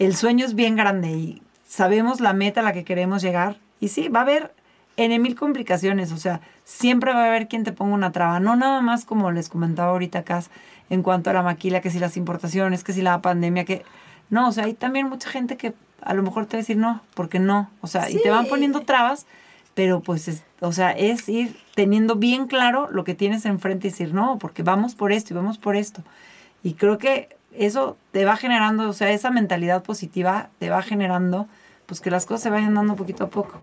el 0.00 0.16
sueño 0.16 0.46
es 0.46 0.54
bien 0.54 0.76
grande 0.76 1.10
y 1.10 1.42
sabemos 1.68 2.20
la 2.20 2.32
meta 2.32 2.60
a 2.60 2.64
la 2.64 2.72
que 2.72 2.84
queremos 2.84 3.22
llegar. 3.22 3.58
Y 3.80 3.88
sí, 3.88 4.08
va 4.08 4.20
a 4.20 4.22
haber 4.22 4.52
en 4.96 5.22
mil 5.22 5.34
complicaciones, 5.34 6.10
o 6.10 6.16
sea, 6.16 6.40
siempre 6.64 7.12
va 7.12 7.24
a 7.24 7.26
haber 7.26 7.48
quien 7.48 7.64
te 7.64 7.72
ponga 7.72 7.94
una 7.94 8.10
traba, 8.12 8.40
no 8.40 8.56
nada 8.56 8.80
más 8.80 9.04
como 9.04 9.30
les 9.30 9.48
comentaba 9.48 9.92
ahorita 9.92 10.20
acá 10.20 10.42
en 10.90 11.02
cuanto 11.02 11.30
a 11.30 11.32
la 11.32 11.42
maquila, 11.42 11.80
que 11.80 11.90
si 11.90 11.98
las 11.98 12.16
importaciones, 12.16 12.82
que 12.82 12.92
si 12.92 13.02
la 13.02 13.22
pandemia, 13.22 13.64
que 13.64 13.84
no, 14.30 14.48
o 14.48 14.52
sea, 14.52 14.64
hay 14.64 14.74
también 14.74 15.08
mucha 15.08 15.30
gente 15.30 15.56
que 15.56 15.74
a 16.02 16.14
lo 16.14 16.22
mejor 16.22 16.46
te 16.46 16.56
va 16.56 16.58
a 16.58 16.62
decir 16.62 16.76
no, 16.76 17.02
porque 17.14 17.38
no, 17.38 17.70
o 17.80 17.86
sea, 17.86 18.10
y 18.10 18.20
te 18.20 18.30
van 18.30 18.46
poniendo 18.46 18.80
trabas, 18.80 19.26
pero 19.74 20.00
pues, 20.00 20.42
o 20.60 20.72
sea, 20.72 20.90
es 20.92 21.28
ir 21.28 21.56
teniendo 21.74 22.16
bien 22.16 22.46
claro 22.46 22.88
lo 22.90 23.04
que 23.04 23.14
tienes 23.14 23.44
enfrente 23.46 23.88
y 23.88 23.90
decir 23.90 24.12
no, 24.12 24.38
porque 24.38 24.62
vamos 24.62 24.94
por 24.94 25.12
esto 25.12 25.32
y 25.32 25.36
vamos 25.36 25.58
por 25.58 25.76
esto. 25.76 26.02
Y 26.62 26.74
creo 26.74 26.98
que 26.98 27.36
eso 27.52 27.96
te 28.12 28.24
va 28.24 28.36
generando, 28.36 28.88
o 28.88 28.92
sea, 28.92 29.10
esa 29.10 29.30
mentalidad 29.30 29.82
positiva 29.82 30.50
te 30.58 30.70
va 30.70 30.82
generando, 30.82 31.46
pues 31.86 32.00
que 32.00 32.10
las 32.10 32.26
cosas 32.26 32.42
se 32.42 32.50
vayan 32.50 32.74
dando 32.74 32.96
poquito 32.96 33.24
a 33.24 33.30
poco. 33.30 33.60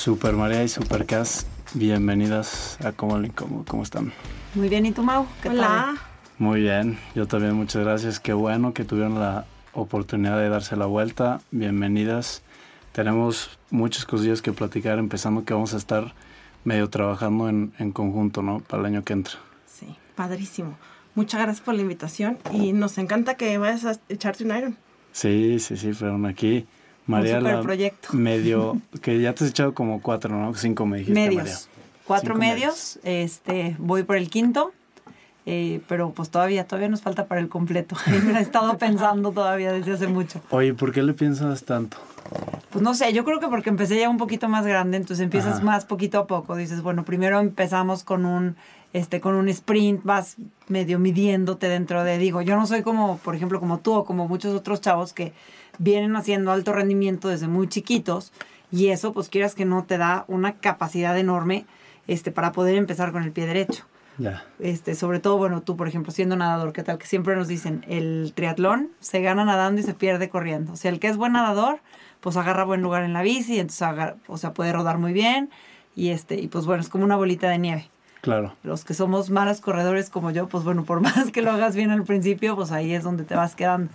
Super 0.00 0.32
María 0.32 0.64
y 0.64 0.68
Super 0.68 1.04
Cas, 1.04 1.46
bienvenidas 1.74 2.78
a 2.82 2.92
Como 2.92 3.20
¿Cómo, 3.34 3.66
¿Cómo 3.66 3.82
están? 3.82 4.14
Muy 4.54 4.70
bien, 4.70 4.86
¿y 4.86 4.92
tú, 4.92 5.02
Mau? 5.02 5.26
¿Qué 5.42 5.50
Hola. 5.50 5.94
Muy 6.38 6.62
bien, 6.62 6.98
yo 7.14 7.26
también 7.26 7.52
muchas 7.52 7.84
gracias. 7.84 8.18
Qué 8.18 8.32
bueno 8.32 8.72
que 8.72 8.84
tuvieron 8.84 9.20
la 9.20 9.44
oportunidad 9.74 10.38
de 10.38 10.48
darse 10.48 10.74
la 10.74 10.86
vuelta. 10.86 11.42
Bienvenidas. 11.50 12.42
Tenemos 12.92 13.58
muchas 13.68 14.06
cosillas 14.06 14.40
que 14.40 14.52
platicar, 14.52 14.98
empezando 14.98 15.44
que 15.44 15.52
vamos 15.52 15.74
a 15.74 15.76
estar 15.76 16.14
medio 16.64 16.88
trabajando 16.88 17.50
en, 17.50 17.74
en 17.78 17.92
conjunto, 17.92 18.40
¿no? 18.40 18.60
Para 18.60 18.80
el 18.80 18.86
año 18.86 19.04
que 19.04 19.12
entra. 19.12 19.34
Sí, 19.66 19.94
padrísimo. 20.16 20.78
Muchas 21.14 21.42
gracias 21.42 21.62
por 21.62 21.74
la 21.74 21.82
invitación 21.82 22.38
y 22.50 22.72
nos 22.72 22.96
encanta 22.96 23.34
que 23.34 23.58
vayas 23.58 23.84
a 23.84 24.00
echarte 24.08 24.44
un 24.44 24.56
Iron. 24.56 24.76
Sí, 25.12 25.58
sí, 25.58 25.76
sí, 25.76 25.92
fueron 25.92 26.24
aquí 26.24 26.66
María, 27.10 27.40
la 27.40 27.60
proyecto. 27.60 28.08
medio, 28.12 28.80
que 29.02 29.20
ya 29.20 29.34
te 29.34 29.44
has 29.44 29.50
echado 29.50 29.74
como 29.74 30.00
cuatro, 30.00 30.36
¿no? 30.36 30.54
Cinco 30.54 30.86
me 30.86 30.98
dijiste, 30.98 31.14
medios. 31.14 31.68
Cuatro 32.06 32.34
medios, 32.34 32.98
este, 33.04 33.76
voy 33.78 34.02
por 34.02 34.16
el 34.16 34.30
quinto, 34.30 34.72
eh, 35.46 35.80
pero 35.88 36.10
pues 36.10 36.30
todavía, 36.30 36.66
todavía 36.66 36.88
nos 36.88 37.02
falta 37.02 37.26
para 37.26 37.40
el 37.40 37.48
completo. 37.48 37.96
me 38.24 38.38
he 38.38 38.42
estado 38.42 38.78
pensando 38.78 39.32
todavía 39.32 39.72
desde 39.72 39.92
hace 39.92 40.06
mucho. 40.06 40.40
Oye, 40.50 40.74
¿por 40.74 40.92
qué 40.92 41.02
le 41.02 41.12
piensas 41.12 41.64
tanto? 41.64 41.98
Pues 42.70 42.82
no 42.82 42.94
sé, 42.94 43.12
yo 43.12 43.24
creo 43.24 43.40
que 43.40 43.48
porque 43.48 43.70
empecé 43.70 43.98
ya 43.98 44.08
un 44.08 44.16
poquito 44.16 44.48
más 44.48 44.64
grande, 44.64 44.96
entonces 44.96 45.24
empiezas 45.24 45.62
más 45.62 45.84
poquito 45.84 46.18
a 46.18 46.26
poco. 46.26 46.56
Dices, 46.56 46.82
bueno, 46.82 47.04
primero 47.04 47.40
empezamos 47.40 48.04
con 48.04 48.24
un, 48.24 48.56
este, 48.92 49.20
con 49.20 49.34
un 49.34 49.48
sprint, 49.48 50.04
vas 50.04 50.36
medio 50.68 50.98
midiéndote 50.98 51.68
dentro 51.68 52.04
de, 52.04 52.18
digo, 52.18 52.42
yo 52.42 52.56
no 52.56 52.66
soy 52.66 52.82
como, 52.82 53.18
por 53.18 53.34
ejemplo, 53.34 53.58
como 53.58 53.78
tú 53.78 53.94
o 53.94 54.04
como 54.04 54.28
muchos 54.28 54.54
otros 54.54 54.80
chavos 54.80 55.12
que 55.12 55.32
vienen 55.80 56.14
haciendo 56.14 56.52
alto 56.52 56.72
rendimiento 56.74 57.28
desde 57.28 57.48
muy 57.48 57.66
chiquitos 57.66 58.32
y 58.70 58.88
eso, 58.88 59.12
pues 59.12 59.28
quieras 59.28 59.54
que 59.54 59.64
no, 59.64 59.84
te 59.84 59.98
da 59.98 60.24
una 60.28 60.56
capacidad 60.58 61.18
enorme 61.18 61.64
este, 62.06 62.30
para 62.30 62.52
poder 62.52 62.76
empezar 62.76 63.12
con 63.12 63.24
el 63.24 63.32
pie 63.32 63.46
derecho. 63.46 63.84
Ya. 64.18 64.44
Este, 64.58 64.94
sobre 64.94 65.20
todo, 65.20 65.38
bueno, 65.38 65.62
tú, 65.62 65.76
por 65.76 65.88
ejemplo, 65.88 66.12
siendo 66.12 66.36
nadador, 66.36 66.74
¿qué 66.74 66.82
tal? 66.82 66.98
Que 66.98 67.06
siempre 67.06 67.34
nos 67.34 67.48
dicen, 67.48 67.82
el 67.88 68.32
triatlón 68.34 68.90
se 69.00 69.22
gana 69.22 69.46
nadando 69.46 69.80
y 69.80 69.84
se 69.84 69.94
pierde 69.94 70.28
corriendo. 70.28 70.74
O 70.74 70.76
sea, 70.76 70.90
el 70.90 71.00
que 71.00 71.08
es 71.08 71.16
buen 71.16 71.32
nadador, 71.32 71.80
pues 72.20 72.36
agarra 72.36 72.64
buen 72.64 72.82
lugar 72.82 73.02
en 73.02 73.14
la 73.14 73.22
bici, 73.22 73.58
entonces 73.58 74.14
o 74.26 74.36
sea, 74.36 74.52
puede 74.52 74.72
rodar 74.74 74.98
muy 74.98 75.14
bien 75.14 75.48
y 75.96 76.10
este, 76.10 76.38
y 76.38 76.48
pues 76.48 76.66
bueno, 76.66 76.82
es 76.82 76.90
como 76.90 77.04
una 77.04 77.16
bolita 77.16 77.48
de 77.48 77.58
nieve. 77.58 77.90
Claro. 78.20 78.54
Los 78.62 78.84
que 78.84 78.92
somos 78.92 79.30
malos 79.30 79.62
corredores 79.62 80.10
como 80.10 80.30
yo, 80.30 80.46
pues 80.46 80.62
bueno, 80.62 80.84
por 80.84 81.00
más 81.00 81.30
que 81.32 81.40
lo 81.40 81.50
hagas 81.50 81.74
bien 81.74 81.90
al 81.90 82.04
principio, 82.04 82.54
pues 82.54 82.70
ahí 82.70 82.92
es 82.92 83.02
donde 83.02 83.24
te 83.24 83.34
vas 83.34 83.56
quedando 83.56 83.90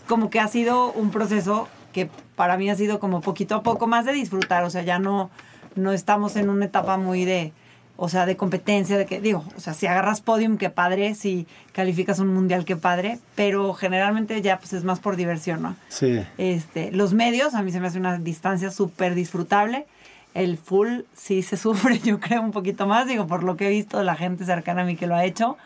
como 0.00 0.30
que 0.30 0.40
ha 0.40 0.48
sido 0.48 0.92
un 0.92 1.10
proceso 1.10 1.68
que 1.92 2.08
para 2.36 2.56
mí 2.56 2.70
ha 2.70 2.74
sido 2.74 2.98
como 2.98 3.20
poquito 3.20 3.54
a 3.56 3.62
poco 3.62 3.86
más 3.86 4.04
de 4.04 4.12
disfrutar, 4.12 4.64
o 4.64 4.70
sea, 4.70 4.82
ya 4.82 4.98
no, 4.98 5.30
no 5.74 5.92
estamos 5.92 6.36
en 6.36 6.48
una 6.48 6.64
etapa 6.64 6.96
muy 6.96 7.24
de, 7.24 7.52
o 7.96 8.08
sea, 8.08 8.26
de 8.26 8.36
competencia, 8.36 8.96
de 8.96 9.06
que, 9.06 9.20
digo, 9.20 9.44
o 9.56 9.60
sea, 9.60 9.74
si 9.74 9.86
agarras 9.86 10.20
podium, 10.20 10.56
qué 10.56 10.70
padre, 10.70 11.14
si 11.14 11.46
calificas 11.72 12.18
un 12.18 12.32
mundial, 12.32 12.64
qué 12.64 12.76
padre, 12.76 13.18
pero 13.34 13.74
generalmente 13.74 14.40
ya 14.42 14.58
pues 14.58 14.72
es 14.72 14.84
más 14.84 14.98
por 14.98 15.16
diversión, 15.16 15.62
¿no? 15.62 15.76
Sí. 15.88 16.20
Este, 16.38 16.90
los 16.90 17.12
medios, 17.12 17.54
a 17.54 17.62
mí 17.62 17.70
se 17.70 17.80
me 17.80 17.88
hace 17.88 17.98
una 17.98 18.18
distancia 18.18 18.70
súper 18.70 19.14
disfrutable, 19.14 19.86
el 20.34 20.56
full 20.56 21.02
sí 21.14 21.42
se 21.42 21.56
sufre, 21.58 21.98
yo 21.98 22.18
creo, 22.18 22.40
un 22.42 22.52
poquito 22.52 22.86
más, 22.86 23.06
digo, 23.06 23.26
por 23.26 23.44
lo 23.44 23.56
que 23.56 23.66
he 23.66 23.70
visto 23.70 23.98
de 23.98 24.04
la 24.04 24.16
gente 24.16 24.44
cercana 24.44 24.82
a 24.82 24.84
mí 24.84 24.96
que 24.96 25.06
lo 25.06 25.14
ha 25.14 25.24
hecho, 25.24 25.56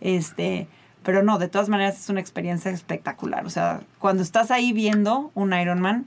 este, 0.00 0.66
pero 1.08 1.22
no, 1.22 1.38
de 1.38 1.48
todas 1.48 1.70
maneras 1.70 1.98
es 1.98 2.10
una 2.10 2.20
experiencia 2.20 2.70
espectacular. 2.70 3.46
O 3.46 3.48
sea, 3.48 3.80
cuando 3.98 4.22
estás 4.22 4.50
ahí 4.50 4.74
viendo 4.74 5.30
un 5.34 5.54
Ironman, 5.54 6.04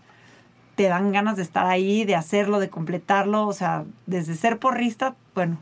te 0.75 0.83
dan 0.83 1.11
ganas 1.11 1.37
de 1.37 1.41
estar 1.41 1.65
ahí, 1.65 2.05
de 2.05 2.13
hacerlo, 2.13 2.59
de 2.59 2.69
completarlo. 2.69 3.47
O 3.47 3.53
sea, 3.53 3.83
desde 4.05 4.35
ser 4.35 4.59
porrista, 4.59 5.15
bueno, 5.33 5.57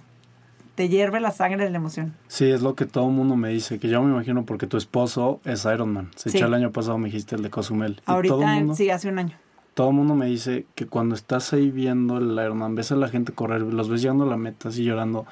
te 0.76 0.90
hierve 0.90 1.22
la 1.22 1.32
sangre 1.32 1.64
de 1.64 1.70
la 1.70 1.78
emoción. 1.78 2.16
Sí, 2.28 2.52
es 2.52 2.62
lo 2.62 2.76
que 2.76 2.86
todo 2.86 3.08
el 3.08 3.14
mundo 3.14 3.38
me 3.38 3.48
dice, 3.48 3.80
que 3.80 3.88
yo 3.88 4.04
me 4.04 4.12
imagino 4.12 4.44
porque 4.44 4.68
tu 4.68 4.76
esposo 4.76 5.40
es 5.46 5.64
Ironman. 5.64 6.12
Se 6.18 6.32
echó 6.32 6.48
el 6.48 6.54
año 6.54 6.74
pasado, 6.74 6.98
me 6.98 7.06
dijiste, 7.06 7.38
el 7.38 7.42
de 7.42 7.50
Cozumel. 7.50 8.02
Ahorita, 8.08 8.36
sí, 8.76 8.90
hace 8.90 9.08
un 9.08 9.20
año. 9.20 9.38
Todo 9.74 9.92
el 9.92 9.96
mundo 9.96 10.16
me 10.16 10.26
dice 10.26 10.66
que 10.76 10.86
cuando 10.86 11.16
estás 11.16 11.54
ahí 11.54 11.72
viendo 11.72 12.18
el 12.18 12.34
Ironman, 12.34 12.76
ves 12.76 12.92
a 12.92 12.98
la 12.98 13.08
gente 13.08 13.32
correr, 13.32 13.62
los 13.62 13.88
ves 13.88 14.02
llegando 14.02 14.26
a 14.26 14.28
la 14.28 14.36
meta 14.36 14.68
así 14.68 14.84
llorando, 14.84 15.26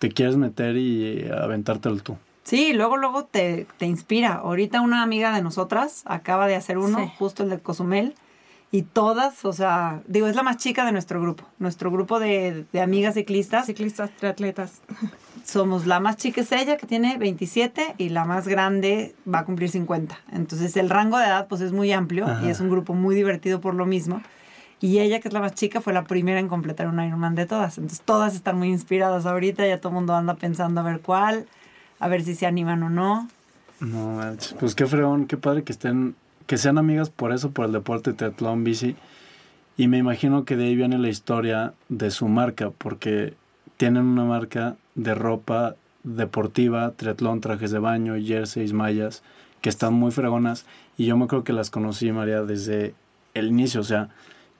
te 0.00 0.08
quieres 0.08 0.36
meter 0.36 0.76
y 0.76 1.28
aventártelo 1.30 1.98
tú. 1.98 2.16
Sí, 2.44 2.74
luego, 2.74 2.98
luego 2.98 3.24
te, 3.24 3.66
te, 3.78 3.86
inspira. 3.86 4.34
Ahorita 4.34 4.82
una 4.82 5.02
amiga 5.02 5.34
de 5.34 5.42
nosotras 5.42 6.02
acaba 6.04 6.46
de 6.46 6.54
hacer 6.54 6.76
uno, 6.78 7.08
justo 7.18 7.42
el 7.42 7.50
de 7.50 7.58
Cozumel, 7.58 8.14
y 8.70 8.82
todas, 8.82 9.44
o 9.44 9.52
sea, 9.52 10.02
digo, 10.08 10.26
es 10.26 10.34
la 10.34 10.42
más 10.42 10.56
chica 10.56 10.84
de 10.84 10.90
nuestro 10.90 11.22
grupo, 11.22 11.44
nuestro 11.58 11.92
grupo 11.92 12.18
de, 12.18 12.66
de 12.72 12.80
amigas 12.80 13.14
ciclistas. 13.14 13.66
Ciclistas, 13.66 14.10
triatletas. 14.16 14.82
Somos 15.44 15.86
la 15.86 16.00
más 16.00 16.16
chica 16.16 16.40
es 16.40 16.50
ella, 16.50 16.76
que 16.76 16.86
tiene 16.86 17.16
27, 17.16 17.94
y 17.98 18.08
la 18.08 18.24
más 18.24 18.48
grande 18.48 19.14
va 19.32 19.38
a 19.40 19.44
cumplir 19.44 19.70
50. 19.70 20.18
Entonces 20.32 20.76
el 20.76 20.90
rango 20.90 21.18
de 21.18 21.26
edad 21.26 21.46
pues 21.46 21.60
es 21.60 21.70
muy 21.70 21.92
amplio 21.92 22.26
y 22.44 22.48
es 22.48 22.60
un 22.60 22.68
grupo 22.68 22.94
muy 22.94 23.14
divertido 23.14 23.60
por 23.60 23.74
lo 23.74 23.86
mismo. 23.86 24.20
Y 24.80 24.98
ella, 24.98 25.20
que 25.20 25.28
es 25.28 25.34
la 25.34 25.40
más 25.40 25.54
chica, 25.54 25.80
fue 25.80 25.92
la 25.92 26.02
primera 26.02 26.40
en 26.40 26.48
completar 26.48 26.88
un 26.88 27.00
Ironman 27.00 27.36
de 27.36 27.46
todas. 27.46 27.78
Entonces 27.78 28.02
todas 28.04 28.34
están 28.34 28.58
muy 28.58 28.70
inspiradas 28.70 29.24
ahorita, 29.24 29.66
ya 29.66 29.78
todo 29.78 29.90
el 29.90 29.94
mundo 29.94 30.14
anda 30.14 30.34
pensando 30.34 30.80
a 30.80 30.84
ver 30.84 31.00
cuál 31.00 31.46
a 32.04 32.08
ver 32.08 32.22
si 32.22 32.34
se 32.34 32.44
animan 32.44 32.82
o 32.82 32.90
no. 32.90 33.30
No, 33.80 34.20
pues 34.60 34.74
qué 34.74 34.84
fregón, 34.84 35.26
qué 35.26 35.38
padre 35.38 35.64
que 35.64 35.72
estén, 35.72 36.16
que 36.46 36.58
sean 36.58 36.76
amigas 36.76 37.08
por 37.08 37.32
eso, 37.32 37.52
por 37.52 37.64
el 37.64 37.72
deporte 37.72 38.12
triatlón, 38.12 38.62
bici. 38.62 38.94
Y 39.78 39.88
me 39.88 39.96
imagino 39.96 40.44
que 40.44 40.54
de 40.54 40.66
ahí 40.66 40.76
viene 40.76 40.98
la 40.98 41.08
historia 41.08 41.72
de 41.88 42.10
su 42.10 42.28
marca, 42.28 42.68
porque 42.76 43.32
tienen 43.78 44.04
una 44.04 44.24
marca 44.24 44.76
de 44.94 45.14
ropa 45.14 45.76
deportiva, 46.02 46.90
triatlón, 46.90 47.40
trajes 47.40 47.70
de 47.70 47.78
baño, 47.78 48.16
jerseys, 48.22 48.74
mallas, 48.74 49.22
que 49.62 49.70
están 49.70 49.94
muy 49.94 50.10
fregonas. 50.10 50.66
Y 50.98 51.06
yo 51.06 51.16
me 51.16 51.24
acuerdo 51.24 51.44
que 51.44 51.54
las 51.54 51.70
conocí, 51.70 52.12
María, 52.12 52.42
desde 52.42 52.94
el 53.32 53.46
inicio. 53.46 53.80
O 53.80 53.84
sea, 53.84 54.10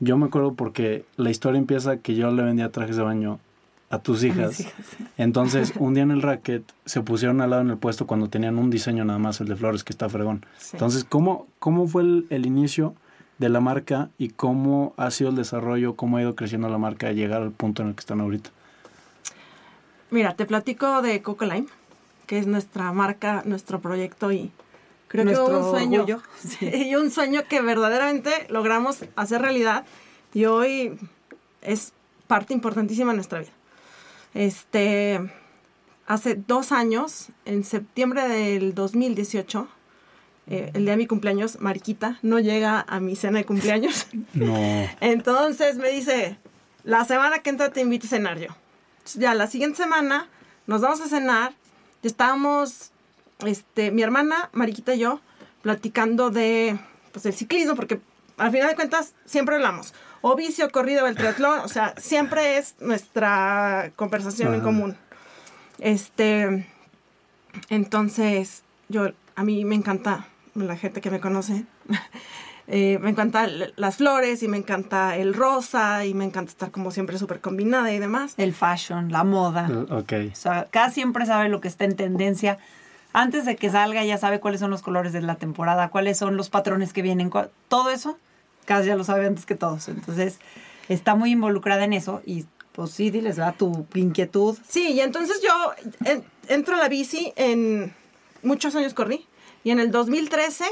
yo 0.01 0.17
me 0.17 0.25
acuerdo 0.25 0.55
porque 0.55 1.05
la 1.19 1.29
historia 1.29 1.59
empieza 1.59 1.99
que 1.99 2.15
yo 2.15 2.31
le 2.31 2.43
vendía 2.43 2.73
trajes 2.73 2.97
de 2.97 3.03
baño 3.03 3.39
a 3.91 3.99
tus 3.99 4.25
hijas. 4.25 4.67
Entonces, 5.17 5.73
un 5.79 5.95
día 5.95 6.03
en 6.03 6.11
el 6.11 6.23
racket 6.23 6.63
se 6.85 7.01
pusieron 7.03 7.41
al 7.41 7.51
lado 7.51 7.63
en 7.63 7.71
el 7.71 7.77
puesto 7.77 8.07
cuando 8.07 8.29
tenían 8.29 8.59
un 8.59 8.71
diseño 8.71 9.05
nada 9.05 9.19
más, 9.19 9.41
el 9.41 9.49
de 9.49 9.57
flores, 9.57 9.85
que 9.85 9.93
está 9.93 10.09
fregón. 10.09 10.45
Entonces, 10.73 11.05
¿cómo, 11.05 11.47
cómo 11.59 11.87
fue 11.87 12.03
el, 12.03 12.47
inicio 12.47 12.95
de 13.39 13.49
la 13.49 13.61
marca 13.61 14.11
y 14.19 14.31
cómo 14.31 14.95
ha 14.97 15.11
sido 15.11 15.31
el 15.31 15.37
desarrollo, 15.37 15.95
cómo 15.97 16.17
ha 16.17 16.23
ido 16.23 16.35
creciendo 16.35 16.69
la 16.69 16.79
marca 16.79 17.09
a 17.09 17.13
llegar 17.13 17.43
al 17.43 17.53
punto 17.53 17.83
en 17.83 17.89
el 17.89 17.95
que 17.95 18.01
están 18.01 18.21
ahorita? 18.21 18.51
Mira, 20.11 20.35
te 20.35 20.47
platico 20.47 21.03
de 21.03 21.23
Coco 21.23 21.45
Lime, 21.45 21.67
que 22.27 22.39
es 22.39 22.47
nuestra 22.47 22.93
marca, 22.93 23.43
nuestro 23.45 23.81
proyecto 23.81 24.33
y 24.33 24.53
creo 25.09 25.25
que 25.25 25.53
un 25.53 25.71
sueño. 25.71 26.07
Y 26.61 26.95
un 26.97 27.11
sueño 27.11 27.43
que 27.49 27.61
verdaderamente 27.61 28.47
logramos 28.49 29.05
hacer 29.17 29.43
realidad 29.43 29.85
y 30.33 30.45
hoy 30.45 30.99
es 31.63 31.93
parte 32.27 32.55
importantísima 32.55 33.13
de 33.13 33.17
nuestra 33.17 33.41
vida. 33.41 33.51
Este, 34.35 35.21
hace 36.07 36.35
dos 36.35 36.73
años, 36.73 37.29
en 37.45 37.65
septiembre 37.65 38.29
del 38.29 38.75
2018, 38.75 39.69
eh, 40.47 40.71
el 40.75 40.83
día 40.83 40.93
de 40.93 40.97
mi 40.99 41.07
cumpleaños, 41.07 41.61
Mariquita 41.61 42.19
no 42.23 42.39
llega 42.39 42.85
a 42.87 43.01
mi 43.01 43.17
cena 43.17 43.39
de 43.39 43.45
cumpleaños. 43.47 44.07
No. 44.35 44.57
Entonces 45.01 45.77
me 45.77 45.91
dice, 45.91 46.39
la 46.83 47.05
semana 47.05 47.39
que 47.39 47.51
entra 47.51 47.71
te 47.71 47.81
invito 47.81 48.07
a 48.07 48.11
cenar 48.11 48.39
yo. 48.39 48.49
Ya 49.15 49.35
la 49.35 49.47
siguiente 49.47 49.77
semana 49.77 50.29
nos 50.67 50.81
vamos 50.81 51.01
a 51.01 51.09
cenar. 51.09 51.55
Estábamos, 52.03 52.91
este, 53.47 53.93
mi 53.93 54.03
hermana, 54.03 54.51
Mariquita 54.53 54.95
y 54.95 54.99
yo, 54.99 55.21
platicando 55.63 56.31
de, 56.31 56.79
pues, 57.13 57.25
el 57.27 57.33
ciclismo, 57.33 57.77
porque 57.77 58.01
al 58.37 58.51
final 58.51 58.69
de 58.69 58.75
cuentas 58.75 59.15
siempre 59.25 59.55
hablamos. 59.55 59.95
O 60.27 60.37
vicio, 60.37 60.71
corrido, 60.71 61.07
el 61.07 61.17
triatlón, 61.17 61.59
o 61.59 61.69
sea, 61.69 61.93
siempre 61.99 62.57
es 62.57 62.77
nuestra 62.81 63.93
conversación 63.95 64.55
en 64.55 64.63
común. 64.63 64.97
Este, 65.79 66.67
entonces, 67.69 68.63
yo, 68.89 69.11
a 69.37 69.45
mí 69.45 69.67
me 69.67 69.75
encanta, 69.75 70.29
la 70.55 70.79
gente 70.79 71.03
que 71.03 71.11
me 71.11 71.21
conoce, 71.21 71.67
eh, 72.69 72.99
me 73.03 73.11
encanta 73.11 73.47
las 73.77 73.97
flores 73.97 74.43
y 74.43 74.49
me 74.49 74.57
encanta 74.57 75.15
el 75.19 75.35
rosa 75.35 76.07
y 76.07 76.15
me 76.15 76.25
encanta 76.25 76.53
estar 76.53 76.71
como 76.71 76.91
siempre 76.91 77.19
súper 77.19 77.41
combinada 77.43 77.93
y 77.93 77.99
demás. 77.99 78.33
El 78.39 78.55
fashion, 78.55 79.13
la 79.13 79.25
moda. 79.25 79.69
Uh, 79.69 79.95
ok. 79.95 80.13
O 80.33 80.35
sea, 80.35 80.69
cada 80.71 80.89
siempre 80.89 81.27
sabe 81.27 81.51
lo 81.51 81.61
que 81.61 81.69
está 81.69 81.85
en 81.85 81.97
tendencia. 81.97 82.57
Antes 83.13 83.45
de 83.45 83.57
que 83.57 83.69
salga 83.69 84.03
ya 84.07 84.17
sabe 84.17 84.41
cuáles 84.41 84.61
son 84.61 84.71
los 84.71 84.81
colores 84.81 85.13
de 85.13 85.21
la 85.21 85.35
temporada, 85.35 85.91
cuáles 85.91 86.17
son 86.17 86.39
los 86.39 86.49
patrones 86.49 86.95
que 86.95 87.03
vienen, 87.03 87.31
todo 87.69 87.91
eso, 87.91 88.17
casi 88.65 88.89
ya 88.89 88.97
lo 88.97 89.05
sabe 89.05 89.27
antes 89.27 89.47
que 89.47 89.55
todos. 89.55 89.89
Entonces, 89.89 90.39
está 90.89 91.15
muy 91.15 91.33
involucrada 91.33 91.85
en 91.85 91.93
eso 91.93 92.23
y 92.25 92.47
pues 92.73 92.91
sí, 92.91 93.11
les 93.11 93.37
da 93.37 93.53
tu 93.53 93.87
inquietud. 93.95 94.59
Sí, 94.69 94.93
y 94.93 95.01
entonces 95.01 95.41
yo 95.43 96.11
entro 96.49 96.75
a 96.75 96.79
la 96.79 96.89
bici 96.89 97.33
en 97.37 97.95
muchos 98.43 98.75
años 98.75 98.95
corrí 98.95 99.27
y 99.63 99.71
en 99.71 99.79
el 99.79 99.93
2013 99.93 100.65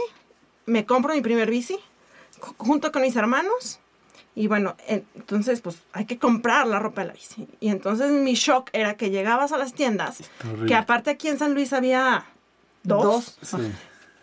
me 0.66 0.84
compro 0.84 1.14
mi 1.14 1.20
primer 1.20 1.48
bici 1.48 1.78
junto 2.58 2.90
con 2.90 3.02
mis 3.02 3.14
hermanos. 3.14 3.78
Y 4.34 4.48
bueno, 4.48 4.76
entonces 4.88 5.60
pues 5.60 5.76
hay 5.92 6.06
que 6.06 6.18
comprar 6.18 6.66
la 6.66 6.78
ropa 6.80 7.02
de 7.02 7.08
la 7.08 7.12
bici. 7.12 7.46
Y 7.60 7.68
entonces 7.68 8.10
mi 8.10 8.34
shock 8.34 8.70
era 8.72 8.96
que 8.96 9.10
llegabas 9.10 9.52
a 9.52 9.58
las 9.58 9.74
tiendas, 9.74 10.18
que 10.66 10.74
aparte 10.74 11.10
aquí 11.10 11.28
en 11.28 11.38
San 11.38 11.54
Luis 11.54 11.72
había 11.72 12.26
dos, 12.82 13.38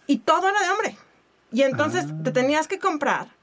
y 0.05 0.17
todo 0.17 0.49
era 0.49 0.61
de 0.61 0.69
hombre. 0.69 0.97
Y 1.51 1.61
entonces 1.61 2.07
ah. 2.09 2.23
te 2.23 2.31
tenías 2.31 2.67
que 2.67 2.77
comprar 2.77 3.38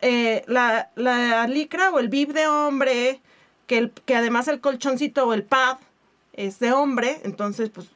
eh, 0.00 0.44
la, 0.46 0.90
la, 0.94 1.46
licra 1.46 1.90
o 1.90 1.98
el 1.98 2.08
bib 2.08 2.32
de 2.32 2.46
hombre, 2.46 3.20
que, 3.66 3.78
el, 3.78 3.90
que 3.90 4.16
además 4.16 4.48
el 4.48 4.60
colchoncito 4.60 5.26
o 5.26 5.34
el 5.34 5.42
pad 5.42 5.78
es 6.32 6.58
de 6.58 6.72
hombre, 6.72 7.20
entonces 7.24 7.70
pues 7.70 7.88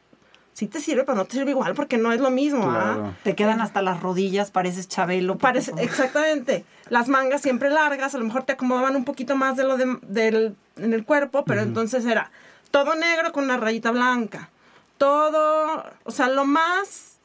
sí 0.52 0.66
te 0.66 0.80
sirve, 0.80 1.04
pero 1.04 1.16
no 1.16 1.24
te 1.24 1.32
sirve 1.32 1.52
igual 1.52 1.74
porque 1.74 1.96
no 1.96 2.12
es 2.12 2.20
lo 2.20 2.30
mismo. 2.30 2.70
¿ah? 2.70 3.14
Te 3.22 3.34
quedan 3.34 3.60
hasta 3.60 3.82
las 3.82 4.00
rodillas, 4.00 4.50
pareces 4.50 4.88
chabelo. 4.88 5.38
Parece, 5.38 5.72
exactamente. 5.78 6.64
Las 6.88 7.08
mangas 7.08 7.42
siempre 7.42 7.70
largas, 7.70 8.14
a 8.14 8.18
lo 8.18 8.24
mejor 8.24 8.44
te 8.44 8.52
acomodaban 8.52 8.96
un 8.96 9.04
poquito 9.04 9.36
más 9.36 9.56
de 9.56 9.64
lo 9.64 9.76
de, 9.76 9.98
del, 10.02 10.56
en 10.76 10.92
el 10.92 11.04
cuerpo, 11.04 11.44
pero 11.44 11.62
entonces 11.62 12.04
era 12.04 12.30
todo 12.70 12.94
negro 12.94 13.32
con 13.32 13.44
una 13.44 13.56
rayita 13.56 13.90
blanca. 13.90 14.50
Todo, 14.98 15.84
o 16.04 16.10
sea, 16.10 16.28
lo 16.28 16.44
más, 16.44 17.18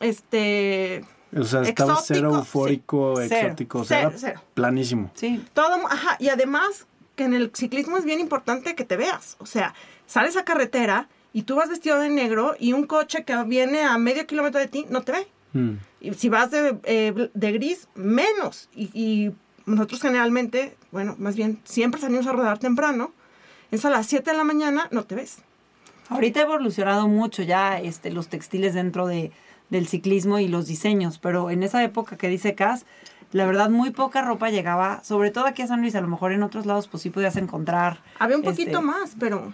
este... 0.00 1.04
O 1.36 1.44
sea, 1.44 1.62
estaba 1.62 1.96
cero 1.96 2.34
eufórico, 2.36 3.20
exótico, 3.20 3.84
cero, 3.84 4.12
planísimo. 4.54 5.10
Sí. 5.14 5.44
Todo, 5.52 5.86
ajá, 5.86 6.16
y 6.18 6.28
además 6.28 6.86
que 7.16 7.24
en 7.24 7.34
el 7.34 7.50
ciclismo 7.54 7.98
es 7.98 8.04
bien 8.04 8.20
importante 8.20 8.74
que 8.74 8.84
te 8.84 8.96
veas. 8.96 9.36
O 9.40 9.46
sea, 9.46 9.74
sales 10.06 10.36
a 10.36 10.44
carretera 10.44 11.08
y 11.32 11.42
tú 11.42 11.56
vas 11.56 11.68
vestido 11.68 11.98
de 11.98 12.08
negro 12.08 12.54
y 12.58 12.72
un 12.72 12.86
coche 12.86 13.24
que 13.24 13.36
viene 13.44 13.82
a 13.82 13.98
medio 13.98 14.26
kilómetro 14.26 14.60
de 14.60 14.68
ti 14.68 14.86
no 14.88 15.02
te 15.02 15.12
ve. 15.12 15.26
Mm. 15.52 15.72
Y 16.00 16.14
si 16.14 16.28
vas 16.28 16.50
de, 16.50 16.78
eh, 16.84 17.30
de 17.34 17.52
gris, 17.52 17.88
menos. 17.94 18.68
Y, 18.74 19.32
nosotros 19.66 20.00
generalmente, 20.00 20.78
bueno, 20.92 21.14
más 21.18 21.36
bien 21.36 21.60
siempre 21.64 22.00
salimos 22.00 22.26
a 22.26 22.32
rodar 22.32 22.58
temprano. 22.58 23.12
Es 23.70 23.84
a 23.84 23.90
las 23.90 24.06
7 24.06 24.30
de 24.30 24.36
la 24.36 24.44
mañana, 24.44 24.88
no 24.92 25.04
te 25.04 25.14
ves. 25.14 25.40
Ahorita 26.08 26.40
ha 26.40 26.44
evolucionado 26.44 27.06
mucho 27.06 27.42
ya 27.42 27.78
este, 27.78 28.10
los 28.10 28.28
textiles 28.28 28.72
dentro 28.72 29.06
de, 29.06 29.30
del 29.70 29.86
ciclismo 29.88 30.38
y 30.38 30.48
los 30.48 30.66
diseños, 30.66 31.18
pero 31.18 31.50
en 31.50 31.62
esa 31.62 31.82
época 31.82 32.16
que 32.16 32.28
dice 32.28 32.54
Cas, 32.54 32.86
la 33.32 33.46
verdad 33.46 33.70
muy 33.70 33.90
poca 33.90 34.22
ropa 34.22 34.50
llegaba, 34.50 35.02
sobre 35.04 35.30
todo 35.30 35.46
aquí 35.46 35.62
a 35.62 35.66
San 35.66 35.80
Luis, 35.80 35.94
a 35.94 36.00
lo 36.00 36.08
mejor 36.08 36.32
en 36.32 36.42
otros 36.42 36.66
lados 36.66 36.88
pues 36.88 37.02
sí 37.02 37.10
podías 37.10 37.36
encontrar. 37.36 38.00
Había 38.18 38.36
un 38.36 38.42
poquito 38.42 38.70
este, 38.70 38.80
más, 38.80 39.16
pero 39.18 39.52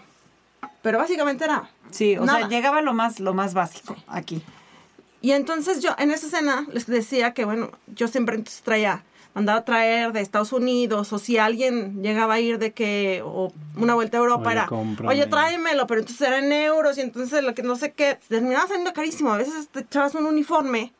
pero 0.84 0.98
básicamente 0.98 1.44
era. 1.44 1.70
Sí, 1.90 2.18
o 2.18 2.26
sea, 2.26 2.46
llegaba 2.46 2.82
lo 2.82 2.92
más, 2.92 3.18
lo 3.18 3.32
más 3.32 3.54
básico 3.54 3.96
aquí. 4.06 4.42
Y 5.22 5.32
entonces 5.32 5.80
yo 5.80 5.96
en 5.98 6.10
esa 6.10 6.26
escena 6.26 6.66
les 6.70 6.86
decía 6.86 7.32
que, 7.32 7.46
bueno, 7.46 7.70
yo 7.86 8.06
siempre 8.06 8.36
entonces 8.36 8.60
traía, 8.62 9.02
mandaba 9.34 9.58
a 9.58 9.64
traer 9.64 10.12
de 10.12 10.20
Estados 10.20 10.52
Unidos, 10.52 11.12
o 11.12 11.18
si 11.18 11.38
alguien 11.38 12.02
llegaba 12.02 12.34
a 12.34 12.40
ir 12.40 12.58
de 12.58 12.72
que, 12.72 13.20
o 13.24 13.52
una 13.76 13.94
vuelta 13.94 14.16
a 14.16 14.20
Europa, 14.20 14.52
era, 14.52 14.68
oye, 15.06 15.26
tráemelo, 15.26 15.86
pero 15.86 16.00
entonces 16.00 16.26
era 16.26 16.38
en 16.38 16.52
euros, 16.52 16.96
y 16.96 17.00
entonces 17.00 17.42
lo 17.42 17.54
que 17.54 17.62
no 17.62 17.74
sé 17.76 17.92
qué, 17.92 18.18
terminaba 18.28 18.68
saliendo 18.68 18.92
carísimo. 18.92 19.32
A 19.32 19.36
veces 19.36 19.68
te 19.68 19.80
echabas 19.80 20.14
un 20.14 20.26
uniforme 20.26 20.92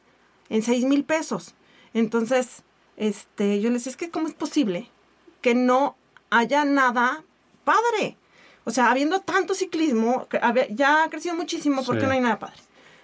en 0.50 0.62
seis 0.62 0.84
mil 0.84 1.04
pesos. 1.04 1.54
Entonces, 1.94 2.64
este, 2.96 3.60
yo 3.60 3.70
les 3.70 3.84
decía, 3.84 3.90
es 3.90 3.96
que, 3.96 4.10
¿cómo 4.10 4.26
es 4.26 4.34
posible 4.34 4.90
que 5.40 5.54
no 5.54 5.96
haya 6.30 6.64
nada 6.64 7.22
padre? 7.64 8.16
O 8.64 8.70
sea, 8.72 8.90
habiendo 8.90 9.20
tanto 9.20 9.54
ciclismo, 9.54 10.26
ya 10.70 11.04
ha 11.04 11.10
crecido 11.10 11.36
muchísimo 11.36 11.84
porque 11.84 12.06
no 12.06 12.12
hay 12.12 12.20
nada 12.20 12.38
padre. 12.38 12.56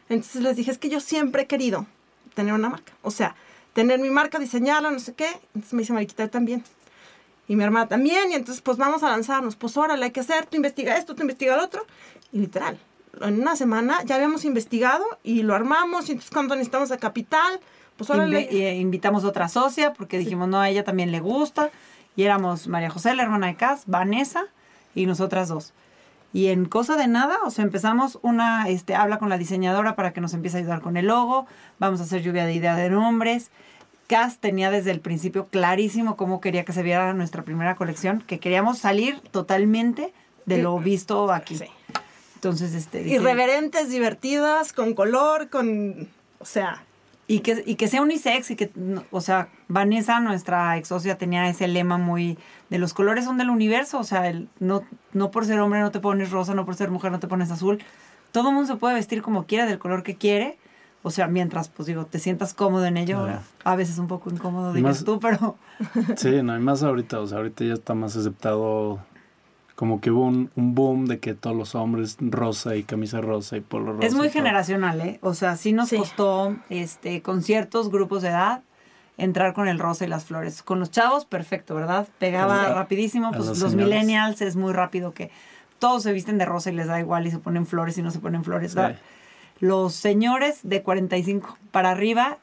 Entonces 0.08 0.42
les 0.42 0.56
dije, 0.56 0.72
es 0.72 0.78
que 0.78 0.88
yo 0.88 0.98
siempre 0.98 1.42
he 1.42 1.46
querido 1.46 1.86
tener 2.34 2.52
una 2.52 2.68
marca. 2.68 2.92
O 3.02 3.10
sea, 3.10 3.36
tener 3.80 3.98
mi 3.98 4.10
marca, 4.10 4.38
diseñarla, 4.38 4.90
no 4.90 4.98
sé 4.98 5.14
qué. 5.14 5.28
Entonces 5.54 5.72
me 5.72 5.80
dice 5.80 5.92
Mariquita 5.92 6.28
también. 6.28 6.62
Y 7.48 7.56
mi 7.56 7.64
hermana 7.64 7.88
también. 7.88 8.30
Y 8.30 8.34
entonces, 8.34 8.62
pues 8.62 8.76
vamos 8.76 9.02
a 9.02 9.08
lanzarnos. 9.08 9.56
Pues 9.56 9.76
órale, 9.76 10.04
hay 10.04 10.10
que 10.10 10.20
hacer. 10.20 10.46
Tú 10.46 10.56
investiga 10.56 10.96
esto, 10.96 11.14
tú 11.14 11.22
investiga 11.22 11.56
lo 11.56 11.64
otro. 11.64 11.86
Y 12.32 12.40
literal, 12.40 12.78
en 13.22 13.40
una 13.40 13.56
semana 13.56 14.02
ya 14.04 14.16
habíamos 14.16 14.44
investigado 14.44 15.04
y 15.24 15.42
lo 15.42 15.54
armamos. 15.54 16.08
Y 16.08 16.12
entonces, 16.12 16.30
cuando 16.30 16.54
necesitamos 16.54 16.90
el 16.90 16.98
capital, 16.98 17.58
pues 17.96 18.10
órale. 18.10 18.48
y 18.50 18.64
invitamos 18.66 19.24
a 19.24 19.28
otra 19.28 19.48
socia 19.48 19.94
porque 19.94 20.18
dijimos, 20.18 20.48
no, 20.48 20.60
a 20.60 20.68
ella 20.68 20.84
también 20.84 21.10
le 21.10 21.20
gusta. 21.20 21.70
Y 22.16 22.24
éramos 22.24 22.68
María 22.68 22.90
José, 22.90 23.14
la 23.14 23.22
hermana 23.22 23.46
de 23.46 23.56
Cas, 23.56 23.84
Vanessa 23.86 24.44
y 24.94 25.06
nosotras 25.06 25.48
dos. 25.48 25.72
Y 26.32 26.48
en 26.48 26.64
cosa 26.64 26.96
de 26.96 27.08
nada, 27.08 27.38
o 27.44 27.50
sea, 27.50 27.64
empezamos 27.64 28.18
una, 28.22 28.68
este, 28.68 28.94
habla 28.94 29.18
con 29.18 29.28
la 29.28 29.38
diseñadora 29.38 29.96
para 29.96 30.12
que 30.12 30.20
nos 30.20 30.32
empiece 30.32 30.58
a 30.58 30.60
ayudar 30.60 30.80
con 30.80 30.96
el 30.96 31.06
logo, 31.06 31.46
vamos 31.78 32.00
a 32.00 32.04
hacer 32.04 32.22
lluvia 32.22 32.46
de 32.46 32.54
ideas 32.54 32.76
de 32.76 32.90
nombres. 32.90 33.50
Cass 34.06 34.38
tenía 34.38 34.70
desde 34.70 34.90
el 34.90 35.00
principio 35.00 35.46
clarísimo 35.46 36.16
cómo 36.16 36.40
quería 36.40 36.64
que 36.64 36.72
se 36.72 36.82
viera 36.82 37.12
nuestra 37.14 37.42
primera 37.42 37.74
colección, 37.74 38.22
que 38.26 38.38
queríamos 38.38 38.78
salir 38.78 39.20
totalmente 39.30 40.12
de 40.46 40.58
lo 40.58 40.78
visto 40.78 41.32
aquí. 41.32 41.58
Entonces, 42.34 42.74
este... 42.74 43.02
Irreverentes, 43.02 43.90
divertidas, 43.90 44.72
con 44.72 44.94
color, 44.94 45.48
con... 45.48 46.08
O 46.38 46.44
sea, 46.44 46.82
y 47.30 47.40
que, 47.40 47.62
y 47.64 47.76
que 47.76 47.86
sea 47.86 48.02
unisex 48.02 48.50
y 48.50 48.56
que, 48.56 48.72
o 49.12 49.20
sea, 49.20 49.50
Vanessa, 49.68 50.18
nuestra 50.18 50.76
ex 50.76 50.88
socia, 50.88 51.16
tenía 51.16 51.48
ese 51.48 51.68
lema 51.68 51.96
muy 51.96 52.36
de 52.70 52.78
los 52.78 52.92
colores 52.92 53.24
son 53.24 53.38
del 53.38 53.50
universo, 53.50 54.00
o 54.00 54.04
sea, 54.04 54.28
el, 54.28 54.48
no, 54.58 54.82
no 55.12 55.30
por 55.30 55.46
ser 55.46 55.60
hombre 55.60 55.78
no 55.78 55.92
te 55.92 56.00
pones 56.00 56.32
rosa, 56.32 56.54
no 56.54 56.64
por 56.66 56.74
ser 56.74 56.90
mujer 56.90 57.12
no 57.12 57.20
te 57.20 57.28
pones 57.28 57.52
azul. 57.52 57.78
Todo 58.32 58.48
el 58.48 58.56
mundo 58.56 58.72
se 58.72 58.80
puede 58.80 58.96
vestir 58.96 59.22
como 59.22 59.46
quiera, 59.46 59.64
del 59.66 59.78
color 59.78 60.02
que 60.02 60.16
quiere. 60.16 60.58
O 61.04 61.12
sea, 61.12 61.28
mientras, 61.28 61.68
pues 61.68 61.86
digo, 61.86 62.04
te 62.04 62.18
sientas 62.18 62.52
cómodo 62.52 62.84
en 62.84 62.96
ello, 62.96 63.28
a 63.62 63.76
veces 63.76 63.98
un 63.98 64.08
poco 64.08 64.28
incómodo, 64.28 64.72
digas 64.72 65.04
tú, 65.04 65.20
pero... 65.20 65.56
Sí, 66.16 66.42
no, 66.42 66.54
hay 66.54 66.60
más 66.60 66.82
ahorita, 66.82 67.20
o 67.20 67.28
sea, 67.28 67.38
ahorita 67.38 67.64
ya 67.64 67.74
está 67.74 67.94
más 67.94 68.16
aceptado 68.16 68.98
como 69.80 70.02
que 70.02 70.10
hubo 70.10 70.26
un, 70.26 70.50
boom 70.56 71.06
de 71.06 71.20
que 71.20 71.32
todos 71.32 71.56
los 71.56 71.74
hombres 71.74 72.18
rosa 72.20 72.76
y 72.76 72.82
camisa 72.82 73.22
rosa 73.22 73.56
y 73.56 73.62
polo 73.62 73.94
rosa. 73.94 74.06
Es 74.06 74.12
muy 74.12 74.28
generacional, 74.28 75.00
¿eh? 75.00 75.18
O 75.22 75.32
sea, 75.32 75.56
sí 75.56 75.72
nos 75.72 75.88
costó 75.90 76.54
este, 76.68 77.22
con 77.22 77.42
ciertos 77.42 77.90
grupos 77.90 78.20
de 78.20 78.28
edad 78.28 78.60
entrar 79.16 79.54
con 79.54 79.68
el 79.68 79.78
rosa 79.78 80.04
y 80.04 80.08
las 80.08 80.26
flores. 80.26 80.62
Con 80.62 80.80
los 80.80 80.90
chavos, 80.90 81.24
perfecto, 81.24 81.74
¿verdad? 81.74 82.06
Pegaba 82.18 82.74
rapidísimo. 82.74 83.32
Pues 83.32 83.58
los, 83.58 83.74
millennials 83.74 84.42
es 84.42 84.54
muy 84.54 84.74
rápido 84.74 85.14
que 85.14 85.30
todos 85.78 86.02
se 86.02 86.12
visten 86.12 86.36
de 86.36 86.44
rosa 86.44 86.70
y 86.70 86.74
les 86.74 86.86
da 86.86 87.00
igual 87.00 87.26
y 87.26 87.30
se 87.30 87.38
ponen 87.38 87.64
flores 87.64 87.96
y 87.96 88.02
no 88.02 88.10
se 88.10 88.18
ponen 88.18 88.44
flores. 88.44 88.74
¿verdad? 88.74 88.98
Los 89.60 89.94
señores 89.94 90.60
de 90.62 90.82
45 90.82 91.56
para 91.70 91.88
arriba 91.88 92.36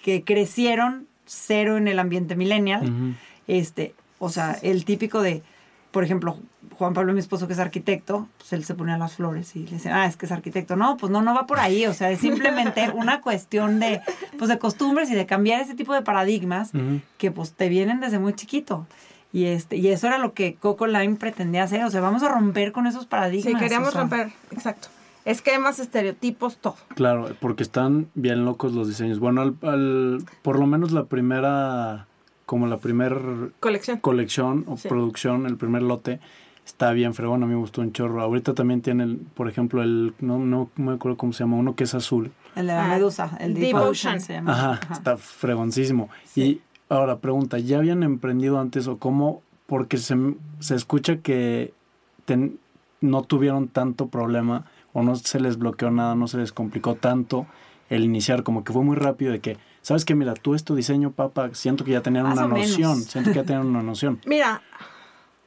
que 0.00 0.22
crecieron 0.22 1.08
cero 1.26 1.76
en 1.76 1.88
el 1.88 1.98
ambiente 1.98 2.36
millennial, 2.36 3.16
este, 3.48 3.96
o 4.20 4.28
sea, 4.28 4.56
el 4.62 4.84
típico 4.84 5.22
de 5.22 5.42
por 5.94 6.02
ejemplo, 6.02 6.36
Juan 6.78 6.94
Pablo, 6.94 7.12
mi 7.12 7.20
esposo, 7.20 7.46
que 7.46 7.52
es 7.52 7.58
arquitecto, 7.58 8.28
pues 8.38 8.52
él 8.52 8.64
se 8.64 8.74
ponía 8.74 8.98
las 8.98 9.14
flores 9.14 9.54
y 9.56 9.60
le 9.60 9.72
dice, 9.72 9.90
ah, 9.90 10.06
es 10.06 10.16
que 10.16 10.26
es 10.26 10.32
arquitecto. 10.32 10.76
No, 10.76 10.96
pues 10.96 11.10
no, 11.10 11.22
no 11.22 11.34
va 11.34 11.46
por 11.46 11.60
ahí. 11.60 11.86
O 11.86 11.94
sea, 11.94 12.10
es 12.10 12.20
simplemente 12.20 12.90
una 12.94 13.20
cuestión 13.20 13.80
de, 13.80 14.00
pues, 14.38 14.48
de 14.48 14.58
costumbres 14.58 15.10
y 15.10 15.14
de 15.14 15.26
cambiar 15.26 15.60
ese 15.60 15.74
tipo 15.74 15.94
de 15.94 16.02
paradigmas 16.02 16.72
que, 17.18 17.30
pues, 17.30 17.52
te 17.52 17.68
vienen 17.68 18.00
desde 18.00 18.18
muy 18.18 18.34
chiquito. 18.34 18.86
Y, 19.32 19.46
este, 19.46 19.76
y 19.76 19.88
eso 19.88 20.06
era 20.06 20.18
lo 20.18 20.32
que 20.32 20.54
Coco 20.54 20.86
Lime 20.86 21.16
pretendía 21.16 21.64
hacer. 21.64 21.84
O 21.84 21.90
sea, 21.90 22.00
vamos 22.00 22.22
a 22.22 22.28
romper 22.28 22.72
con 22.72 22.86
esos 22.86 23.06
paradigmas. 23.06 23.52
Sí, 23.52 23.58
queríamos 23.58 23.94
romper, 23.94 24.32
exacto. 24.50 24.88
Esquemas, 25.24 25.78
estereotipos, 25.78 26.58
todo. 26.58 26.76
Claro, 26.94 27.34
porque 27.40 27.62
están 27.62 28.08
bien 28.14 28.44
locos 28.44 28.74
los 28.74 28.88
diseños. 28.88 29.18
Bueno, 29.18 29.40
al, 29.62 30.24
por 30.42 30.58
lo 30.58 30.66
menos 30.66 30.92
la 30.92 31.04
primera 31.04 32.06
como 32.46 32.66
la 32.66 32.76
primera 32.76 33.16
colección, 33.60 33.98
colección 34.00 34.64
o 34.68 34.76
producción, 34.76 35.46
el 35.46 35.56
primer 35.56 35.82
lote, 35.82 36.20
está 36.64 36.92
bien 36.92 37.14
fregón, 37.14 37.42
a 37.42 37.46
mí 37.46 37.52
me 37.52 37.58
gustó 37.58 37.80
un 37.80 37.92
chorro. 37.92 38.20
Ahorita 38.20 38.54
también 38.54 38.80
tiene, 38.80 39.18
por 39.34 39.48
ejemplo, 39.48 39.82
el, 39.82 40.14
no, 40.20 40.38
no 40.38 40.70
me 40.76 40.92
acuerdo 40.92 41.16
cómo 41.16 41.32
se 41.32 41.44
llama, 41.44 41.56
uno 41.56 41.74
que 41.74 41.84
es 41.84 41.94
azul. 41.94 42.32
El 42.56 42.66
de 42.66 42.72
la 42.72 42.84
ah, 42.84 42.88
medusa, 42.88 43.36
el 43.40 43.54
Deep, 43.54 43.76
Ocean. 43.76 44.20
se 44.20 44.34
llama. 44.34 44.52
Ajá, 44.52 44.92
está 44.92 45.16
fregoncísimo. 45.16 46.08
Y 46.36 46.60
ahora, 46.88 47.18
pregunta, 47.18 47.58
¿ya 47.58 47.78
habían 47.78 48.02
emprendido 48.02 48.58
antes 48.58 48.86
o 48.86 48.98
cómo? 48.98 49.42
Porque 49.66 49.96
se, 49.96 50.16
se 50.60 50.74
escucha 50.74 51.16
que 51.18 51.72
no 53.00 53.22
tuvieron 53.22 53.68
tanto 53.68 54.08
problema 54.08 54.64
o 54.92 55.02
no 55.02 55.16
se 55.16 55.40
les 55.40 55.58
bloqueó 55.58 55.90
nada, 55.90 56.14
no 56.14 56.28
se 56.28 56.38
les 56.38 56.52
complicó 56.52 56.94
tanto 56.94 57.46
el 57.90 58.04
iniciar, 58.04 58.42
como 58.42 58.64
que 58.64 58.72
fue 58.72 58.82
muy 58.82 58.96
rápido 58.96 59.32
de 59.32 59.40
que, 59.40 59.58
¿sabes 59.82 60.04
qué? 60.04 60.14
Mira, 60.14 60.34
tú 60.34 60.54
es 60.54 60.64
tu 60.64 60.74
diseño, 60.74 61.10
papá, 61.10 61.50
siento 61.52 61.84
que 61.84 61.92
ya 61.92 62.00
tenían 62.00 62.26
una 62.26 62.46
noción, 62.46 63.02
siento 63.02 63.30
que 63.30 63.36
ya 63.36 63.42
tenían 63.46 63.66
una 63.66 63.82
noción. 63.82 64.20
Mira, 64.26 64.62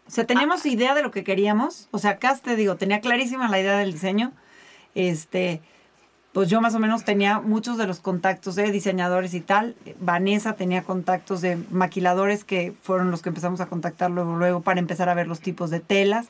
o 0.07 0.11
sea, 0.11 0.25
teníamos 0.25 0.65
idea 0.65 0.95
de 0.95 1.03
lo 1.03 1.11
que 1.11 1.23
queríamos, 1.23 1.89
o 1.91 1.99
sea, 1.99 2.11
acá 2.11 2.37
te 2.41 2.55
digo, 2.55 2.75
tenía 2.75 3.01
clarísima 3.01 3.49
la 3.49 3.59
idea 3.59 3.77
del 3.77 3.91
diseño, 3.91 4.31
este, 4.95 5.61
pues 6.31 6.49
yo 6.49 6.61
más 6.61 6.75
o 6.75 6.79
menos 6.79 7.03
tenía 7.03 7.39
muchos 7.39 7.77
de 7.77 7.87
los 7.87 7.99
contactos 7.99 8.55
de 8.55 8.71
diseñadores 8.71 9.33
y 9.33 9.41
tal. 9.41 9.75
Vanessa 9.99 10.53
tenía 10.53 10.83
contactos 10.83 11.41
de 11.41 11.57
maquiladores 11.71 12.43
que 12.43 12.73
fueron 12.83 13.09
los 13.09 13.23
que 13.23 13.29
empezamos 13.29 13.59
a 13.59 13.65
contactar 13.65 14.11
luego, 14.11 14.35
luego 14.35 14.61
para 14.61 14.79
empezar 14.79 15.09
a 15.09 15.15
ver 15.15 15.27
los 15.27 15.39
tipos 15.39 15.71
de 15.71 15.79
telas 15.79 16.27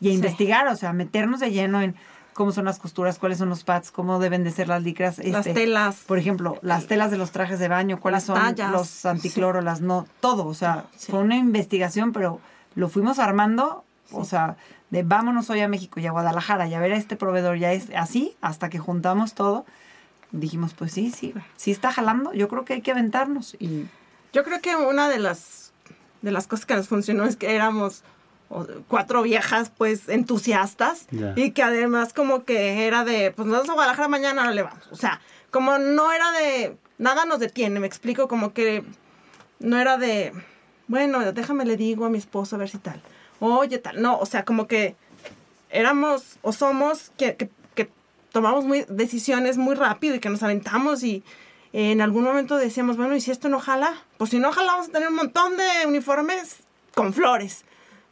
y 0.00 0.10
a 0.10 0.12
investigar, 0.12 0.68
o 0.68 0.76
sea, 0.76 0.92
meternos 0.92 1.40
de 1.40 1.50
lleno 1.50 1.82
en 1.82 1.96
cómo 2.34 2.52
son 2.52 2.66
las 2.66 2.78
costuras, 2.78 3.18
cuáles 3.18 3.38
son 3.38 3.48
los 3.48 3.64
pads, 3.64 3.90
cómo 3.90 4.20
deben 4.20 4.44
de 4.44 4.52
ser 4.52 4.68
las 4.68 4.84
licras. 4.84 5.18
las 5.18 5.44
este, 5.44 5.60
telas. 5.60 6.04
Por 6.06 6.18
ejemplo, 6.18 6.56
las 6.62 6.86
telas 6.86 7.10
de 7.10 7.18
los 7.18 7.32
trajes 7.32 7.58
de 7.58 7.66
baño, 7.66 7.98
cuáles 7.98 8.22
son 8.22 8.38
los 8.70 9.04
anticloro, 9.06 9.60
las 9.60 9.80
no, 9.80 10.06
todo. 10.20 10.46
O 10.46 10.54
sea, 10.54 10.86
fue 10.96 11.18
una 11.18 11.36
investigación, 11.36 12.12
pero 12.12 12.40
lo 12.74 12.88
fuimos 12.88 13.18
armando, 13.18 13.84
o 14.12 14.24
sea, 14.24 14.56
de 14.90 15.02
vámonos 15.02 15.50
hoy 15.50 15.60
a 15.60 15.68
México 15.68 16.00
y 16.00 16.06
a 16.06 16.12
Guadalajara 16.12 16.66
y 16.66 16.74
a 16.74 16.80
ver 16.80 16.92
a 16.92 16.96
este 16.96 17.16
proveedor, 17.16 17.58
ya 17.58 17.72
es 17.72 17.88
así, 17.94 18.36
hasta 18.40 18.70
que 18.70 18.78
juntamos 18.78 19.34
todo. 19.34 19.66
Dijimos, 20.30 20.74
pues 20.74 20.92
sí, 20.92 21.10
sí, 21.10 21.34
sí 21.56 21.70
está 21.70 21.92
jalando, 21.92 22.32
yo 22.32 22.48
creo 22.48 22.64
que 22.64 22.74
hay 22.74 22.82
que 22.82 22.90
aventarnos. 22.90 23.56
Y 23.58 23.86
yo 24.32 24.44
creo 24.44 24.60
que 24.60 24.76
una 24.76 25.08
de 25.08 25.18
las, 25.18 25.72
de 26.22 26.32
las 26.32 26.46
cosas 26.46 26.66
que 26.66 26.74
nos 26.74 26.88
funcionó 26.88 27.24
es 27.24 27.36
que 27.36 27.54
éramos 27.54 28.04
cuatro 28.88 29.22
viejas 29.22 29.70
pues 29.76 30.08
entusiastas 30.08 31.06
y 31.36 31.50
que 31.50 31.62
además 31.62 32.14
como 32.14 32.44
que 32.44 32.86
era 32.86 33.04
de 33.04 33.30
pues 33.30 33.46
nos 33.46 33.58
vamos 33.58 33.68
a 33.68 33.74
Guadalajara 33.74 34.08
mañana 34.08 34.44
no 34.44 34.52
le 34.52 34.62
vamos 34.62 34.88
o 34.90 34.96
sea 34.96 35.20
como 35.50 35.76
no 35.76 36.10
era 36.12 36.32
de 36.32 36.78
nada 36.96 37.26
nos 37.26 37.40
detiene 37.40 37.78
me 37.78 37.86
explico 37.86 38.26
como 38.26 38.54
que 38.54 38.84
no 39.58 39.78
era 39.78 39.98
de 39.98 40.32
bueno 40.88 41.32
déjame 41.32 41.64
le 41.64 41.76
digo 41.76 42.04
a 42.04 42.10
mi 42.10 42.18
esposo 42.18 42.56
a 42.56 42.58
ver 42.58 42.68
si 42.68 42.78
tal. 42.78 43.00
Oye 43.40 43.78
tal 43.78 44.02
no 44.02 44.18
o 44.18 44.26
sea 44.26 44.44
como 44.44 44.66
que 44.66 44.96
éramos 45.70 46.38
o 46.42 46.52
somos 46.52 47.12
que, 47.16 47.36
que, 47.36 47.50
que 47.74 47.88
tomamos 48.32 48.64
muy 48.64 48.84
decisiones 48.88 49.56
muy 49.56 49.74
rápido 49.74 50.16
y 50.16 50.20
que 50.20 50.30
nos 50.30 50.42
aventamos 50.42 51.04
y 51.04 51.22
en 51.72 52.00
algún 52.00 52.24
momento 52.24 52.56
decíamos 52.56 52.96
bueno 52.96 53.14
y 53.14 53.20
si 53.20 53.30
esto 53.30 53.48
no 53.48 53.60
jala 53.60 53.94
pues 54.16 54.30
si 54.30 54.38
no 54.38 54.50
jala 54.52 54.72
vamos 54.72 54.88
a 54.88 54.92
tener 54.92 55.08
un 55.08 55.16
montón 55.16 55.56
de 55.56 55.86
uniformes 55.86 56.62
con 56.98 57.12
flores. 57.12 57.64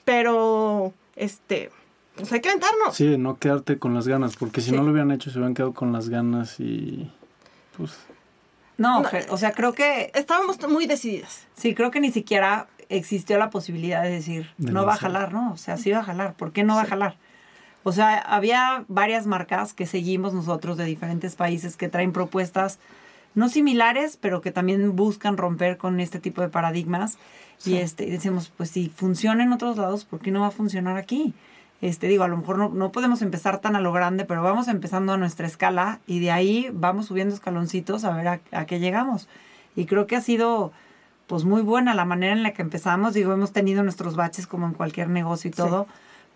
Pero, 0.04 0.94
este, 1.16 1.70
pues 2.14 2.32
hay 2.32 2.40
que 2.40 2.50
aventarnos. 2.50 2.94
Sí, 2.94 3.18
no 3.18 3.36
quedarte 3.36 3.80
con 3.80 3.94
las 3.94 4.06
ganas, 4.06 4.36
porque 4.36 4.60
si 4.60 4.70
no 4.70 4.84
lo 4.84 4.92
hubieran 4.92 5.10
hecho, 5.10 5.30
se 5.30 5.38
hubieran 5.38 5.54
quedado 5.54 5.74
con 5.74 5.92
las 5.92 6.08
ganas 6.08 6.60
y, 6.60 7.10
pues... 7.76 7.98
No, 8.78 9.02
o 9.30 9.38
sea, 9.38 9.52
creo 9.52 9.72
que... 9.72 10.10
Estábamos 10.14 10.58
muy 10.68 10.86
decididas. 10.86 11.46
Sí, 11.56 11.74
creo 11.74 11.90
que 11.90 12.00
ni 12.00 12.12
siquiera 12.12 12.68
existió 12.88 13.38
la 13.38 13.50
posibilidad 13.50 14.02
de 14.02 14.10
decir, 14.10 14.50
no 14.58 14.84
va 14.84 14.94
a 14.94 14.98
jalar, 14.98 15.32
¿no? 15.32 15.52
O 15.52 15.56
sea, 15.56 15.76
sí 15.76 15.90
va 15.90 16.00
a 16.00 16.04
jalar, 16.04 16.34
¿por 16.34 16.52
qué 16.52 16.62
no 16.62 16.74
va 16.76 16.82
a 16.82 16.86
jalar? 16.86 17.16
O 17.82 17.92
sea, 17.92 18.18
había 18.18 18.84
varias 18.88 19.26
marcas 19.26 19.72
que 19.72 19.86
seguimos 19.86 20.34
nosotros 20.34 20.76
de 20.76 20.84
diferentes 20.84 21.36
países 21.36 21.76
que 21.76 21.88
traen 21.88 22.12
propuestas 22.12 22.78
no 23.34 23.48
similares, 23.48 24.16
pero 24.20 24.40
que 24.40 24.50
también 24.50 24.96
buscan 24.96 25.36
romper 25.36 25.76
con 25.76 26.00
este 26.00 26.18
tipo 26.18 26.42
de 26.42 26.48
paradigmas. 26.48 27.18
Y 27.64 27.76
este, 27.76 28.06
decimos, 28.06 28.52
pues 28.56 28.70
si 28.70 28.88
funciona 28.88 29.44
en 29.44 29.52
otros 29.52 29.76
lados, 29.76 30.04
¿por 30.04 30.20
qué 30.20 30.30
no 30.30 30.40
va 30.40 30.48
a 30.48 30.50
funcionar 30.50 30.96
aquí? 30.96 31.34
Este, 31.82 32.08
digo, 32.08 32.24
a 32.24 32.28
lo 32.28 32.36
mejor 32.36 32.58
no, 32.58 32.70
no 32.70 32.90
podemos 32.90 33.20
empezar 33.22 33.60
tan 33.60 33.76
a 33.76 33.80
lo 33.80 33.92
grande, 33.92 34.24
pero 34.24 34.42
vamos 34.42 34.68
empezando 34.68 35.12
a 35.12 35.16
nuestra 35.16 35.46
escala 35.46 36.00
y 36.06 36.20
de 36.20 36.30
ahí 36.30 36.70
vamos 36.72 37.06
subiendo 37.06 37.34
escaloncitos 37.34 38.04
a 38.04 38.16
ver 38.16 38.28
a, 38.28 38.66
qué 38.66 38.80
llegamos. 38.80 39.28
Y 39.74 39.84
creo 39.84 40.06
que 40.06 40.16
ha 40.16 40.20
sido 40.20 40.72
pues 41.26 41.44
muy 41.44 41.60
buena 41.62 41.94
la 41.94 42.04
manera 42.04 42.32
en 42.32 42.42
la 42.42 42.52
que 42.52 42.62
empezamos. 42.62 43.12
Digo, 43.12 43.32
hemos 43.32 43.52
tenido 43.52 43.82
nuestros 43.82 44.16
baches 44.16 44.46
como 44.46 44.66
en 44.66 44.72
cualquier 44.72 45.10
negocio 45.10 45.48
y 45.48 45.52
todo, 45.52 45.86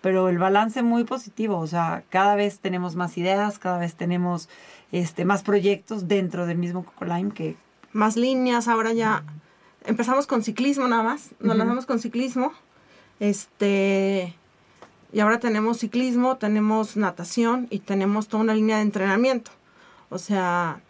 pero 0.03 0.29
el 0.29 0.39
balance 0.39 0.83
muy 0.83 1.05
positivo. 1.05 1.59
O 1.59 1.67
sea, 1.67 2.03
cada 2.11 2.35
vez 2.35 2.59
tenemos 2.59 2.97
más 2.97 3.17
ideas, 3.17 3.59
cada 3.59 3.79
vez 3.79 3.95
tenemos 3.95 4.51
este, 4.93 5.25
más 5.25 5.43
proyectos 5.43 6.07
dentro 6.07 6.47
del 6.47 6.59
mismo 6.59 6.85
Coco 6.85 7.07
Lime 7.07 7.33
que... 7.33 7.57
Más 7.93 8.17
líneas, 8.17 8.69
ahora 8.69 8.93
ya 8.93 9.25
empezamos 9.85 10.27
con 10.27 10.43
ciclismo 10.43 10.87
nada 10.87 11.03
más, 11.03 11.31
nos 11.41 11.57
lanzamos 11.57 11.87
con 11.87 11.99
ciclismo, 11.99 12.53
este, 13.19 14.37
y 15.13 15.21
ahora 15.21 15.41
tenemos 15.41 15.79
ciclismo, 15.79 16.37
tenemos 16.37 16.97
natación 16.97 17.67
y 17.71 17.81
tenemos 17.81 18.29
toda 18.29 18.43
una 18.43 18.55
línea 18.55 18.77
de 18.77 18.83
entrenamiento. 18.83 19.51
O 20.09 20.19
sea, 20.19 20.81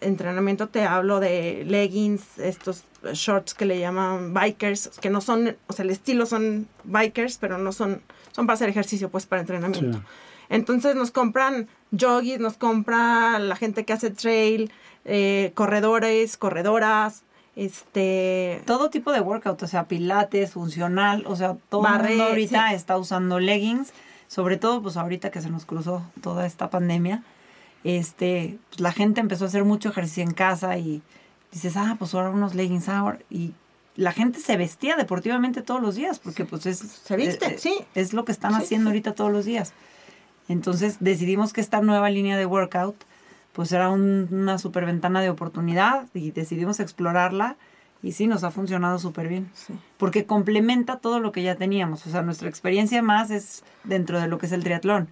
entrenamiento 0.00 0.68
te 0.68 0.84
hablo 0.84 1.20
de 1.20 1.64
leggings, 1.66 2.38
estos 2.38 2.84
shorts 3.12 3.54
que 3.54 3.64
le 3.64 3.78
llaman 3.78 4.34
bikers, 4.34 4.90
que 5.00 5.10
no 5.10 5.20
son, 5.20 5.56
o 5.66 5.72
sea, 5.72 5.84
el 5.84 5.90
estilo 5.90 6.26
son 6.26 6.68
bikers, 6.84 7.38
pero 7.38 7.58
no 7.58 7.72
son, 7.72 8.00
son 8.32 8.46
para 8.46 8.54
hacer 8.54 8.68
ejercicio, 8.68 9.08
pues 9.08 9.26
para 9.26 9.40
entrenamiento. 9.40 10.00
Entonces 10.48 10.94
nos 10.94 11.10
compran 11.10 11.68
joggies, 11.98 12.40
nos 12.40 12.56
compra 12.56 13.38
la 13.38 13.56
gente 13.56 13.84
que 13.84 13.92
hace 13.92 14.10
trail, 14.10 14.72
eh, 15.04 15.52
corredores, 15.54 16.36
corredoras, 16.36 17.22
este 17.58 18.62
todo 18.66 18.88
tipo 18.88 19.10
de 19.12 19.20
workout, 19.20 19.60
o 19.62 19.66
sea, 19.66 19.84
pilates, 19.88 20.52
funcional, 20.52 21.24
o 21.26 21.34
sea, 21.34 21.56
todo 21.68 21.86
el 21.86 22.08
mundo 22.08 22.24
ahorita 22.24 22.72
está 22.72 22.96
usando 22.96 23.40
leggings, 23.40 23.92
sobre 24.28 24.56
todo 24.56 24.80
pues 24.80 24.96
ahorita 24.96 25.30
que 25.30 25.40
se 25.42 25.50
nos 25.50 25.64
cruzó 25.64 26.02
toda 26.22 26.46
esta 26.46 26.70
pandemia, 26.70 27.24
este, 27.82 28.58
pues, 28.68 28.80
la 28.80 28.92
gente 28.92 29.20
empezó 29.20 29.44
a 29.44 29.48
hacer 29.48 29.64
mucho 29.64 29.88
ejercicio 29.88 30.22
en 30.22 30.32
casa 30.32 30.78
y 30.78 31.02
dices, 31.50 31.76
"Ah, 31.76 31.96
pues 31.98 32.14
ahora 32.14 32.30
unos 32.30 32.54
leggings 32.54 32.88
ahora" 32.88 33.18
y 33.28 33.52
la 33.96 34.12
gente 34.12 34.38
se 34.38 34.56
vestía 34.56 34.94
deportivamente 34.94 35.60
todos 35.62 35.82
los 35.82 35.96
días 35.96 36.20
porque 36.20 36.44
pues 36.44 36.64
es 36.66 36.78
se 36.78 37.16
viste, 37.16 37.46
eh, 37.46 37.58
sí. 37.58 37.74
Es 37.96 38.12
lo 38.12 38.24
que 38.24 38.30
están 38.30 38.54
haciendo 38.54 38.90
ahorita 38.90 39.14
todos 39.14 39.32
los 39.32 39.44
días. 39.44 39.72
Entonces 40.48 40.98
decidimos 41.00 41.52
que 41.52 41.60
esta 41.60 41.80
nueva 41.80 42.08
línea 42.08 42.38
de 42.38 42.46
workout 42.46 42.94
pues 43.58 43.72
era 43.72 43.90
una 43.90 44.56
super 44.56 44.86
ventana 44.86 45.20
de 45.20 45.30
oportunidad 45.30 46.06
y 46.14 46.30
decidimos 46.30 46.78
explorarla 46.78 47.56
y 48.04 48.12
sí, 48.12 48.28
nos 48.28 48.44
ha 48.44 48.52
funcionado 48.52 49.00
súper 49.00 49.26
bien. 49.26 49.50
Porque 49.96 50.26
complementa 50.26 50.98
todo 50.98 51.18
lo 51.18 51.32
que 51.32 51.42
ya 51.42 51.56
teníamos. 51.56 52.06
O 52.06 52.10
sea, 52.10 52.22
nuestra 52.22 52.48
experiencia 52.48 53.02
más 53.02 53.32
es 53.32 53.64
dentro 53.82 54.20
de 54.20 54.28
lo 54.28 54.38
que 54.38 54.46
es 54.46 54.52
el 54.52 54.62
triatlón. 54.62 55.08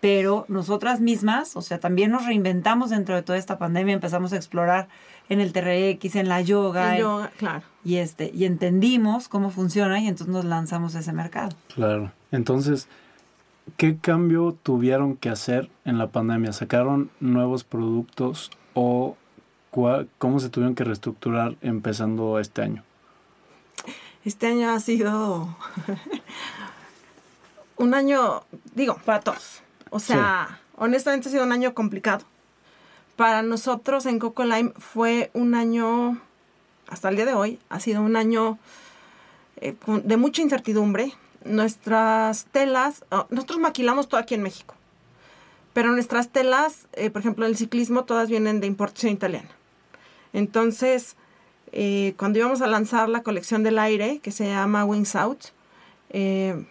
Pero 0.00 0.46
nosotras 0.48 1.02
mismas, 1.02 1.56
o 1.56 1.60
sea, 1.60 1.78
también 1.78 2.10
nos 2.10 2.24
reinventamos 2.24 2.88
dentro 2.88 3.16
de 3.16 3.22
toda 3.22 3.36
esta 3.36 3.58
pandemia, 3.58 3.92
empezamos 3.92 4.32
a 4.32 4.36
explorar 4.36 4.88
en 5.28 5.42
el 5.42 5.52
TRX, 5.52 6.16
en 6.16 6.30
la 6.30 6.40
yoga. 6.40 6.94
En 6.94 7.02
yoga, 7.02 7.32
claro. 7.36 7.64
Y, 7.84 7.96
este, 7.96 8.30
y 8.32 8.46
entendimos 8.46 9.28
cómo 9.28 9.50
funciona 9.50 10.00
y 10.00 10.08
entonces 10.08 10.32
nos 10.32 10.46
lanzamos 10.46 10.96
a 10.96 11.00
ese 11.00 11.12
mercado. 11.12 11.54
Claro. 11.74 12.12
Entonces, 12.32 12.88
¿Qué 13.76 13.96
cambio 13.98 14.56
tuvieron 14.62 15.16
que 15.16 15.30
hacer 15.30 15.70
en 15.84 15.98
la 15.98 16.08
pandemia? 16.08 16.52
¿Sacaron 16.52 17.10
nuevos 17.20 17.64
productos 17.64 18.50
o 18.74 19.16
cómo 20.18 20.38
se 20.38 20.48
tuvieron 20.50 20.74
que 20.74 20.84
reestructurar 20.84 21.56
empezando 21.60 22.38
este 22.38 22.62
año? 22.62 22.84
Este 24.24 24.46
año 24.46 24.70
ha 24.70 24.80
sido 24.80 25.56
un 27.76 27.94
año, 27.94 28.44
digo, 28.74 28.98
para 29.04 29.20
todos. 29.20 29.62
O 29.90 29.98
sea, 29.98 30.60
honestamente 30.76 31.28
ha 31.28 31.32
sido 31.32 31.44
un 31.44 31.52
año 31.52 31.74
complicado. 31.74 32.24
Para 33.16 33.42
nosotros 33.42 34.06
en 34.06 34.18
Coco 34.18 34.44
Lime 34.44 34.72
fue 34.76 35.30
un 35.34 35.54
año, 35.54 36.18
hasta 36.88 37.08
el 37.08 37.16
día 37.16 37.26
de 37.26 37.34
hoy, 37.34 37.58
ha 37.68 37.80
sido 37.80 38.02
un 38.02 38.16
año 38.16 38.58
eh, 39.56 39.74
de 40.04 40.16
mucha 40.16 40.42
incertidumbre, 40.42 41.12
nuestras 41.44 42.46
telas, 42.46 43.04
oh, 43.10 43.26
nosotros 43.30 43.58
maquilamos 43.58 44.08
todo 44.08 44.20
aquí 44.20 44.34
en 44.34 44.42
México, 44.42 44.74
pero 45.72 45.92
nuestras 45.92 46.28
telas, 46.30 46.86
eh, 46.92 47.10
por 47.10 47.20
ejemplo, 47.20 47.46
el 47.46 47.56
ciclismo, 47.56 48.04
todas 48.04 48.28
vienen 48.28 48.60
de 48.60 48.66
importación 48.66 49.12
italiana. 49.12 49.50
Entonces, 50.32 51.16
eh, 51.72 52.14
cuando 52.16 52.38
íbamos 52.38 52.62
a 52.62 52.66
lanzar 52.66 53.08
la 53.08 53.22
colección 53.22 53.62
del 53.62 53.78
aire, 53.78 54.20
que 54.20 54.30
se 54.30 54.46
llama 54.46 54.84
Wings 54.84 55.16
Out, 55.16 55.46
eh, 56.10 56.64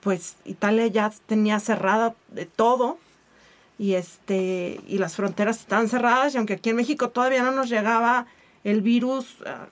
pues 0.00 0.36
Italia 0.44 0.86
ya 0.88 1.12
tenía 1.26 1.60
cerrada 1.60 2.14
de 2.28 2.46
todo 2.46 2.98
y 3.78 3.94
este 3.94 4.80
y 4.86 4.98
las 4.98 5.16
fronteras 5.16 5.60
estaban 5.60 5.88
cerradas 5.88 6.34
y 6.34 6.38
aunque 6.38 6.54
aquí 6.54 6.70
en 6.70 6.76
México 6.76 7.10
todavía 7.10 7.42
no 7.42 7.52
nos 7.52 7.68
llegaba 7.68 8.26
el 8.64 8.82
virus 8.82 9.36
ah, 9.46 9.66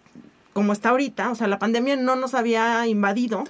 como 0.52 0.72
está 0.72 0.90
ahorita, 0.90 1.30
o 1.30 1.34
sea, 1.34 1.46
la 1.46 1.58
pandemia 1.58 1.96
no 1.96 2.16
nos 2.16 2.34
había 2.34 2.86
invadido. 2.86 3.44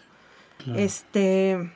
Este 0.76 1.70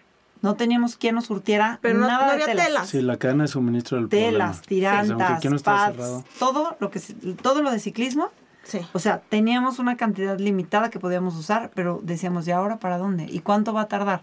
no 0.44 0.56
teníamos 0.56 0.96
quien 0.96 1.14
nos 1.14 1.24
surtiera 1.24 1.78
Pero 1.80 2.00
nada 2.00 2.26
no, 2.26 2.32
había 2.32 2.54
telas. 2.54 2.90
Sí, 2.90 3.00
la 3.00 3.16
cadena 3.16 3.44
de 3.44 3.48
suministro 3.48 3.96
del 3.96 4.10
Telas, 4.10 4.60
tirantas, 4.60 5.62
pads, 5.62 6.24
todo 6.38 6.76
lo 6.80 6.90
que 6.90 7.00
todo 7.40 7.62
lo 7.62 7.70
de 7.70 7.78
ciclismo. 7.78 8.30
Sí. 8.62 8.80
O 8.92 8.98
sea, 8.98 9.20
teníamos 9.20 9.78
una 9.78 9.96
cantidad 9.96 10.38
limitada 10.38 10.90
que 10.90 10.98
podíamos 10.98 11.34
usar, 11.36 11.70
pero 11.74 12.00
decíamos, 12.02 12.46
¿y 12.46 12.50
ahora 12.50 12.78
para 12.78 12.98
dónde? 12.98 13.26
¿Y 13.30 13.40
cuánto 13.40 13.72
va 13.72 13.82
a 13.82 13.88
tardar? 13.88 14.22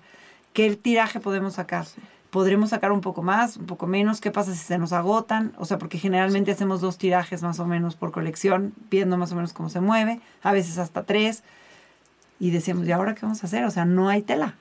¿Qué 0.53 0.75
tiraje 0.75 1.19
podemos 1.19 1.53
sacar? 1.55 1.85
¿Podremos 2.29 2.69
sacar 2.69 2.91
un 2.91 3.01
poco 3.01 3.23
más, 3.23 3.57
un 3.57 3.65
poco 3.65 3.87
menos? 3.87 4.21
¿Qué 4.21 4.29
pasa 4.29 4.51
si 4.51 4.59
se 4.59 4.77
nos 4.77 4.93
agotan? 4.93 5.53
O 5.57 5.65
sea, 5.65 5.79
porque 5.79 5.97
generalmente 5.97 6.51
hacemos 6.51 6.81
dos 6.81 6.99
tirajes 6.99 7.41
más 7.41 7.59
o 7.59 7.65
menos 7.65 7.95
por 7.95 8.11
colección, 8.11 8.73
viendo 8.91 9.17
más 9.17 9.31
o 9.31 9.35
menos 9.35 9.53
cómo 9.53 9.69
se 9.69 9.81
mueve, 9.81 10.21
a 10.43 10.51
veces 10.51 10.77
hasta 10.77 11.03
tres. 11.03 11.43
Y 12.41 12.51
decíamos, 12.51 12.85
¿y 12.85 12.91
ahora 12.91 13.15
qué 13.15 13.21
vamos 13.21 13.41
a 13.43 13.47
hacer? 13.47 13.63
O 13.63 13.71
sea, 13.71 13.85
no 13.85 14.09
hay 14.09 14.21
tela 14.21 14.57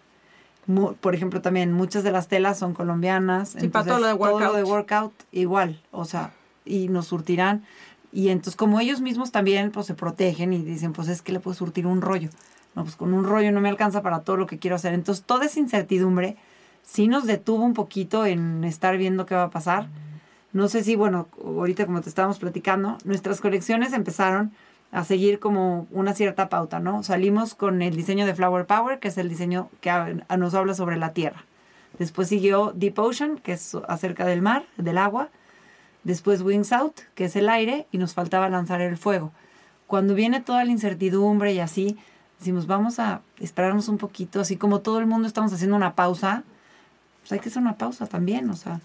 por 1.01 1.15
ejemplo, 1.15 1.41
también 1.41 1.73
muchas 1.73 2.05
de 2.05 2.13
las 2.13 2.29
telas 2.29 2.59
son 2.59 2.75
colombianas. 2.75 3.57
Sí, 3.59 3.69
para 3.69 3.87
todo 3.87 3.99
lo 3.99 4.07
de 4.07 4.15
workout. 4.15 4.41
Todo 4.41 4.53
lo 4.53 4.57
de 4.57 4.65
workout 4.65 5.13
igual, 5.33 5.81
o 5.91 6.05
sea, 6.05 6.33
y 6.65 6.89
nos 6.89 7.07
surtirán. 7.09 7.65
Y 8.13 8.29
entonces 8.29 8.57
como 8.57 8.81
ellos 8.81 9.01
mismos 9.01 9.33
también 9.33 9.71
pues 9.71 9.87
se 9.87 9.95
protegen 9.95 10.53
y 10.53 10.63
dicen, 10.63 10.93
pues 10.93 11.09
es 11.09 11.23
que 11.23 11.33
le 11.33 11.41
puedo 11.41 11.55
surtir 11.55 11.87
un 11.87 12.03
rollo. 12.03 12.31
No, 12.75 12.85
pues 12.85 12.97
con 12.97 13.15
un 13.15 13.25
rollo 13.25 13.51
no 13.53 13.61
me 13.61 13.69
alcanza 13.69 14.03
para 14.03 14.21
todo 14.21 14.37
lo 14.37 14.47
que 14.47 14.59
quiero 14.59 14.77
hacer. 14.77 14.95
Entonces 14.95 15.25
toda 15.25 15.47
esa 15.47 15.59
incertidumbre 15.59 16.37
sí 16.83 17.09
nos 17.09 17.27
detuvo 17.27 17.65
un 17.65 17.75
poquito 17.75 18.27
en 18.27 18.65
estar 18.65 18.97
viendo 18.97 19.27
qué 19.27 19.35
va 19.35 19.45
a 19.45 19.51
pasar. 19.51 19.89
No 20.53 20.69
sé 20.69 20.83
si, 20.83 20.97
bueno, 20.97 21.29
ahorita 21.45 21.87
como 21.87 22.01
te 22.01 22.09
estábamos 22.09 22.39
platicando, 22.39 22.99
nuestras 23.05 23.41
colecciones 23.41 23.93
empezaron 23.93 24.53
a 24.93 25.05
seguir 25.05 25.39
como 25.39 25.87
una 25.93 26.15
cierta 26.15 26.49
pauta, 26.49 26.81
¿no? 26.81 27.03
Salimos 27.03 27.55
con 27.55 27.81
el 27.83 27.95
diseño 27.95 28.27
de 28.27 28.35
Flower 28.35 28.67
Power, 28.67 28.99
que 28.99 29.09
es 29.09 29.19
el 29.19 29.29
diseño 29.29 29.71
que 29.81 29.91
nos 30.37 30.55
habla 30.55 30.75
sobre 30.75 30.97
la 30.97 31.13
tierra. 31.13 31.45
Después 31.99 32.29
siguió 32.29 32.73
Deep 32.75 32.99
Ocean, 32.99 33.39
que 33.39 33.53
es 33.53 33.77
acerca 33.87 34.27
del 34.27 34.43
mar, 34.43 34.65
del 34.77 34.99
agua. 34.99 35.29
Después 36.03 36.43
Wings 36.43 36.73
Out, 36.73 37.01
que 37.15 37.27
es 37.27 37.37
el 37.37 37.49
aire, 37.49 37.87
y 37.93 37.99
nos 37.99 38.15
faltaba 38.15 38.49
lanzar 38.49 38.81
el 38.81 38.97
fuego. 38.97 39.33
Cuando 39.87 40.15
viene 40.15 40.41
toda 40.41 40.65
la 40.65 40.71
incertidumbre 40.71 41.53
y 41.53 41.61
así, 41.61 41.99
decimos, 42.39 42.67
vamos 42.67 42.99
a 42.99 43.21
esperarnos 43.39 43.89
un 43.89 43.99
poquito, 43.99 44.41
así 44.41 44.57
como 44.57 44.81
todo 44.81 44.99
el 44.99 45.07
mundo 45.07 45.29
estamos 45.29 45.53
haciendo 45.53 45.77
una 45.77 45.95
pausa, 45.95 46.43
pues 47.21 47.33
hay 47.33 47.41
que 47.41 47.49
hacer 47.49 47.61
una 47.61 47.77
pausa 47.77 48.07
también, 48.07 48.49
o 48.51 48.57
sea, 48.57 48.81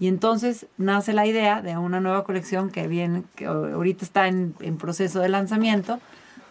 y 0.00 0.08
entonces 0.08 0.66
nace 0.76 1.12
la 1.12 1.26
idea 1.26 1.62
de 1.62 1.76
una 1.76 2.00
nueva 2.00 2.24
colección 2.24 2.70
que 2.70 2.88
viene, 2.88 3.22
que 3.36 3.46
ahorita 3.46 4.04
está 4.04 4.28
en, 4.28 4.54
proceso 4.78 5.20
de 5.20 5.28
lanzamiento, 5.28 6.00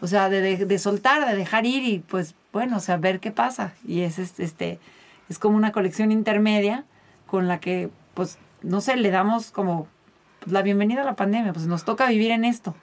o 0.02 0.08
sea, 0.08 0.30
de, 0.30 0.66
de, 0.66 0.80
soltar, 0.80 1.28
de 1.28 1.36
dejar 1.36 1.66
ir 1.66 1.84
y 1.84 2.00
pues 2.00 2.36
bueno, 2.54 2.78
o 2.78 2.80
sea, 2.80 2.98
ver 2.98 3.20
qué 3.20 3.32
pasa. 3.32 3.74
Y 3.86 4.02
es 4.02 4.20
este, 4.20 4.80
es 5.28 5.40
como 5.40 5.58
una 5.58 5.72
colección 5.72 6.12
intermedia 6.12 6.86
con 7.26 7.48
la 7.48 7.60
que, 7.60 7.90
pues, 8.14 8.38
no 8.62 8.80
sé, 8.80 8.96
le 8.96 9.10
damos 9.10 9.52
como 9.52 9.88
la 10.46 10.62
bienvenida 10.62 11.02
a 11.02 11.06
la 11.06 11.16
pandemia, 11.16 11.52
pues 11.52 11.66
nos 11.66 11.84
toca 11.84 12.08
vivir 12.08 12.32
en 12.32 12.46
esto. 12.46 12.76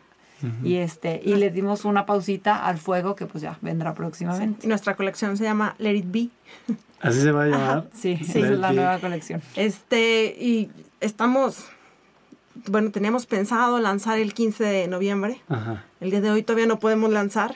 Y 0.62 0.76
este, 0.76 1.20
y 1.24 1.34
le 1.34 1.50
dimos 1.50 1.84
una 1.84 2.06
pausita 2.06 2.64
al 2.64 2.78
fuego 2.78 3.14
que 3.14 3.26
pues 3.26 3.42
ya 3.42 3.58
vendrá 3.60 3.94
próximamente. 3.94 4.66
Y 4.66 4.68
nuestra 4.68 4.96
colección 4.96 5.36
se 5.36 5.44
llama 5.44 5.74
Let 5.78 5.94
It 5.94 6.06
Be. 6.08 6.28
Así 7.00 7.20
se 7.20 7.32
va 7.32 7.44
a 7.44 7.46
llamar. 7.46 7.88
sí, 7.94 8.18
sí, 8.18 8.40
es 8.40 8.58
la 8.58 8.72
nueva 8.72 8.98
colección. 8.98 9.42
Este, 9.56 10.36
y 10.38 10.70
estamos, 11.00 11.64
bueno, 12.66 12.90
teníamos 12.90 13.26
pensado 13.26 13.80
lanzar 13.80 14.18
el 14.18 14.34
15 14.34 14.64
de 14.64 14.88
noviembre. 14.88 15.40
Ajá. 15.48 15.84
El 16.00 16.10
día 16.10 16.20
de 16.20 16.30
hoy 16.30 16.42
todavía 16.42 16.66
no 16.66 16.78
podemos 16.78 17.10
lanzar. 17.10 17.54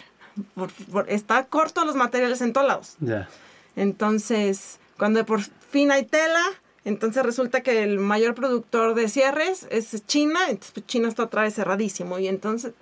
Por, 0.55 1.09
está 1.09 1.45
corto 1.45 1.85
los 1.85 1.95
materiales 1.95 2.41
en 2.41 2.53
todos 2.53 2.67
lados. 2.67 2.97
Ya. 3.00 3.29
Entonces, 3.76 4.79
cuando 4.97 5.25
por 5.26 5.43
fin 5.43 5.91
hay 5.91 6.05
tela, 6.05 6.43
entonces 6.85 7.23
resulta 7.23 7.62
que 7.62 7.82
el 7.82 7.99
mayor 7.99 8.35
productor 8.35 8.95
de 8.95 9.08
cierres 9.08 9.67
es 9.71 10.06
China, 10.06 10.41
entonces 10.49 10.73
pues, 10.73 10.87
China 10.87 11.08
está 11.08 11.25
otra 11.25 11.43
vez 11.43 11.54
cerradísimo. 11.54 12.19
Y 12.19 12.28
entonces, 12.28 12.73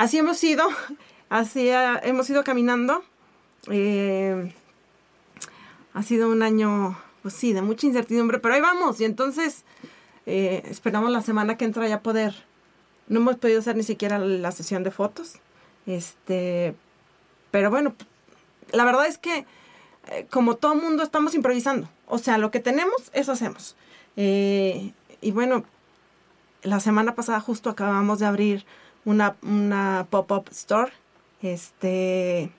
así 0.00 0.16
hemos 0.16 0.42
ido, 0.42 0.66
así 1.28 1.68
hemos 1.68 2.28
ido 2.30 2.42
caminando. 2.42 3.04
Eh, 3.70 4.54
ha 5.92 6.02
sido 6.02 6.30
un 6.30 6.42
año, 6.42 6.98
pues 7.22 7.34
sí, 7.34 7.52
de 7.52 7.60
mucha 7.60 7.86
incertidumbre, 7.86 8.38
pero 8.38 8.54
ahí 8.54 8.60
vamos. 8.60 9.00
Y 9.00 9.04
entonces 9.04 9.64
eh, 10.26 10.62
esperamos 10.70 11.10
la 11.10 11.20
semana 11.20 11.56
que 11.56 11.66
entra 11.66 11.86
ya 11.86 12.00
poder. 12.00 12.34
No 13.08 13.20
hemos 13.20 13.36
podido 13.36 13.60
hacer 13.60 13.76
ni 13.76 13.82
siquiera 13.82 14.18
la 14.18 14.52
sesión 14.52 14.82
de 14.84 14.90
fotos. 14.90 15.34
Este, 15.86 16.74
pero 17.50 17.70
bueno, 17.70 17.94
la 18.72 18.84
verdad 18.84 19.06
es 19.06 19.18
que 19.18 19.44
eh, 20.08 20.26
como 20.30 20.56
todo 20.56 20.76
mundo 20.76 21.02
estamos 21.02 21.34
improvisando. 21.34 21.88
O 22.06 22.16
sea, 22.18 22.38
lo 22.38 22.50
que 22.50 22.60
tenemos, 22.60 23.10
eso 23.12 23.32
hacemos. 23.32 23.76
Y 24.16 25.30
bueno, 25.32 25.64
la 26.62 26.80
semana 26.80 27.14
pasada 27.14 27.40
justo 27.40 27.70
acabamos 27.70 28.18
de 28.18 28.26
abrir 28.26 28.66
una, 29.04 29.36
una 29.42 30.06
pop-up 30.10 30.48
store. 30.50 30.92
Este, 31.42 32.50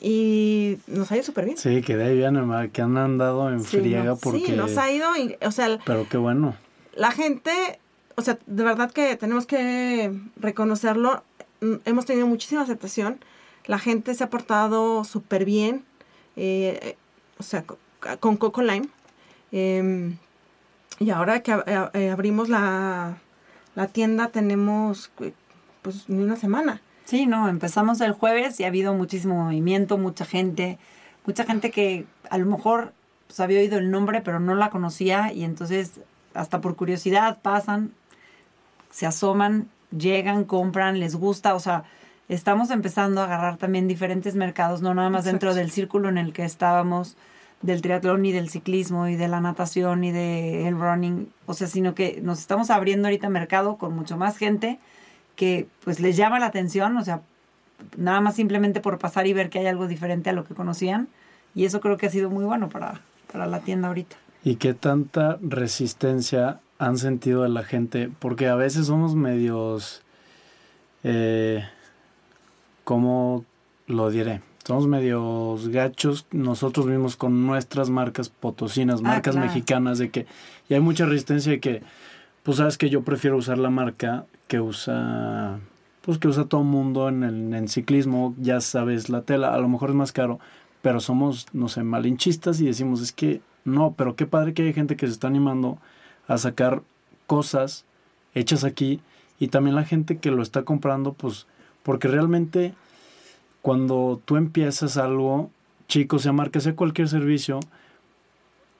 y 0.00 0.78
nos 0.86 1.10
ha 1.10 1.16
ido 1.16 1.24
súper 1.24 1.44
bien. 1.44 1.56
Sí, 1.56 1.82
que 1.82 1.96
de 1.96 2.04
ahí 2.04 2.16
viene, 2.16 2.70
que 2.70 2.82
han 2.82 2.96
andado 2.96 3.50
en 3.50 3.62
friega 3.62 4.14
porque... 4.16 4.46
Sí, 4.46 4.52
nos 4.52 4.76
ha 4.76 4.90
ido, 4.90 5.08
o 5.42 5.50
sea... 5.50 5.78
Pero 5.84 6.06
qué 6.08 6.16
bueno. 6.16 6.54
La 6.94 7.10
gente, 7.10 7.80
o 8.16 8.22
sea, 8.22 8.38
de 8.46 8.64
verdad 8.64 8.90
que 8.90 9.16
tenemos 9.16 9.46
que 9.46 10.12
reconocerlo, 10.36 11.22
mm, 11.60 11.74
hemos 11.84 12.06
tenido 12.06 12.26
muchísima 12.26 12.62
aceptación, 12.62 13.18
la 13.66 13.78
gente 13.78 14.14
se 14.14 14.24
ha 14.24 14.30
portado 14.30 15.04
súper 15.04 15.44
bien, 15.44 15.84
eh, 16.36 16.96
o 17.38 17.42
sea, 17.42 17.64
con 18.20 18.36
Coco 18.36 18.62
Lime. 18.62 18.88
Em, 19.50 20.16
y 21.00 21.10
ahora 21.10 21.42
que 21.42 21.56
eh, 21.94 22.10
abrimos 22.10 22.48
la, 22.48 23.18
la 23.78 23.86
tienda 23.86 24.30
tenemos 24.30 25.12
pues 25.82 26.08
ni 26.08 26.20
una 26.20 26.34
semana. 26.34 26.80
Sí, 27.04 27.26
no, 27.26 27.48
empezamos 27.48 28.00
el 28.00 28.10
jueves 28.10 28.58
y 28.58 28.64
ha 28.64 28.66
habido 28.66 28.92
muchísimo 28.92 29.44
movimiento, 29.44 29.98
mucha 29.98 30.24
gente, 30.24 30.80
mucha 31.24 31.44
gente 31.44 31.70
que 31.70 32.04
a 32.28 32.38
lo 32.38 32.46
mejor 32.46 32.92
pues, 33.28 33.38
había 33.38 33.60
oído 33.60 33.78
el 33.78 33.92
nombre 33.92 34.20
pero 34.20 34.40
no 34.40 34.56
la 34.56 34.70
conocía 34.70 35.32
y 35.32 35.44
entonces 35.44 36.00
hasta 36.34 36.60
por 36.60 36.74
curiosidad 36.74 37.38
pasan, 37.40 37.92
se 38.90 39.06
asoman, 39.06 39.68
llegan, 39.96 40.42
compran, 40.42 40.98
les 40.98 41.14
gusta, 41.14 41.54
o 41.54 41.60
sea, 41.60 41.84
estamos 42.28 42.72
empezando 42.72 43.20
a 43.20 43.26
agarrar 43.26 43.58
también 43.58 43.86
diferentes 43.86 44.34
mercados, 44.34 44.82
no 44.82 44.92
nada 44.92 45.08
más 45.08 45.24
dentro 45.24 45.54
del 45.54 45.70
círculo 45.70 46.08
en 46.08 46.18
el 46.18 46.32
que 46.32 46.44
estábamos 46.44 47.16
del 47.62 47.82
triatlón 47.82 48.24
y 48.24 48.32
del 48.32 48.48
ciclismo 48.48 49.08
y 49.08 49.16
de 49.16 49.28
la 49.28 49.40
natación 49.40 50.04
y 50.04 50.12
del 50.12 50.78
running, 50.78 51.28
o 51.46 51.54
sea, 51.54 51.66
sino 51.66 51.94
que 51.94 52.20
nos 52.22 52.38
estamos 52.38 52.70
abriendo 52.70 53.08
ahorita 53.08 53.28
mercado 53.28 53.76
con 53.76 53.94
mucho 53.94 54.16
más 54.16 54.36
gente 54.36 54.78
que 55.34 55.66
pues 55.84 56.00
les 56.00 56.16
llama 56.16 56.38
la 56.38 56.46
atención, 56.46 56.96
o 56.96 57.04
sea, 57.04 57.22
nada 57.96 58.20
más 58.20 58.36
simplemente 58.36 58.80
por 58.80 58.98
pasar 58.98 59.26
y 59.26 59.32
ver 59.32 59.50
que 59.50 59.60
hay 59.60 59.66
algo 59.66 59.86
diferente 59.86 60.30
a 60.30 60.32
lo 60.32 60.44
que 60.44 60.54
conocían. 60.54 61.08
Y 61.54 61.64
eso 61.64 61.80
creo 61.80 61.96
que 61.96 62.06
ha 62.06 62.10
sido 62.10 62.30
muy 62.30 62.44
bueno 62.44 62.68
para, 62.68 63.00
para 63.32 63.46
la 63.46 63.60
tienda 63.60 63.88
ahorita. 63.88 64.16
¿Y 64.44 64.56
qué 64.56 64.74
tanta 64.74 65.38
resistencia 65.40 66.60
han 66.78 66.98
sentido 66.98 67.42
de 67.42 67.48
la 67.48 67.64
gente? 67.64 68.10
Porque 68.18 68.48
a 68.48 68.54
veces 68.54 68.86
somos 68.86 69.14
medios, 69.14 70.02
eh, 71.02 71.64
¿cómo 72.84 73.44
lo 73.86 74.10
diré? 74.10 74.42
Somos 74.68 74.86
medios 74.86 75.70
gachos 75.70 76.26
nosotros 76.30 76.84
mismos 76.84 77.16
con 77.16 77.46
nuestras 77.46 77.88
marcas 77.88 78.28
potosinas, 78.28 79.00
ah, 79.00 79.02
marcas 79.02 79.34
mexicanas, 79.34 79.96
de 79.96 80.10
que, 80.10 80.26
y 80.68 80.74
hay 80.74 80.80
mucha 80.80 81.06
resistencia 81.06 81.52
de 81.52 81.58
que, 81.58 81.82
pues 82.42 82.58
sabes 82.58 82.76
que 82.76 82.90
yo 82.90 83.00
prefiero 83.00 83.38
usar 83.38 83.56
la 83.56 83.70
marca 83.70 84.26
que 84.46 84.60
usa 84.60 85.58
pues 86.02 86.18
que 86.18 86.28
usa 86.28 86.44
todo 86.44 86.60
el 86.60 86.66
mundo 86.66 87.08
en 87.08 87.22
el 87.22 87.54
en 87.54 87.68
ciclismo, 87.68 88.34
ya 88.36 88.60
sabes 88.60 89.08
la 89.08 89.22
tela, 89.22 89.54
a 89.54 89.58
lo 89.58 89.70
mejor 89.70 89.88
es 89.88 89.96
más 89.96 90.12
caro, 90.12 90.38
pero 90.82 91.00
somos, 91.00 91.46
no 91.54 91.68
sé, 91.68 91.82
malinchistas 91.82 92.60
y 92.60 92.66
decimos, 92.66 93.00
es 93.00 93.12
que 93.12 93.40
no, 93.64 93.94
pero 93.96 94.16
qué 94.16 94.26
padre 94.26 94.52
que 94.52 94.64
hay 94.64 94.74
gente 94.74 94.96
que 94.96 95.06
se 95.06 95.14
está 95.14 95.28
animando 95.28 95.78
a 96.26 96.36
sacar 96.36 96.82
cosas 97.26 97.86
hechas 98.34 98.64
aquí 98.64 99.00
y 99.40 99.48
también 99.48 99.76
la 99.76 99.84
gente 99.84 100.18
que 100.18 100.30
lo 100.30 100.42
está 100.42 100.64
comprando, 100.64 101.14
pues, 101.14 101.46
porque 101.82 102.06
realmente 102.06 102.74
cuando 103.62 104.20
tú 104.24 104.36
empiezas 104.36 104.96
algo, 104.96 105.50
chico, 105.88 106.18
sea 106.18 106.32
marca, 106.32 106.60
sea 106.60 106.76
cualquier 106.76 107.08
servicio, 107.08 107.60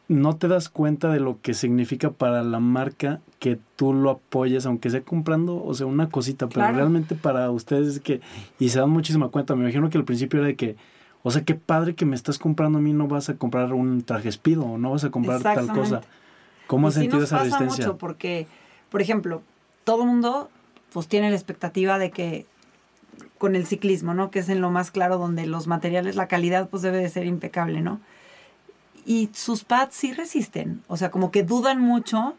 no 0.09 0.37
te 0.37 0.49
das 0.49 0.71
cuenta 0.71 1.11
de 1.11 1.21
lo 1.21 1.39
que 1.43 1.53
significa 1.53 2.11
para 2.11 2.43
la 2.43 2.61
marca 2.61 3.21
que 3.39 3.59
tú 3.77 3.93
lo 3.93 4.11
apoyes, 4.11 4.65
aunque 4.65 4.89
sea 4.89 5.03
comprando, 5.03 5.63
o 5.63 5.75
sea, 5.75 5.87
una 5.87 6.09
cosita, 6.09 6.49
pero 6.49 6.73
realmente 6.73 7.15
para 7.15 7.51
ustedes 7.51 7.89
es 7.89 8.01
que, 8.01 8.21
y 8.59 8.71
se 8.71 8.81
dan 8.81 8.91
muchísima 8.91 9.29
cuenta, 9.29 9.55
me 9.55 9.63
imagino 9.65 9.91
que 9.91 9.99
al 9.99 10.05
principio 10.05 10.41
era 10.41 10.49
de 10.49 10.57
que, 10.57 10.77
o 11.23 11.31
sea, 11.31 11.45
qué 11.45 11.55
padre 11.55 11.95
que 11.95 12.07
me 12.07 12.17
estás 12.17 12.39
comprando 12.39 12.79
a 12.79 12.81
mí, 12.81 12.95
no 12.95 13.07
vas 13.07 13.29
a 13.29 13.37
comprar 13.37 13.75
un 13.75 14.03
traje 14.03 14.31
espido, 14.31 14.65
o 14.65 14.79
no 14.79 14.91
vas 14.93 15.05
a 15.05 15.11
comprar 15.11 15.43
tal 15.43 15.69
cosa. 15.69 16.01
¿Cómo 16.67 16.89
has 16.89 16.95
sentido 16.95 17.23
esa 17.23 17.39
resistencia? 17.39 17.87
Mucho 17.87 17.99
porque, 17.99 18.47
por 18.91 19.03
ejemplo, 19.03 19.43
todo 19.85 20.03
el 20.03 20.09
mundo 20.09 20.51
pues 20.93 21.07
tiene 21.07 21.29
la 21.29 21.37
expectativa 21.37 21.99
de 21.99 22.11
que 22.11 22.47
con 23.39 23.57
el 23.57 23.67
ciclismo, 23.67 24.15
¿no? 24.15 24.31
Que 24.31 24.41
es 24.41 24.49
en 24.49 24.61
lo 24.61 24.71
más 24.71 24.91
claro 24.91 25.19
donde 25.19 25.47
los 25.47 25.67
materiales, 25.67 26.17
la 26.17 26.29
calidad 26.29 26.69
pues 26.69 26.83
debe 26.83 26.99
de 26.99 27.09
ser 27.09 27.27
impecable, 27.27 27.81
¿no? 27.81 28.01
Y 29.07 29.31
sus 29.33 29.65
pads 29.65 29.95
sí 29.95 30.13
resisten, 30.13 30.83
o 30.87 30.97
sea, 30.97 31.11
como 31.11 31.31
que 31.31 31.43
dudan 31.43 31.81
mucho 31.81 32.35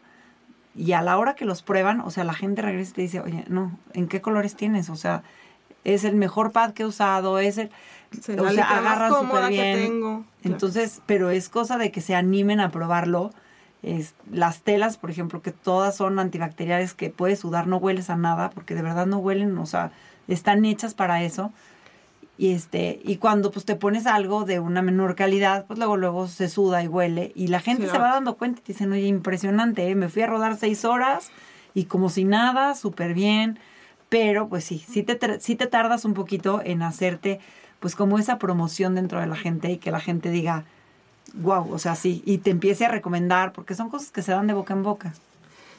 y 0.76 0.92
a 0.92 1.02
la 1.02 1.18
hora 1.18 1.34
que 1.34 1.44
los 1.44 1.62
prueban, 1.62 2.00
o 2.00 2.10
sea, 2.10 2.24
la 2.24 2.34
gente 2.34 2.62
regresa 2.62 2.90
y 2.90 2.94
te 2.94 3.02
dice, 3.02 3.20
oye, 3.20 3.44
no, 3.48 3.76
¿en 3.92 4.06
qué 4.06 4.20
colores 4.20 4.54
tienes? 4.54 4.88
O 4.88 4.96
sea, 4.96 5.22
es 5.84 6.04
el 6.04 6.14
mejor 6.14 6.52
pad 6.52 6.72
que 6.72 6.84
he 6.84 6.86
usado, 6.86 7.38
es 7.38 7.58
el... 7.58 7.70
o 8.38 8.50
sea, 8.50 8.78
agarra 8.78 9.08
súper 9.08 9.48
bien. 9.48 10.24
Entonces, 10.42 11.02
pero 11.06 11.30
es 11.30 11.48
cosa 11.48 11.76
de 11.76 11.90
que 11.90 12.00
se 12.00 12.14
animen 12.14 12.60
a 12.60 12.70
probarlo. 12.70 13.32
Es, 13.82 14.14
las 14.30 14.60
telas, 14.60 14.98
por 14.98 15.10
ejemplo, 15.10 15.40
que 15.40 15.52
todas 15.52 15.96
son 15.96 16.18
antibacteriales, 16.18 16.92
que 16.92 17.10
puedes 17.10 17.40
sudar, 17.40 17.66
no 17.66 17.78
hueles 17.78 18.10
a 18.10 18.16
nada, 18.16 18.50
porque 18.50 18.74
de 18.74 18.82
verdad 18.82 19.06
no 19.06 19.18
huelen, 19.18 19.56
o 19.56 19.66
sea, 19.66 19.90
están 20.34 20.64
hechas 20.64 20.94
para 20.94 21.22
eso. 21.22 21.52
Y 22.38 22.52
este, 22.54 23.00
y 23.04 23.16
cuando 23.16 23.50
pues 23.50 23.66
te 23.66 23.76
pones 23.76 24.06
algo 24.06 24.44
de 24.44 24.60
una 24.60 24.80
menor 24.80 25.14
calidad, 25.14 25.66
pues 25.66 25.78
luego 25.78 25.98
luego 25.98 26.26
se 26.26 26.48
suda 26.48 26.82
y 26.82 26.88
huele. 26.88 27.32
Y 27.34 27.48
la 27.48 27.60
gente 27.60 27.86
se 27.86 27.98
va 27.98 28.12
dando 28.12 28.36
cuenta 28.36 28.60
y 28.60 28.62
te 28.62 28.72
dicen, 28.72 28.92
oye, 28.92 29.06
impresionante, 29.06 29.88
¿eh? 29.88 29.94
me 29.94 30.08
fui 30.08 30.22
a 30.22 30.26
rodar 30.26 30.56
seis 30.56 30.86
horas 30.86 31.30
y 31.74 31.84
como 31.84 32.08
si 32.08 32.24
nada, 32.24 32.74
súper 32.74 33.12
bien. 33.12 33.58
Pero 34.08 34.48
pues 34.48 34.64
sí, 34.64 34.82
sí 34.88 35.02
te, 35.02 35.38
sí 35.40 35.54
te 35.54 35.66
tardas 35.66 36.04
un 36.04 36.14
poquito 36.14 36.62
en 36.64 36.82
hacerte 36.82 37.40
pues 37.78 37.94
como 37.94 38.18
esa 38.18 38.38
promoción 38.38 38.94
dentro 38.94 39.20
de 39.20 39.26
la 39.26 39.36
gente 39.36 39.70
y 39.70 39.78
que 39.78 39.90
la 39.90 40.00
gente 40.00 40.30
diga, 40.30 40.64
wow, 41.34 41.72
o 41.72 41.78
sea, 41.78 41.94
sí, 41.94 42.22
y 42.24 42.38
te 42.38 42.50
empiece 42.50 42.84
a 42.84 42.88
recomendar, 42.88 43.52
porque 43.52 43.74
son 43.74 43.88
cosas 43.88 44.10
que 44.10 44.22
se 44.22 44.32
dan 44.32 44.46
de 44.46 44.54
boca 44.54 44.74
en 44.74 44.82
boca. 44.82 45.14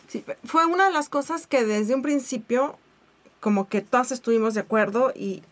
Sí, 0.07 0.23
fue 0.43 0.65
una 0.65 0.85
de 0.85 0.91
las 0.91 1.09
cosas 1.09 1.47
que 1.47 1.63
desde 1.63 1.95
un 1.95 2.01
principio 2.01 2.77
como 3.41 3.67
que 3.67 3.81
todas 3.81 4.13
estuvimos 4.13 4.53
de 4.53 4.61
acuerdo 4.61 5.11
y, 5.13 5.43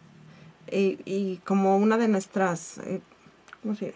y, 0.71 1.37
como 1.43 1.77
una 1.77 1.97
de 1.97 2.07
nuestras, 2.07 2.77
eh, 2.77 3.01
¿cómo 3.61 3.75
se 3.75 3.93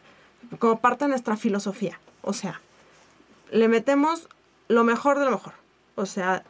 como 0.59 0.79
parte 0.79 1.05
de 1.05 1.09
nuestra 1.09 1.37
filosofía. 1.37 1.99
O 2.21 2.33
sea, 2.33 2.61
le 3.51 3.67
metemos 3.67 4.27
lo 4.67 4.83
mejor 4.83 5.19
de 5.19 5.25
lo 5.25 5.31
mejor. 5.31 5.53
O 5.95 6.05
sea, 6.05 6.43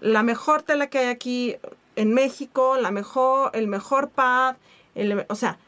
la 0.00 0.22
mejor 0.22 0.62
tela 0.62 0.88
que 0.88 0.98
hay 0.98 1.06
aquí 1.06 1.56
en 1.96 2.14
México, 2.14 2.76
la 2.80 2.90
mejor, 2.90 3.50
el 3.54 3.66
mejor 3.66 4.08
pad, 4.10 4.56
el, 4.94 5.24
o 5.28 5.34
sea, 5.34 5.58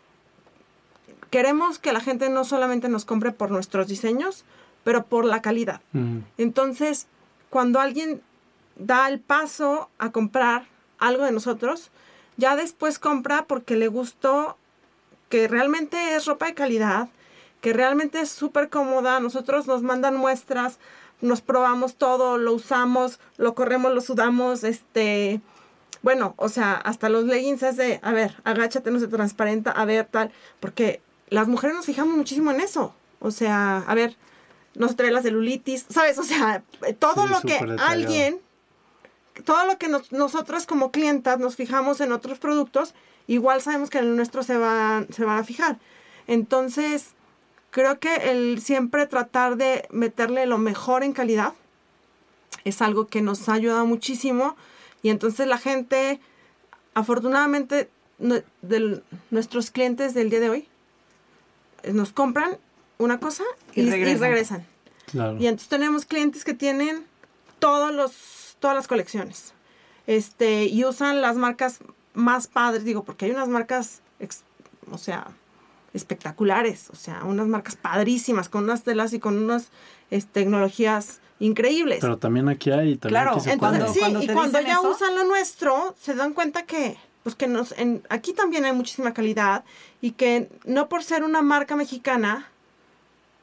queremos 1.31 1.79
que 1.79 1.93
la 1.93 2.01
gente 2.01 2.29
no 2.31 2.45
solamente 2.45 2.89
nos 2.89 3.05
compre 3.05 3.33
por 3.33 3.51
nuestros 3.51 3.89
diseños, 3.89 4.45
pero 4.85 5.05
por 5.05 5.25
la 5.25 5.43
calidad. 5.43 5.81
Entonces, 6.39 7.07
cuando 7.51 7.81
alguien 7.81 8.23
da 8.77 9.09
el 9.09 9.21
paso 9.21 9.91
a 9.99 10.11
comprar 10.11 10.65
algo 11.01 11.25
de 11.25 11.33
nosotros, 11.33 11.91
ya 12.37 12.57
después 12.57 12.99
compra 12.99 13.45
porque 13.47 13.77
le 13.77 13.89
gustó 13.89 14.57
que 15.29 15.49
realmente 15.49 16.15
es 16.15 16.27
ropa 16.27 16.47
de 16.47 16.55
calidad, 16.55 17.09
que 17.61 17.73
realmente 17.73 18.21
es 18.21 18.31
súper 18.31 18.69
cómoda. 18.69 19.21
Nosotros 19.21 19.67
nos 19.67 19.83
mandan 19.83 20.17
muestras, 20.17 20.79
nos 21.21 21.41
probamos 21.41 21.97
todo, 21.97 22.39
lo 22.39 22.53
usamos, 22.53 23.21
lo 23.37 23.55
corremos, 23.55 23.93
lo 23.93 24.01
sudamos, 24.01 24.65
este, 24.65 25.41
bueno, 26.03 26.35
o 26.37 26.49
sea, 26.49 26.75
hasta 26.75 27.09
los 27.09 27.25
leggings 27.25 27.63
es 27.63 27.77
de, 27.77 28.01
a 28.03 28.13
ver, 28.13 28.37
agáchate, 28.45 28.91
no 28.91 28.99
se 28.99 29.09
transparenta, 29.09 29.71
a 29.71 29.85
ver, 29.85 30.07
tal, 30.07 30.33
porque 30.59 31.01
las 31.29 31.47
mujeres 31.47 31.77
nos 31.77 31.87
fijamos 31.87 32.17
muchísimo 32.17 32.51
en 32.51 32.61
eso. 32.61 32.95
O 33.21 33.31
sea, 33.31 33.85
a 33.87 33.95
ver, 33.95 34.17
no 34.75 34.89
se 34.89 34.95
te 34.95 35.03
ve 35.03 35.11
la 35.11 35.23
celulitis, 35.23 35.87
¿sabes? 35.91 36.19
O 36.19 36.23
sea, 36.23 36.63
todo 36.99 37.27
lo 37.27 37.41
que 37.43 37.59
alguien 37.79 38.41
todo 39.41 39.67
lo 39.67 39.79
que 39.79 39.89
nosotras 39.89 40.67
como 40.67 40.91
clientas 40.91 41.39
nos 41.39 41.57
fijamos 41.57 42.01
en 42.01 42.13
otros 42.13 42.39
productos, 42.39 42.95
igual 43.27 43.63
sabemos 43.63 43.91
que 43.91 43.99
en 43.99 44.05
el 44.05 44.17
nuestro 44.17 44.43
se 44.43 44.57
van, 44.57 45.07
se 45.13 45.25
van 45.25 45.39
a 45.39 45.45
fijar. 45.45 45.79
Entonces, 46.27 47.15
creo 47.71 47.99
que 47.99 48.31
el 48.31 48.61
siempre 48.61 49.07
tratar 49.07 49.57
de 49.57 49.87
meterle 49.91 50.47
lo 50.47 50.59
mejor 50.59 51.03
en 51.03 51.13
calidad 51.13 51.55
es 52.65 52.83
algo 52.83 53.07
que 53.07 53.23
nos 53.23 53.49
ha 53.49 53.55
ayudado 53.55 53.87
muchísimo. 53.87 54.57
Y 55.03 55.11
entonces 55.11 55.47
la 55.47 55.59
gente, 55.59 56.21
afortunadamente, 56.95 57.89
de 58.19 59.03
nuestros 59.31 59.71
clientes 59.71 60.15
del 60.15 60.31
día 60.31 60.41
de 60.41 60.51
hoy, 60.51 60.69
eh, 61.83 61.93
nos 61.93 62.13
compran 62.13 62.59
una 62.99 63.19
cosa 63.19 63.45
y, 63.75 63.89
regresan. 63.89 64.67
Y 65.13 65.47
entonces 65.47 65.69
tenemos 65.69 66.05
clientes 66.05 66.45
que 66.45 66.55
tienen 66.55 67.05
todos 67.59 67.93
los 67.93 68.40
todas 68.61 68.77
las 68.77 68.87
colecciones. 68.87 69.55
Este, 70.07 70.65
y 70.65 70.85
usan 70.85 71.21
las 71.21 71.37
marcas 71.37 71.81
más 72.15 72.47
padres, 72.47 72.85
digo, 72.85 73.05
porque 73.05 73.27
hay 73.27 73.31
unas 73.33 73.49
marcas, 73.49 74.03
o 74.91 74.99
sea, 74.99 75.29
espectaculares, 75.93 76.91
o 76.91 76.97
sea, 76.97 77.25
unas 77.25 77.47
marcas 77.47 77.77
padrísimas, 77.77 78.49
con 78.49 78.65
unas 78.65 78.83
telas 78.83 79.13
y 79.13 79.19
con 79.19 79.37
unas 79.37 79.71
tecnologías 80.33 81.21
increíbles. 81.39 81.99
Pero 82.01 82.19
también 82.19 82.49
aquí 82.49 82.71
hay, 82.71 82.97
también 82.97 83.23
claro, 83.23 83.39
entonces 83.45 83.93
sí, 83.93 84.01
y 84.21 84.29
cuando 84.29 84.61
ya 84.61 84.81
usan 84.81 85.15
lo 85.15 85.25
nuestro, 85.25 85.95
se 86.01 86.15
dan 86.15 86.33
cuenta 86.33 86.65
que, 86.65 86.97
pues 87.23 87.35
que 87.35 87.49
nos, 87.49 87.73
en, 87.73 88.03
aquí 88.09 88.33
también 88.33 88.65
hay 88.65 88.73
muchísima 88.73 89.13
calidad 89.15 89.65
y 90.01 90.13
que 90.13 90.49
no 90.65 90.89
por 90.89 91.03
ser 91.03 91.25
una 91.25 91.43
marca 91.43 91.77
mexicana, 91.77 92.50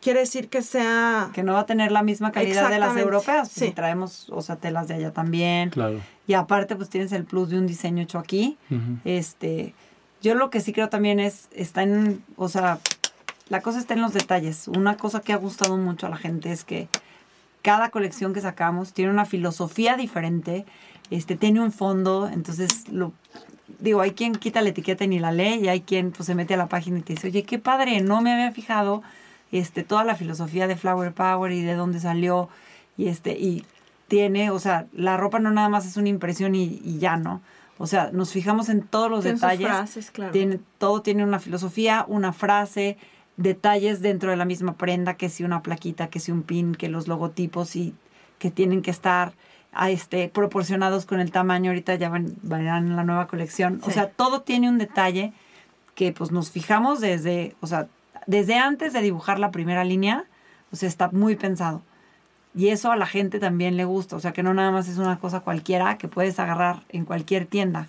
quiere 0.02 0.22
decir 0.22 0.50
que 0.50 0.62
sea... 0.62 1.30
Que 1.34 1.44
no 1.44 1.54
va 1.54 1.62
a 1.62 1.66
tener 1.66 1.92
la 1.92 2.04
misma 2.04 2.32
calidad 2.32 2.70
de 2.70 2.80
las 2.80 2.96
europeas. 2.98 3.50
Pues, 3.54 3.70
si 3.70 3.74
traemos, 3.74 4.30
o 4.30 4.42
sea, 4.42 4.56
telas 4.56 4.88
de 4.88 4.96
allá 4.96 5.12
también. 5.12 5.70
Claro. 5.70 6.00
Y 6.28 6.34
aparte, 6.34 6.76
pues 6.76 6.90
tienes 6.90 7.12
el 7.12 7.24
plus 7.24 7.50
de 7.50 7.58
un 7.58 7.68
diseño 7.68 8.04
hecho 8.04 8.20
aquí. 8.20 8.58
Este, 9.06 9.74
yo 10.22 10.36
lo 10.36 10.50
que 10.50 10.62
sí 10.62 10.74
creo 10.74 10.90
también 10.90 11.20
es, 11.20 11.48
está 11.52 11.84
en, 11.84 12.24
o 12.36 12.50
sea, 12.50 12.80
la 13.50 13.62
cosa 13.62 13.80
está 13.80 13.94
en 13.94 14.02
los 14.02 14.14
detalles. 14.14 14.68
Una 14.68 14.98
cosa 14.98 15.22
que 15.22 15.34
ha 15.34 15.38
gustado 15.38 15.78
mucho 15.78 16.08
a 16.08 16.10
la 16.10 16.18
gente 16.18 16.52
es 16.52 16.64
que 16.64 16.88
cada 17.62 17.90
colección 17.90 18.34
que 18.34 18.42
sacamos 18.42 18.94
tiene 18.94 19.12
una 19.12 19.26
filosofía 19.26 19.96
diferente, 19.96 20.66
este, 21.12 21.36
tiene 21.36 21.62
un 21.62 21.72
fondo, 21.72 22.30
entonces 22.32 22.90
lo 22.90 23.14
digo, 23.80 24.02
hay 24.02 24.12
quien 24.12 24.34
quita 24.34 24.62
la 24.62 24.70
etiqueta 24.70 25.04
y 25.04 25.08
ni 25.08 25.20
la 25.20 25.32
lee 25.32 25.60
y 25.64 25.68
hay 25.68 25.82
quien 25.82 26.12
pues 26.12 26.28
se 26.28 26.36
mete 26.36 26.54
a 26.54 26.58
la 26.58 26.68
página 26.68 27.00
y 27.00 27.02
te 27.02 27.14
dice, 27.14 27.28
oye, 27.28 27.44
qué 27.44 27.60
padre, 27.60 28.02
no 28.02 28.22
me 28.22 28.34
había 28.34 28.52
fijado 28.52 29.04
este, 29.52 29.84
toda 29.84 30.04
la 30.04 30.16
filosofía 30.16 30.68
de 30.68 30.76
Flower 30.76 31.14
Power 31.14 31.52
y 31.52 31.62
de 31.62 31.76
dónde 31.76 32.00
salió, 32.00 32.50
y 32.98 33.08
este, 33.08 33.32
y 33.32 33.66
tiene, 34.08 34.52
o 34.52 34.60
sea, 34.60 34.88
la 34.94 35.18
ropa 35.18 35.40
no 35.40 35.52
nada 35.52 35.70
más 35.70 35.86
es 35.86 35.98
una 35.98 36.10
impresión 36.10 36.56
y, 36.56 36.98
ya, 37.00 37.18
¿no? 37.18 37.42
O 37.78 37.86
sea, 37.86 38.10
nos 38.12 38.32
fijamos 38.32 38.70
en 38.70 38.82
todos 38.82 39.12
los 39.12 39.24
detalles. 39.24 39.68
Frases, 39.68 40.12
claro. 40.12 40.32
tiene, 40.32 40.60
todo 40.78 41.02
tiene 41.02 41.24
una 41.24 41.40
filosofía, 41.40 42.06
una 42.08 42.34
frase, 42.34 42.98
detalles 43.36 44.02
dentro 44.02 44.32
de 44.32 44.38
la 44.38 44.46
misma 44.46 44.78
prenda, 44.78 45.16
que 45.16 45.30
si 45.30 45.44
una 45.44 45.62
plaquita, 45.62 46.08
que 46.08 46.20
si 46.20 46.32
un 46.32 46.44
pin, 46.44 46.74
que 46.74 46.90
los 46.90 47.08
logotipos 47.08 47.76
y 47.76 47.94
que 48.40 48.50
tienen 48.50 48.82
que 48.82 48.92
estar 48.92 49.34
a 49.74 49.92
este, 49.92 50.28
proporcionados 50.30 51.06
con 51.06 51.20
el 51.20 51.32
tamaño. 51.32 51.70
Ahorita 51.70 51.96
ya 51.96 52.10
van, 52.10 52.36
verán 52.42 52.88
en 52.88 52.96
la 52.96 53.04
nueva 53.04 53.28
colección. 53.28 53.80
O 53.84 53.92
sea, 53.92 54.10
todo 54.10 54.42
tiene 54.42 54.70
un 54.70 54.80
detalle 54.80 55.34
que 55.94 56.12
pues 56.12 56.32
nos 56.32 56.52
fijamos 56.52 57.00
desde, 57.00 57.56
o 57.60 57.68
sea, 57.68 57.88
desde 58.28 58.60
antes 58.60 58.94
de 58.94 59.02
dibujar 59.02 59.40
la 59.40 59.52
primera 59.52 59.84
línea, 59.84 60.26
o 60.72 60.76
sea, 60.76 60.88
está 60.88 61.10
muy 61.10 61.36
pensado. 61.36 61.82
Y 62.54 62.70
eso 62.70 62.92
a 62.92 62.96
la 62.96 63.06
gente 63.06 63.40
también 63.40 63.78
le 63.78 63.86
gusta, 63.86 64.16
o 64.16 64.20
sea, 64.20 64.34
que 64.34 64.44
no 64.44 64.54
nada 64.54 64.72
más 64.72 64.88
es 64.88 64.98
una 64.98 65.18
cosa 65.20 65.40
cualquiera 65.40 65.98
que 65.98 66.08
puedes 66.08 66.38
agarrar 66.40 66.84
en 66.90 67.06
cualquier 67.06 67.46
tienda, 67.46 67.88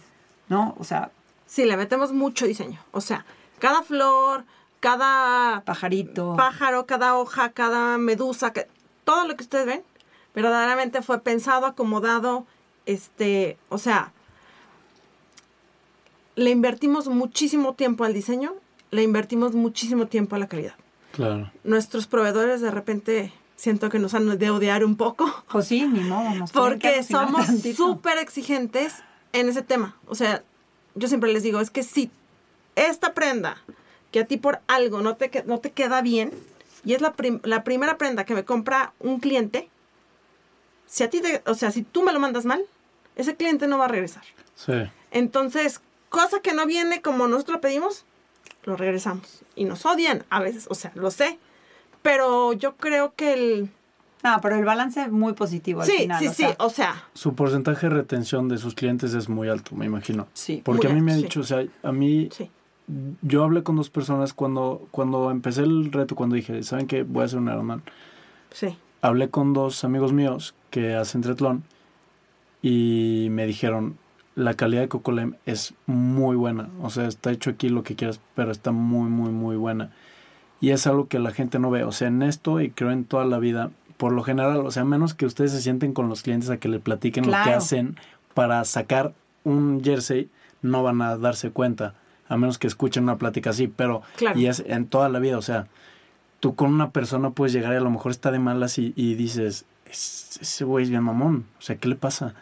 ¿no? 0.49 0.75
O 0.79 0.85
sea... 0.85 1.11
Sí, 1.47 1.65
le 1.65 1.77
metemos 1.77 2.13
mucho 2.13 2.47
diseño, 2.47 2.79
o 2.93 3.01
sea, 3.01 3.25
cada 3.59 3.83
flor, 3.83 4.45
cada... 4.81 5.63
Pajarito. 5.63 6.37
Pájaro, 6.37 6.87
cada 6.87 7.17
hoja, 7.17 7.51
cada 7.51 7.99
medusa, 7.99 8.53
que, 8.53 8.69
todo 9.05 9.27
lo 9.27 9.37
que 9.37 9.43
ustedes 9.43 9.67
ven, 9.67 9.83
verdaderamente 10.35 11.03
fue 11.03 11.21
pensado, 11.21 11.67
acomodado, 11.67 12.47
este, 12.87 13.57
o 13.71 13.79
sea, 13.79 14.13
le 16.37 16.51
invertimos 16.51 17.09
muchísimo 17.09 17.73
tiempo 17.73 18.05
al 18.05 18.15
diseño 18.15 18.55
le 18.91 19.03
invertimos 19.03 19.55
muchísimo 19.55 20.07
tiempo 20.07 20.37
a 20.37 20.39
la 20.39 20.49
calidad. 20.49 20.75
Claro. 21.13 21.51
Nuestros 21.65 22.07
proveedores 22.07 22.61
de 22.61 22.71
repente 22.71 23.33
siento 23.57 23.91
que 23.91 23.99
nos 23.99 24.15
han 24.15 24.39
de 24.39 24.51
odiar 24.51 24.85
un 24.85 24.97
poco. 24.97 25.45
Pues 25.51 25.67
sí, 25.67 25.87
ni 25.87 26.01
modo. 26.01 26.45
porque 26.53 27.03
somos 27.03 27.47
súper 27.77 28.19
exigentes 28.19 28.95
en 29.33 29.49
ese 29.49 29.63
tema. 29.63 29.97
O 30.07 30.15
sea, 30.15 30.43
yo 30.95 31.09
siempre 31.09 31.33
les 31.33 31.43
digo, 31.43 31.61
es 31.61 31.71
que 31.71 31.83
si 31.83 32.11
esta 32.77 33.15
prenda 33.15 33.59
que 34.13 34.21
a 34.21 34.25
ti 34.27 34.37
por 34.37 34.61
algo 34.69 35.03
no 35.03 35.17
te, 35.17 35.45
no 35.47 35.59
te 35.59 35.71
queda 35.71 36.01
bien, 36.01 36.33
y 36.85 36.95
es 36.95 37.01
la, 37.01 37.15
la 37.43 37.65
primera 37.65 37.99
prenda 37.99 38.25
que 38.25 38.35
me 38.35 38.45
compra 38.45 38.93
un 39.01 39.21
cliente, 39.21 39.69
si 40.87 41.03
a 41.03 41.11
ti 41.11 41.21
te, 41.21 41.43
o 41.47 41.55
sea, 41.55 41.71
si 41.71 41.83
tú 41.83 42.03
me 42.03 42.13
lo 42.13 42.21
mandas 42.21 42.45
mal, 42.45 42.65
ese 43.17 43.37
cliente 43.37 43.67
no 43.67 43.77
va 43.79 43.87
a 43.87 43.89
regresar. 43.89 44.23
Sí. 44.55 44.73
Entonces, 45.11 45.81
cosa 46.09 46.41
que 46.41 46.55
no 46.55 46.65
viene 46.67 47.03
como 47.03 47.29
nosotros 47.29 47.57
lo 47.57 47.61
pedimos, 47.61 48.05
lo 48.69 48.77
regresamos. 48.77 49.43
Y 49.57 49.65
nos 49.65 49.85
odian 49.87 50.25
a 50.31 50.41
veces, 50.41 50.67
o 50.71 50.75
sea, 50.75 50.93
lo 50.95 51.11
sé. 51.11 51.39
Pero 52.03 52.53
yo 52.53 52.77
creo 52.77 53.15
que 53.17 53.33
el, 53.33 53.71
No, 54.23 54.39
pero 54.41 54.57
el 54.57 54.65
balance 54.65 55.03
es 55.03 55.11
muy 55.11 55.33
positivo 55.33 55.81
al 55.81 55.87
sí, 55.87 55.99
final. 55.99 56.21
Sí, 56.21 56.29
sí, 56.29 56.45
sí, 56.45 56.55
o 56.59 56.71
sea. 56.71 57.05
Su 57.15 57.35
porcentaje 57.35 57.89
de 57.89 57.95
retención 57.97 58.49
de 58.49 58.59
sus 58.59 58.75
clientes 58.75 59.15
es 59.15 59.29
muy 59.29 59.49
alto, 59.49 59.75
me 59.75 59.87
imagino. 59.87 60.29
Sí. 60.35 60.63
Porque 60.65 60.87
a 60.87 60.91
mí 60.91 61.01
me 61.01 61.13
ha 61.13 61.17
dicho, 61.17 61.41
o 61.41 61.45
sea, 61.45 61.65
a 61.83 61.93
mí... 61.93 62.29
Yo 63.21 63.45
hablé 63.45 63.63
con 63.63 63.77
dos 63.77 63.91
personas 63.91 64.33
cuando, 64.33 64.89
cuando 64.91 65.31
empecé 65.31 65.61
el 65.61 65.93
reto, 65.93 66.15
cuando 66.17 66.37
dije, 66.37 66.63
¿saben 66.63 66.87
qué? 66.87 67.03
Voy 67.03 67.21
a 67.21 67.27
hacer 67.27 67.39
un 67.39 67.49
Ironman. 67.49 67.83
Sí. 68.51 68.79
Hablé 69.03 69.29
con 69.29 69.53
dos 69.53 69.85
amigos 69.85 70.15
míos 70.15 70.55
que 70.71 70.95
hacen 70.95 71.21
triatlón 71.21 71.65
y 72.63 73.29
me 73.31 73.47
dijeron, 73.47 73.99
la 74.39 74.55
calidad 74.55 74.83
de 74.83 74.89
Cocolem 74.89 75.35
es 75.47 75.75
muy 75.87 76.37
buena. 76.37 76.69
O 76.81 76.91
sea, 76.91 77.09
está 77.09 77.33
hecho 77.33 77.51
aquí 77.51 77.69
lo 77.69 77.83
que 77.83 77.97
quieras, 77.97 78.21
pero 78.37 78.53
está 78.53 78.71
muy, 78.71 79.11
muy, 79.11 79.31
muy 79.31 79.57
buena. 79.57 79.91
Y 80.61 80.71
es 80.71 80.87
algo 80.87 81.09
que 81.09 81.19
la 81.19 81.33
gente 81.33 81.59
no 81.59 81.71
ve. 81.71 81.83
O 81.83 81.91
sea, 81.91 82.07
en 82.07 82.23
esto 82.23 82.61
y 82.61 82.71
creo 82.71 82.93
en 82.93 83.05
toda 83.05 83.25
la 83.25 83.39
vida, 83.39 83.71
por 83.97 84.13
lo 84.13 84.23
general, 84.23 84.59
o 84.59 84.71
sea, 84.71 84.85
menos 84.85 85.15
que 85.15 85.27
ustedes 85.27 85.51
se 85.51 85.61
sienten 85.61 85.93
con 85.93 86.09
los 86.09 86.23
clientes 86.23 86.51
a 86.51 86.59
que 86.59 86.69
le 86.69 86.79
platiquen 86.79 87.27
lo 87.27 87.33
que 87.33 87.51
hacen 87.51 87.97
para 88.33 88.65
sacar 88.65 89.13
un 89.43 89.83
jersey, 89.83 90.29
no 90.63 90.85
van 90.85 91.03
a 91.03 91.17
darse 91.17 91.51
cuenta. 91.51 91.95
A 92.29 92.37
menos 92.37 92.59
que 92.59 92.69
escuchen 92.69 93.03
una 93.03 93.17
plática 93.17 93.51
así, 93.51 93.67
pero 93.67 94.03
y 94.37 94.47
es 94.47 94.63
en 94.65 94.87
toda 94.87 95.09
la 95.09 95.19
vida, 95.19 95.37
o 95.37 95.43
sea, 95.43 95.67
tú 96.39 96.55
con 96.55 96.73
una 96.73 96.91
persona 96.91 97.31
puedes 97.31 97.53
llegar 97.53 97.73
y 97.73 97.77
a 97.77 97.81
lo 97.81 97.91
mejor 97.91 98.13
está 98.13 98.31
de 98.31 98.39
malas 98.39 98.79
y, 98.79 98.93
y 98.95 99.15
dices, 99.15 99.65
ese 99.87 100.65
güey 100.65 100.85
es 100.85 100.91
bien 100.91 101.03
mamón, 101.03 101.47
o 101.59 101.63
sea, 101.63 101.77
¿qué 101.77 101.89
le 101.89 101.97
pasa? 101.97 102.35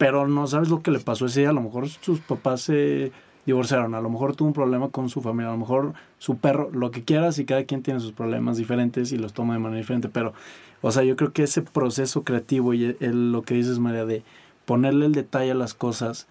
Pero 0.00 0.26
no 0.26 0.46
sabes 0.46 0.70
lo 0.70 0.80
que 0.80 0.90
le 0.90 0.98
pasó 0.98 1.26
ese 1.26 1.40
día, 1.40 1.50
a 1.50 1.52
lo 1.52 1.60
mejor 1.60 1.86
sus 1.90 2.20
papás 2.20 2.62
se 2.62 3.12
divorciaron, 3.44 3.94
a 3.94 4.00
lo 4.00 4.08
mejor 4.08 4.34
tuvo 4.34 4.48
un 4.48 4.54
problema 4.54 4.88
con 4.88 5.10
su 5.10 5.20
familia, 5.20 5.50
a 5.50 5.52
lo 5.52 5.58
mejor 5.58 5.92
su 6.18 6.38
perro, 6.38 6.70
lo 6.72 6.90
que 6.90 7.04
quieras 7.04 7.38
y 7.38 7.44
cada 7.44 7.64
quien 7.64 7.82
tiene 7.82 8.00
sus 8.00 8.12
problemas 8.12 8.56
diferentes 8.56 9.12
y 9.12 9.18
los 9.18 9.34
toma 9.34 9.52
de 9.52 9.60
manera 9.60 9.78
diferente, 9.78 10.08
pero, 10.08 10.32
o 10.80 10.90
sea, 10.90 11.02
yo 11.02 11.16
creo 11.16 11.34
que 11.34 11.42
ese 11.42 11.60
proceso 11.60 12.24
creativo 12.24 12.72
y 12.72 12.96
lo 12.98 13.42
que 13.42 13.52
dices, 13.52 13.78
María, 13.78 14.06
de 14.06 14.22
ponerle 14.64 15.04
el 15.04 15.12
detalle 15.12 15.50
a 15.50 15.54
las 15.54 15.74
cosas, 15.74 16.26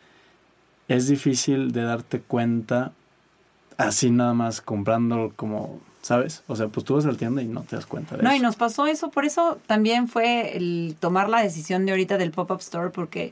es 0.88 1.08
difícil 1.08 1.72
de 1.72 1.84
darte 1.84 2.22
cuenta 2.22 2.92
así 3.78 4.10
nada 4.10 4.34
más 4.34 4.62
comprando 4.62 5.32
como, 5.36 5.80
¿sabes? 6.02 6.44
O 6.48 6.56
sea, 6.56 6.70
pues 6.70 6.88
tú 6.88 6.96
vas 6.96 7.06
a 7.06 7.12
la 7.12 7.18
tienda 7.18 7.44
y 7.44 7.48
no 7.48 7.62
te 7.62 7.76
das 7.76 7.86
cuenta 7.86 8.16
de 8.16 8.24
eso. 8.24 8.28
No, 8.28 8.36
y 8.36 8.40
nos 8.40 8.56
pasó 8.56 8.88
eso, 8.88 9.12
por 9.12 9.26
eso 9.26 9.60
también 9.68 10.08
fue 10.08 10.58
el 10.58 10.96
tomar 11.00 11.30
la 11.30 11.44
decisión 11.44 11.86
de 11.86 11.92
ahorita 11.92 12.18
del 12.18 12.32
pop-up 12.32 12.62
store, 12.62 12.90
porque 12.90 13.32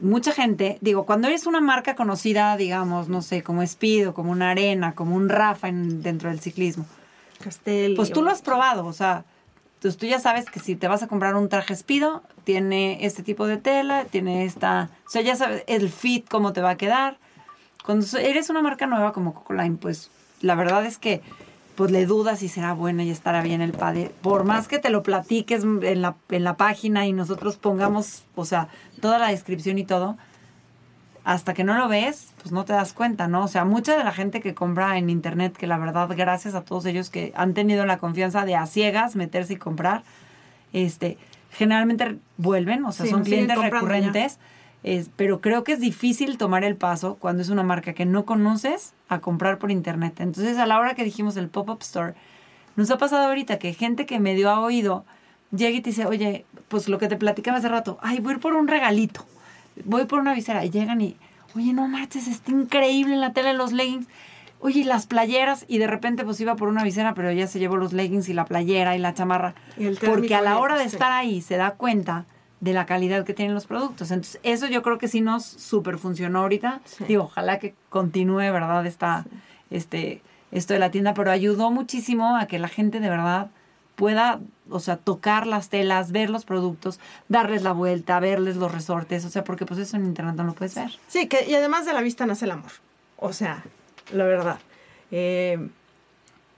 mucha 0.00 0.32
gente, 0.32 0.78
digo, 0.80 1.06
cuando 1.06 1.28
eres 1.28 1.46
una 1.46 1.60
marca 1.60 1.94
conocida, 1.94 2.56
digamos, 2.56 3.08
no 3.08 3.22
sé, 3.22 3.42
como 3.42 3.62
Speed 3.62 4.08
o 4.08 4.14
como 4.14 4.32
una 4.32 4.50
Arena, 4.50 4.94
como 4.94 5.16
un 5.16 5.28
Rafa 5.28 5.68
en, 5.68 6.02
dentro 6.02 6.30
del 6.30 6.40
ciclismo, 6.40 6.86
Castel. 7.42 7.94
Pues 7.94 8.10
tú 8.10 8.22
lo 8.22 8.30
has 8.30 8.42
probado, 8.42 8.86
o 8.86 8.92
sea, 8.92 9.24
pues 9.80 9.96
tú 9.96 10.06
ya 10.06 10.18
sabes 10.18 10.46
que 10.46 10.60
si 10.60 10.76
te 10.76 10.88
vas 10.88 11.02
a 11.02 11.08
comprar 11.08 11.34
un 11.34 11.48
traje 11.48 11.76
Speedo, 11.76 12.22
tiene 12.44 13.04
este 13.04 13.22
tipo 13.22 13.46
de 13.46 13.56
tela, 13.56 14.06
tiene 14.06 14.44
esta, 14.44 14.90
o 15.06 15.10
sea, 15.10 15.22
ya 15.22 15.36
sabes 15.36 15.64
el 15.66 15.90
fit 15.90 16.28
cómo 16.28 16.52
te 16.52 16.60
va 16.60 16.70
a 16.70 16.76
quedar. 16.76 17.18
Cuando 17.84 18.06
eres 18.18 18.48
una 18.48 18.62
marca 18.62 18.86
nueva 18.86 19.12
como 19.12 19.34
Coco 19.34 19.52
Line, 19.52 19.76
pues 19.76 20.10
la 20.40 20.54
verdad 20.54 20.86
es 20.86 20.96
que 20.96 21.20
pues 21.76 21.90
le 21.90 22.06
dudas 22.06 22.38
si 22.38 22.48
será 22.48 22.72
buena 22.72 23.02
y 23.04 23.10
estará 23.10 23.42
bien 23.42 23.60
el 23.60 23.72
padre. 23.72 24.12
Por 24.22 24.44
más 24.44 24.68
que 24.68 24.78
te 24.78 24.90
lo 24.90 25.02
platiques 25.02 25.64
en 25.64 26.02
la, 26.02 26.16
en 26.30 26.44
la 26.44 26.56
página 26.56 27.06
y 27.06 27.12
nosotros 27.12 27.56
pongamos, 27.56 28.24
o 28.34 28.44
sea, 28.44 28.68
toda 29.00 29.18
la 29.18 29.28
descripción 29.28 29.78
y 29.78 29.84
todo, 29.84 30.16
hasta 31.24 31.54
que 31.54 31.64
no 31.64 31.74
lo 31.76 31.88
ves, 31.88 32.32
pues 32.42 32.52
no 32.52 32.64
te 32.64 32.74
das 32.74 32.92
cuenta, 32.92 33.28
¿no? 33.28 33.44
O 33.44 33.48
sea, 33.48 33.64
mucha 33.64 33.96
de 33.96 34.04
la 34.04 34.12
gente 34.12 34.40
que 34.40 34.54
compra 34.54 34.98
en 34.98 35.08
internet, 35.08 35.56
que 35.56 35.66
la 35.66 35.78
verdad, 35.78 36.08
gracias 36.14 36.54
a 36.54 36.62
todos 36.62 36.84
ellos 36.84 37.10
que 37.10 37.32
han 37.34 37.54
tenido 37.54 37.86
la 37.86 37.98
confianza 37.98 38.44
de 38.44 38.54
a 38.54 38.66
ciegas 38.66 39.16
meterse 39.16 39.54
y 39.54 39.56
comprar, 39.56 40.02
este, 40.72 41.16
generalmente 41.50 42.18
vuelven, 42.36 42.84
o 42.84 42.92
sea, 42.92 43.06
son 43.06 43.24
clientes 43.24 43.56
recurrentes 43.58 44.38
pero 45.16 45.40
creo 45.40 45.64
que 45.64 45.72
es 45.72 45.80
difícil 45.80 46.36
tomar 46.36 46.62
el 46.62 46.76
paso 46.76 47.16
cuando 47.18 47.42
es 47.42 47.48
una 47.48 47.62
marca 47.62 47.94
que 47.94 48.04
no 48.04 48.26
conoces 48.26 48.92
a 49.08 49.20
comprar 49.20 49.58
por 49.58 49.70
internet. 49.70 50.20
Entonces, 50.20 50.58
a 50.58 50.66
la 50.66 50.78
hora 50.78 50.94
que 50.94 51.04
dijimos 51.04 51.36
el 51.36 51.48
pop-up 51.48 51.80
store, 51.80 52.14
nos 52.76 52.90
ha 52.90 52.98
pasado 52.98 53.28
ahorita 53.28 53.58
que 53.58 53.72
gente 53.72 54.04
que 54.04 54.20
me 54.20 54.34
dio 54.34 54.50
a 54.50 54.60
oído 54.60 55.04
llega 55.56 55.78
y 55.78 55.80
te 55.80 55.90
dice, 55.90 56.04
oye, 56.04 56.44
pues 56.68 56.88
lo 56.88 56.98
que 56.98 57.08
te 57.08 57.16
platicaba 57.16 57.58
hace 57.58 57.68
rato, 57.68 57.98
ay, 58.02 58.20
voy 58.20 58.36
por 58.36 58.54
un 58.54 58.68
regalito, 58.68 59.24
voy 59.84 60.04
por 60.04 60.20
una 60.20 60.34
visera. 60.34 60.64
Y 60.64 60.70
llegan 60.70 61.00
y, 61.00 61.16
oye, 61.54 61.72
no 61.72 61.88
marches, 61.88 62.28
está 62.28 62.50
increíble 62.50 63.14
en 63.14 63.20
la 63.20 63.32
tela 63.32 63.52
de 63.52 63.58
los 63.58 63.72
leggings. 63.72 64.06
Oye, 64.60 64.84
las 64.84 65.06
playeras, 65.06 65.64
y 65.68 65.78
de 65.78 65.86
repente 65.86 66.24
pues 66.24 66.40
iba 66.40 66.56
por 66.56 66.68
una 66.68 66.84
visera, 66.84 67.14
pero 67.14 67.30
ya 67.32 67.46
se 67.46 67.58
llevó 67.58 67.76
los 67.76 67.92
leggings 67.92 68.28
y 68.28 68.34
la 68.34 68.44
playera 68.44 68.96
y 68.96 68.98
la 68.98 69.14
chamarra. 69.14 69.54
porque 70.04 70.34
a 70.34 70.42
la 70.42 70.58
hora 70.58 70.76
de 70.76 70.84
estar 70.84 71.12
ahí 71.12 71.40
se 71.40 71.56
da 71.56 71.72
cuenta 71.72 72.26
de 72.64 72.72
la 72.72 72.86
calidad 72.86 73.26
que 73.26 73.34
tienen 73.34 73.54
los 73.54 73.66
productos. 73.66 74.10
Entonces, 74.10 74.40
eso 74.42 74.66
yo 74.66 74.82
creo 74.82 74.96
que 74.96 75.06
sí 75.06 75.20
nos 75.20 75.44
super 75.44 75.98
funcionó 75.98 76.40
ahorita. 76.40 76.80
Digo, 77.06 77.24
ojalá 77.24 77.58
que 77.58 77.74
continúe, 77.90 78.38
¿verdad? 78.38 78.86
Esta, 78.86 79.26
este, 79.70 80.22
esto 80.50 80.72
de 80.72 80.80
la 80.80 80.90
tienda, 80.90 81.12
pero 81.12 81.30
ayudó 81.30 81.70
muchísimo 81.70 82.38
a 82.38 82.46
que 82.46 82.58
la 82.58 82.68
gente 82.68 83.00
de 83.00 83.10
verdad 83.10 83.50
pueda, 83.96 84.40
o 84.70 84.80
sea, 84.80 84.96
tocar 84.96 85.46
las 85.46 85.68
telas, 85.68 86.10
ver 86.10 86.30
los 86.30 86.46
productos, 86.46 87.00
darles 87.28 87.62
la 87.62 87.72
vuelta, 87.72 88.18
verles 88.18 88.56
los 88.56 88.72
resortes, 88.72 89.26
o 89.26 89.28
sea, 89.28 89.44
porque 89.44 89.66
pues 89.66 89.78
eso 89.78 89.98
en 89.98 90.06
internet 90.06 90.34
no 90.34 90.44
lo 90.44 90.54
puedes 90.54 90.74
ver. 90.74 90.98
Sí, 91.06 91.28
que 91.28 91.44
y 91.46 91.54
además 91.54 91.84
de 91.84 91.92
la 91.92 92.00
vista 92.00 92.24
nace 92.24 92.46
el 92.46 92.52
amor. 92.52 92.72
O 93.18 93.34
sea, 93.34 93.62
la 94.10 94.24
verdad. 94.24 94.58
Eh, 95.10 95.68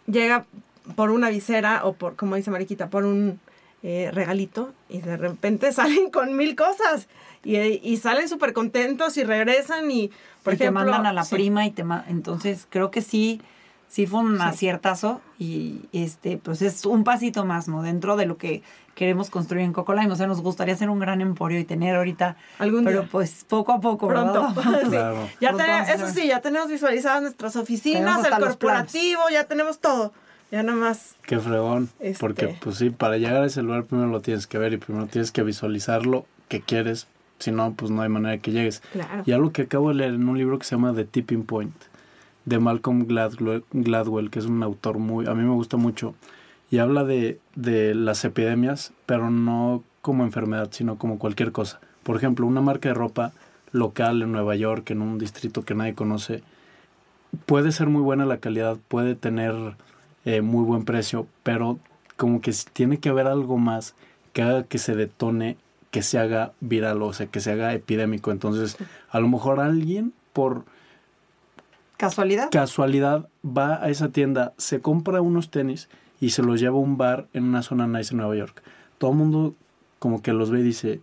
llega 0.07 0.47
por 0.95 1.11
una 1.11 1.31
visera 1.31 1.85
o 1.85 1.95
por, 1.95 2.15
como 2.15 2.37
dice 2.37 2.53
Mariquita, 2.53 2.91
por 2.91 3.05
un 3.05 3.41
eh, 3.83 4.11
regalito 4.13 4.73
y 4.89 5.01
de 5.01 5.17
repente 5.17 5.73
salen 5.73 6.11
con 6.11 6.37
mil 6.37 6.57
cosas 6.57 7.09
y, 7.45 7.97
salen 7.99 8.29
súper 8.29 8.53
contentos 8.53 9.17
y 9.17 9.23
regresan 9.23 9.91
y, 9.91 10.11
por 10.43 10.55
ejemplo, 10.55 10.83
te 10.83 10.91
mandan 10.91 11.07
a 11.07 11.13
la 11.13 11.25
prima 11.25 11.65
y 11.65 11.71
te 11.71 11.85
entonces 12.09 12.67
creo 12.69 12.91
que 12.91 13.03
sí 13.03 13.41
sí 13.89 14.07
fue 14.07 14.21
un 14.21 14.41
aciertazo 14.41 15.21
y 15.39 15.83
este 15.93 16.39
pues 16.39 16.61
es 16.63 16.85
un 16.87 17.05
pasito 17.05 17.45
más 17.45 17.69
no 17.69 17.83
dentro 17.83 18.17
de 18.17 18.27
lo 18.27 18.37
que 18.37 18.63
queremos 18.95 19.31
construir 19.31 19.65
en 19.65 19.73
Coco 19.73 19.95
Lime 19.95 20.11
o 20.13 20.17
sea 20.17 20.27
nos 20.27 20.41
gustaría 20.41 20.75
hacer 20.75 20.91
un 20.91 20.99
gran 20.99 21.21
emporio 21.21 21.59
y 21.61 21.65
tener 21.65 21.95
ahorita 21.95 22.37
¿Algún 22.59 22.85
pero 22.85 23.07
pues 23.07 23.45
poco 23.45 23.73
a 23.73 23.81
poco 23.81 24.09
pronto. 24.09 24.49
Ya 25.41 25.51
eso 25.93 26.09
sí 26.09 26.27
ya 26.27 26.41
tenemos 26.41 26.69
visualizadas 26.69 27.23
nuestras 27.23 27.57
oficinas 27.57 28.25
el 28.25 28.33
corporativo 28.33 29.23
ya 29.31 29.45
tenemos 29.45 29.79
todo 29.79 30.13
ya 30.51 30.63
nada 30.63 30.79
más. 30.79 31.17
Qué 31.23 31.39
fregón. 31.39 31.89
Este 32.01 32.21
porque, 32.21 32.57
pues 32.61 32.77
sí, 32.77 32.91
para 32.91 33.17
llegar 33.17 33.43
a 33.43 33.47
ese 33.47 33.63
lugar 33.63 33.85
primero 33.85 34.09
lo 34.09 34.21
tienes 34.21 34.47
que 34.47 34.59
ver 34.59 34.73
y 34.73 34.77
primero 34.79 35.07
tienes 35.07 35.33
que 35.33 35.43
visualizarlo 35.43 36.27
que 36.49 36.61
quieres. 36.61 37.07
Si 37.39 37.51
no, 37.53 37.75
pues 37.75 37.91
no 37.91 38.01
hay 38.03 38.09
manera 38.09 38.39
que 38.39 38.53
llegues. 38.53 38.81
Claro. 38.93 39.23
Y 39.27 39.33
algo 39.33 39.53
que 39.53 39.63
acabo 39.63 39.89
de 39.89 39.97
leer 39.97 40.15
en 40.15 40.29
un 40.29 40.39
libro 40.39 40.59
que 40.59 40.65
se 40.65 40.75
llama 40.75 40.95
The 40.95 41.05
Tipping 41.05 41.45
Point, 41.45 41.75
de 42.47 42.59
Malcolm 42.59 43.07
Gladwell, 43.07 44.31
que 44.31 44.39
es 44.39 44.47
un 44.47 44.63
autor 44.63 44.99
muy. 44.99 45.27
A 45.27 45.35
mí 45.35 45.43
me 45.43 45.55
gusta 45.55 45.77
mucho. 45.77 46.15
Y 46.71 46.79
habla 46.79 47.05
de, 47.05 47.39
de 47.55 47.95
las 47.95 48.25
epidemias, 48.25 48.93
pero 49.05 49.31
no 49.31 49.85
como 50.01 50.25
enfermedad, 50.25 50.69
sino 50.71 50.97
como 50.97 51.19
cualquier 51.19 51.53
cosa. 51.53 51.81
Por 52.05 52.17
ejemplo, 52.17 52.47
una 52.47 52.61
marca 52.61 52.89
de 52.89 52.95
ropa 52.95 53.33
local 53.73 54.23
en 54.23 54.33
Nueva 54.33 54.57
York, 54.57 54.91
en 54.91 55.03
un 55.03 55.19
distrito 55.19 55.63
que 55.63 55.75
nadie 55.75 55.95
conoce, 55.95 56.43
puede 57.45 57.73
ser 57.73 57.89
muy 57.89 58.01
buena 58.01 58.25
la 58.25 58.39
calidad, 58.39 58.79
puede 58.89 59.15
tener 59.15 59.55
eh, 60.27 60.43
muy 60.43 60.65
buen 60.65 60.85
precio, 60.85 61.27
pero 61.45 61.79
como 62.17 62.41
que 62.41 62.53
tiene 62.73 62.99
que 62.99 63.09
haber 63.09 63.29
algo 63.29 63.59
más 63.59 63.95
que 64.33 64.43
haga 64.43 64.65
que 64.65 64.79
se 64.79 64.97
detone, 64.97 65.57
que 65.93 66.03
se 66.03 66.19
haga 66.19 66.53
viral, 66.61 67.01
o 67.03 67.13
sea, 67.13 67.29
que 67.29 67.41
se 67.41 67.53
haga 67.53 67.73
epidémico. 67.73 68.33
Entonces, 68.33 68.77
a 69.09 69.21
lo 69.21 69.29
mejor 69.29 69.61
alguien 69.61 70.13
por 70.33 70.65
casualidad 71.97 72.51
casualidad 72.51 73.29
va 73.47 73.83
a 73.83 73.89
esa 73.89 74.11
tienda, 74.11 74.53
se 74.59 74.81
compra 74.81 75.21
unos 75.21 75.51
tenis 75.51 75.89
y 76.21 76.31
se 76.31 76.43
los 76.43 76.61
lleva 76.61 76.77
a 76.77 76.81
un 76.81 76.99
bar 76.99 77.29
en 77.33 77.45
una 77.45 77.63
zona 77.63 77.87
nice 77.87 78.13
en 78.13 78.19
Nueva 78.19 78.35
York. 78.35 78.63
Todo 78.99 79.13
el 79.13 79.17
mundo 79.17 79.55
como 80.01 80.23
que 80.23 80.33
los 80.33 80.51
ve 80.51 80.59
y 80.61 80.65
dice, 80.65 81.01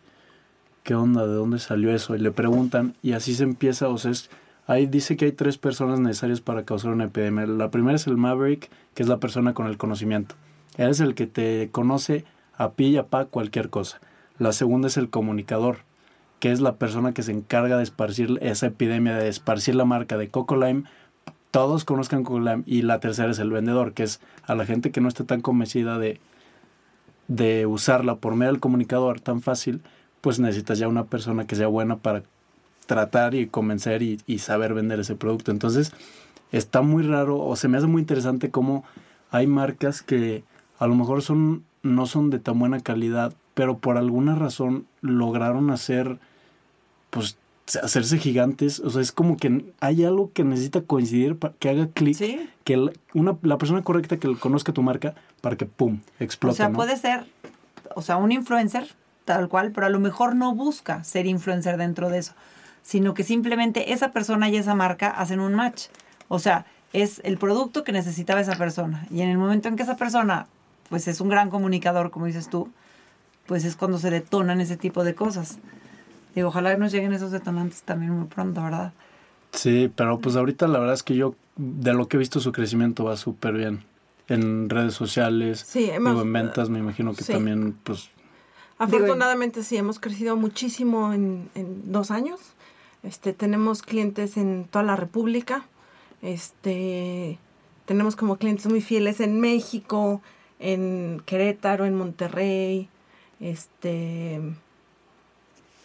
¿qué 0.84 0.96
onda? 0.96 1.26
¿De 1.26 1.34
dónde 1.34 1.60
salió 1.60 1.96
eso? 1.96 2.14
Y 2.14 2.20
le 2.20 2.32
preguntan 2.32 2.96
y 3.02 3.14
así 3.14 3.34
se 3.34 3.44
empieza, 3.44 3.88
o 3.88 3.98
sea, 3.98 4.12
es 4.12 4.30
Ahí 4.66 4.86
dice 4.86 5.18
que 5.18 5.26
hay 5.26 5.32
tres 5.34 5.58
personas 5.58 6.00
necesarias 6.00 6.40
para 6.40 6.64
causar 6.64 6.92
una 6.92 7.06
epidemia. 7.06 7.46
La 7.46 7.70
primera 7.70 7.96
es 7.96 8.08
el 8.08 8.18
Maverick, 8.18 8.70
que 8.94 9.04
es 9.04 9.10
la 9.10 9.20
persona 9.20 9.54
con 9.54 9.68
el 9.68 9.78
conocimiento. 9.78 10.36
Él 10.78 10.90
es 10.90 11.02
el 11.02 11.16
que 11.16 11.28
te 11.28 11.70
conoce 11.72 12.24
a 12.56 12.72
pi 12.72 12.88
y 12.88 12.98
a 12.98 13.08
pa 13.08 13.26
cualquier 13.26 13.70
cosa. 13.70 14.00
La 14.40 14.54
segunda 14.54 14.88
es 14.88 14.98
el 14.98 15.10
comunicador, 15.10 15.80
que 16.40 16.52
es 16.52 16.62
la 16.62 16.78
persona 16.78 17.14
que 17.14 17.24
se 17.24 17.32
encarga 17.32 17.78
de 17.78 17.84
esparcir 17.84 18.40
esa 18.42 18.68
epidemia, 18.68 19.18
de 19.18 19.28
esparcir 19.28 19.76
la 19.76 19.86
marca 19.86 20.18
de 20.18 20.30
Coco 20.30 20.56
Lime. 20.56 20.84
Todos 21.52 21.84
conozcan 21.84 22.24
Coco 22.24 22.40
Lime. 22.40 22.64
Y 22.66 22.84
la 22.84 23.00
tercera 23.02 23.32
es 23.32 23.40
el 23.40 23.52
vendedor, 23.52 23.94
que 23.94 24.04
es 24.04 24.22
a 24.44 24.56
la 24.56 24.66
gente 24.66 24.92
que 24.92 25.02
no 25.02 25.10
esté 25.10 25.26
tan 25.26 25.42
convencida 25.42 26.00
de, 26.00 26.22
de 27.28 27.66
usarla 27.66 28.16
por 28.16 28.36
medio 28.36 28.54
del 28.54 28.62
comunicador 28.62 29.20
tan 29.20 29.42
fácil, 29.42 29.82
pues 30.22 30.40
necesitas 30.40 30.80
ya 30.80 30.88
una 30.88 31.06
persona 31.06 31.46
que 31.46 31.56
sea 31.56 31.68
buena 31.68 31.98
para 31.98 32.24
tratar 32.86 33.36
y 33.36 33.48
convencer 33.48 34.02
y, 34.02 34.40
saber 34.40 34.74
vender 34.74 35.00
ese 35.00 35.16
producto. 35.16 35.52
Entonces, 35.52 35.92
está 36.52 36.82
muy 36.82 37.04
raro 37.04 37.40
o 37.40 37.56
se 37.56 37.68
me 37.68 37.78
hace 37.78 37.88
muy 37.88 38.02
interesante 38.02 38.52
cómo 38.52 38.84
hay 39.32 39.48
marcas 39.48 40.02
que 40.02 40.44
a 40.80 40.88
lo 40.88 40.96
mejor 40.96 41.22
son 41.22 41.64
no 41.84 42.06
son 42.06 42.30
de 42.30 42.40
tan 42.40 42.58
buena 42.58 42.80
calidad, 42.80 43.34
pero 43.54 43.78
por 43.78 43.98
alguna 43.98 44.36
razón 44.36 44.88
lograron 45.02 45.70
hacer, 45.70 46.18
pues, 47.10 47.38
hacerse 47.82 48.18
gigantes. 48.18 48.80
O 48.80 48.90
sea, 48.90 49.02
es 49.02 49.12
como 49.12 49.38
que 49.38 49.74
hay 49.80 50.04
algo 50.06 50.32
que 50.34 50.44
necesita 50.44 50.82
coincidir 50.82 51.38
para 51.38 51.54
que 51.60 51.70
haga 51.70 51.88
clic. 51.88 52.18
Que 52.64 52.78
la, 52.78 52.92
una, 53.14 53.38
la 53.42 53.58
persona 53.58 53.84
correcta 53.84 54.18
que 54.18 54.34
conozca 54.38 54.72
tu 54.72 54.82
marca 54.82 55.14
para 55.42 55.58
que, 55.58 55.66
¡pum!, 55.66 56.00
explote. 56.20 56.54
O 56.54 56.56
sea, 56.56 56.72
puede 56.72 56.96
ser, 56.98 57.26
o 57.96 58.02
sea, 58.02 58.16
un 58.16 58.32
influencer, 58.32 58.88
tal 59.26 59.50
cual, 59.50 59.72
pero 59.72 59.88
a 59.88 59.90
lo 59.90 60.00
mejor 60.00 60.36
no 60.36 60.56
busca 60.56 61.04
ser 61.04 61.26
influencer 61.26 61.78
dentro 61.78 62.10
de 62.10 62.20
eso, 62.20 62.34
sino 62.84 63.14
que 63.14 63.24
simplemente 63.24 63.94
esa 63.94 64.12
persona 64.12 64.50
y 64.50 64.58
esa 64.58 64.76
marca 64.76 65.10
hacen 65.10 65.40
un 65.40 65.56
match. 65.56 65.86
O 66.28 66.40
sea, 66.40 66.66
es 66.92 67.22
el 67.24 67.38
producto 67.38 67.84
que 67.84 67.92
necesitaba 67.92 68.42
esa 68.42 68.56
persona. 68.56 69.08
Y 69.10 69.22
en 69.22 69.30
el 69.30 69.38
momento 69.38 69.68
en 69.68 69.76
que 69.76 69.84
esa 69.84 69.98
persona, 69.98 70.48
pues 70.90 71.08
es 71.08 71.22
un 71.22 71.30
gran 71.30 71.50
comunicador, 71.50 72.12
como 72.12 72.28
dices 72.28 72.50
tú, 72.50 72.70
pues 73.48 73.66
es 73.66 73.76
cuando 73.76 73.98
se 73.98 74.12
detonan 74.12 74.62
ese 74.62 74.78
tipo 74.78 75.04
de 75.04 75.16
cosas. 75.16 75.58
Digo, 76.36 76.50
ojalá 76.50 76.76
nos 76.78 76.92
lleguen 76.92 77.14
esos 77.14 77.32
detonantes 77.32 77.84
también 77.84 78.12
muy 78.12 78.28
pronto, 78.28 78.64
¿verdad? 78.64 78.94
Sí, 79.52 79.92
pero 79.96 80.20
pues 80.20 80.36
ahorita 80.36 80.68
la 80.68 80.80
verdad 80.80 80.96
es 80.96 81.04
que 81.04 81.16
yo, 81.16 81.36
de 81.56 81.94
lo 81.94 82.08
que 82.08 82.18
he 82.18 82.20
visto, 82.20 82.40
su 82.40 82.52
crecimiento 82.52 83.04
va 83.04 83.18
súper 83.18 83.54
bien. 83.54 83.84
En 84.30 84.70
redes 84.70 84.94
sociales, 84.94 85.64
sí, 85.68 85.90
hemos, 85.90 86.22
en 86.22 86.34
ventas, 86.34 86.70
me 86.70 86.80
imagino 86.80 87.14
que 87.14 87.24
también, 87.24 87.78
pues... 87.84 88.10
Afortunadamente 88.78 89.64
sí, 89.64 89.78
hemos 89.78 90.00
crecido 90.00 90.36
muchísimo 90.36 91.14
en, 91.14 91.50
en 91.56 91.92
dos 91.92 92.10
años. 92.10 92.40
Este, 93.04 93.34
tenemos 93.34 93.82
clientes 93.82 94.38
en 94.38 94.66
toda 94.66 94.84
la 94.84 94.96
República. 94.96 95.66
Este, 96.22 97.38
tenemos 97.86 98.16
como 98.16 98.38
clientes 98.38 98.68
muy 98.68 98.82
fieles 98.82 99.20
en 99.20 99.40
México, 99.40 100.22
en 100.60 101.22
Querétaro, 101.26 101.86
en 101.86 101.96
Monterrey. 101.96 102.90
Este, 103.40 104.40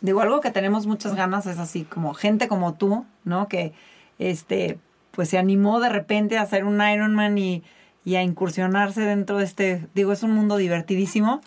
digo 0.00 0.20
algo 0.20 0.40
que 0.40 0.50
tenemos 0.50 0.86
muchas 0.86 1.14
ganas 1.14 1.46
es 1.46 1.58
así 1.58 1.82
como 1.82 2.14
gente 2.14 2.46
como 2.46 2.74
tú, 2.74 3.04
¿no? 3.24 3.48
Que 3.48 3.72
este 4.18 4.78
pues 5.18 5.30
se 5.30 5.38
animó 5.38 5.80
de 5.80 5.88
repente 5.88 6.38
a 6.38 6.42
hacer 6.42 6.64
un 6.64 6.80
Ironman 6.80 7.36
y, 7.38 7.64
y 8.04 8.14
a 8.14 8.22
incursionarse 8.22 9.00
dentro 9.00 9.38
de 9.38 9.44
este, 9.44 9.88
digo, 9.92 10.12
es 10.12 10.22
un 10.22 10.30
mundo 10.30 10.56
divertidísimo. 10.56 11.40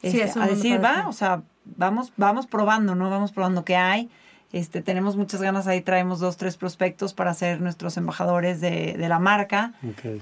sí, 0.00 0.22
este, 0.22 0.40
a 0.40 0.46
decir, 0.46 0.82
va, 0.82 1.06
o 1.06 1.12
sea, 1.12 1.42
vamos, 1.66 2.14
vamos 2.16 2.46
probando, 2.46 2.94
¿no? 2.94 3.10
Vamos 3.10 3.32
probando 3.32 3.62
qué 3.62 3.76
hay. 3.76 4.08
Este, 4.52 4.82
tenemos 4.82 5.16
muchas 5.16 5.40
ganas 5.40 5.66
ahí, 5.66 5.80
traemos 5.80 6.18
dos, 6.18 6.36
tres 6.36 6.56
prospectos 6.56 7.14
para 7.14 7.32
ser 7.34 7.60
nuestros 7.60 7.96
embajadores 7.96 8.60
de, 8.60 8.94
de 8.98 9.08
la 9.08 9.18
marca. 9.18 9.74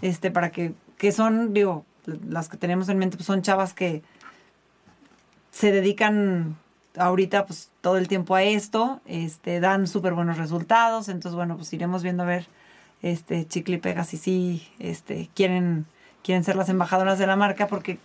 Este, 0.02 0.30
para 0.30 0.50
que, 0.50 0.74
que 0.98 1.12
son, 1.12 1.54
digo, 1.54 1.84
las 2.04 2.48
que 2.48 2.56
tenemos 2.56 2.88
en 2.88 2.98
mente, 2.98 3.16
pues 3.16 3.26
son 3.26 3.42
chavas 3.42 3.72
que 3.72 4.02
se 5.50 5.72
dedican 5.72 6.56
ahorita 6.96 7.46
pues 7.46 7.70
todo 7.80 7.96
el 7.96 8.08
tiempo 8.08 8.34
a 8.34 8.42
esto, 8.42 9.00
este, 9.06 9.60
dan 9.60 9.86
súper 9.86 10.14
buenos 10.14 10.36
resultados, 10.36 11.08
entonces 11.08 11.34
bueno, 11.34 11.56
pues 11.56 11.72
iremos 11.72 12.02
viendo 12.02 12.22
a 12.22 12.26
ver, 12.26 12.46
este, 13.02 13.46
Chicle 13.46 13.76
y 13.76 13.78
Pega 13.78 14.04
si 14.04 14.16
sí, 14.16 14.68
este, 14.78 15.30
quieren, 15.34 15.86
quieren 16.22 16.44
ser 16.44 16.56
las 16.56 16.68
embajadoras 16.68 17.18
de 17.18 17.26
la 17.26 17.36
marca, 17.36 17.66
porque 17.66 17.98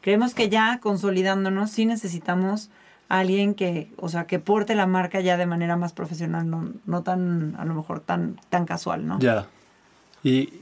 creemos 0.00 0.34
que 0.34 0.48
ya 0.48 0.80
consolidándonos 0.80 1.70
sí 1.70 1.86
necesitamos 1.86 2.70
alguien 3.08 3.54
que, 3.54 3.90
o 3.96 4.08
sea, 4.08 4.26
que 4.26 4.38
porte 4.38 4.74
la 4.74 4.86
marca 4.86 5.20
ya 5.20 5.36
de 5.36 5.46
manera 5.46 5.76
más 5.76 5.92
profesional, 5.92 6.48
no, 6.48 6.72
no 6.86 7.02
tan, 7.02 7.56
a 7.58 7.64
lo 7.64 7.74
mejor 7.74 8.00
tan, 8.00 8.38
tan 8.50 8.66
casual, 8.66 9.06
¿no? 9.06 9.18
Ya. 9.18 9.46
¿Y 10.22 10.52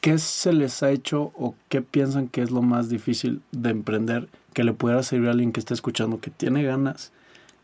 qué 0.00 0.18
se 0.18 0.52
les 0.52 0.82
ha 0.82 0.90
hecho 0.90 1.32
o 1.34 1.54
qué 1.68 1.82
piensan 1.82 2.28
que 2.28 2.40
es 2.42 2.50
lo 2.50 2.62
más 2.62 2.88
difícil 2.88 3.42
de 3.52 3.70
emprender 3.70 4.28
que 4.54 4.64
le 4.64 4.72
pueda 4.72 5.02
servir 5.02 5.28
a 5.28 5.32
alguien 5.32 5.52
que 5.52 5.60
esté 5.60 5.74
escuchando, 5.74 6.20
que 6.20 6.30
tiene 6.30 6.62
ganas 6.62 7.12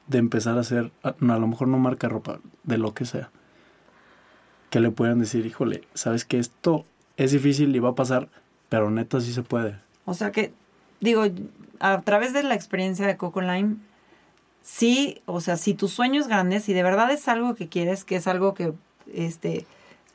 de 0.08 0.18
empezar 0.18 0.58
a 0.58 0.60
hacer, 0.60 0.90
a, 1.02 1.14
lo 1.20 1.46
mejor 1.46 1.68
no 1.68 1.78
marca 1.78 2.08
ropa, 2.08 2.40
de 2.64 2.76
lo 2.76 2.92
que 2.92 3.06
sea? 3.06 3.30
Que 4.68 4.80
le 4.80 4.90
puedan 4.90 5.20
decir, 5.20 5.46
híjole, 5.46 5.84
sabes 5.94 6.24
que 6.24 6.38
esto 6.38 6.84
es 7.16 7.32
difícil 7.32 7.74
y 7.74 7.78
va 7.78 7.90
a 7.90 7.94
pasar, 7.94 8.28
pero 8.68 8.90
neta 8.90 9.20
sí 9.20 9.32
se 9.32 9.42
puede. 9.42 9.78
O 10.04 10.12
sea 10.12 10.32
que, 10.32 10.52
digo, 11.00 11.24
a 11.80 12.00
través 12.02 12.32
de 12.32 12.42
la 12.42 12.54
experiencia 12.54 13.06
de 13.06 13.16
Coco 13.16 13.40
Lime, 13.40 13.76
sí, 14.62 15.22
o 15.26 15.40
sea, 15.40 15.56
si 15.56 15.74
tu 15.74 15.88
sueño 15.88 16.20
es 16.20 16.28
grande, 16.28 16.60
si 16.60 16.72
de 16.72 16.82
verdad 16.82 17.10
es 17.10 17.28
algo 17.28 17.54
que 17.54 17.68
quieres, 17.68 18.04
que 18.04 18.16
es 18.16 18.26
algo 18.26 18.54
que, 18.54 18.72
este, 19.12 19.66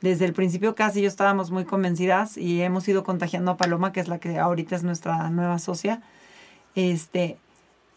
desde 0.01 0.25
el 0.25 0.33
principio 0.33 0.75
casi 0.75 1.01
yo 1.01 1.07
estábamos 1.07 1.51
muy 1.51 1.65
convencidas 1.65 2.37
y 2.37 2.61
hemos 2.61 2.87
ido 2.87 3.03
contagiando 3.03 3.51
a 3.51 3.57
Paloma, 3.57 3.91
que 3.91 3.99
es 3.99 4.07
la 4.07 4.19
que 4.19 4.39
ahorita 4.39 4.75
es 4.75 4.83
nuestra 4.83 5.29
nueva 5.29 5.59
socia, 5.59 6.01
este, 6.75 7.37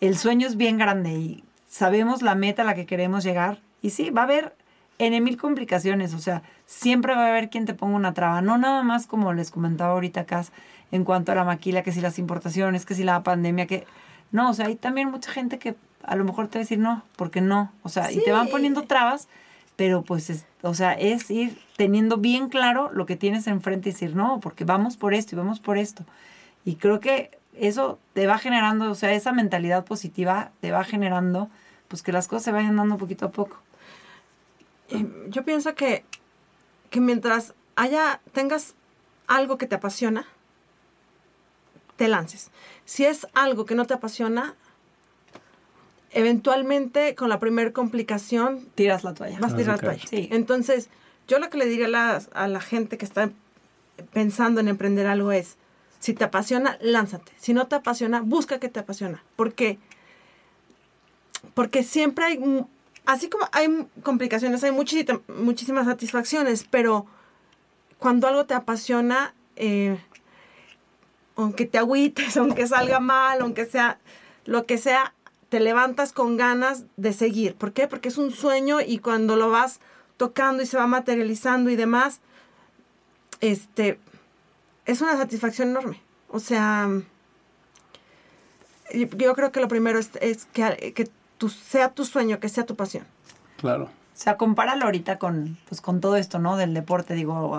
el 0.00 0.16
sueño 0.16 0.46
es 0.46 0.56
bien 0.56 0.78
grande 0.78 1.12
y 1.12 1.44
sabemos 1.68 2.22
la 2.22 2.34
meta 2.34 2.62
a 2.62 2.64
la 2.64 2.74
que 2.74 2.86
queremos 2.86 3.22
llegar 3.22 3.60
y 3.82 3.90
sí, 3.90 4.10
va 4.10 4.22
a 4.22 4.24
haber 4.24 4.56
en 4.98 5.22
mil 5.24 5.38
complicaciones, 5.38 6.12
o 6.12 6.18
sea, 6.18 6.42
siempre 6.66 7.14
va 7.14 7.26
a 7.26 7.28
haber 7.30 7.48
quien 7.48 7.64
te 7.64 7.72
ponga 7.72 7.96
una 7.96 8.12
traba, 8.12 8.42
no 8.42 8.58
nada 8.58 8.82
más 8.82 9.06
como 9.06 9.32
les 9.32 9.50
comentaba 9.50 9.92
ahorita 9.92 10.22
acá 10.22 10.44
en 10.92 11.04
cuanto 11.04 11.32
a 11.32 11.34
la 11.34 11.44
maquila, 11.44 11.82
que 11.82 11.92
si 11.92 12.00
las 12.00 12.18
importaciones, 12.18 12.84
que 12.84 12.94
si 12.94 13.04
la 13.04 13.22
pandemia, 13.22 13.66
que 13.66 13.86
no, 14.32 14.50
o 14.50 14.54
sea, 14.54 14.66
hay 14.66 14.76
también 14.76 15.10
mucha 15.10 15.30
gente 15.30 15.58
que 15.58 15.74
a 16.02 16.16
lo 16.16 16.24
mejor 16.24 16.48
te 16.48 16.58
va 16.58 16.60
a 16.60 16.64
decir 16.64 16.78
no, 16.78 17.02
porque 17.16 17.40
no, 17.40 17.72
o 17.82 17.88
sea, 17.88 18.10
y 18.12 18.22
te 18.22 18.32
van 18.32 18.48
poniendo 18.48 18.82
trabas, 18.82 19.28
pero 19.76 20.02
pues, 20.02 20.44
o 20.62 20.74
sea, 20.74 20.92
es 20.92 21.30
ir 21.30 21.58
teniendo 21.76 22.18
bien 22.18 22.48
claro 22.48 22.90
lo 22.92 23.06
que 23.06 23.16
tienes 23.16 23.46
enfrente 23.46 23.88
y 23.88 23.92
decir 23.92 24.14
no, 24.14 24.40
porque 24.40 24.64
vamos 24.64 24.96
por 24.96 25.14
esto 25.14 25.34
y 25.34 25.38
vamos 25.38 25.60
por 25.60 25.78
esto. 25.78 26.04
Y 26.64 26.76
creo 26.76 27.00
que 27.00 27.38
eso 27.54 27.98
te 28.12 28.26
va 28.26 28.38
generando, 28.38 28.90
o 28.90 28.94
sea, 28.94 29.12
esa 29.12 29.32
mentalidad 29.32 29.84
positiva 29.84 30.50
te 30.60 30.72
va 30.72 30.84
generando, 30.84 31.48
pues 31.88 32.02
que 32.02 32.12
las 32.12 32.28
cosas 32.28 32.44
se 32.44 32.52
vayan 32.52 32.76
dando 32.76 32.98
poquito 32.98 33.26
a 33.26 33.30
poco. 33.30 33.56
Yo 35.28 35.44
pienso 35.44 35.74
que, 35.74 36.04
que 36.90 37.00
mientras 37.00 37.54
haya, 37.76 38.20
tengas 38.32 38.74
algo 39.26 39.56
que 39.56 39.66
te 39.66 39.76
apasiona, 39.76 40.26
te 41.96 42.08
lances. 42.08 42.50
Si 42.84 43.04
es 43.04 43.26
algo 43.34 43.66
que 43.66 43.74
no 43.74 43.86
te 43.86 43.94
apasiona, 43.94 44.56
eventualmente 46.12 47.14
con 47.14 47.28
la 47.28 47.38
primera 47.38 47.72
complicación 47.72 48.66
tiras 48.74 49.04
la 49.04 49.14
toalla. 49.14 49.38
Vas 49.40 49.54
a 49.54 49.56
tirar 49.56 49.82
la 49.82 49.96
toalla. 49.96 50.28
Entonces, 50.30 50.88
yo 51.28 51.38
lo 51.38 51.50
que 51.50 51.58
le 51.58 51.66
diría 51.66 51.86
a 51.86 51.88
la, 51.88 52.22
a 52.32 52.48
la 52.48 52.60
gente 52.60 52.98
que 52.98 53.04
está 53.04 53.30
pensando 54.12 54.60
en 54.60 54.68
emprender 54.68 55.06
algo 55.06 55.32
es, 55.32 55.56
si 56.00 56.14
te 56.14 56.24
apasiona, 56.24 56.78
lánzate. 56.80 57.32
Si 57.38 57.52
no 57.52 57.66
te 57.68 57.76
apasiona, 57.76 58.22
busca 58.22 58.58
que 58.58 58.68
te 58.68 58.80
apasiona. 58.80 59.22
Porque, 59.36 59.78
porque 61.54 61.82
siempre 61.82 62.24
hay, 62.24 62.66
así 63.04 63.28
como 63.28 63.46
hay 63.52 63.86
complicaciones, 64.02 64.64
hay 64.64 64.72
muchísimas, 64.72 65.20
muchísimas 65.28 65.86
satisfacciones, 65.86 66.66
pero 66.68 67.06
cuando 67.98 68.26
algo 68.26 68.46
te 68.46 68.54
apasiona, 68.54 69.34
eh, 69.56 69.98
aunque 71.36 71.66
te 71.66 71.78
agüites, 71.78 72.36
aunque 72.38 72.66
salga 72.66 72.98
mal, 72.98 73.42
aunque 73.42 73.66
sea 73.66 73.98
lo 74.46 74.64
que 74.64 74.78
sea, 74.78 75.14
te 75.50 75.60
levantas 75.60 76.12
con 76.12 76.36
ganas 76.36 76.84
de 76.96 77.12
seguir. 77.12 77.54
¿Por 77.56 77.72
qué? 77.72 77.88
Porque 77.88 78.08
es 78.08 78.16
un 78.16 78.30
sueño 78.30 78.80
y 78.80 78.98
cuando 78.98 79.36
lo 79.36 79.50
vas 79.50 79.80
tocando 80.16 80.62
y 80.62 80.66
se 80.66 80.76
va 80.76 80.86
materializando 80.86 81.70
y 81.70 81.76
demás, 81.76 82.20
este, 83.40 83.98
es 84.86 85.00
una 85.02 85.16
satisfacción 85.16 85.70
enorme. 85.70 86.00
O 86.28 86.38
sea, 86.38 86.88
yo 88.94 89.34
creo 89.34 89.50
que 89.50 89.60
lo 89.60 89.68
primero 89.68 89.98
es, 89.98 90.46
que, 90.52 90.92
que 90.94 91.10
tu, 91.36 91.48
sea 91.48 91.90
tu 91.90 92.04
sueño, 92.04 92.38
que 92.38 92.48
sea 92.48 92.64
tu 92.64 92.76
pasión. 92.76 93.04
Claro. 93.56 93.84
O 93.84 94.22
sea, 94.22 94.36
compáralo 94.36 94.84
ahorita 94.84 95.18
con, 95.18 95.58
pues, 95.68 95.80
con 95.80 96.00
todo 96.00 96.16
esto, 96.16 96.38
¿no? 96.38 96.56
Del 96.56 96.74
deporte, 96.74 97.14
digo, 97.14 97.58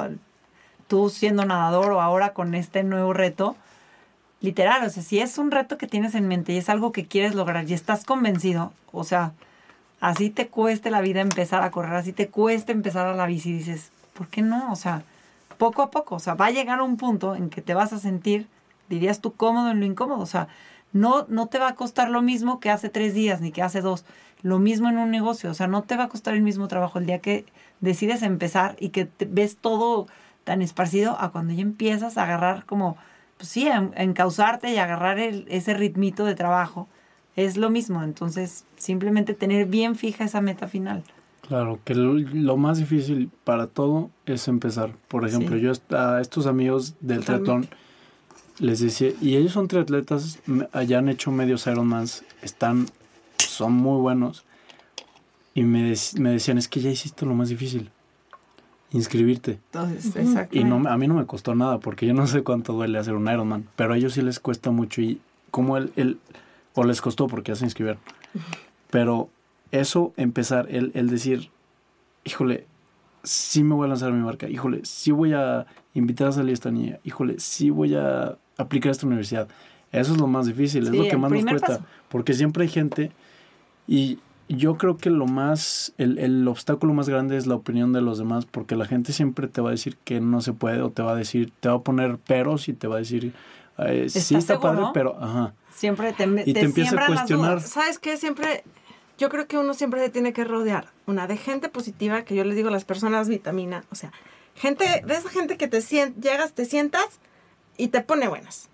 tú 0.88 1.10
siendo 1.10 1.43
nadador 1.43 1.91
o 1.91 2.01
ahora 2.01 2.34
con 2.34 2.56
este 2.56 2.84
nuevo 2.84 3.12
reto, 3.12 3.58
literal, 4.41 4.84
o 4.84 4.89
sea, 4.89 5.04
si 5.04 5.19
es 5.19 5.38
un 5.38 5.51
reto 5.51 5.77
que 5.77 5.88
tienes 5.88 6.15
en 6.15 6.27
mente 6.27 6.54
y 6.54 6.58
es 6.58 6.69
algo 6.69 6.91
que 6.91 7.06
quieres 7.06 7.36
lograr 7.36 7.69
y 7.69 7.73
estás 7.73 8.06
convencido, 8.06 8.73
o 8.91 9.04
sea, 9.04 9.34
así 9.99 10.30
te 10.30 10.47
cueste 10.47 10.89
la 10.89 11.01
vida 11.01 11.21
empezar 11.21 11.63
a 11.63 11.72
correr, 11.72 11.93
así 11.93 12.11
te 12.11 12.28
cueste 12.28 12.72
empezar 12.72 13.05
a 13.05 13.15
la 13.15 13.28
bici, 13.28 13.53
dices, 13.53 13.91
¿por 14.13 14.28
qué 14.28 14.41
no? 14.41 14.72
O 14.72 14.76
sea, 14.76 15.03
poco 15.57 15.84
a 15.84 15.91
poco, 15.91 16.15
o 16.15 16.20
sea, 16.20 16.34
va 16.34 16.47
a 16.47 16.51
llegar 16.51 16.82
un 16.82 16.97
punto 16.97 17.36
en 17.36 17.49
que 17.49 17.61
te 17.61 17.76
vas 17.76 17.93
a 17.93 17.99
sentir, 17.99 18.47
dirías 18.89 19.22
tú, 19.22 19.34
cómodo 19.34 19.70
en 19.70 19.80
lo 19.80 19.86
incómodo, 19.86 20.20
o 20.20 20.26
sea, 20.26 20.47
no, 20.91 21.26
no 21.30 21.47
te 21.47 21.59
va 21.59 21.70
a 21.70 21.76
costar 21.76 22.09
lo 22.09 22.22
mismo 22.22 22.59
que 22.59 22.72
hace 22.72 22.89
tres 22.89 23.13
días 23.13 23.41
ni 23.41 23.51
que 23.51 23.61
hace 23.61 23.82
dos, 23.82 24.05
lo 24.41 24.57
mismo 24.57 24.89
en 24.89 24.97
un 24.97 25.11
negocio, 25.11 25.51
o 25.51 25.53
sea, 25.53 25.68
no 25.68 25.84
te 25.84 25.95
va 25.95 26.05
a 26.05 26.09
costar 26.09 26.34
el 26.34 26.41
mismo 26.41 26.68
trabajo 26.68 26.97
el 26.97 27.05
día 27.05 27.20
que 27.20 27.45
decides 27.80 28.24
empezar 28.24 28.76
y 28.80 28.89
que 28.89 29.07
ves 29.20 29.57
todo 29.57 30.07
tan 30.43 30.63
esparcido 30.63 31.15
a 31.20 31.32
cuando 31.32 31.53
ya 31.53 31.61
empiezas 31.61 32.18
a 32.18 32.24
agarrar 32.24 32.65
como 32.65 32.97
pues 33.41 33.49
sí, 33.49 33.67
encauzarte 33.95 34.71
y 34.71 34.77
agarrar 34.77 35.17
ese 35.17 35.73
ritmito 35.73 36.25
de 36.25 36.35
trabajo 36.35 36.87
es 37.35 37.57
lo 37.57 37.71
mismo. 37.71 38.03
Entonces, 38.03 38.65
simplemente 38.77 39.33
tener 39.33 39.65
bien 39.65 39.95
fija 39.95 40.25
esa 40.25 40.41
meta 40.41 40.67
final. 40.67 41.03
Claro, 41.47 41.79
que 41.83 41.95
lo, 41.95 42.57
más 42.57 42.77
difícil 42.77 43.31
para 43.43 43.65
todo 43.65 44.11
es 44.27 44.47
empezar. 44.47 44.93
Por 45.07 45.27
ejemplo, 45.27 45.57
yo 45.57 45.71
a 45.89 46.21
estos 46.21 46.45
amigos 46.45 46.93
del 46.99 47.25
tratón 47.25 47.67
les 48.59 48.79
decía, 48.79 49.09
y 49.19 49.37
ellos 49.37 49.53
son 49.53 49.67
triatletas, 49.67 50.37
ya 50.85 50.99
han 50.99 51.09
hecho 51.09 51.31
medios 51.31 51.65
Ironmans, 51.65 52.23
están, 52.43 52.85
son 53.39 53.73
muy 53.73 53.99
buenos. 54.01 54.45
Y 55.55 55.63
me, 55.63 55.95
me 56.19 56.29
decían, 56.29 56.59
es 56.59 56.67
que 56.67 56.79
ya 56.79 56.91
hiciste 56.91 57.25
lo 57.25 57.33
más 57.33 57.49
difícil, 57.49 57.89
inscribirte. 58.91 59.59
Entonces, 59.73 60.47
Y 60.51 60.63
no, 60.63 60.87
a 60.87 60.97
mí 60.97 61.07
no 61.07 61.13
me 61.15 61.25
costó 61.25 61.55
nada, 61.55 61.79
porque 61.79 62.05
yo 62.05 62.13
no 62.13 62.27
sé 62.27 62.43
cuánto 62.43 62.73
duele 62.73 62.99
hacer 62.99 63.15
un 63.15 63.29
Ironman, 63.29 63.67
pero 63.75 63.93
a 63.93 63.97
ellos 63.97 64.13
sí 64.13 64.21
les 64.21 64.39
cuesta 64.39 64.71
mucho. 64.71 65.01
Y 65.01 65.19
como 65.49 65.77
él, 65.77 65.91
él 65.95 66.19
o 66.73 66.83
les 66.83 67.01
costó 67.01 67.27
porque 67.27 67.51
ya 67.51 67.55
se 67.55 67.65
inscribieron. 67.65 68.01
Pero 68.89 69.29
eso, 69.71 70.13
empezar, 70.17 70.67
el, 70.69 70.91
el 70.93 71.09
decir, 71.09 71.49
híjole, 72.23 72.65
sí 73.23 73.63
me 73.63 73.75
voy 73.75 73.85
a 73.85 73.89
lanzar 73.89 74.09
a 74.09 74.13
mi 74.13 74.23
marca, 74.23 74.49
híjole, 74.49 74.81
sí 74.83 75.11
voy 75.11 75.33
a 75.33 75.65
invitar 75.93 76.27
a 76.27 76.31
salir 76.31 76.51
a 76.51 76.53
esta 76.53 76.71
niña, 76.71 76.99
híjole, 77.03 77.39
sí 77.39 77.69
voy 77.69 77.95
a 77.95 78.37
aplicar 78.57 78.89
a 78.89 78.91
esta 78.91 79.07
universidad. 79.07 79.47
Eso 79.91 80.13
es 80.13 80.19
lo 80.19 80.27
más 80.27 80.45
difícil, 80.45 80.83
es 80.83 80.93
lo 80.93 81.03
que 81.03 81.17
más 81.17 81.31
nos 81.31 81.45
cuesta, 81.45 81.85
porque 82.09 82.33
siempre 82.33 82.63
hay 82.63 82.69
gente 82.69 83.11
y 83.87 84.19
yo 84.56 84.78
creo 84.78 84.97
que 84.97 85.10
lo 85.10 85.26
más, 85.26 85.93
el, 85.97 86.18
el, 86.18 86.47
obstáculo 86.47 86.93
más 86.93 87.08
grande 87.08 87.38
es 87.38 87.47
la 87.47 87.56
opinión 87.56 87.93
de 87.93 88.02
los 88.02 88.18
demás, 88.18 88.45
porque 88.45 88.76
la 88.76 88.86
gente 88.86 89.14
siempre 89.14 89.47
te 89.47 89.62
va 89.62 89.70
a 89.70 89.72
decir 89.72 89.97
que 90.04 90.20
no 90.20 90.41
se 90.41 90.54
puede 90.54 90.82
o 90.82 90.89
te 90.89 91.02
va 91.02 91.14
a 91.14 91.16
decir, 91.16 91.52
te 91.60 91.70
va 91.70 91.76
a 91.76 91.82
poner 91.82 92.18
peros 92.18 92.68
y 92.68 92.74
te 92.74 92.88
va 92.88 92.95
a 92.95 92.99
decir, 92.99 93.34
sí 94.08 94.36
está 94.36 94.60
padre, 94.60 94.86
pero, 94.93 95.18
ajá. 95.22 95.54
Siempre 95.74 96.14
te, 96.14 96.26
y 96.45 96.54
te, 96.54 96.62
empieza 96.62 97.02
a 97.02 97.08
cuestionar. 97.08 97.62
¿Sabes 97.62 97.97
qué? 97.97 98.18
Siempre 98.18 98.64
yo 99.18 99.30
creo 99.30 99.47
que 99.47 99.58
uno 99.58 99.74
siempre 99.74 100.02
se 100.02 100.10
tiene 100.10 100.34
que 100.34 100.43
rodear, 100.43 100.88
una 101.06 101.28
de 101.28 101.38
gente 101.38 101.70
positiva, 101.70 102.24
que 102.24 102.36
yo 102.36 102.43
les 102.43 102.56
digo 102.56 102.70
a 102.70 102.72
las 102.72 102.86
personas 102.86 103.30
vitamina, 103.30 103.84
o 103.91 103.95
sea, 103.95 104.12
gente, 104.56 105.04
de 105.06 105.14
esa 105.14 105.30
gente 105.30 105.58
que 105.58 105.68
te 105.68 105.80
llegas, 105.82 106.54
te 106.54 106.66
sientas 106.66 107.20
y 107.78 107.89
te 107.89 108.02
pone 108.02 108.28
buenas. 108.28 108.70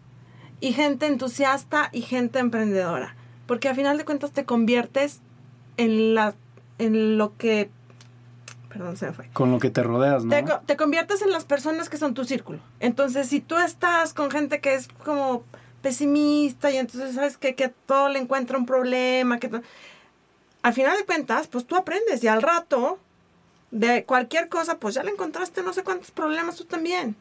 Y 0.59 0.71
gente 0.71 1.05
entusiasta 1.05 1.89
y 1.91 2.01
gente 2.01 2.39
emprendedora. 2.39 3.15
Porque 3.45 3.69
al 3.69 3.75
final 3.75 3.97
de 3.97 4.05
cuentas 4.05 4.31
te 4.31 4.45
conviertes 4.45 5.21
en 5.77 6.13
la 6.13 6.35
en 6.79 7.17
lo 7.17 7.35
que 7.37 7.69
perdón 8.69 8.97
se 8.97 9.07
me 9.07 9.13
fue. 9.13 9.29
Con 9.33 9.51
lo 9.51 9.59
que 9.59 9.69
te 9.69 9.81
rodeas 9.81 10.23
no 10.23 10.29
te, 10.29 10.45
te, 10.65 10.77
conviertes 10.77 11.21
en 11.21 11.31
las 11.31 11.45
personas 11.45 11.89
que 11.89 11.97
son 11.97 12.13
tu 12.13 12.25
círculo. 12.25 12.59
Entonces 12.79 13.27
si 13.27 13.39
tú 13.39 13.57
estás 13.57 14.13
con 14.13 14.29
gente 14.29 14.59
que 14.59 14.75
es 14.75 14.87
como 15.03 15.43
pesimista 15.81 16.71
y 16.71 16.77
entonces 16.77 17.15
sabes 17.15 17.37
que, 17.37 17.55
que 17.55 17.69
todo 17.69 18.09
le 18.09 18.19
encuentra 18.19 18.57
un 18.57 18.65
problema 18.65 19.39
que 19.39 19.49
al 20.61 20.73
final 20.73 20.97
de 20.97 21.05
cuentas, 21.05 21.47
pues 21.47 21.65
tú 21.65 21.75
aprendes 21.75 22.23
y 22.23 22.27
al 22.27 22.41
rato 22.41 22.99
de 23.71 24.03
cualquier 24.03 24.49
cosa, 24.49 24.79
pues 24.79 24.95
ya 24.95 25.03
le 25.03 25.11
encontraste 25.11 25.63
no 25.63 25.73
sé 25.73 25.83
cuántos 25.83 26.11
problemas 26.11 26.55
tú 26.55 26.65
también. 26.65 27.15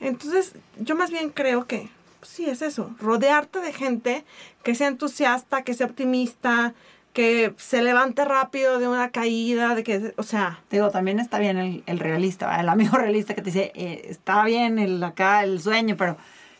Entonces, 0.00 0.54
yo 0.78 0.96
más 0.96 1.10
bien 1.10 1.30
creo 1.30 1.66
que 1.66 1.90
pues 2.18 2.32
sí 2.32 2.46
es 2.46 2.62
eso, 2.62 2.94
rodearte 2.98 3.60
de 3.60 3.72
gente 3.72 4.24
que 4.64 4.74
sea 4.74 4.88
entusiasta, 4.88 5.62
que 5.62 5.74
sea 5.74 5.86
optimista, 5.86 6.74
que 7.12 7.54
se 7.56 7.82
levante 7.82 8.24
rápido 8.24 8.78
de 8.78 8.88
una 8.88 9.10
caída, 9.10 9.74
de 9.74 9.82
que, 9.82 10.14
o 10.16 10.22
sea... 10.22 10.60
Digo, 10.70 10.90
también 10.90 11.18
está 11.18 11.38
bien 11.38 11.82
el, 11.86 11.98
realista, 11.98 12.60
el 12.60 12.68
amigo 12.68 12.96
realista 12.98 13.34
que 13.34 13.42
te 13.42 13.50
dice, 13.50 13.72
eh, 13.74 14.06
está 14.08 14.44
bien 14.44 14.78
el 14.78 15.02
acá 15.02 15.42
el 15.42 15.60
sueño, 15.60 15.96
pero 15.96 16.16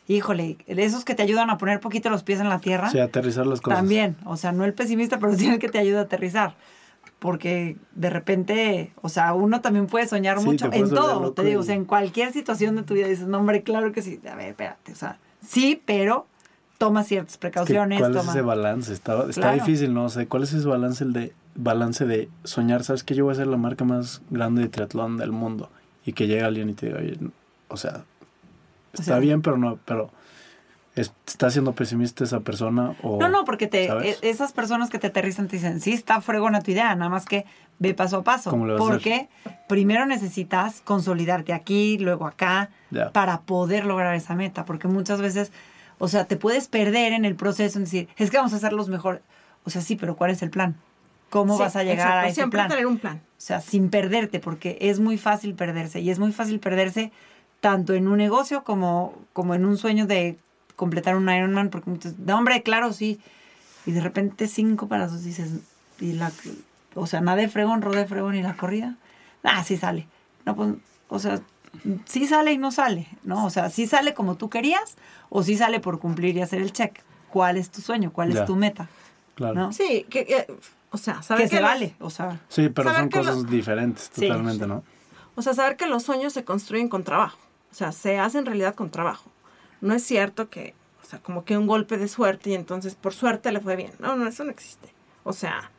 híjole, 0.08 0.56
esos 0.66 1.04
que 1.04 1.14
te 1.14 1.22
ayudan 1.22 1.50
a 1.50 1.58
poner 1.58 1.80
poquito 1.80 2.10
los 2.10 2.22
pies 2.22 2.40
en 2.40 2.48
la 2.48 2.58
tierra. 2.58 2.90
Sí, 2.90 2.98
aterrizar 2.98 3.46
las 3.46 3.60
cosas. 3.60 3.78
También, 3.78 4.16
o 4.24 4.36
sea, 4.36 4.52
no 4.52 4.64
el 4.64 4.72
pesimista, 4.72 5.18
pero 5.18 5.34
sí 5.34 5.46
el 5.46 5.58
que 5.58 5.68
te 5.68 5.78
ayuda 5.78 6.00
a 6.00 6.02
aterrizar. 6.04 6.54
Porque 7.18 7.76
de 7.94 8.10
repente, 8.10 8.92
o 9.02 9.08
sea, 9.08 9.34
uno 9.34 9.60
también 9.60 9.86
puede 9.86 10.06
soñar 10.06 10.40
mucho 10.40 10.70
en 10.72 10.88
todo, 10.88 11.32
te 11.32 11.42
digo, 11.42 11.60
o 11.60 11.64
sea, 11.64 11.74
en 11.74 11.84
cualquier 11.84 12.32
situación 12.32 12.76
de 12.76 12.84
tu 12.84 12.94
vida 12.94 13.08
dices, 13.08 13.26
no, 13.26 13.38
hombre, 13.38 13.62
claro 13.62 13.92
que 13.92 14.02
sí, 14.02 14.20
a 14.30 14.34
ver, 14.36 14.50
espérate, 14.50 14.92
o 14.92 14.94
sea, 14.94 15.18
sí, 15.46 15.82
pero 15.84 16.26
toma 16.78 17.02
ciertas 17.04 17.36
precauciones. 17.36 18.00
¿Cuál 18.00 18.16
es 18.16 18.28
ese 18.28 18.42
balance? 18.42 18.92
Está, 18.92 19.28
está 19.28 19.52
difícil, 19.52 19.92
¿no? 19.92 20.04
O 20.04 20.08
sea, 20.08 20.26
¿cuál 20.26 20.44
es 20.44 20.52
ese 20.52 20.66
balance, 20.66 21.04
el 21.04 21.12
de, 21.12 21.34
balance 21.54 22.06
de 22.06 22.28
soñar? 22.44 22.84
¿Sabes 22.84 23.04
que 23.04 23.14
yo 23.14 23.24
voy 23.24 23.32
a 23.32 23.36
ser 23.36 23.48
la 23.48 23.56
marca 23.56 23.84
más 23.84 24.22
grande 24.30 24.62
de 24.62 24.68
triatlón 24.68 25.16
del 25.16 25.32
mundo? 25.32 25.70
Y 26.06 26.12
que 26.14 26.26
llegue 26.26 26.42
alguien 26.42 26.70
y 26.70 26.74
te 26.74 26.86
diga, 26.86 27.00
oye, 27.00 27.18
o 27.68 27.76
sea, 27.76 28.04
Está 28.92 29.18
bien, 29.18 29.42
pero 29.42 29.56
no, 29.56 29.78
pero 29.84 30.10
está 30.96 31.48
siendo 31.50 31.74
pesimista 31.74 32.24
esa 32.24 32.40
persona 32.40 32.96
o 33.04 33.20
no 33.20 33.28
no 33.28 33.44
porque 33.44 33.68
te 33.68 33.84
e, 33.84 34.16
esas 34.22 34.52
personas 34.52 34.90
que 34.90 34.98
te 34.98 35.06
aterrizan 35.06 35.46
te 35.46 35.54
dicen 35.54 35.80
sí 35.80 35.92
está 35.92 36.20
fregona 36.20 36.60
tu 36.60 36.72
idea 36.72 36.92
nada 36.96 37.08
más 37.08 37.24
que 37.24 37.46
ve 37.78 37.94
paso 37.94 38.16
a 38.16 38.24
paso 38.24 38.50
porque 38.76 39.28
primero 39.68 40.06
necesitas 40.06 40.80
consolidarte 40.80 41.52
aquí 41.52 41.98
luego 41.98 42.26
acá 42.26 42.70
para 43.12 43.42
poder 43.42 43.86
lograr 43.86 44.16
esa 44.16 44.34
meta 44.34 44.64
porque 44.64 44.88
muchas 44.88 45.20
veces 45.20 45.52
o 45.98 46.08
sea 46.08 46.24
te 46.24 46.36
puedes 46.36 46.68
perder 46.68 47.12
en 47.12 47.24
el 47.24 47.34
proceso 47.34 47.78
en 47.78 47.84
decir 47.84 48.08
es 48.16 48.30
que 48.30 48.36
vamos 48.36 48.52
a 48.52 48.56
hacer 48.56 48.72
los 48.72 48.88
mejor 48.88 49.22
o 49.64 49.70
sea 49.70 49.82
sí 49.82 49.96
pero 49.96 50.16
cuál 50.16 50.30
es 50.30 50.42
el 50.42 50.50
plan 50.50 50.76
cómo 51.30 51.58
vas 51.58 51.76
a 51.76 51.84
llegar 51.84 52.18
a 52.18 52.26
ese 52.26 52.36
siempre 52.36 52.62
tener 52.68 52.86
un 52.86 52.98
plan 52.98 53.16
o 53.16 53.40
sea 53.40 53.60
sin 53.60 53.90
perderte 53.90 54.40
porque 54.40 54.78
es 54.80 55.00
muy 55.00 55.18
fácil 55.18 55.54
perderse 55.54 56.00
y 56.00 56.10
es 56.10 56.18
muy 56.18 56.32
fácil 56.32 56.60
perderse 56.60 57.12
tanto 57.60 57.94
en 57.94 58.08
un 58.08 58.18
negocio 58.18 58.64
como, 58.64 59.14
como 59.32 59.54
en 59.54 59.64
un 59.64 59.76
sueño 59.76 60.06
de 60.06 60.38
completar 60.76 61.16
un 61.16 61.28
Ironman, 61.28 61.70
porque 61.70 61.90
muchos, 61.90 62.24
de 62.24 62.32
hombre, 62.32 62.62
claro, 62.62 62.92
sí. 62.92 63.20
Y 63.86 63.92
de 63.92 64.00
repente 64.00 64.46
cinco 64.46 64.86
pasos 64.86 65.24
dices, 65.24 65.50
y 65.98 66.12
la, 66.12 66.30
o 66.94 67.06
sea, 67.06 67.20
nada 67.20 67.38
de 67.38 67.48
fregón, 67.48 67.80
de 67.80 68.06
fregón 68.06 68.36
y 68.36 68.42
la 68.42 68.56
corrida. 68.56 68.96
Ah, 69.42 69.64
sí 69.64 69.76
sale. 69.76 70.06
No, 70.44 70.54
pues, 70.54 70.74
o 71.08 71.18
sea, 71.18 71.40
sí 72.04 72.26
sale 72.26 72.52
y 72.52 72.58
no 72.58 72.70
sale, 72.70 73.08
¿no? 73.24 73.44
O 73.44 73.50
sea, 73.50 73.70
sí 73.70 73.86
sale 73.86 74.14
como 74.14 74.36
tú 74.36 74.48
querías 74.50 74.96
o 75.28 75.42
sí 75.42 75.56
sale 75.56 75.80
por 75.80 75.98
cumplir 75.98 76.36
y 76.36 76.42
hacer 76.42 76.60
el 76.60 76.72
check. 76.72 77.00
¿Cuál 77.30 77.56
es 77.56 77.70
tu 77.70 77.80
sueño? 77.80 78.12
¿Cuál 78.12 78.36
es 78.36 78.44
tu 78.44 78.56
meta? 78.56 78.88
Claro. 79.34 79.72
Sí, 79.72 80.06
que, 80.10 80.46
o 80.90 80.96
sea, 80.96 81.22
saber 81.22 81.44
que, 81.48 81.56
se 81.56 81.62
vale, 81.62 81.94
o 82.00 82.10
sea. 82.10 82.40
Sí, 82.48 82.68
pero 82.68 82.92
son 82.94 83.08
cosas 83.10 83.48
diferentes 83.48 84.10
totalmente, 84.10 84.66
¿no? 84.66 84.82
O 85.34 85.42
sea, 85.42 85.54
saber 85.54 85.76
que 85.76 85.86
los 85.86 86.02
sueños 86.02 86.32
se 86.32 86.44
construyen 86.44 86.88
con 86.88 87.04
trabajo. 87.04 87.38
O 87.70 87.74
sea, 87.74 87.92
se 87.92 88.18
hace 88.18 88.38
en 88.38 88.46
realidad 88.46 88.74
con 88.74 88.90
trabajo. 88.90 89.30
No 89.80 89.94
es 89.94 90.02
cierto 90.02 90.48
que, 90.48 90.74
o 91.02 91.06
sea, 91.06 91.20
como 91.20 91.44
que 91.44 91.56
un 91.56 91.66
golpe 91.66 91.98
de 91.98 92.08
suerte 92.08 92.50
y 92.50 92.54
entonces 92.54 92.94
por 92.94 93.14
suerte 93.14 93.52
le 93.52 93.60
fue 93.60 93.76
bien. 93.76 93.92
No, 94.00 94.16
no, 94.16 94.26
eso 94.26 94.42
no 94.42 94.50
existe. 94.50 94.92
O 95.22 95.32
sea, 95.32 95.70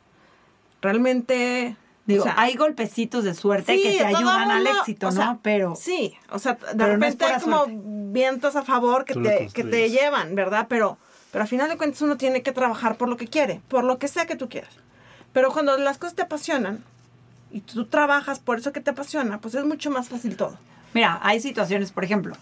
realmente... 0.81 1.75
Digo, 2.09 2.25
hay 2.35 2.55
golpecitos 2.55 3.23
de 3.23 3.35
suerte 3.35 3.79
que 3.79 3.97
te 3.99 4.03
ayudan 4.03 4.49
al 4.49 4.65
éxito, 4.65 5.11
¿no? 5.11 5.39
Pero... 5.43 5.75
Sí, 5.75 6.15
o 6.31 6.39
sea, 6.39 6.57
de 6.73 6.85
repente 6.85 7.23
hay 7.23 7.39
como 7.39 7.65
vientos 8.11 8.55
a 8.55 8.63
favor 8.63 9.05
que 9.05 9.13
te, 9.13 9.47
que 9.53 9.63
te 9.63 9.89
llevan, 9.89 10.33
¿verdad? 10.33 10.65
Pero, 10.67 10.97
pero 11.31 11.43
al 11.43 11.47
final 11.47 11.69
de 11.69 11.77
cuentas 11.77 12.01
uno 12.01 12.17
tiene 12.17 12.41
que 12.41 12.51
trabajar 12.51 12.97
por 12.97 13.09
lo 13.09 13.15
que 13.15 13.27
quiere, 13.27 13.61
por 13.67 13.83
lo 13.83 13.99
que 13.99 14.07
sea 14.07 14.25
que 14.25 14.35
tú 14.35 14.49
quieras. 14.49 14.73
Pero 15.33 15.51
cuando 15.51 15.77
las 15.77 15.99
cosas 15.99 16.15
te 16.15 16.23
apasionan 16.23 16.83
y 17.51 17.61
tú 17.61 17.85
trabajas 17.85 18.39
por 18.39 18.57
eso 18.57 18.71
que 18.71 18.81
te 18.81 18.89
apasiona, 18.89 19.39
pues 19.39 19.53
es 19.53 19.63
mucho 19.63 19.91
más 19.91 20.09
fácil 20.09 20.35
todo. 20.35 20.57
Mira, 20.93 21.19
hay 21.21 21.39
situaciones, 21.39 21.91
por 21.91 22.03
ejemplo, 22.03 22.35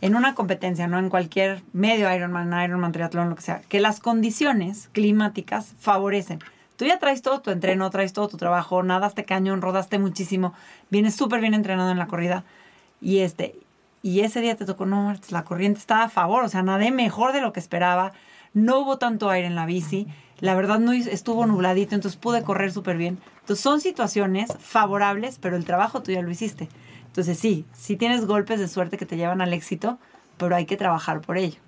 en 0.00 0.16
una 0.16 0.34
competencia, 0.34 0.88
no 0.88 0.98
en 0.98 1.08
cualquier 1.08 1.62
medio 1.72 2.12
Ironman, 2.12 2.52
Ironman, 2.64 2.90
triatlón, 2.90 3.30
lo 3.30 3.36
que 3.36 3.42
sea, 3.42 3.62
que 3.68 3.78
las 3.78 4.00
condiciones 4.00 4.88
climáticas 4.92 5.72
favorecen. 5.78 6.40
Tú 6.76 6.84
ya 6.84 6.98
traes 6.98 7.22
todo 7.22 7.40
tu 7.40 7.50
entreno, 7.50 7.88
traes 7.90 8.12
todo 8.12 8.28
tu 8.28 8.36
trabajo, 8.36 8.82
nadaste 8.82 9.24
cañón, 9.24 9.62
rodaste 9.62 9.98
muchísimo, 9.98 10.54
vienes 10.90 11.14
súper 11.14 11.40
bien 11.40 11.54
entrenado 11.54 11.90
en 11.90 11.98
la 11.98 12.06
corrida 12.06 12.44
y 13.00 13.18
este 13.18 13.56
y 14.02 14.20
ese 14.20 14.42
día 14.42 14.54
te 14.54 14.66
tocó, 14.66 14.84
no, 14.84 15.14
la 15.30 15.44
corriente 15.44 15.78
estaba 15.78 16.04
a 16.04 16.08
favor, 16.10 16.44
o 16.44 16.48
sea, 16.50 16.62
nadé 16.62 16.90
mejor 16.90 17.32
de 17.32 17.40
lo 17.40 17.54
que 17.54 17.60
esperaba, 17.60 18.12
no 18.52 18.80
hubo 18.80 18.98
tanto 18.98 19.30
aire 19.30 19.46
en 19.46 19.54
la 19.54 19.64
bici, 19.64 20.08
la 20.40 20.54
verdad 20.54 20.78
no 20.78 20.92
estuvo 20.92 21.46
nubladito, 21.46 21.94
entonces 21.94 22.20
pude 22.20 22.42
correr 22.42 22.70
súper 22.70 22.98
bien. 22.98 23.18
Entonces 23.40 23.62
son 23.62 23.80
situaciones 23.80 24.54
favorables, 24.58 25.38
pero 25.40 25.56
el 25.56 25.64
trabajo 25.64 26.02
tú 26.02 26.12
ya 26.12 26.20
lo 26.20 26.30
hiciste. 26.30 26.68
Entonces 27.06 27.38
sí, 27.38 27.64
sí 27.72 27.96
tienes 27.96 28.26
golpes 28.26 28.60
de 28.60 28.68
suerte 28.68 28.98
que 28.98 29.06
te 29.06 29.16
llevan 29.16 29.40
al 29.40 29.54
éxito, 29.54 29.98
pero 30.36 30.54
hay 30.54 30.66
que 30.66 30.76
trabajar 30.76 31.22
por 31.22 31.38
ello. 31.38 31.58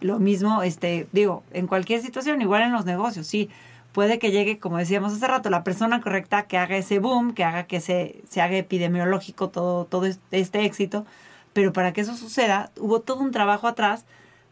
Lo 0.00 0.18
mismo, 0.18 0.62
este, 0.62 1.08
digo, 1.12 1.44
en 1.52 1.66
cualquier 1.66 2.02
situación, 2.02 2.42
igual 2.42 2.60
en 2.60 2.72
los 2.72 2.84
negocios, 2.84 3.26
sí, 3.26 3.48
puede 3.92 4.18
que 4.18 4.30
llegue, 4.30 4.58
como 4.58 4.78
decíamos 4.78 5.12
hace 5.12 5.26
rato, 5.26 5.50
la 5.50 5.64
persona 5.64 6.00
correcta 6.00 6.44
que 6.44 6.58
haga 6.58 6.76
ese 6.76 6.98
boom, 6.98 7.34
que 7.34 7.44
haga 7.44 7.64
que 7.64 7.80
se, 7.80 8.20
se 8.28 8.40
haga 8.40 8.56
epidemiológico 8.56 9.48
todo, 9.48 9.84
todo 9.84 10.06
este 10.30 10.64
éxito, 10.64 11.06
pero 11.52 11.72
para 11.72 11.92
que 11.92 12.02
eso 12.02 12.14
suceda, 12.16 12.70
hubo 12.78 13.00
todo 13.00 13.20
un 13.20 13.32
trabajo 13.32 13.66
atrás 13.66 14.04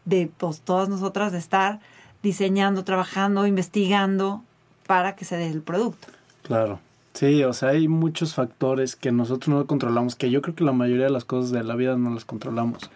de 0.05 0.29
pues, 0.37 0.61
todas 0.61 0.89
nosotras 0.89 1.31
de 1.31 1.37
estar 1.37 1.79
diseñando, 2.23 2.83
trabajando, 2.83 3.45
investigando 3.47 4.43
para 4.85 5.15
que 5.15 5.25
se 5.25 5.37
dé 5.37 5.47
el 5.47 5.61
producto. 5.61 6.07
Claro. 6.43 6.79
Sí, 7.13 7.43
o 7.43 7.51
sea, 7.51 7.69
hay 7.69 7.87
muchos 7.87 8.35
factores 8.35 8.95
que 8.95 9.11
nosotros 9.11 9.47
no 9.47 9.65
controlamos, 9.65 10.15
que 10.15 10.29
yo 10.29 10.43
creo 10.43 10.53
que 10.53 10.63
la 10.63 10.71
mayoría 10.71 11.05
de 11.05 11.11
las 11.11 11.25
cosas 11.25 11.49
de 11.49 11.63
la 11.63 11.75
vida 11.75 11.97
no 11.97 12.11
las 12.11 12.25
controlamos. 12.25 12.91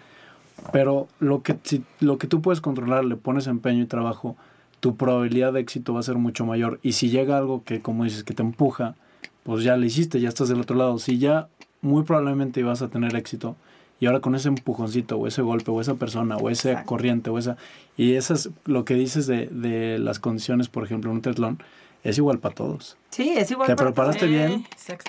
Pero 0.72 1.08
lo 1.20 1.42
que, 1.42 1.58
si, 1.64 1.84
lo 2.00 2.20
que 2.20 2.28
tú 2.28 2.42
puedes 2.42 2.62
controlar, 2.62 3.04
le 3.04 3.16
pones 3.16 3.48
empeño 3.48 3.82
y 3.82 3.88
trabajo, 3.88 4.36
tu 4.82 4.98
probabilidad 4.98 5.54
de 5.54 5.62
éxito 5.62 5.94
va 5.94 6.02
a 6.02 6.04
ser 6.04 6.16
mucho 6.16 6.46
mayor. 6.46 6.80
Y 6.84 6.94
si 6.94 7.10
llega 7.10 7.38
algo 7.38 7.64
que, 7.64 7.82
como 7.82 8.04
dices, 8.04 8.26
que 8.26 8.34
te 8.34 8.42
empuja, 8.42 8.96
pues 9.44 9.64
ya 9.64 9.78
lo 9.78 9.86
hiciste, 9.86 10.20
ya 10.20 10.28
estás 10.28 10.50
del 10.50 10.60
otro 10.60 10.76
lado. 10.76 11.00
Si 11.00 11.18
ya 11.18 11.48
muy 11.82 12.04
probablemente 12.04 12.60
ibas 12.60 12.82
a 12.82 12.90
tener 12.90 13.16
éxito 13.16 13.56
Y 14.00 14.08
ahora 14.08 14.20
con 14.20 14.36
ese 14.36 14.48
empujoncito 14.50 15.18
o 15.18 15.28
ese 15.28 15.42
golpe 15.42 15.72
o 15.72 15.80
esa 15.80 15.96
persona 15.96 16.36
o 16.36 16.50
esa 16.50 16.84
corriente 16.84 17.30
o 17.30 17.38
esa... 17.38 17.56
Y 17.96 18.16
eso 18.16 18.34
es 18.34 18.50
lo 18.66 18.84
que 18.84 18.96
dices 18.96 19.28
de, 19.28 19.48
de 19.48 20.00
las 20.00 20.20
condiciones, 20.20 20.70
por 20.70 20.84
ejemplo, 20.84 21.12
en 21.12 21.18
un 21.18 21.22
triatlón, 21.22 21.60
es 22.04 22.18
igual 22.18 22.40
para 22.40 22.56
todos. 22.56 22.98
Sí, 23.12 23.34
es 23.38 23.52
igual 23.52 23.68
te 23.68 23.76
preparaste 23.76 24.26
bien, 24.26 24.66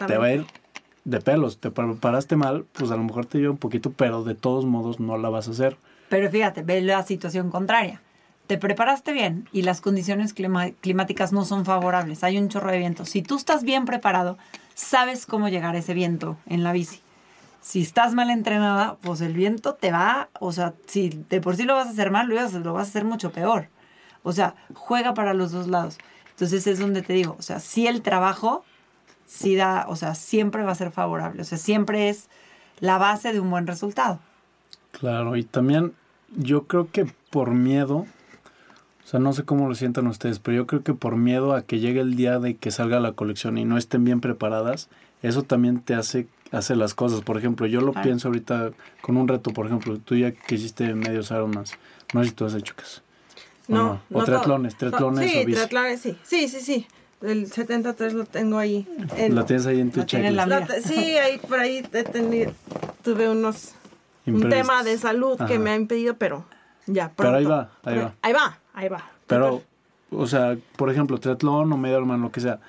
te 0.07 0.19
va 0.19 0.27
a 0.27 0.35
ir 0.35 0.45
de 1.05 1.21
pelos. 1.21 1.59
Te 1.59 1.71
preparaste 1.71 2.37
mal, 2.37 2.67
pues 2.73 2.91
a 2.91 2.97
lo 2.97 3.05
mejor 3.05 3.25
te 3.25 3.39
lleva 3.39 3.53
un 3.53 3.59
poquito, 3.59 3.91
pero 3.93 4.25
de 4.25 4.35
todos 4.35 4.67
modos 4.67 5.01
no 5.01 5.17
la 5.17 5.31
vas 5.31 5.49
a 5.49 5.53
hacer. 5.53 5.79
Pero 6.11 6.31
fíjate, 6.31 6.63
ve 6.63 6.83
la 6.83 7.03
situación 7.03 7.51
contraria. 7.51 8.03
Te 8.47 8.59
preparaste 8.59 9.13
bien 9.13 9.49
y 9.53 9.63
las 9.63 9.81
condiciones 9.81 10.35
climáticas 10.35 11.33
no 11.33 11.45
son 11.45 11.65
favorables. 11.65 12.25
Hay 12.25 12.39
un 12.39 12.49
chorro 12.49 12.71
de 12.71 12.79
viento. 12.79 13.07
Si 13.07 13.23
tú 13.23 13.37
estás 13.37 13.63
bien 13.63 13.85
preparado, 13.85 14.37
sabes 14.75 15.27
cómo 15.27 15.49
llegar 15.49 15.75
a 15.75 15.79
ese 15.79 15.95
viento 15.95 16.37
en 16.47 16.63
la 16.63 16.73
bici. 16.73 17.01
Si 17.61 17.81
estás 17.81 18.15
mal 18.15 18.29
entrenada, 18.31 18.97
pues 19.01 19.21
el 19.21 19.35
viento 19.35 19.75
te 19.75 19.93
va, 19.93 20.29
o 20.41 20.51
sea, 20.53 20.75
si 20.87 21.11
de 21.31 21.41
por 21.41 21.57
sí 21.57 21.63
lo 21.63 21.75
vas 21.75 21.87
a 21.87 21.91
hacer 21.91 22.11
mal, 22.11 22.29
lo 22.29 22.35
vas 22.73 22.87
a 22.87 22.91
hacer 22.91 23.05
mucho 23.05 23.31
peor. 23.31 23.69
O 24.25 24.33
sea, 24.33 24.57
juega 24.75 25.15
para 25.15 25.33
los 25.33 25.53
dos 25.53 25.69
lados. 25.69 25.99
Entonces 26.31 26.67
es 26.67 26.81
donde 26.81 27.03
te 27.03 27.13
digo, 27.13 27.37
o 27.39 27.43
sea, 27.43 27.61
si 27.61 27.87
el 27.87 28.03
trabajo, 28.03 28.65
sí 29.27 29.55
da, 29.55 29.87
o 29.89 29.95
sea, 29.95 30.17
siempre 30.17 30.65
va 30.65 30.73
a 30.73 30.75
ser 30.75 30.91
favorable, 30.91 31.43
o 31.43 31.45
sea, 31.45 31.57
siempre 31.57 32.09
es 32.09 32.29
la 32.81 32.99
base 32.99 33.33
de 33.33 33.39
un 33.39 33.49
buen 33.49 33.67
resultado. 33.67 34.19
Claro, 34.91 35.37
y 35.37 35.45
también 35.45 35.95
yo 36.37 36.67
creo 36.67 36.91
que 36.91 37.07
por 37.31 37.53
miedo, 37.53 38.07
sea, 39.13 39.21
no 39.21 39.33
sé 39.33 39.45
cómo 39.45 39.69
lo 39.69 39.75
sientan 39.75 40.07
ustedes, 40.07 40.39
pero 40.39 40.57
yo 40.57 40.67
creo 40.67 40.83
que 40.83 40.95
por 40.95 41.17
miedo 41.17 41.55
a 41.55 41.63
que 41.63 41.79
llegue 41.79 42.01
el 42.01 42.17
día 42.17 42.39
de 42.39 42.57
que 42.57 42.71
salga 42.71 42.99
la 42.99 43.13
colección 43.13 43.59
y 43.59 43.65
no 43.65 43.77
estén 43.79 44.05
bien 44.05 44.21
preparadas, 44.21 44.89
eso 45.23 45.43
también 45.43 45.81
te 45.81 45.95
hace 45.95 46.27
hacer 46.51 46.79
las 46.79 46.95
cosas. 46.95 47.21
Por 47.21 47.37
ejemplo, 47.37 47.67
yo 47.67 47.81
lo 47.83 47.93
pienso 47.93 48.29
ahorita 48.29 48.73
con 49.03 49.17
un 49.17 49.29
reto, 49.29 49.53
por 49.53 49.67
ejemplo, 49.67 49.99
tú 49.99 50.17
ya 50.17 50.33
que 50.33 50.55
hiciste 50.55 50.93
medios 50.95 51.31
aromas, 51.31 51.75
no 52.13 52.23
sé 52.23 52.31
si 52.31 52.35
tú 52.35 52.47
has 52.47 52.55
hecho 52.55 52.75
caso. 52.75 53.03
No, 53.69 54.01
no, 54.11 54.19
O 54.19 54.25
triatlones, 54.25 54.77
triatlones 54.77 55.31
sí, 55.31 55.45
triatlones, 55.45 56.01
sí. 56.01 56.19
Sí, 56.25 56.49
sí, 56.49 56.61
sí. 56.61 56.87
El 57.21 57.47
73 57.47 58.15
lo 58.15 58.25
tengo 58.25 58.59
ahí. 58.59 58.89
lo 59.31 59.45
tienes 59.45 59.67
ahí 59.67 59.81
en 59.81 59.93
tu 59.93 60.03
checklist. 60.03 60.49
sí, 60.85 61.17
ahí 61.19 61.39
por 61.39 61.61
ahí 61.61 61.83
tuve 63.03 63.29
unos 63.29 63.75
un 64.27 64.49
tema 64.49 64.83
de 64.83 64.99
salud 64.99 65.39
que 65.47 65.59
me 65.59 65.71
ha 65.71 65.77
impedido, 65.77 66.17
pero 66.17 66.45
ya 66.87 67.13
pronto. 67.13 67.17
Pero 67.23 67.37
ahí 67.37 67.45
va, 67.45 67.71
ahí 67.85 67.99
va. 67.99 68.15
Ahí 68.23 68.33
va, 68.33 68.59
ahí 68.75 68.89
va. 68.89 69.11
Pero, 69.27 69.63
o 70.11 70.27
sea, 70.27 70.57
por 70.77 70.91
ejemplo, 70.91 71.19
triatlón 71.19 71.73
o 71.73 71.77
medio 71.77 71.99
hermano, 71.99 72.25
lo 72.25 72.33
que 72.33 72.41
sea. 72.41 72.61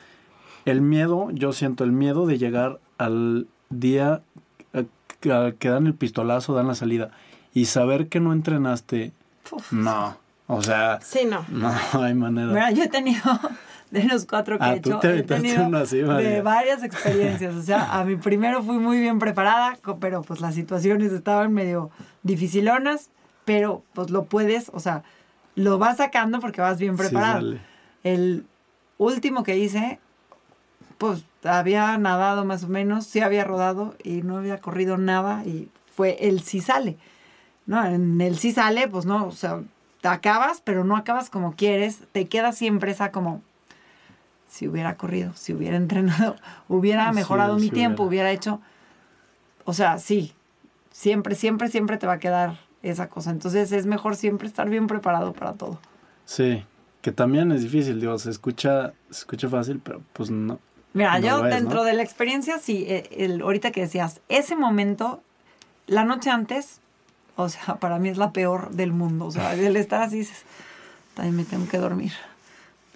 El 0.65 0.81
miedo, 0.81 1.29
yo 1.31 1.51
siento 1.51 1.83
el 1.83 1.91
miedo 1.91 2.25
de 2.25 2.37
llegar 2.37 2.79
al 2.97 3.47
día 3.69 4.21
que 5.59 5.69
dan 5.69 5.87
el 5.87 5.93
pistolazo, 5.93 6.53
dan 6.53 6.67
la 6.67 6.75
salida 6.75 7.11
y 7.53 7.65
saber 7.65 8.07
que 8.09 8.19
no 8.19 8.33
entrenaste, 8.33 9.13
no. 9.71 10.17
O 10.47 10.61
sea, 10.61 10.99
sí, 11.01 11.21
no. 11.25 11.45
No 11.49 11.73
hay 11.93 12.13
manera. 12.13 12.47
Mira, 12.47 12.71
yo 12.71 12.83
he 12.83 12.89
tenido 12.89 13.21
de 13.91 14.03
los 14.03 14.25
cuatro 14.25 14.57
que 14.57 14.63
ah, 14.63 14.73
he 14.73 14.77
hecho, 14.77 14.99
te 14.99 15.19
he 15.19 15.23
tenido 15.23 15.69
de 15.69 16.41
varias 16.41 16.83
experiencias. 16.83 17.55
O 17.55 17.61
sea, 17.61 17.99
a 17.99 18.03
mi 18.03 18.17
primero 18.17 18.61
fui 18.63 18.77
muy 18.77 18.99
bien 18.99 19.19
preparada, 19.19 19.77
pero 19.99 20.21
pues 20.21 20.41
las 20.41 20.55
situaciones 20.55 21.11
estaban 21.13 21.53
medio 21.53 21.89
dificilonas, 22.23 23.09
pero 23.45 23.83
pues 23.93 24.09
lo 24.09 24.25
puedes, 24.25 24.69
o 24.73 24.79
sea, 24.79 25.03
lo 25.55 25.77
vas 25.77 25.97
sacando 25.97 26.39
porque 26.39 26.61
vas 26.61 26.79
bien 26.79 26.97
preparado. 26.97 27.57
El 28.03 28.45
último 28.97 29.43
que 29.43 29.57
hice, 29.57 29.99
pues 30.97 31.25
había 31.43 31.97
nadado 31.97 32.45
más 32.45 32.63
o 32.63 32.67
menos, 32.67 33.05
sí 33.05 33.21
había 33.21 33.43
rodado 33.43 33.95
y 34.03 34.21
no 34.21 34.37
había 34.37 34.59
corrido 34.59 34.97
nada 34.97 35.43
y 35.45 35.69
fue 35.95 36.17
el 36.27 36.41
sí 36.41 36.61
sale. 36.61 36.97
No, 37.65 37.85
en 37.85 38.19
el 38.19 38.37
sí 38.37 38.51
sale, 38.51 38.87
pues 38.87 39.05
no, 39.05 39.25
o 39.27 39.31
sea, 39.31 39.61
te 40.01 40.07
acabas, 40.09 40.61
pero 40.61 40.83
no 40.83 40.97
acabas 40.97 41.29
como 41.29 41.55
quieres, 41.55 42.01
te 42.11 42.27
queda 42.27 42.51
siempre 42.51 42.91
esa 42.91 43.11
como, 43.11 43.41
si 44.49 44.67
hubiera 44.67 44.97
corrido, 44.97 45.33
si 45.35 45.53
hubiera 45.53 45.77
entrenado, 45.77 46.35
hubiera 46.67 47.11
mejorado 47.13 47.57
mi 47.57 47.69
tiempo, 47.69 48.03
hubiera. 48.03 48.31
hecho, 48.31 48.59
o 49.65 49.73
sea, 49.73 49.99
sí, 49.99 50.33
siempre, 50.91 51.35
siempre, 51.35 51.69
siempre 51.69 51.97
te 51.97 52.07
va 52.07 52.13
a 52.13 52.19
quedar 52.19 52.57
esa 52.83 53.09
cosa. 53.09 53.31
Entonces 53.31 53.71
es 53.71 53.85
mejor 53.85 54.15
siempre 54.15 54.47
estar 54.47 54.69
bien 54.69 54.87
preparado 54.87 55.33
para 55.33 55.53
todo. 55.53 55.79
Sí, 56.25 56.63
que 57.01 57.11
también 57.11 57.51
es 57.51 57.63
difícil, 57.63 57.99
digo, 57.99 58.17
se 58.19 58.29
escucha, 58.29 58.93
se 59.09 59.19
escucha 59.19 59.49
fácil, 59.49 59.81
pero 59.83 60.01
pues 60.13 60.29
no. 60.29 60.59
Mira, 60.93 61.19
yo 61.19 61.41
dentro 61.41 61.83
de 61.83 61.93
la 61.93 62.03
experiencia, 62.03 62.59
sí, 62.59 62.85
eh, 62.87 63.09
el, 63.17 63.41
ahorita 63.41 63.71
que 63.71 63.81
decías, 63.81 64.21
ese 64.29 64.55
momento, 64.55 65.23
la 65.87 66.05
noche 66.05 66.29
antes, 66.29 66.81
o 67.35 67.49
sea, 67.49 67.75
para 67.79 67.97
mí 67.99 68.09
es 68.09 68.17
la 68.17 68.31
peor 68.31 68.71
del 68.71 68.93
mundo. 68.93 69.25
O 69.25 69.31
sea, 69.31 69.53
el 69.59 69.75
estar 69.75 70.01
así 70.01 70.19
dices, 70.19 70.43
también 71.15 71.35
me 71.35 71.45
tengo 71.45 71.67
que 71.67 71.77
dormir. 71.77 72.13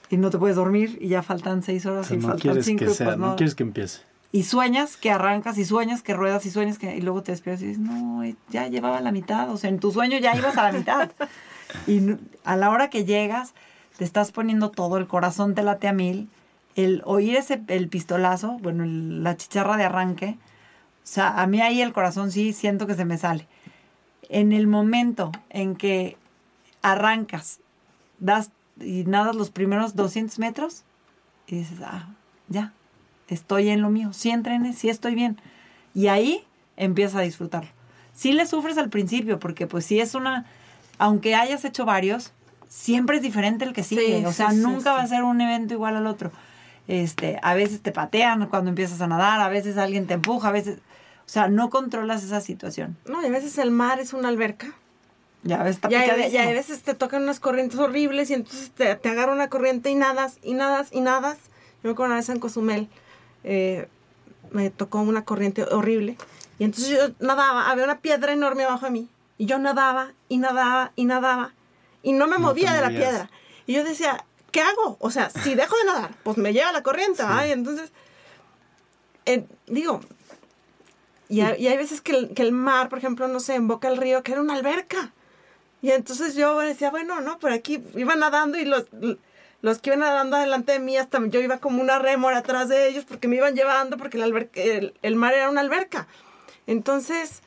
Y 0.09 0.17
no 0.17 0.29
te 0.29 0.37
puedes 0.37 0.55
dormir 0.55 0.97
y 1.01 1.09
ya 1.09 1.21
faltan 1.21 1.63
seis 1.63 1.85
horas 1.85 2.09
y 2.11 2.19
faltan 2.21 2.63
cinco. 2.63 2.85
Que 2.85 2.91
pues 2.91 3.17
no. 3.17 3.35
quieres 3.35 3.55
que 3.55 3.63
empiece. 3.63 4.06
Y 4.31 4.43
sueñas 4.43 4.97
que 4.97 5.11
arrancas 5.11 5.57
y 5.57 5.65
sueñas 5.65 6.03
que 6.03 6.13
ruedas 6.13 6.45
y 6.45 6.51
sueñas 6.51 6.77
que... 6.77 6.95
Y 6.95 7.01
luego 7.01 7.23
te 7.23 7.31
despiertas 7.31 7.63
y 7.63 7.67
dices, 7.67 7.81
no, 7.81 8.23
ya 8.49 8.67
llevaba 8.67 8.99
la 9.01 9.11
mitad. 9.11 9.49
O 9.49 9.57
sea, 9.57 9.69
en 9.69 9.79
tu 9.79 9.91
sueño 9.91 10.17
ya 10.17 10.35
ibas 10.35 10.57
a 10.57 10.63
la 10.63 10.77
mitad. 10.77 11.11
y 11.87 12.01
a 12.43 12.55
la 12.55 12.69
hora 12.69 12.89
que 12.89 13.05
llegas, 13.05 13.53
te 13.97 14.03
estás 14.03 14.31
poniendo 14.31 14.69
todo, 14.69 14.97
el 14.97 15.07
corazón 15.07 15.55
te 15.55 15.63
late 15.63 15.87
a 15.87 15.93
mil. 15.93 16.29
El 16.75 17.01
oír 17.05 17.37
ese, 17.37 17.61
el 17.67 17.87
pistolazo, 17.87 18.57
bueno, 18.61 18.83
la 18.85 19.37
chicharra 19.37 19.77
de 19.77 19.85
arranque. 19.85 20.37
O 21.03 21.07
sea, 21.09 21.41
a 21.41 21.47
mí 21.47 21.61
ahí 21.61 21.81
el 21.81 21.93
corazón 21.93 22.31
sí 22.31 22.53
siento 22.53 22.85
que 22.85 22.95
se 22.95 23.05
me 23.05 23.17
sale 23.17 23.47
en 24.29 24.51
el 24.51 24.67
momento 24.67 25.31
en 25.49 25.75
que 25.75 26.17
arrancas, 26.81 27.59
das 28.19 28.51
y 28.79 29.03
nadas 29.05 29.35
los 29.35 29.49
primeros 29.49 29.95
200 29.95 30.37
metros 30.39 30.83
y 31.47 31.57
dices, 31.57 31.79
ah, 31.83 32.09
ya, 32.47 32.73
estoy 33.27 33.69
en 33.69 33.81
lo 33.81 33.89
mío, 33.89 34.13
sí 34.13 34.29
entrené, 34.29 34.73
sí 34.73 34.89
estoy 34.89 35.15
bien. 35.15 35.39
Y 35.93 36.07
ahí 36.07 36.43
empiezas 36.75 37.15
a 37.15 37.21
disfrutarlo. 37.21 37.69
Sí 38.13 38.33
le 38.33 38.45
sufres 38.45 38.77
al 38.77 38.89
principio, 38.89 39.39
porque 39.39 39.67
pues 39.67 39.85
si 39.85 39.99
es 39.99 40.15
una, 40.15 40.45
aunque 40.97 41.35
hayas 41.35 41.65
hecho 41.65 41.85
varios, 41.85 42.33
siempre 42.67 43.17
es 43.17 43.21
diferente 43.21 43.65
el 43.65 43.73
que 43.73 43.83
sigue. 43.83 44.25
o 44.25 44.33
sea, 44.33 44.51
nunca 44.51 44.93
va 44.93 45.01
a 45.01 45.07
ser 45.07 45.23
un 45.23 45.39
evento 45.41 45.73
igual 45.73 45.95
al 45.95 46.07
otro. 46.07 46.31
Este, 46.87 47.37
a 47.43 47.53
veces 47.53 47.81
te 47.81 47.91
patean 47.91 48.47
cuando 48.47 48.69
empiezas 48.69 49.01
a 49.01 49.07
nadar, 49.07 49.41
a 49.41 49.49
veces 49.49 49.77
alguien 49.77 50.07
te 50.07 50.13
empuja, 50.13 50.47
a 50.47 50.51
veces 50.51 50.79
o 51.27 51.29
sea, 51.29 51.49
no 51.49 51.69
controlas 51.69 52.23
esa 52.23 52.39
situación. 52.39 52.95
No, 53.05 53.21
y 53.21 53.25
a 53.25 53.29
veces 53.29 53.57
el 53.57 53.69
mar 53.69 53.99
es 53.99 54.13
una 54.13 54.29
alberca. 54.29 54.73
Ya 55.43 55.61
ves, 55.61 55.75
está 55.75 55.91
y 55.91 55.95
a, 55.95 56.45
veces 56.51 56.81
te 56.83 56.93
tocan 56.93 57.23
unas 57.23 57.41
corrientes 57.41 57.77
horribles 57.79 58.29
y 58.29 58.33
entonces 58.33 58.71
te, 58.71 58.95
te 58.95 59.09
agarra 59.09 59.33
una 59.33 59.49
corriente 59.49 59.89
y 59.89 59.95
nadas, 59.95 60.39
y 60.41 60.53
nadas, 60.53 60.87
y 60.91 61.01
nadas. 61.01 61.37
Yo 61.83 61.89
me 61.89 61.91
acuerdo 61.91 62.11
una 62.13 62.15
vez 62.15 62.29
en 62.29 62.39
Cozumel, 62.39 62.87
eh, 63.43 63.87
me 64.51 64.69
tocó 64.69 64.99
una 64.99 65.25
corriente 65.25 65.63
horrible. 65.63 66.17
Y 66.59 66.63
entonces 66.63 66.89
yo 66.89 67.13
nadaba, 67.19 67.69
había 67.69 67.83
una 67.83 67.99
piedra 67.99 68.33
enorme 68.33 68.63
abajo 68.63 68.85
de 68.85 68.91
mí. 68.91 69.09
Y 69.37 69.45
yo 69.45 69.59
nadaba, 69.59 70.13
y 70.29 70.37
nadaba, 70.37 70.91
y 70.95 71.05
nadaba. 71.05 71.53
Y 72.01 72.13
no 72.13 72.27
me 72.27 72.37
movía 72.37 72.73
de 72.73 72.81
la 72.81 72.89
piedra. 72.89 73.29
Y 73.65 73.73
yo 73.73 73.83
decía, 73.83 74.25
¿qué 74.51 74.61
hago? 74.61 74.97
O 74.99 75.11
sea, 75.11 75.29
si 75.29 75.55
dejo 75.55 75.75
de 75.77 75.85
nadar, 75.85 76.11
pues 76.23 76.37
me 76.37 76.53
lleva 76.53 76.71
la 76.71 76.83
corriente. 76.83 77.23
Y 77.47 77.51
entonces, 77.51 77.91
eh, 79.25 79.45
digo, 79.67 80.01
y, 81.29 81.41
hay 81.41 81.77
veces 81.77 82.01
que 82.01 82.13
el, 82.13 82.33
que 82.33 82.41
el, 82.41 82.51
mar, 82.51 82.89
por 82.89 82.97
ejemplo, 82.97 83.27
no 83.27 83.39
sé, 83.39 83.55
emboca 83.55 83.89
el 83.89 83.97
río, 83.97 84.23
que 84.23 84.31
era 84.31 84.41
una 84.41 84.55
alberca. 84.55 85.11
Y 85.81 85.91
entonces 85.91 86.35
yo 86.35 86.57
decía, 86.59 86.89
bueno, 86.89 87.21
no, 87.21 87.37
por 87.37 87.51
aquí 87.51 87.83
iba 87.95 88.15
nadando 88.15 88.57
y 88.57 88.65
los, 88.65 88.85
los 89.61 89.79
que 89.79 89.89
iban 89.89 89.99
nadando 89.99 90.37
adelante 90.37 90.73
de 90.73 90.79
mí, 90.79 90.97
hasta 90.97 91.25
yo 91.27 91.39
iba 91.39 91.57
como 91.57 91.81
una 91.81 91.99
rémora 91.99 92.39
atrás 92.39 92.69
de 92.69 92.89
ellos 92.89 93.05
porque 93.05 93.27
me 93.27 93.37
iban 93.37 93.55
llevando, 93.55 93.97
porque 93.97 94.21
el, 94.21 94.93
el, 95.01 95.15
mar 95.15 95.33
era 95.33 95.49
una 95.49 95.61
alberca. 95.61 96.07
Entonces, 96.67 97.41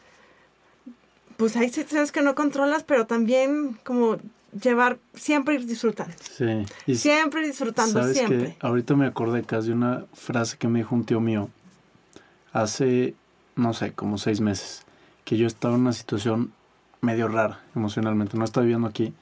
pues 1.37 1.57
hay 1.57 1.69
situaciones 1.69 2.13
que 2.13 2.23
no 2.23 2.35
controlas, 2.35 2.83
pero 2.83 3.07
también 3.07 3.79
como 3.85 4.19
llevar, 4.61 4.99
siempre 5.15 5.55
ir 5.55 5.67
disfrutando. 5.67 6.15
Sí. 6.21 6.67
Y 6.87 6.97
siempre 6.97 7.47
disfrutando, 7.47 8.01
¿sabes 8.01 8.17
siempre. 8.17 8.57
Que 8.59 8.67
ahorita 8.67 8.97
me 8.97 9.07
acordé 9.07 9.45
casi 9.45 9.69
de 9.69 9.75
una 9.75 10.07
frase 10.13 10.57
que 10.59 10.69
me 10.69 10.81
dijo 10.81 10.95
un 10.95 11.05
tío 11.05 11.21
mío 11.21 11.49
hace 12.53 13.15
no 13.61 13.75
sé, 13.75 13.93
como 13.93 14.19
seis 14.19 14.41
meses, 14.41 14.83
que 15.25 15.37
yo 15.37 15.47
estaba 15.47 15.75
en 15.75 15.83
una 15.83 15.93
situación 15.93 16.53
medio 17.01 17.29
rara 17.29 17.61
emocionalmente. 17.75 18.37
No 18.37 18.45
estaba 18.45 18.65
viviendo 18.65 18.89
aquí, 18.89 19.13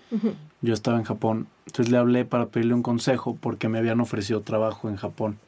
yo 0.62 0.74
estaba 0.74 0.98
en 0.98 1.04
Japón. 1.04 1.48
Entonces 1.68 1.92
le 1.92 1.98
hablé 1.98 2.24
para 2.24 2.46
pedirle 2.46 2.72
un 2.72 2.82
consejo 2.82 3.36
porque 3.38 3.68
me 3.68 3.76
habían 3.76 4.00
ofrecido 4.00 4.40
trabajo 4.40 4.88
en 4.88 4.96
Japón. 4.96 5.38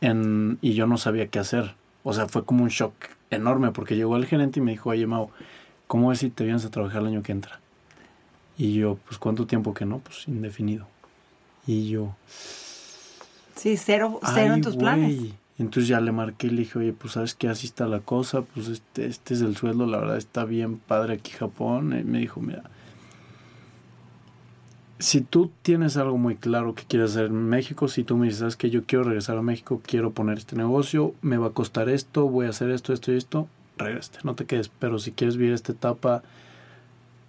En, 0.00 0.56
y 0.62 0.72
yo 0.72 0.86
no 0.86 0.96
sabía 0.96 1.28
qué 1.28 1.38
hacer. 1.38 1.74
O 2.02 2.14
sea, 2.14 2.28
fue 2.28 2.46
como 2.46 2.64
un 2.64 2.70
shock 2.70 2.94
enorme 3.30 3.72
porque 3.72 3.94
llegó 3.94 4.16
el 4.16 4.24
gerente 4.24 4.60
y 4.60 4.62
me 4.62 4.70
dijo, 4.70 4.88
oye, 4.88 5.06
Mau, 5.06 5.28
¿cómo 5.86 6.12
es 6.12 6.20
si 6.20 6.30
te 6.30 6.44
vienes 6.44 6.64
a 6.64 6.70
trabajar 6.70 7.02
el 7.02 7.08
año 7.08 7.22
que 7.22 7.32
entra? 7.32 7.60
Y 8.56 8.72
yo, 8.72 8.96
pues, 9.06 9.18
¿cuánto 9.18 9.46
tiempo 9.46 9.74
que 9.74 9.84
no? 9.84 9.98
Pues, 9.98 10.26
indefinido. 10.28 10.86
Y 11.66 11.90
yo... 11.90 12.16
Sí, 13.56 13.76
cero, 13.76 14.18
cero 14.34 14.54
en 14.54 14.62
tus 14.62 14.76
planes. 14.76 15.12
Y 15.12 15.34
entonces 15.58 15.88
ya 15.88 16.00
le 16.00 16.10
marqué 16.10 16.46
y 16.46 16.50
le 16.50 16.62
dije, 16.62 16.78
oye, 16.78 16.94
pues 16.94 17.12
sabes 17.12 17.34
que 17.34 17.48
así 17.48 17.66
está 17.66 17.86
la 17.86 18.00
cosa, 18.00 18.40
pues 18.40 18.68
este, 18.68 19.04
este 19.06 19.34
es 19.34 19.42
el 19.42 19.56
sueldo, 19.56 19.86
la 19.86 19.98
verdad 19.98 20.16
está 20.16 20.46
bien 20.46 20.78
padre 20.78 21.14
aquí 21.14 21.32
Japón. 21.32 21.96
Y 21.98 22.02
me 22.02 22.18
dijo, 22.18 22.40
mira, 22.40 22.64
si 25.04 25.20
tú 25.20 25.50
tienes 25.60 25.98
algo 25.98 26.16
muy 26.16 26.34
claro 26.34 26.74
que 26.74 26.84
quieres 26.84 27.10
hacer 27.10 27.26
en 27.26 27.46
México, 27.50 27.88
si 27.88 28.04
tú 28.04 28.16
me 28.16 28.24
dices, 28.24 28.38
sabes 28.40 28.56
que 28.56 28.70
yo 28.70 28.84
quiero 28.84 29.04
regresar 29.04 29.36
a 29.36 29.42
México, 29.42 29.82
quiero 29.84 30.12
poner 30.12 30.38
este 30.38 30.56
negocio, 30.56 31.14
me 31.20 31.36
va 31.36 31.48
a 31.48 31.50
costar 31.50 31.90
esto, 31.90 32.26
voy 32.26 32.46
a 32.46 32.50
hacer 32.50 32.70
esto, 32.70 32.94
esto 32.94 33.12
y 33.12 33.16
esto, 33.16 33.46
regrese, 33.76 34.12
no 34.22 34.34
te 34.34 34.46
quedes. 34.46 34.70
Pero 34.70 34.98
si 34.98 35.12
quieres 35.12 35.36
vivir 35.36 35.52
esta 35.52 35.72
etapa 35.72 36.22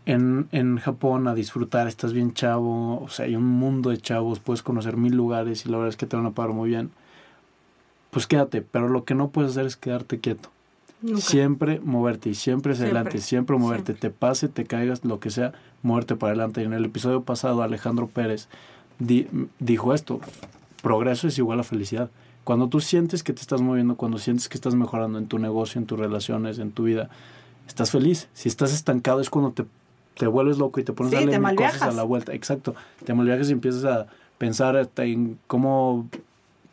en, 0.05 0.47
en 0.53 0.78
Japón 0.78 1.28
a 1.28 1.36
disfrutar, 1.36 1.89
estás 1.89 2.13
bien 2.13 2.34
chavo, 2.34 3.03
o 3.03 3.09
sea, 3.09 3.26
hay 3.26 3.36
un 3.36 3.43
mundo 3.43 3.89
de 3.89 3.97
chavos, 3.97 4.39
puedes 4.39 4.63
conocer 4.63 4.95
mil 4.95 5.13
lugares 5.13 5.65
y 5.65 5.69
la 5.69 5.76
verdad 5.76 5.89
es 5.89 5.97
que 5.97 6.05
te 6.05 6.15
van 6.15 6.28
a 6.28 6.32
pagar 6.32 6.53
muy 6.53 6.69
bien, 6.69 6.91
pues 8.09 8.26
quédate, 8.26 8.61
pero 8.61 8.88
lo 8.88 9.03
que 9.03 9.15
no 9.15 9.32
puedes 9.32 9.51
hacer 9.51 9.65
es 9.65 9.76
quedarte 9.76 10.21
quieto. 10.21 10.49
Siempre 11.17 11.82
moverte 11.84 12.30
y 12.30 12.36
siempre 12.36 12.73
hacia 12.73 12.86
adelante, 12.86 13.19
siempre 13.19 13.57
moverte, 13.57 13.93
te 13.93 14.09
pase, 14.09 14.47
te 14.47 14.63
caigas, 14.63 15.03
lo 15.03 15.19
que 15.19 15.30
sea, 15.30 15.53
muerte 15.86 16.15
para 16.15 16.31
adelante. 16.31 16.61
Y 16.61 16.65
en 16.65 16.73
el 16.73 16.86
episodio 16.86 17.23
pasado 17.23 17.61
Alejandro 17.61 18.07
Pérez 18.07 18.47
dijo 18.99 19.93
esto, 19.93 20.19
progreso 20.81 21.27
es 21.27 21.38
igual 21.38 21.59
a 21.59 21.63
felicidad. 21.63 22.09
Cuando 22.43 22.67
tú 22.67 22.79
sientes 22.79 23.23
que 23.23 23.33
te 23.33 23.41
estás 23.41 23.61
moviendo, 23.61 23.95
cuando 23.95 24.17
sientes 24.17 24.49
que 24.49 24.57
estás 24.57 24.75
mejorando 24.75 25.17
en 25.17 25.27
tu 25.27 25.39
negocio, 25.39 25.79
en 25.79 25.88
tus 25.88 25.97
relaciones, 25.97 26.59
en 26.59 26.71
tu 26.71 26.83
vida, 26.83 27.09
estás 27.67 27.91
feliz. 27.91 28.29
Si 28.33 28.49
estás 28.49 28.73
estancado 28.73 29.19
es 29.19 29.29
cuando 29.29 29.51
te, 29.51 29.65
te 30.15 30.27
vuelves 30.27 30.57
loco 30.57 30.79
y 30.79 30.83
te 30.83 30.93
pones 30.93 31.13
a 31.13 31.17
darle 31.17 31.39
mil 31.39 31.55
cosas 31.55 31.81
a 31.81 31.91
la 31.91 32.03
vuelta. 32.03 32.33
Exacto. 32.33 32.75
Te 33.03 33.13
malviajas 33.13 33.49
y 33.49 33.53
empiezas 33.53 33.86
a 33.86 34.07
pensar 34.38 34.89
en 34.97 35.39
cómo 35.47 36.07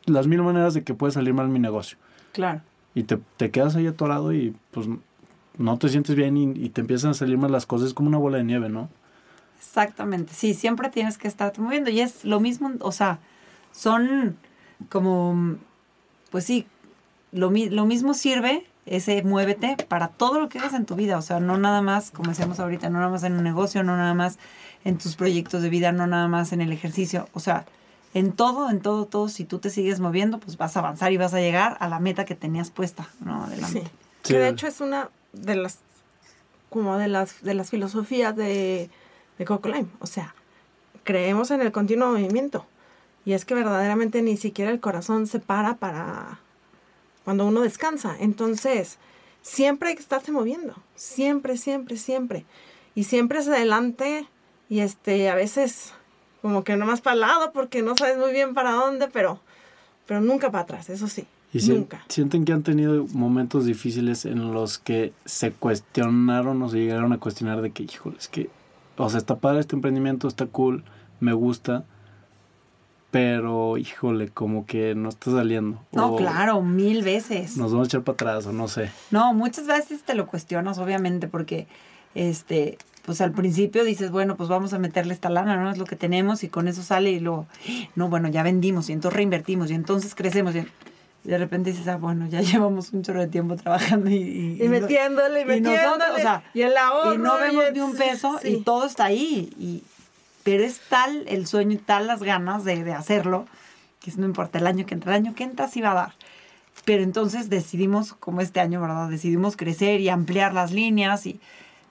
las 0.04 0.26
mil 0.26 0.42
maneras 0.42 0.74
de 0.74 0.82
que 0.82 0.94
puede 0.94 1.12
salir 1.12 1.32
mal 1.32 1.48
mi 1.48 1.58
negocio. 1.58 1.96
Claro 2.32 2.60
y 2.94 3.04
te, 3.04 3.18
te 3.36 3.50
quedas 3.50 3.76
ahí 3.76 3.86
atorado 3.86 4.32
y 4.32 4.54
pues 4.70 4.88
no 5.58 5.78
te 5.78 5.88
sientes 5.88 6.16
bien 6.16 6.36
y, 6.36 6.68
te 6.70 6.80
empiezan 6.80 7.12
a 7.12 7.14
salir 7.14 7.38
mal 7.38 7.52
las 7.52 7.66
cosas 7.66 7.94
como 7.94 8.08
una 8.08 8.18
bola 8.18 8.38
de 8.38 8.44
nieve, 8.44 8.68
¿no? 8.68 8.88
Exactamente, 9.62 10.34
sí, 10.34 10.54
siempre 10.54 10.90
tienes 10.90 11.16
que 11.16 11.28
estarte 11.28 11.60
moviendo 11.60 11.88
y 11.88 12.00
es 12.00 12.24
lo 12.24 12.40
mismo, 12.40 12.72
o 12.80 12.90
sea, 12.90 13.20
son 13.70 14.36
como, 14.90 15.56
pues 16.30 16.44
sí, 16.44 16.66
lo, 17.30 17.50
lo 17.50 17.86
mismo 17.86 18.12
sirve 18.12 18.66
ese 18.84 19.22
muévete 19.22 19.76
para 19.88 20.08
todo 20.08 20.40
lo 20.40 20.48
que 20.48 20.58
hagas 20.58 20.74
en 20.74 20.84
tu 20.84 20.96
vida, 20.96 21.16
o 21.16 21.22
sea, 21.22 21.38
no 21.38 21.56
nada 21.56 21.80
más, 21.80 22.10
como 22.10 22.30
decíamos 22.30 22.58
ahorita, 22.58 22.90
no 22.90 22.98
nada 22.98 23.10
más 23.10 23.22
en 23.22 23.34
un 23.34 23.44
negocio, 23.44 23.84
no 23.84 23.96
nada 23.96 24.14
más 24.14 24.38
en 24.84 24.98
tus 24.98 25.14
proyectos 25.14 25.62
de 25.62 25.70
vida, 25.70 25.92
no 25.92 26.08
nada 26.08 26.26
más 26.26 26.52
en 26.52 26.60
el 26.60 26.72
ejercicio, 26.72 27.28
o 27.32 27.40
sea, 27.40 27.64
en 28.12 28.32
todo, 28.32 28.68
en 28.68 28.80
todo, 28.80 29.06
todo, 29.06 29.28
si 29.28 29.44
tú 29.44 29.58
te 29.60 29.70
sigues 29.70 30.00
moviendo, 30.00 30.38
pues 30.38 30.58
vas 30.58 30.76
a 30.76 30.80
avanzar 30.80 31.12
y 31.12 31.16
vas 31.16 31.32
a 31.34 31.40
llegar 31.40 31.76
a 31.80 31.88
la 31.88 32.00
meta 32.00 32.24
que 32.24 32.34
tenías 32.34 32.70
puesta, 32.70 33.08
¿no? 33.20 33.44
Adelante. 33.44 33.84
Sí. 33.84 34.32
Que 34.34 34.38
de 34.38 34.48
hecho 34.48 34.66
es 34.66 34.80
una 34.80 35.08
de 35.32 35.54
las, 35.54 35.78
como 36.68 36.98
de 36.98 37.08
las, 37.08 37.42
de 37.42 37.54
las 37.54 37.70
filosofías 37.70 38.36
de, 38.36 38.90
de 39.38 39.44
Coco 39.44 39.68
Lime. 39.68 39.88
O 40.00 40.06
sea, 40.06 40.34
creemos 41.04 41.50
en 41.50 41.60
el 41.60 41.72
continuo 41.72 42.12
movimiento. 42.12 42.66
Y 43.24 43.34
es 43.34 43.44
que 43.44 43.54
verdaderamente 43.54 44.22
ni 44.22 44.36
siquiera 44.36 44.70
el 44.70 44.80
corazón 44.80 45.26
se 45.26 45.38
para 45.38 45.76
para 45.76 46.40
cuando 47.24 47.46
uno 47.46 47.60
descansa. 47.60 48.16
Entonces, 48.18 48.98
siempre 49.42 49.90
hay 49.90 49.94
que 49.94 50.02
estarse 50.02 50.32
moviendo. 50.32 50.74
Siempre, 50.96 51.56
siempre, 51.56 51.96
siempre. 51.96 52.44
Y 52.94 53.04
siempre 53.04 53.38
es 53.38 53.48
adelante. 53.48 54.26
Y 54.68 54.80
este, 54.80 55.28
a 55.30 55.34
veces 55.34 55.92
como 56.42 56.64
que 56.64 56.76
nomás 56.76 57.00
para 57.00 57.14
el 57.14 57.20
lado 57.20 57.52
porque 57.52 57.82
no 57.82 57.96
sabes 57.96 58.18
muy 58.18 58.32
bien 58.32 58.52
para 58.52 58.72
dónde, 58.72 59.08
pero, 59.08 59.40
pero 60.06 60.20
nunca 60.20 60.50
para 60.50 60.64
atrás, 60.64 60.90
eso 60.90 61.06
sí. 61.06 61.26
Y 61.54 61.62
nunca. 61.68 62.04
sienten 62.08 62.44
que 62.44 62.52
han 62.52 62.62
tenido 62.62 63.06
momentos 63.12 63.66
difíciles 63.66 64.24
en 64.24 64.52
los 64.52 64.78
que 64.78 65.12
se 65.24 65.52
cuestionaron 65.52 66.60
o 66.62 66.68
se 66.68 66.78
llegaron 66.78 67.12
a 67.12 67.18
cuestionar 67.18 67.60
de 67.60 67.70
que, 67.70 67.82
híjole, 67.82 68.16
es 68.18 68.28
que, 68.28 68.50
o 68.96 69.08
sea, 69.10 69.18
está 69.18 69.36
padre 69.36 69.60
este 69.60 69.76
emprendimiento, 69.76 70.28
está 70.28 70.46
cool, 70.46 70.84
me 71.20 71.32
gusta, 71.32 71.84
pero 73.10 73.76
híjole, 73.78 74.28
como 74.28 74.66
que 74.66 74.94
no 74.94 75.08
está 75.08 75.30
saliendo. 75.30 75.78
No, 75.92 76.16
claro, 76.16 76.62
mil 76.62 77.02
veces. 77.02 77.56
Nos 77.56 77.72
vamos 77.72 77.86
a 77.86 77.88
echar 77.88 78.02
para 78.02 78.14
atrás 78.14 78.46
o 78.46 78.52
no 78.52 78.68
sé. 78.68 78.90
No, 79.10 79.34
muchas 79.34 79.66
veces 79.66 80.02
te 80.02 80.14
lo 80.14 80.26
cuestionas, 80.26 80.78
obviamente, 80.78 81.28
porque 81.28 81.66
este 82.14 82.78
pues 83.04 83.20
al 83.20 83.32
principio 83.32 83.84
dices, 83.84 84.10
bueno, 84.10 84.36
pues 84.36 84.48
vamos 84.48 84.72
a 84.72 84.78
meterle 84.78 85.12
esta 85.12 85.28
lana, 85.28 85.56
¿no? 85.56 85.70
Es 85.70 85.78
lo 85.78 85.84
que 85.84 85.96
tenemos 85.96 86.44
y 86.44 86.48
con 86.48 86.68
eso 86.68 86.82
sale 86.82 87.10
y 87.10 87.20
luego, 87.20 87.46
no, 87.96 88.08
bueno, 88.08 88.28
ya 88.28 88.42
vendimos 88.42 88.88
y 88.88 88.92
entonces 88.92 89.16
reinvertimos 89.16 89.70
y 89.70 89.74
entonces 89.74 90.14
crecemos. 90.14 90.54
Y 90.54 90.64
de 91.24 91.38
repente 91.38 91.70
dices, 91.70 91.86
ah, 91.88 91.96
bueno, 91.96 92.26
ya 92.26 92.40
llevamos 92.42 92.92
un 92.92 93.02
chorro 93.02 93.20
de 93.20 93.28
tiempo 93.28 93.56
trabajando 93.56 94.10
y... 94.10 94.58
Y, 94.60 94.68
metiéndole, 94.68 95.42
y 95.42 95.44
metiéndole, 95.44 96.14
y, 96.16 96.20
o 96.20 96.22
sea, 96.22 96.44
y 96.52 96.62
el 96.62 96.76
ahorro. 96.76 97.14
Y 97.14 97.18
no 97.18 97.38
vemos 97.38 97.64
ni 97.72 97.80
un 97.80 97.96
peso 97.96 98.40
y 98.42 98.62
todo 98.62 98.86
está 98.86 99.04
ahí. 99.06 99.52
Y, 99.58 99.82
pero 100.42 100.64
es 100.64 100.80
tal 100.88 101.24
el 101.28 101.46
sueño 101.46 101.72
y 101.72 101.78
tal 101.78 102.06
las 102.06 102.22
ganas 102.22 102.64
de, 102.64 102.82
de 102.82 102.92
hacerlo, 102.92 103.46
que 104.00 104.12
no 104.16 104.26
importa 104.26 104.58
el 104.58 104.66
año 104.66 104.84
que 104.86 104.94
entra, 104.94 105.14
el 105.14 105.24
año 105.24 105.34
que 105.34 105.44
entra 105.44 105.68
sí 105.68 105.80
va 105.80 105.92
a 105.92 105.94
dar. 105.94 106.14
Pero 106.84 107.04
entonces 107.04 107.48
decidimos, 107.48 108.12
como 108.14 108.40
este 108.40 108.58
año, 108.58 108.80
¿verdad? 108.80 109.08
Decidimos 109.08 109.56
crecer 109.56 110.00
y 110.00 110.08
ampliar 110.08 110.52
las 110.52 110.72
líneas 110.72 111.26
y 111.26 111.40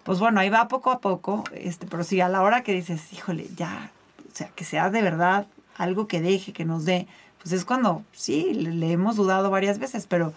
pues 0.03 0.19
bueno, 0.19 0.39
ahí 0.39 0.49
va 0.49 0.67
poco 0.67 0.91
a 0.91 0.99
poco, 0.99 1.43
este, 1.53 1.85
pero 1.85 2.03
si 2.03 2.19
a 2.21 2.29
la 2.29 2.41
hora 2.41 2.63
que 2.63 2.73
dices, 2.73 3.13
híjole, 3.13 3.47
ya, 3.55 3.91
o 4.31 4.35
sea, 4.35 4.49
que 4.55 4.65
sea 4.65 4.89
de 4.89 5.01
verdad 5.01 5.45
algo 5.77 6.07
que 6.07 6.21
deje, 6.21 6.53
que 6.53 6.65
nos 6.65 6.85
dé, 6.85 7.07
pues 7.41 7.53
es 7.53 7.65
cuando 7.65 8.03
sí, 8.11 8.53
le, 8.53 8.91
hemos 8.91 9.15
dudado 9.15 9.49
varias 9.49 9.79
veces, 9.79 10.05
pero 10.07 10.33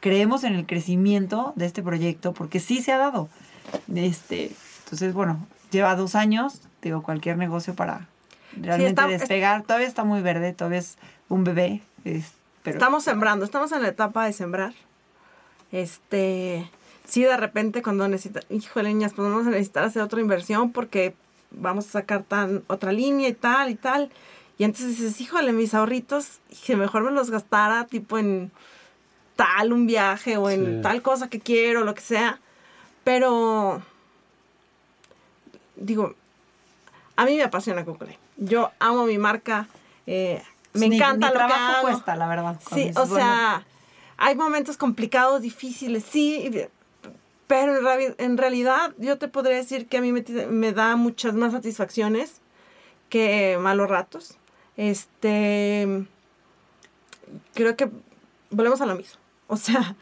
creemos 0.00 0.44
en 0.44 0.54
el 0.54 0.66
crecimiento 0.66 1.52
de 1.56 1.66
este 1.66 1.82
proyecto 1.82 2.32
porque 2.32 2.60
sí 2.60 2.82
se 2.82 2.92
ha 2.92 2.98
dado. 2.98 3.28
Este, 3.94 4.50
entonces, 4.84 5.12
bueno, 5.12 5.46
lleva 5.70 5.94
dos 5.94 6.14
años, 6.14 6.62
digo, 6.82 7.02
cualquier 7.02 7.36
negocio 7.36 7.74
para 7.74 8.08
realmente 8.56 9.02
despegar, 9.06 9.62
todavía 9.62 9.86
está 9.86 10.04
muy 10.04 10.20
verde, 10.20 10.52
todavía 10.52 10.80
es 10.80 10.96
un 11.28 11.44
bebé. 11.44 11.82
pero, 12.02 12.22
estamos 12.64 13.04
sembrando, 13.04 13.44
estamos 13.44 13.72
en 13.72 13.82
la 13.82 13.88
etapa 13.88 14.24
de 14.24 14.32
sembrar. 14.32 14.72
Este, 15.70 16.70
sí 17.04 17.22
de 17.22 17.36
repente 17.36 17.82
cuando 17.82 18.08
necesita, 18.08 18.40
híjole, 18.50 18.88
niñas, 18.88 19.12
pues 19.14 19.28
vamos 19.28 19.46
a 19.46 19.50
necesitar 19.50 19.84
hacer 19.84 20.02
otra 20.02 20.20
inversión 20.20 20.72
porque 20.72 21.14
vamos 21.50 21.86
a 21.88 21.90
sacar 21.90 22.22
tan, 22.22 22.62
otra 22.66 22.92
línea 22.92 23.28
y 23.28 23.34
tal 23.34 23.70
y 23.70 23.74
tal. 23.74 24.10
Y 24.58 24.64
entonces 24.64 24.98
dices, 24.98 25.20
híjole, 25.20 25.52
mis 25.52 25.72
ahorritos, 25.72 26.40
que 26.66 26.76
mejor 26.76 27.04
me 27.04 27.12
los 27.12 27.30
gastara 27.30 27.86
tipo 27.86 28.18
en 28.18 28.50
tal 29.36 29.72
un 29.72 29.86
viaje 29.86 30.36
o 30.36 30.50
en 30.50 30.82
tal 30.82 31.00
cosa 31.00 31.28
que 31.28 31.38
quiero, 31.38 31.84
lo 31.84 31.94
que 31.94 32.00
sea. 32.00 32.40
Pero, 33.04 33.80
digo, 35.76 36.14
a 37.16 37.24
mí 37.24 37.36
me 37.36 37.44
apasiona 37.44 37.84
Cocolay. 37.84 38.18
Yo 38.36 38.70
amo 38.80 39.04
mi 39.06 39.16
marca. 39.16 39.68
Eh, 40.06 40.42
me 40.72 40.86
encanta 40.86 41.30
lo 41.32 41.46
que 41.46 41.52
hago. 41.52 41.82
cuesta, 41.82 42.16
la 42.16 42.28
verdad. 42.28 42.60
Sí, 42.74 42.90
o 42.96 43.06
sea, 43.06 43.64
hay 44.16 44.34
momentos 44.34 44.76
complicados, 44.76 45.42
difíciles, 45.42 46.04
sí, 46.04 46.50
pero 47.46 47.80
en, 48.18 48.36
realidad 48.36 48.92
yo 48.98 49.18
te 49.18 49.26
podría 49.26 49.56
decir 49.56 49.86
que 49.86 49.98
a 49.98 50.00
mí 50.00 50.12
me, 50.12 50.72
da 50.72 50.96
muchas 50.96 51.34
más 51.34 51.52
satisfacciones 51.52 52.40
que 53.08 53.56
malos 53.60 53.88
ratos. 53.88 54.36
Este, 54.78 56.06
creo 57.52 57.76
que 57.76 57.90
volvemos 58.50 58.80
a 58.80 58.86
lo 58.86 58.94
mismo. 58.94 59.20
O 59.48 59.56
sea, 59.56 59.96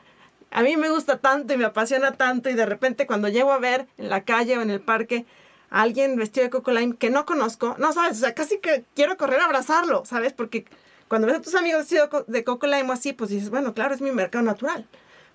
a 0.50 0.62
mí 0.62 0.76
me 0.76 0.90
gusta 0.90 1.18
tanto 1.18 1.54
y 1.54 1.56
me 1.56 1.64
apasiona 1.64 2.12
tanto 2.12 2.50
y 2.50 2.54
de 2.54 2.66
repente 2.66 3.06
cuando 3.06 3.28
llego 3.28 3.52
a 3.52 3.58
ver 3.58 3.86
en 3.96 4.10
la 4.10 4.24
calle 4.24 4.58
o 4.58 4.62
en 4.62 4.70
el 4.70 4.80
parque 4.80 5.24
a 5.70 5.80
alguien 5.80 6.16
vestido 6.16 6.44
de 6.44 6.50
Coco 6.50 6.72
Lime 6.72 6.96
que 6.96 7.08
no 7.08 7.24
conozco, 7.24 7.74
no 7.78 7.94
sabes, 7.94 8.18
o 8.18 8.20
sea, 8.20 8.34
casi 8.34 8.58
que 8.58 8.84
quiero 8.94 9.16
correr 9.16 9.40
a 9.40 9.46
abrazarlo, 9.46 10.04
¿sabes? 10.04 10.34
Porque 10.34 10.66
cuando 11.08 11.26
ves 11.26 11.36
a 11.36 11.40
tus 11.40 11.54
amigos 11.54 11.80
vestidos 11.80 12.26
de 12.26 12.44
Coco 12.44 12.66
Lime 12.66 12.90
o 12.90 12.92
así, 12.92 13.14
pues 13.14 13.30
dices, 13.30 13.48
bueno, 13.48 13.72
claro, 13.72 13.94
es 13.94 14.02
mi 14.02 14.12
mercado 14.12 14.44
natural. 14.44 14.86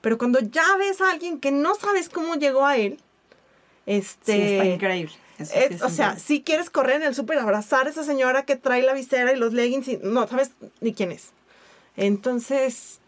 Pero 0.01 0.19
cuando 0.19 0.39
ya 0.39 0.75
ves 0.77 1.01
a 1.01 1.09
alguien 1.09 1.39
que 1.39 1.51
no 1.51 1.73
sabes 1.73 2.09
cómo 2.09 2.35
llegó 2.35 2.63
a 2.63 2.77
él, 2.77 2.99
este... 3.87 4.33
Sí, 4.33 4.41
está 4.41 4.65
increíble. 4.65 5.13
O 5.83 5.89
sea, 5.89 6.17
si 6.17 6.41
quieres 6.41 6.69
correr 6.69 6.97
en 6.97 7.03
el 7.03 7.15
súper, 7.15 7.39
abrazar 7.39 7.87
a 7.87 7.89
esa 7.89 8.03
señora 8.03 8.43
que 8.43 8.55
trae 8.55 8.81
la 8.81 8.93
visera 8.93 9.31
y 9.31 9.35
los 9.35 9.53
leggings 9.53 9.87
y 9.87 9.99
no 10.03 10.27
sabes 10.27 10.51
ni 10.79 10.93
quién 10.93 11.11
es. 11.11 11.29
Entonces, 11.97 12.99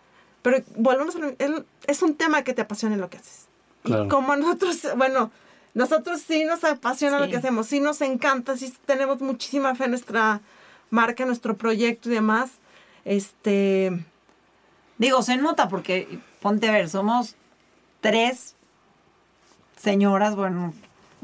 pero 0.42 0.64
volvemos 0.76 1.16
a 1.16 1.20
lo, 1.20 1.66
es 1.88 2.02
un 2.02 2.16
tema 2.16 2.44
que 2.44 2.54
te 2.54 2.62
apasiona 2.62 2.98
lo 2.98 3.10
que 3.10 3.18
haces. 3.18 3.48
Y 3.86 4.08
como 4.08 4.36
nosotros, 4.36 4.88
bueno, 4.98 5.32
nosotros 5.74 6.22
sí 6.26 6.46
nos 6.46 6.64
apasiona 6.64 7.20
lo 7.20 7.30
que 7.30 7.38
hacemos, 7.38 7.68
sí 7.68 7.80
nos 7.80 8.02
encanta, 8.02 8.56
sí 8.58 8.74
tenemos 8.86 9.22
muchísima 9.22 9.76
fe 9.76 9.86
en 9.86 9.92
nuestra 9.92 10.42
marca, 10.90 11.26
nuestro 11.26 11.58
proyecto 11.58 12.10
y 12.10 12.14
demás. 12.14 12.52
Este, 13.06 13.92
Digo, 14.98 15.22
se 15.22 15.38
nota 15.38 15.68
porque, 15.70 16.20
ponte 16.42 16.70
a 16.70 16.72
ver, 16.72 16.90
somos 16.90 17.36
tres 18.02 18.56
señoras, 19.76 20.36
bueno, 20.36 20.74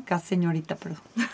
casi 0.09 0.29
señorita, 0.29 0.75
perdón. 0.75 1.01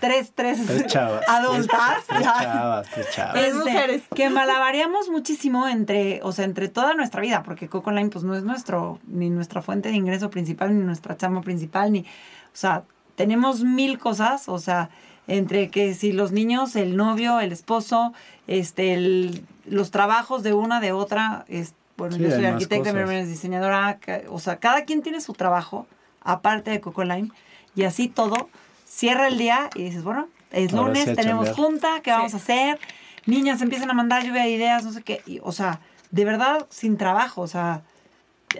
Tres, 0.00 0.32
tres, 0.34 0.58
tres, 0.66 0.86
chavas. 0.86 1.26
adultas. 1.26 2.04
Tres, 2.06 2.22
chavas, 2.22 2.90
tres 2.90 3.10
chavas. 3.10 3.32
Tres 3.32 3.54
mujeres. 3.54 4.02
Que 4.14 4.28
malabareamos 4.28 5.08
muchísimo 5.08 5.66
entre, 5.66 6.20
o 6.22 6.30
sea, 6.32 6.44
entre 6.44 6.68
toda 6.68 6.92
nuestra 6.92 7.22
vida, 7.22 7.42
porque 7.42 7.68
Coco 7.68 7.90
Line 7.90 8.10
pues 8.10 8.22
no 8.22 8.36
es 8.36 8.42
nuestro, 8.42 8.98
ni 9.06 9.30
nuestra 9.30 9.62
fuente 9.62 9.88
de 9.88 9.94
ingreso 9.94 10.28
principal, 10.28 10.78
ni 10.78 10.84
nuestra 10.84 11.16
chamba 11.16 11.40
principal, 11.40 11.90
ni, 11.90 12.00
o 12.00 12.04
sea, 12.52 12.82
tenemos 13.16 13.64
mil 13.64 13.98
cosas, 13.98 14.50
o 14.50 14.58
sea, 14.58 14.90
entre 15.26 15.70
que 15.70 15.94
si 15.94 16.12
los 16.12 16.32
niños, 16.32 16.76
el 16.76 16.96
novio, 16.96 17.40
el 17.40 17.52
esposo, 17.52 18.12
este, 18.46 19.30
los 19.64 19.90
trabajos 19.90 20.42
de 20.42 20.52
una, 20.52 20.80
de 20.80 20.92
otra, 20.92 21.46
es, 21.48 21.72
bueno, 21.96 22.18
yo 22.18 22.30
soy 22.30 22.44
arquitecta, 22.44 22.92
mi 22.92 22.98
hermana 22.98 23.20
es 23.20 23.28
diseñadora, 23.28 23.98
o 24.28 24.38
sea, 24.38 24.56
cada 24.56 24.84
quien 24.84 25.00
tiene 25.00 25.22
su 25.22 25.32
trabajo, 25.32 25.86
aparte 26.20 26.70
de 26.70 26.82
Coco 26.82 27.04
Line, 27.04 27.30
y 27.74 27.84
así 27.84 28.08
todo, 28.08 28.48
cierra 28.86 29.28
el 29.28 29.38
día 29.38 29.70
y 29.74 29.84
dices, 29.84 30.04
bueno, 30.04 30.28
es 30.50 30.72
lunes, 30.72 31.14
tenemos 31.16 31.50
junta, 31.50 32.00
¿qué 32.02 32.10
vamos 32.10 32.34
a 32.34 32.36
hacer? 32.36 32.78
Niñas 33.26 33.62
empiezan 33.62 33.90
a 33.90 33.94
mandar 33.94 34.24
lluvia 34.24 34.42
de 34.42 34.50
ideas, 34.50 34.84
no 34.84 34.92
sé 34.92 35.02
qué, 35.02 35.22
o 35.42 35.52
sea, 35.52 35.80
de 36.10 36.24
verdad, 36.24 36.66
sin 36.70 36.96
trabajo, 36.96 37.40
o 37.40 37.48
sea, 37.48 37.82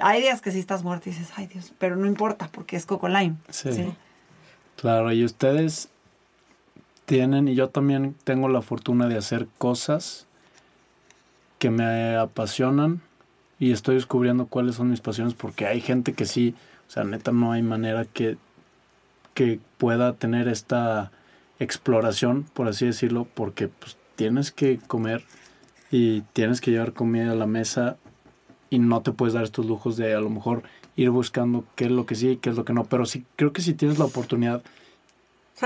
hay 0.00 0.22
días 0.22 0.40
que 0.40 0.50
si 0.50 0.58
estás 0.58 0.82
muerta 0.82 1.08
y 1.08 1.12
dices, 1.12 1.30
ay 1.36 1.46
Dios, 1.46 1.72
pero 1.78 1.96
no 1.96 2.06
importa 2.06 2.48
porque 2.50 2.76
es 2.76 2.86
Coco 2.86 3.08
Line. 3.08 3.36
¿sí? 3.50 3.70
Claro, 4.76 5.12
y 5.12 5.24
ustedes 5.24 5.88
tienen, 7.04 7.48
y 7.48 7.54
yo 7.54 7.68
también 7.68 8.16
tengo 8.24 8.48
la 8.48 8.62
fortuna 8.62 9.06
de 9.06 9.16
hacer 9.16 9.46
cosas 9.58 10.26
que 11.58 11.70
me 11.70 12.16
apasionan 12.16 13.00
y 13.58 13.72
estoy 13.72 13.94
descubriendo 13.94 14.46
cuáles 14.46 14.76
son 14.76 14.90
mis 14.90 15.00
pasiones 15.00 15.34
porque 15.34 15.66
hay 15.66 15.80
gente 15.80 16.12
que 16.12 16.24
sí, 16.24 16.54
o 16.88 16.90
sea, 16.90 17.04
neta 17.04 17.32
no 17.32 17.52
hay 17.52 17.62
manera 17.62 18.04
que, 18.04 18.36
que 19.34 19.60
pueda 19.78 20.14
tener 20.14 20.48
esta 20.48 21.12
exploración, 21.58 22.44
por 22.54 22.68
así 22.68 22.86
decirlo, 22.86 23.26
porque 23.34 23.68
pues 23.68 23.96
tienes 24.16 24.50
que 24.52 24.78
comer 24.78 25.24
y 25.90 26.22
tienes 26.32 26.60
que 26.60 26.70
llevar 26.70 26.92
comida 26.92 27.32
a 27.32 27.36
la 27.36 27.46
mesa 27.46 27.96
y 28.70 28.78
no 28.78 29.02
te 29.02 29.12
puedes 29.12 29.34
dar 29.34 29.44
estos 29.44 29.66
lujos 29.66 29.96
de 29.96 30.14
a 30.14 30.20
lo 30.20 30.30
mejor 30.30 30.62
ir 30.96 31.10
buscando 31.10 31.64
qué 31.74 31.84
es 31.84 31.90
lo 31.90 32.06
que 32.06 32.14
sí 32.14 32.30
y 32.30 32.36
qué 32.36 32.50
es 32.50 32.56
lo 32.56 32.64
que 32.64 32.72
no, 32.72 32.84
pero 32.84 33.06
sí 33.06 33.24
creo 33.36 33.52
que 33.52 33.62
si 33.62 33.74
tienes 33.74 33.98
la 33.98 34.04
oportunidad 34.04 34.62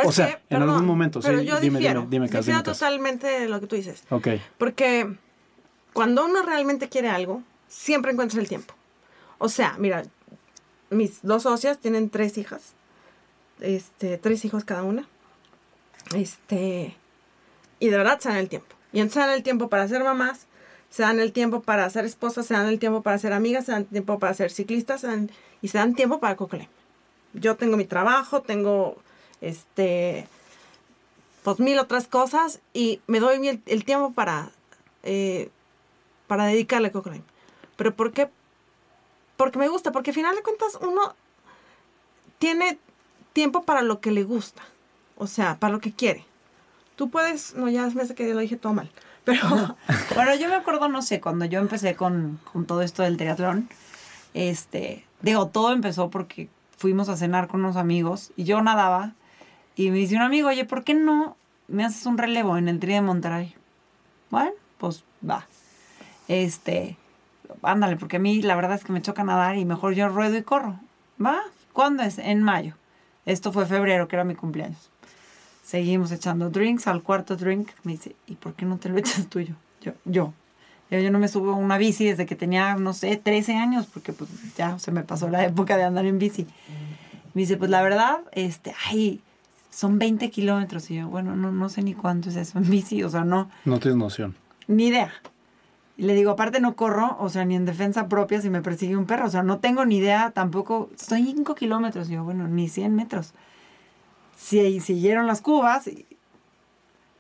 o 0.05 0.13
sea, 0.13 0.41
en 0.51 0.63
algún 0.63 0.85
momento, 0.85 1.21
pero 1.21 1.41
yo 1.41 1.61
dime, 1.61 1.79
difiero, 1.79 2.07
dime, 2.09 2.29
dime, 2.29 2.63
totalmente 2.63 3.27
de 3.27 3.49
lo 3.49 3.59
que 3.61 3.67
tú 3.67 3.77
dices. 3.77 4.05
Ok. 4.11 4.29
Porque 4.59 5.17
cuando 5.95 6.27
uno 6.27 6.43
realmente 6.43 6.89
quiere 6.89 7.09
algo, 7.09 7.43
siempre 7.69 8.13
encuentra 8.13 8.41
el 8.41 8.49
tiempo. 8.49 8.75
O 9.39 9.49
sea, 9.49 9.77
mira, 9.79 10.03
mis 10.91 11.23
dos 11.23 11.45
socias 11.45 11.79
tienen 11.79 12.11
tres 12.11 12.37
hijas. 12.37 12.75
Este, 13.61 14.19
tres 14.19 14.45
hijos 14.45 14.65
cada 14.65 14.83
una. 14.83 15.09
Este, 16.15 16.97
y 17.81 17.89
de 17.89 17.97
verdad 17.97 18.21
se 18.21 18.29
dan 18.29 18.39
el 18.39 18.49
tiempo. 18.49 18.75
Y 18.93 19.01
entonces 19.01 19.23
se 19.23 19.29
dan 19.29 19.37
el 19.37 19.43
tiempo 19.43 19.69
para 19.69 19.87
ser 19.89 20.03
mamás, 20.03 20.47
se 20.91 21.03
dan 21.03 21.21
el 21.21 21.33
tiempo 21.33 21.61
para 21.61 21.89
ser 21.91 22.05
esposas, 22.05 22.47
se 22.47 22.55
dan 22.55 22.67
el 22.67 22.79
tiempo 22.79 23.03
para 23.03 23.19
ser 23.19 23.33
amigas, 23.33 23.67
se 23.67 23.73
dan 23.73 23.85
tiempo 23.85 24.19
para 24.19 24.33
ser 24.35 24.51
ciclistas 24.51 25.05
y 25.61 25.69
se 25.69 25.79
dan 25.79 25.95
tiempo 25.95 26.21
para 26.21 26.37
Cocle. 26.37 26.69
Yo 27.35 27.57
tengo 27.57 27.77
mi 27.77 27.85
trabajo, 27.85 28.41
tengo 28.41 28.97
este, 29.41 30.27
pues 31.43 31.61
mil 31.61 31.79
otras 31.79 32.09
cosas 32.09 32.61
y 32.73 33.01
me 33.07 33.21
doy 33.21 33.61
el, 33.67 33.85
tiempo 33.85 34.13
para, 34.13 34.51
eh, 35.03 35.51
para 36.27 36.47
dedicarle 36.47 36.89
a 36.89 36.93
Cochrane. 36.93 37.23
Pero 37.77 37.95
¿por 37.95 38.13
qué? 38.13 38.31
Porque 39.37 39.59
me 39.59 39.69
gusta, 39.69 39.93
porque 39.93 40.11
al 40.11 40.15
final 40.15 40.35
de 40.35 40.43
cuentas 40.43 40.79
uno 40.81 41.15
tiene 42.39 42.79
tiempo 43.33 43.63
para 43.63 43.83
lo 43.83 44.01
que 44.01 44.11
le 44.11 44.25
gusta, 44.25 44.63
o 45.17 45.27
sea, 45.27 45.59
para 45.59 45.73
lo 45.73 45.81
que 45.81 45.93
quiere. 45.93 46.25
Tú 46.97 47.11
puedes, 47.11 47.55
no, 47.55 47.69
ya 47.69 47.87
me 47.91 48.03
hace 48.03 48.15
que 48.15 48.33
lo 48.33 48.41
dije 48.41 48.57
todo 48.57 48.75
mal, 48.75 48.91
pero... 49.25 49.77
bueno, 50.15 50.35
yo 50.35 50.49
me 50.49 50.57
acuerdo, 50.57 50.89
no 50.89 51.03
sé, 51.03 51.21
cuando 51.21 51.45
yo 51.45 51.61
empecé 51.61 51.95
con, 51.95 52.41
con 52.53 52.67
todo 52.67 52.83
esto 52.83 53.03
del 53.03 53.17
triatlón, 53.17 53.69
este, 54.35 55.05
digo, 55.23 55.49
todo 55.49 55.73
empezó 55.73 56.11
porque 56.11 56.49
fuimos 56.77 57.09
a 57.09 57.17
cenar 57.17 57.49
con 57.49 57.61
unos 57.61 57.77
amigos 57.77 58.33
y 58.37 58.45
yo 58.45 58.63
nadaba 58.63 59.13
y 59.77 59.91
me 59.91 59.99
dice 59.99 60.17
un 60.17 60.23
amigo, 60.23 60.49
oye, 60.49 60.65
¿por 60.65 60.85
qué 60.85 60.95
no 60.95 61.37
me 61.69 61.85
haces 61.85 62.07
un 62.07 62.19
relevo 62.19 62.57
en 62.57 62.69
el 62.69 62.81
tri 62.81 62.95
de 62.95 63.01
Monterrey? 63.01 63.55
Bueno, 64.31 64.53
pues 64.79 65.05
va. 65.29 65.47
Este, 66.27 66.97
ándale, 67.63 67.97
porque 67.97 68.17
a 68.17 68.21
mí 68.21 68.43
la 68.43 68.57
verdad 68.57 68.75
es 68.75 68.85
que 68.85 68.93
me 68.93 69.03
choca 69.03 69.25
nadar 69.25 69.57
y 69.57 69.65
mejor 69.65 69.95
yo 69.95 70.09
ruedo 70.09 70.37
y 70.37 70.43
corro. 70.43 70.81
¿Va? 71.25 71.41
¿Cuándo 71.73 72.03
es? 72.03 72.19
En 72.19 72.43
mayo. 72.43 72.75
Esto 73.29 73.53
fue 73.53 73.67
febrero, 73.67 74.09
que 74.09 74.17
era 74.17 74.25
mi 74.25 74.35
cumpleaños. 74.35 74.89
Seguimos 75.63 76.11
echando 76.13 76.49
drinks. 76.49 76.87
Al 76.87 77.03
cuarto 77.03 77.37
drink 77.37 77.69
me 77.85 77.93
dice, 77.93 78.17
¿y 78.27 78.37
por 78.37 78.55
qué 78.55 78.65
no 78.65 78.79
te 78.79 78.89
lo 78.89 78.97
echas 78.99 79.27
tuyo? 79.27 79.55
Yo, 79.83 79.93
yo. 80.07 80.33
Yo, 80.91 81.11
no 81.11 81.19
me 81.19 81.29
subo 81.29 81.53
a 81.53 81.57
una 81.57 81.77
bici 81.77 82.07
desde 82.07 82.25
que 82.25 82.35
tenía, 82.35 82.75
no 82.77 82.95
sé, 82.95 83.19
13 83.19 83.57
años, 83.57 83.85
porque 83.85 84.15
pues 84.15 84.31
ya 84.57 84.79
se 84.79 84.91
me 84.91 85.03
pasó 85.03 85.29
la 85.29 85.45
época 85.45 85.77
de 85.77 85.83
andar 85.83 86.07
en 86.07 86.19
bici. 86.19 86.47
Me 87.35 87.43
dice, 87.43 87.59
pues 87.59 87.71
la 87.71 87.83
verdad, 87.83 88.21
este, 88.33 88.75
ay, 88.87 89.21
son 89.69 89.99
20 89.99 90.31
kilómetros. 90.31 90.91
Y 90.91 90.95
yo, 90.97 91.09
bueno, 91.09 91.37
no, 91.37 91.53
no 91.53 91.69
sé 91.69 91.83
ni 91.83 91.93
cuánto 91.93 92.31
es 92.31 92.37
eso 92.37 92.57
en 92.57 92.71
bici, 92.71 93.03
o 93.03 93.11
sea, 93.11 93.25
no. 93.25 93.51
No 93.67 93.79
tienes 93.79 93.99
noción. 93.99 94.35
Ni 94.67 94.87
idea. 94.87 95.13
Y 95.99 96.05
le 96.05 96.15
digo, 96.15 96.31
aparte 96.31 96.61
no 96.61 96.77
corro, 96.77 97.17
o 97.19 97.29
sea, 97.29 97.45
ni 97.45 97.57
en 97.57 97.65
defensa 97.65 98.09
propia 98.09 98.41
si 98.41 98.51
me 98.51 98.63
persigue 98.63 98.97
un 98.97 99.05
perro, 99.05 99.27
o 99.27 99.31
sea, 99.31 99.43
no 99.43 99.59
tengo 99.59 99.85
ni 99.85 99.97
idea 99.97 100.31
tampoco. 100.31 100.91
Estoy 100.95 101.25
5 101.25 101.57
kilómetros, 101.57 102.09
y 102.09 102.13
yo, 102.13 102.23
bueno, 102.23 102.47
ni 102.47 102.69
100 102.69 102.95
metros. 102.95 103.35
Si 104.37 104.79
siguieron 104.79 105.27
las 105.27 105.41
cubas, 105.41 105.89
y 105.89 106.07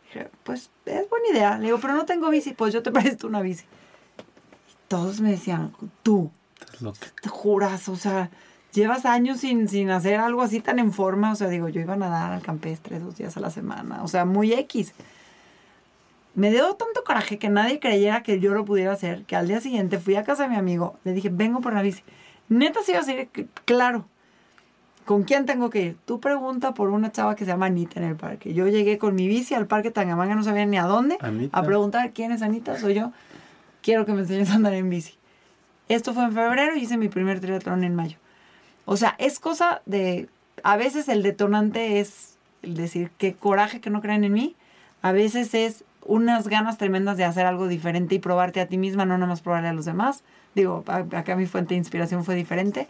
dije, 0.05 0.31
pues 0.45 0.70
es 0.87 1.11
buena 1.11 1.29
idea. 1.29 1.59
Le 1.59 1.66
digo, 1.66 1.81
pero 1.81 1.95
no 1.95 2.05
tengo 2.05 2.31
bici, 2.31 2.53
pues 2.53 2.72
yo 2.72 2.85
te 2.85 2.93
presto 2.93 3.26
una 3.26 3.43
bici. 3.43 3.64
Y 3.64 4.74
todos 4.87 5.20
me 5.20 5.33
decían, 5.33 5.72
tú, 6.05 6.31
te 7.20 7.29
juras, 7.29 7.89
o 7.89 7.97
sea, 7.97 8.31
llevas 8.72 9.07
años 9.07 9.41
sin, 9.41 9.68
sin 9.68 9.91
hacer 9.91 10.20
algo 10.20 10.41
así 10.41 10.61
tan 10.61 10.79
en 10.79 10.93
forma. 10.93 11.33
O 11.33 11.35
sea, 11.35 11.49
digo, 11.49 11.68
yo 11.68 11.81
iba 11.81 11.95
a 11.95 11.97
nadar 11.97 12.31
al 12.31 12.43
campestre 12.43 13.01
dos 13.01 13.16
días 13.16 13.37
a 13.37 13.41
la 13.41 13.51
semana. 13.51 14.05
O 14.05 14.09
sea, 14.09 14.24
muy 14.24 14.53
X. 14.53 14.95
Me 16.39 16.53
dio 16.53 16.72
tanto 16.74 17.03
coraje 17.03 17.36
que 17.36 17.49
nadie 17.49 17.80
creyera 17.80 18.22
que 18.22 18.39
yo 18.39 18.55
lo 18.55 18.64
pudiera 18.64 18.93
hacer, 18.93 19.24
que 19.24 19.34
al 19.34 19.49
día 19.49 19.61
siguiente 19.61 19.99
fui 19.99 20.14
a 20.14 20.22
casa 20.22 20.45
de 20.45 20.51
mi 20.51 20.55
amigo, 20.55 20.97
le 21.03 21.12
dije, 21.12 21.30
vengo 21.32 21.61
por 21.61 21.74
la 21.74 21.82
bici. 21.82 22.05
Neta 22.49 22.78
sí 22.84 22.93
iba 22.93 23.01
a 23.01 23.05
decir, 23.05 23.28
claro. 23.64 24.07
¿Con 25.05 25.24
quién 25.24 25.47
tengo 25.47 25.68
que 25.68 25.80
ir? 25.80 25.97
Tú 26.05 26.20
pregunta 26.20 26.74
por 26.74 26.91
una 26.91 27.11
chava 27.11 27.34
que 27.34 27.45
se 27.45 27.51
llama 27.51 27.66
Anita 27.66 27.99
en 27.99 28.07
el 28.07 28.14
parque. 28.14 28.55
Yo 28.55 28.68
llegué 28.68 28.99
con 28.99 29.16
mi 29.16 29.26
bici 29.26 29.55
al 29.55 29.66
parque 29.66 29.91
Tangamanga, 29.91 30.36
no 30.36 30.45
sabía 30.45 30.64
ni 30.64 30.78
a 30.78 30.84
dónde, 30.84 31.18
a 31.51 31.62
preguntar 31.64 32.12
quién 32.12 32.30
es 32.30 32.41
Anita, 32.41 32.78
soy 32.78 32.95
yo. 32.95 33.11
Quiero 33.82 34.07
que 34.07 34.12
me 34.12 34.20
enseñes 34.20 34.51
a 34.51 34.55
andar 34.55 34.74
en 34.74 34.89
bici. 34.91 35.14
Esto 35.89 36.14
fue 36.14 36.22
en 36.22 36.34
febrero 36.34 36.76
y 36.76 36.82
hice 36.82 36.99
mi 36.99 37.09
primer 37.09 37.41
triatlón 37.41 37.82
en 37.82 37.97
mayo. 37.97 38.16
O 38.84 38.97
sea, 38.97 39.16
es 39.18 39.41
cosa 39.41 39.82
de, 39.86 40.28
a 40.62 40.76
veces 40.76 41.09
el 41.09 41.24
detonante 41.24 41.99
es 41.99 42.36
el 42.62 42.76
decir 42.76 43.11
qué 43.18 43.34
coraje 43.34 43.80
que 43.80 43.91
no 43.91 44.01
creen 44.01 44.22
en 44.22 44.32
mí, 44.32 44.55
a 45.03 45.11
veces 45.11 45.53
es 45.55 45.84
unas 46.09 46.48
ganas 46.48 46.78
tremendas 46.78 47.16
de 47.16 47.24
hacer 47.24 47.46
algo 47.46 47.68
diferente 47.68 48.16
y 48.16 48.18
probarte 48.18 48.61
a 48.61 48.66
ti 48.66 48.78
misma, 48.78 49.04
no 49.04 49.16
nada 49.16 49.28
más 49.28 49.42
probarle 49.42 49.68
a 49.68 49.72
los 49.72 49.84
demás. 49.84 50.24
Digo, 50.54 50.82
acá 50.86 51.36
mi 51.36 51.46
fuente 51.46 51.74
de 51.74 51.78
inspiración 51.78 52.24
fue 52.24 52.34
diferente. 52.34 52.88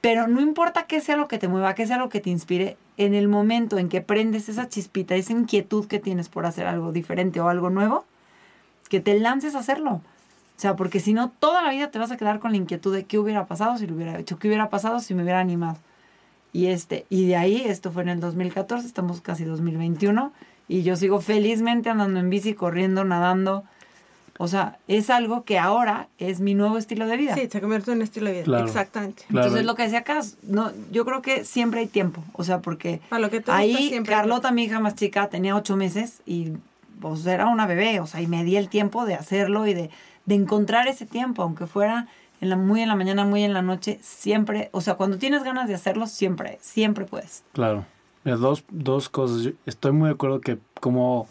Pero 0.00 0.28
no 0.28 0.40
importa 0.40 0.84
qué 0.84 1.00
sea 1.00 1.16
lo 1.16 1.28
que 1.28 1.38
te 1.38 1.48
mueva, 1.48 1.74
qué 1.74 1.86
sea 1.86 1.98
lo 1.98 2.08
que 2.08 2.20
te 2.20 2.30
inspire, 2.30 2.76
en 2.96 3.14
el 3.14 3.28
momento 3.28 3.78
en 3.78 3.88
que 3.88 4.00
prendes 4.00 4.48
esa 4.48 4.68
chispita, 4.68 5.14
esa 5.14 5.32
inquietud 5.32 5.86
que 5.86 5.98
tienes 5.98 6.28
por 6.28 6.46
hacer 6.46 6.66
algo 6.66 6.92
diferente 6.92 7.40
o 7.40 7.48
algo 7.48 7.70
nuevo, 7.70 8.04
que 8.88 9.00
te 9.00 9.18
lances 9.18 9.54
a 9.54 9.60
hacerlo. 9.60 9.92
O 9.92 10.60
sea, 10.60 10.76
porque 10.76 11.00
si 11.00 11.14
no, 11.14 11.30
toda 11.30 11.62
la 11.62 11.70
vida 11.70 11.90
te 11.90 11.98
vas 11.98 12.10
a 12.10 12.18
quedar 12.18 12.38
con 12.38 12.50
la 12.50 12.58
inquietud 12.58 12.94
de 12.94 13.04
qué 13.04 13.18
hubiera 13.18 13.46
pasado 13.46 13.78
si 13.78 13.86
lo 13.86 13.94
hubiera 13.94 14.18
hecho, 14.18 14.38
qué 14.38 14.48
hubiera 14.48 14.68
pasado 14.68 15.00
si 15.00 15.14
me 15.14 15.22
hubiera 15.22 15.40
animado. 15.40 15.78
Y, 16.52 16.66
este, 16.66 17.06
y 17.08 17.26
de 17.26 17.36
ahí, 17.36 17.62
esto 17.64 17.92
fue 17.92 18.02
en 18.02 18.10
el 18.10 18.20
2014, 18.20 18.86
estamos 18.86 19.20
casi 19.20 19.44
2021, 19.44 20.32
y 20.70 20.82
yo 20.82 20.96
sigo 20.96 21.20
felizmente 21.20 21.90
andando 21.90 22.20
en 22.20 22.30
bici, 22.30 22.54
corriendo, 22.54 23.04
nadando. 23.04 23.64
O 24.38 24.48
sea, 24.48 24.78
es 24.88 25.10
algo 25.10 25.44
que 25.44 25.58
ahora 25.58 26.08
es 26.18 26.40
mi 26.40 26.54
nuevo 26.54 26.78
estilo 26.78 27.06
de 27.06 27.18
vida. 27.18 27.34
Sí, 27.34 27.48
se 27.50 27.60
convierte 27.60 27.90
en 27.90 27.98
un 27.98 28.02
estilo 28.02 28.30
de 28.30 28.42
vida. 28.42 28.60
Exactamente. 28.60 29.24
Entonces, 29.28 29.66
lo 29.66 29.74
que 29.74 29.82
decía 29.82 29.98
acá, 29.98 30.20
no, 30.42 30.72
yo 30.90 31.04
creo 31.04 31.20
que 31.20 31.44
siempre 31.44 31.80
hay 31.80 31.88
tiempo. 31.88 32.24
O 32.32 32.44
sea, 32.44 32.60
porque 32.60 33.00
ahí 33.48 34.00
Carlota, 34.06 34.50
mi 34.50 34.64
hija 34.64 34.80
más 34.80 34.94
chica, 34.94 35.28
tenía 35.28 35.54
ocho 35.54 35.76
meses 35.76 36.22
y 36.24 36.52
pues 37.00 37.26
era 37.26 37.48
una 37.48 37.66
bebé. 37.66 38.00
O 38.00 38.06
sea, 38.06 38.22
y 38.22 38.26
me 38.26 38.44
di 38.44 38.56
el 38.56 38.70
tiempo 38.70 39.04
de 39.04 39.14
hacerlo 39.14 39.66
y 39.66 39.74
de 39.74 39.90
de 40.30 40.36
encontrar 40.36 40.86
ese 40.88 41.06
tiempo, 41.06 41.42
aunque 41.42 41.66
fuera 41.66 42.06
en 42.40 42.50
la, 42.50 42.56
muy 42.56 42.82
en 42.82 42.88
la 42.88 42.94
mañana, 42.94 43.24
muy 43.24 43.42
en 43.42 43.52
la 43.52 43.62
noche, 43.62 43.98
siempre, 44.00 44.70
o 44.72 44.80
sea, 44.80 44.94
cuando 44.94 45.18
tienes 45.18 45.42
ganas 45.42 45.68
de 45.68 45.74
hacerlo, 45.74 46.06
siempre, 46.06 46.58
siempre 46.60 47.04
puedes. 47.04 47.42
Claro. 47.52 47.84
Dos, 48.24 48.64
dos 48.70 49.08
cosas. 49.08 49.52
estoy 49.66 49.92
muy 49.92 50.08
de 50.08 50.14
acuerdo 50.14 50.40
que 50.40 50.58
como 50.80 51.28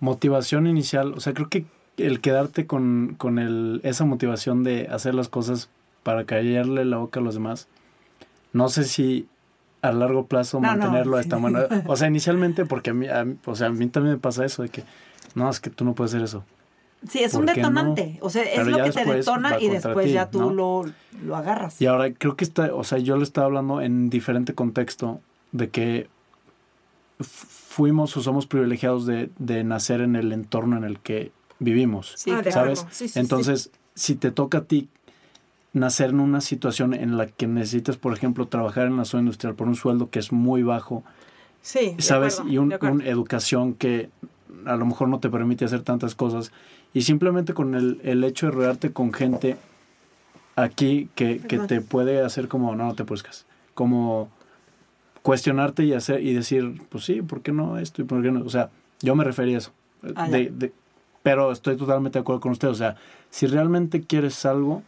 motivación 0.00 0.66
inicial, 0.66 1.14
o 1.14 1.20
sea, 1.20 1.32
creo 1.32 1.48
que 1.48 1.64
el 1.96 2.20
quedarte 2.20 2.66
con, 2.66 3.14
con 3.18 3.38
el, 3.38 3.80
esa 3.82 4.04
motivación 4.04 4.62
de 4.62 4.88
hacer 4.88 5.14
las 5.14 5.28
cosas 5.28 5.68
para 6.02 6.24
callarle 6.24 6.84
la 6.84 6.98
boca 6.98 7.20
a 7.20 7.22
los 7.22 7.34
demás, 7.34 7.66
no 8.52 8.68
sé 8.68 8.84
si 8.84 9.26
a 9.82 9.92
largo 9.92 10.26
plazo 10.26 10.60
mantenerlo 10.60 11.16
de 11.16 11.22
esta 11.22 11.38
manera. 11.38 11.84
O 11.86 11.96
sea, 11.96 12.08
inicialmente, 12.08 12.66
porque 12.66 12.90
a 12.90 12.94
mí, 12.94 13.06
o 13.44 13.54
sea, 13.54 13.68
a 13.68 13.70
mí 13.70 13.86
también 13.88 14.14
me 14.14 14.20
pasa 14.20 14.44
eso 14.44 14.62
de 14.62 14.68
que, 14.68 14.84
no, 15.34 15.48
es 15.48 15.60
que 15.60 15.70
tú 15.70 15.84
no 15.84 15.94
puedes 15.94 16.12
hacer 16.12 16.24
eso. 16.24 16.44
Sí, 17.08 17.22
es 17.22 17.34
un 17.34 17.46
detonante. 17.46 18.18
O 18.20 18.30
sea, 18.30 18.42
es 18.42 18.66
lo 18.66 18.82
que 18.82 18.90
te 18.90 19.04
detona 19.04 19.60
y 19.60 19.68
después 19.68 20.12
ya 20.12 20.30
tú 20.30 20.50
lo, 20.50 20.84
lo, 21.24 21.36
agarras. 21.36 21.80
Y 21.80 21.86
ahora 21.86 22.12
creo 22.12 22.36
que 22.36 22.44
está, 22.44 22.74
o 22.74 22.82
sea, 22.82 22.98
yo 22.98 23.16
le 23.16 23.22
estaba 23.22 23.46
hablando 23.46 23.80
en 23.80 24.10
diferente 24.10 24.54
contexto 24.54 25.20
de 25.52 25.70
que 25.70 26.08
fuimos 27.20 28.16
o 28.16 28.22
somos 28.22 28.46
privilegiados 28.46 29.06
de, 29.06 29.30
de, 29.38 29.64
nacer 29.64 30.00
en 30.00 30.16
el 30.16 30.32
entorno 30.32 30.76
en 30.76 30.84
el 30.84 30.98
que 30.98 31.32
vivimos. 31.58 32.14
Sí, 32.16 32.30
¿Sabes? 32.50 32.86
Entonces, 33.16 33.70
si 33.94 34.14
te 34.14 34.30
toca 34.30 34.58
a 34.58 34.64
ti 34.64 34.88
nacer 35.72 36.10
en 36.10 36.20
una 36.20 36.40
situación 36.40 36.94
en 36.94 37.16
la 37.16 37.26
que 37.26 37.46
necesitas, 37.46 37.96
por 37.96 38.12
ejemplo, 38.14 38.46
trabajar 38.46 38.86
en 38.86 38.96
la 38.96 39.04
zona 39.04 39.22
industrial 39.22 39.54
por 39.54 39.68
un 39.68 39.76
sueldo 39.76 40.10
que 40.10 40.18
es 40.18 40.32
muy 40.32 40.62
bajo, 40.62 41.04
sí, 41.62 41.94
¿sabes? 41.98 42.42
y 42.48 42.58
una 42.58 42.76
educación 43.04 43.74
que 43.74 44.10
a 44.64 44.76
lo 44.76 44.86
mejor 44.86 45.08
no 45.08 45.20
te 45.20 45.28
permite 45.28 45.64
hacer 45.64 45.82
tantas 45.82 46.14
cosas. 46.14 46.52
Y 46.94 47.02
simplemente 47.02 47.54
con 47.54 47.74
el, 47.74 48.00
el 48.02 48.24
hecho 48.24 48.46
de 48.46 48.52
rodearte 48.52 48.92
con 48.92 49.12
gente 49.12 49.56
aquí 50.56 51.08
que, 51.14 51.38
que 51.38 51.58
te 51.58 51.80
puede 51.80 52.22
hacer 52.22 52.48
como, 52.48 52.74
no, 52.74 52.86
no 52.86 52.94
te 52.94 53.02
buscas. 53.02 53.46
Como 53.74 54.30
cuestionarte 55.22 55.84
y 55.84 55.92
hacer 55.92 56.22
y 56.22 56.34
decir, 56.34 56.80
pues 56.88 57.04
sí, 57.04 57.22
¿por 57.22 57.42
qué 57.42 57.52
no 57.52 57.78
esto 57.78 58.02
y 58.02 58.04
por 58.04 58.22
qué 58.22 58.30
no? 58.30 58.44
O 58.44 58.50
sea, 58.50 58.70
yo 59.00 59.14
me 59.14 59.24
refería 59.24 59.56
a 59.56 59.58
eso. 59.58 59.72
Ah, 60.14 60.28
de, 60.28 60.50
de, 60.50 60.72
pero 61.22 61.52
estoy 61.52 61.76
totalmente 61.76 62.18
de 62.18 62.22
acuerdo 62.22 62.40
con 62.40 62.52
usted. 62.52 62.68
O 62.68 62.74
sea, 62.74 62.96
si 63.30 63.46
realmente 63.46 64.02
quieres 64.02 64.46
algo, 64.46 64.82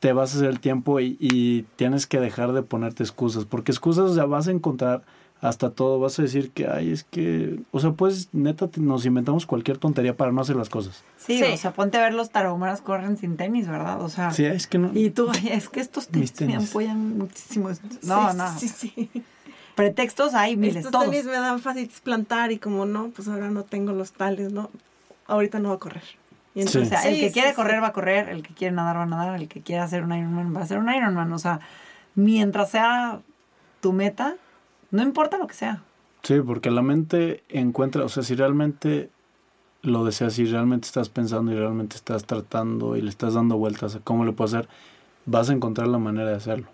te 0.00 0.12
vas 0.12 0.34
a 0.34 0.38
hacer 0.38 0.50
el 0.50 0.60
tiempo 0.60 1.00
y, 1.00 1.16
y, 1.18 1.62
tienes 1.76 2.06
que 2.06 2.20
dejar 2.20 2.52
de 2.52 2.62
ponerte 2.62 3.02
excusas. 3.02 3.44
Porque 3.44 3.72
excusas, 3.72 4.10
o 4.10 4.14
sea, 4.14 4.26
vas 4.26 4.48
a 4.48 4.52
encontrar 4.52 5.02
hasta 5.40 5.70
todo. 5.70 5.98
Vas 5.98 6.18
a 6.18 6.22
decir 6.22 6.50
que, 6.50 6.68
ay, 6.68 6.92
es 6.92 7.04
que. 7.04 7.60
O 7.70 7.80
sea, 7.80 7.92
pues 7.92 8.28
neta, 8.32 8.68
nos 8.76 9.06
inventamos 9.06 9.46
cualquier 9.46 9.78
tontería 9.78 10.16
para 10.16 10.32
no 10.32 10.40
hacer 10.40 10.56
las 10.56 10.68
cosas. 10.68 11.02
Sí, 11.16 11.42
o 11.42 11.56
sea, 11.56 11.72
ponte 11.72 11.98
a 11.98 12.02
ver 12.02 12.14
los 12.14 12.30
tarahumaras 12.30 12.80
corren 12.80 13.16
sin 13.16 13.36
tenis, 13.36 13.68
¿verdad? 13.68 14.02
O 14.02 14.08
sea. 14.08 14.30
Sí, 14.30 14.44
es 14.44 14.66
que 14.66 14.78
no. 14.78 14.90
Y 14.94 15.10
tú, 15.10 15.30
es 15.50 15.68
que 15.68 15.80
estos 15.80 16.08
tenis, 16.08 16.40
me 16.40 16.56
apoyan 16.56 17.18
muchísimo. 17.18 17.70
No, 18.02 18.32
no. 18.32 18.58
Sí, 18.58 18.68
sí. 18.68 19.10
Pretextos 19.78 20.34
hay 20.34 20.56
miles, 20.56 20.84
Estos 20.84 21.04
tenis 21.04 21.24
me 21.24 21.30
dan 21.30 21.60
fácil 21.60 21.88
plantar 22.02 22.50
y 22.50 22.58
como 22.58 22.84
no, 22.84 23.10
pues 23.10 23.28
ahora 23.28 23.48
no 23.48 23.62
tengo 23.62 23.92
los 23.92 24.10
tales, 24.10 24.52
¿no? 24.52 24.70
Ahorita 25.28 25.60
no 25.60 25.68
va 25.68 25.76
a 25.76 25.78
correr. 25.78 26.02
Y 26.56 26.62
entonces, 26.62 26.88
o 26.88 26.90
sea, 26.90 27.08
el 27.08 27.20
que 27.20 27.30
quiere 27.30 27.54
correr 27.54 27.80
va 27.80 27.86
a 27.86 27.92
correr, 27.92 28.28
el 28.28 28.42
que 28.42 28.52
quiere 28.54 28.74
nadar 28.74 28.96
va 28.96 29.02
a 29.04 29.06
nadar, 29.06 29.40
el 29.40 29.46
que 29.46 29.60
quiere 29.60 29.80
hacer 29.80 30.02
un 30.02 30.12
Ironman 30.12 30.52
va 30.52 30.58
a 30.58 30.64
hacer 30.64 30.78
un 30.78 30.92
Ironman. 30.92 31.32
O 31.32 31.38
sea, 31.38 31.60
mientras 32.16 32.72
sea 32.72 33.20
tu 33.80 33.92
meta, 33.92 34.34
no 34.90 35.04
importa 35.04 35.38
lo 35.38 35.46
que 35.46 35.54
sea. 35.54 35.80
Sí, 36.24 36.40
porque 36.40 36.72
la 36.72 36.82
mente 36.82 37.44
encuentra, 37.48 38.04
o 38.04 38.08
sea, 38.08 38.24
si 38.24 38.34
realmente 38.34 39.10
lo 39.82 40.04
deseas, 40.04 40.32
si 40.32 40.44
realmente 40.44 40.86
estás 40.86 41.08
pensando 41.08 41.52
y 41.52 41.54
realmente 41.54 41.94
estás 41.94 42.24
tratando 42.24 42.96
y 42.96 43.02
le 43.02 43.10
estás 43.10 43.34
dando 43.34 43.56
vueltas 43.56 43.94
a 43.94 44.00
cómo 44.00 44.24
lo 44.24 44.34
puedo 44.34 44.48
hacer, 44.48 44.68
vas 45.24 45.50
a 45.50 45.52
encontrar 45.52 45.86
la 45.86 45.98
manera 45.98 46.30
de 46.30 46.34
hacerlo. 46.34 46.66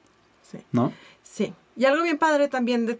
Sí. 0.50 0.60
¿No? 0.72 0.90
Sí. 1.22 1.52
Y 1.76 1.84
algo 1.84 2.02
bien 2.02 2.18
padre 2.18 2.48
también 2.48 2.86
de 2.86 2.98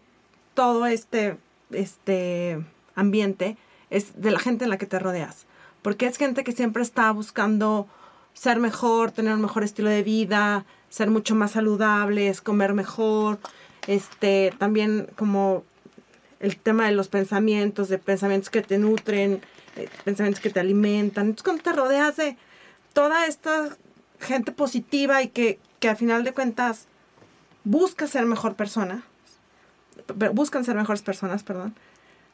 todo 0.55 0.87
este, 0.87 1.37
este 1.71 2.65
ambiente 2.95 3.57
es 3.91 4.21
de 4.21 4.31
la 4.31 4.39
gente 4.39 4.65
en 4.65 4.71
la 4.71 4.79
que 4.79 4.87
te 4.87 4.99
rodeas 4.99 5.47
porque 5.85 6.07
es 6.07 6.17
gente 6.17 6.45
que 6.45 6.53
siempre 6.53 6.83
está 6.83 7.11
buscando 7.11 7.87
ser 8.33 8.59
mejor, 8.59 9.11
tener 9.11 9.35
un 9.35 9.43
mejor 9.43 9.65
estilo 9.65 9.91
de 9.91 10.03
vida, 10.03 10.65
ser 10.89 11.11
mucho 11.11 11.35
más 11.35 11.51
saludables, 11.51 12.41
comer 12.41 12.73
mejor, 12.73 13.39
este, 13.87 14.55
también 14.57 15.09
como 15.15 15.63
el 16.41 16.57
tema 16.57 16.87
de 16.87 16.93
los 16.93 17.09
pensamientos, 17.09 17.91
de 17.91 17.99
pensamientos 17.99 18.49
que 18.49 18.63
te 18.63 18.79
nutren, 18.79 19.43
eh, 19.77 19.91
pensamientos 20.05 20.43
que 20.43 20.49
te 20.49 20.59
alimentan. 20.59 21.27
Entonces, 21.27 21.45
cuando 21.45 21.63
te 21.63 21.73
rodeas 21.73 22.17
de 22.17 22.39
toda 22.95 23.27
esta 23.27 23.77
gente 24.21 24.53
positiva 24.53 25.23
y 25.23 25.29
que, 25.29 25.59
que 25.81 25.91
a 25.91 25.97
final 25.97 26.25
de 26.25 26.33
cuentas 26.33 26.87
busca 27.65 28.07
ser 28.07 28.27
mejor 28.27 28.55
persona, 28.55 29.03
buscan 30.33 30.65
ser 30.65 30.77
mejores 30.77 31.03
personas, 31.03 31.43
perdón, 31.43 31.75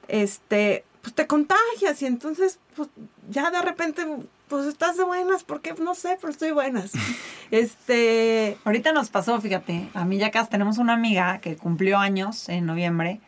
este, 0.09 0.85
pues 1.03 1.15
te 1.15 1.27
contagias 1.27 2.03
y 2.03 2.07
entonces, 2.07 2.59
pues 2.77 2.89
ya 3.31 3.51
de 3.51 3.63
repente, 3.63 4.05
pues 4.49 4.67
estás 4.67 4.97
de 4.97 5.05
buenas, 5.05 5.45
porque 5.45 5.75
no 5.81 5.95
sé, 5.95 6.19
pero 6.21 6.33
estoy 6.33 6.51
buenas. 6.51 6.93
este. 7.51 8.59
Ahorita 8.65 8.93
nos 8.93 9.09
pasó, 9.09 9.41
fíjate, 9.41 9.89
a 9.95 10.05
mí 10.05 10.19
ya 10.19 10.27
acá 10.27 10.45
tenemos 10.47 10.79
una 10.79 10.95
amiga 10.95 11.39
que 11.39 11.57
cumplió 11.57 11.99
años 11.99 12.49
en 12.49 12.67
noviembre 12.67 13.21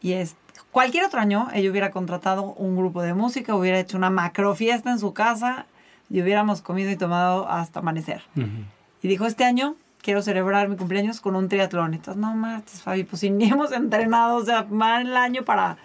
y 0.00 0.12
es. 0.12 0.36
Cualquier 0.70 1.04
otro 1.04 1.20
año 1.20 1.48
ella 1.54 1.70
hubiera 1.70 1.90
contratado 1.90 2.42
un 2.42 2.76
grupo 2.76 3.02
de 3.02 3.14
música, 3.14 3.54
hubiera 3.54 3.80
hecho 3.80 3.96
una 3.96 4.10
macro 4.10 4.54
fiesta 4.54 4.90
en 4.90 4.98
su 4.98 5.14
casa 5.14 5.66
y 6.10 6.20
hubiéramos 6.20 6.60
comido 6.60 6.90
y 6.90 6.96
tomado 6.96 7.48
hasta 7.48 7.80
amanecer. 7.80 8.22
Y 9.02 9.08
dijo, 9.08 9.24
este 9.26 9.44
año 9.44 9.76
quiero 10.02 10.22
celebrar 10.22 10.68
mi 10.68 10.76
cumpleaños 10.76 11.20
con 11.20 11.36
un 11.36 11.48
triatlón. 11.48 11.94
Entonces, 11.94 12.20
no 12.20 12.34
mames, 12.34 12.82
Fabi, 12.82 13.04
pues 13.04 13.20
si 13.20 13.30
ni 13.30 13.44
hemos 13.50 13.72
entrenado, 13.72 14.36
o 14.36 14.44
sea, 14.44 14.64
mal 14.64 15.06
el 15.06 15.16
año 15.16 15.44
para 15.44 15.78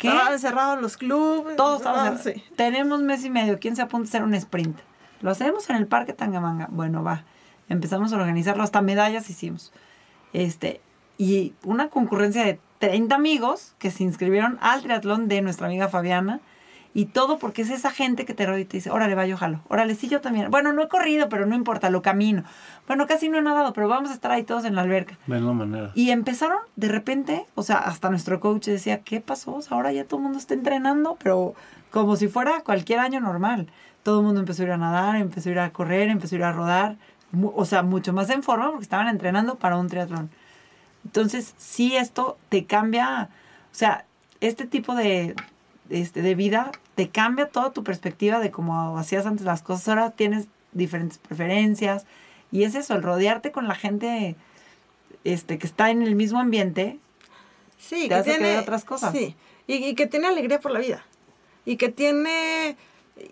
¿Qué? 0.00 0.08
Estaban 0.08 0.38
cerrados 0.38 0.80
los 0.80 0.96
clubes. 0.96 1.56
Todos 1.56 1.78
estaban 1.78 2.18
cerrados. 2.18 2.42
Tenemos 2.56 3.02
mes 3.02 3.22
y 3.24 3.30
medio. 3.30 3.58
¿Quién 3.58 3.76
se 3.76 3.82
apunta 3.82 4.06
a 4.06 4.08
hacer 4.08 4.22
un 4.22 4.34
sprint? 4.34 4.78
Lo 5.20 5.30
hacemos 5.30 5.68
en 5.68 5.76
el 5.76 5.86
Parque 5.86 6.14
Tangamanga. 6.14 6.68
Bueno, 6.70 7.04
va. 7.04 7.24
Empezamos 7.68 8.12
a 8.12 8.16
organizarlo. 8.16 8.62
Hasta 8.62 8.80
medallas 8.80 9.28
hicimos. 9.28 9.72
Este, 10.32 10.80
y 11.18 11.52
una 11.64 11.88
concurrencia 11.88 12.44
de 12.44 12.58
30 12.78 13.14
amigos 13.14 13.74
que 13.78 13.90
se 13.90 14.02
inscribieron 14.02 14.58
al 14.62 14.80
triatlón 14.80 15.28
de 15.28 15.42
nuestra 15.42 15.66
amiga 15.66 15.88
Fabiana. 15.88 16.40
Y 16.92 17.06
todo 17.06 17.38
porque 17.38 17.62
es 17.62 17.70
esa 17.70 17.90
gente 17.90 18.24
que 18.24 18.34
te 18.34 18.44
rodea 18.46 18.60
y 18.60 18.64
te 18.64 18.78
dice, 18.78 18.90
órale, 18.90 19.14
va, 19.14 19.24
yo 19.24 19.36
jalo. 19.36 19.60
Órale, 19.68 19.94
sí, 19.94 20.08
yo 20.08 20.20
también. 20.20 20.50
Bueno, 20.50 20.72
no 20.72 20.82
he 20.82 20.88
corrido, 20.88 21.28
pero 21.28 21.46
no 21.46 21.54
importa, 21.54 21.88
lo 21.88 22.02
camino. 22.02 22.42
Bueno, 22.88 23.06
casi 23.06 23.28
no 23.28 23.38
he 23.38 23.42
nadado, 23.42 23.72
pero 23.72 23.86
vamos 23.86 24.10
a 24.10 24.14
estar 24.14 24.32
ahí 24.32 24.42
todos 24.42 24.64
en 24.64 24.74
la 24.74 24.82
alberca. 24.82 25.16
De 25.26 25.40
la 25.40 25.52
manera. 25.52 25.92
Y 25.94 26.10
empezaron 26.10 26.58
de 26.74 26.88
repente, 26.88 27.46
o 27.54 27.62
sea, 27.62 27.76
hasta 27.76 28.10
nuestro 28.10 28.40
coach 28.40 28.66
decía, 28.66 29.02
¿qué 29.02 29.20
pasó? 29.20 29.60
ahora 29.70 29.92
ya 29.92 30.04
todo 30.04 30.16
el 30.16 30.24
mundo 30.24 30.38
está 30.38 30.54
entrenando, 30.54 31.16
pero 31.22 31.54
como 31.90 32.16
si 32.16 32.26
fuera 32.26 32.62
cualquier 32.62 32.98
año 32.98 33.20
normal. 33.20 33.68
Todo 34.02 34.20
el 34.20 34.26
mundo 34.26 34.40
empezó 34.40 34.62
a 34.62 34.66
ir 34.66 34.72
a 34.72 34.76
nadar, 34.76 35.16
empezó 35.16 35.48
a 35.48 35.52
ir 35.52 35.58
a 35.60 35.70
correr, 35.70 36.08
empezó 36.08 36.34
a 36.34 36.38
ir 36.38 36.44
a 36.44 36.52
rodar. 36.52 36.96
O 37.54 37.64
sea, 37.64 37.82
mucho 37.82 38.12
más 38.12 38.30
en 38.30 38.42
forma 38.42 38.68
porque 38.70 38.82
estaban 38.82 39.06
entrenando 39.06 39.56
para 39.56 39.76
un 39.76 39.88
triatlón. 39.88 40.30
Entonces, 41.04 41.54
sí, 41.56 41.96
esto 41.96 42.36
te 42.48 42.64
cambia, 42.66 43.28
o 43.72 43.74
sea, 43.74 44.04
este 44.40 44.66
tipo 44.66 44.94
de, 44.94 45.34
este, 45.90 46.22
de 46.22 46.34
vida 46.34 46.72
te 46.94 47.08
cambia 47.08 47.48
toda 47.48 47.72
tu 47.72 47.84
perspectiva 47.84 48.40
de 48.40 48.50
cómo 48.50 48.96
hacías 48.98 49.26
antes 49.26 49.44
las 49.44 49.62
cosas. 49.62 49.88
Ahora 49.88 50.10
tienes 50.12 50.48
diferentes 50.72 51.18
preferencias. 51.18 52.06
Y 52.52 52.64
es 52.64 52.74
eso, 52.74 52.94
el 52.94 53.02
rodearte 53.02 53.52
con 53.52 53.68
la 53.68 53.74
gente 53.74 54.36
este, 55.24 55.58
que 55.58 55.66
está 55.66 55.90
en 55.90 56.02
el 56.02 56.14
mismo 56.14 56.40
ambiente. 56.40 56.98
Sí, 57.78 58.08
que 58.08 58.22
tiene 58.22 58.58
otras 58.58 58.84
cosas. 58.84 59.12
Sí, 59.12 59.36
y, 59.66 59.94
que 59.94 60.06
tiene 60.06 60.28
alegría 60.28 60.60
por 60.60 60.70
la 60.70 60.80
vida. 60.80 61.04
Y 61.64 61.76
que 61.76 61.88
tiene. 61.88 62.76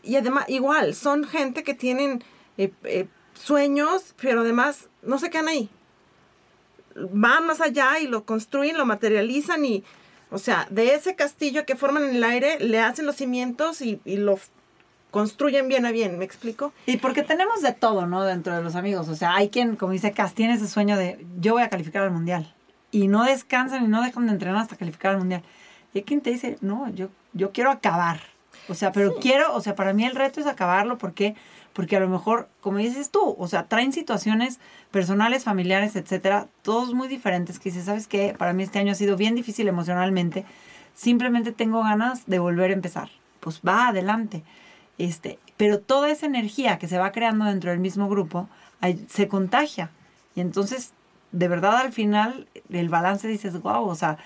Y 0.02 0.16
además, 0.16 0.44
igual, 0.48 0.94
son 0.94 1.24
gente 1.24 1.62
que 1.62 1.74
tienen 1.74 2.22
eh, 2.56 2.72
eh, 2.84 3.06
sueños, 3.34 4.14
pero 4.20 4.40
además 4.40 4.88
no 5.02 5.18
se 5.18 5.30
quedan 5.30 5.48
ahí. 5.48 5.70
Van 7.12 7.46
más 7.46 7.60
allá 7.60 7.98
y 8.00 8.06
lo 8.06 8.24
construyen, 8.24 8.76
lo 8.76 8.84
materializan 8.84 9.64
y, 9.64 9.84
o 10.30 10.38
sea, 10.38 10.66
de 10.70 10.94
ese 10.94 11.14
castillo 11.14 11.64
que 11.64 11.76
forman 11.76 12.04
en 12.04 12.16
el 12.16 12.24
aire, 12.24 12.58
le 12.60 12.80
hacen 12.80 13.06
los 13.06 13.16
cimientos 13.16 13.80
y, 13.80 14.00
lo 14.04 14.38
construyen 15.10 15.68
bien 15.68 15.86
a 15.86 15.90
bien, 15.90 16.18
¿me 16.18 16.24
explico? 16.24 16.72
Y 16.84 16.98
porque 16.98 17.22
tenemos 17.22 17.62
de 17.62 17.72
todo, 17.72 18.06
¿no? 18.06 18.24
Dentro 18.24 18.54
de 18.54 18.62
los 18.62 18.74
amigos. 18.74 19.08
O 19.08 19.14
sea, 19.14 19.34
hay 19.34 19.48
quien, 19.48 19.76
como 19.76 19.92
dice 19.92 20.12
Cas, 20.12 20.34
tiene 20.34 20.54
ese 20.54 20.68
sueño 20.68 20.98
de 20.98 21.24
yo 21.40 21.54
voy 21.54 21.62
a 21.62 21.70
calificar 21.70 22.02
al 22.02 22.10
mundial. 22.10 22.54
Y 22.90 23.08
no 23.08 23.24
descansan 23.24 23.84
y 23.84 23.88
no 23.88 24.02
dejan 24.02 24.26
de 24.26 24.32
entrenar 24.32 24.62
hasta 24.62 24.76
calificar 24.76 25.12
al 25.12 25.18
mundial. 25.18 25.42
Y 25.94 25.98
hay 25.98 26.04
quien 26.04 26.20
te 26.20 26.30
dice, 26.30 26.58
no, 26.60 26.90
yo, 26.90 27.08
yo 27.32 27.52
quiero 27.52 27.70
acabar. 27.70 28.20
O 28.68 28.74
sea, 28.74 28.92
pero 28.92 29.14
quiero, 29.16 29.54
o 29.54 29.60
sea, 29.62 29.74
para 29.74 29.94
mí 29.94 30.04
el 30.04 30.14
reto 30.14 30.40
es 30.40 30.46
acabarlo 30.46 30.98
porque 30.98 31.34
porque 31.78 31.94
a 31.94 32.00
lo 32.00 32.08
mejor, 32.08 32.48
como 32.60 32.78
dices 32.78 33.12
tú, 33.12 33.36
o 33.38 33.46
sea, 33.46 33.68
traen 33.68 33.92
situaciones 33.92 34.58
personales, 34.90 35.44
familiares, 35.44 35.94
etcétera, 35.94 36.48
todos 36.62 36.92
muy 36.92 37.06
diferentes, 37.06 37.60
que 37.60 37.68
dices, 37.68 37.84
¿sabes 37.84 38.08
qué? 38.08 38.34
Para 38.36 38.52
mí 38.52 38.64
este 38.64 38.80
año 38.80 38.90
ha 38.90 38.96
sido 38.96 39.16
bien 39.16 39.36
difícil 39.36 39.68
emocionalmente, 39.68 40.44
simplemente 40.96 41.52
tengo 41.52 41.84
ganas 41.84 42.26
de 42.26 42.40
volver 42.40 42.72
a 42.72 42.74
empezar. 42.74 43.10
Pues 43.38 43.60
va 43.60 43.86
adelante. 43.86 44.42
Este, 44.98 45.38
pero 45.56 45.78
toda 45.78 46.10
esa 46.10 46.26
energía 46.26 46.80
que 46.80 46.88
se 46.88 46.98
va 46.98 47.12
creando 47.12 47.44
dentro 47.44 47.70
del 47.70 47.78
mismo 47.78 48.08
grupo 48.08 48.48
se 49.06 49.28
contagia. 49.28 49.92
Y 50.34 50.40
entonces, 50.40 50.94
de 51.30 51.46
verdad, 51.46 51.76
al 51.76 51.92
final, 51.92 52.48
el 52.70 52.88
balance 52.88 53.28
dices, 53.28 53.62
wow, 53.62 53.88
o 53.88 53.94
sea, 53.94 54.18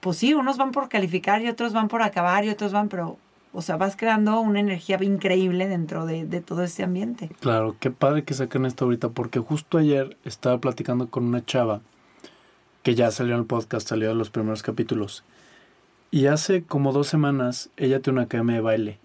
pues 0.00 0.18
sí, 0.18 0.34
unos 0.34 0.58
van 0.58 0.72
por 0.72 0.90
calificar 0.90 1.40
y 1.40 1.48
otros 1.48 1.72
van 1.72 1.88
por 1.88 2.02
acabar 2.02 2.44
y 2.44 2.50
otros 2.50 2.72
van, 2.72 2.90
pero 2.90 3.16
o 3.56 3.62
sea, 3.62 3.78
vas 3.78 3.96
creando 3.96 4.38
una 4.38 4.60
energía 4.60 5.02
increíble 5.02 5.66
dentro 5.66 6.04
de, 6.04 6.26
todo 6.42 6.62
ese 6.62 6.82
ambiente. 6.82 7.30
Claro, 7.40 7.74
qué 7.80 7.90
padre 7.90 8.22
que 8.22 8.34
saquen 8.34 8.66
esto 8.66 8.84
ahorita, 8.84 9.08
porque 9.08 9.38
justo 9.38 9.78
ayer 9.78 10.18
estaba 10.26 10.58
platicando 10.58 11.08
con 11.08 11.24
una 11.24 11.42
chava 11.42 11.80
que 12.82 12.94
ya 12.94 13.10
salió 13.10 13.32
en 13.32 13.40
el 13.40 13.46
podcast, 13.46 13.88
salió 13.88 14.10
de 14.10 14.14
los 14.14 14.28
primeros 14.28 14.62
capítulos. 14.62 15.24
Y 16.10 16.26
hace 16.26 16.64
como 16.64 16.92
dos 16.92 17.06
semanas 17.06 17.70
ella 17.78 18.02
tiene 18.02 18.18
una 18.18 18.26
academia 18.26 18.56
de 18.56 18.60
baile. 18.60 18.98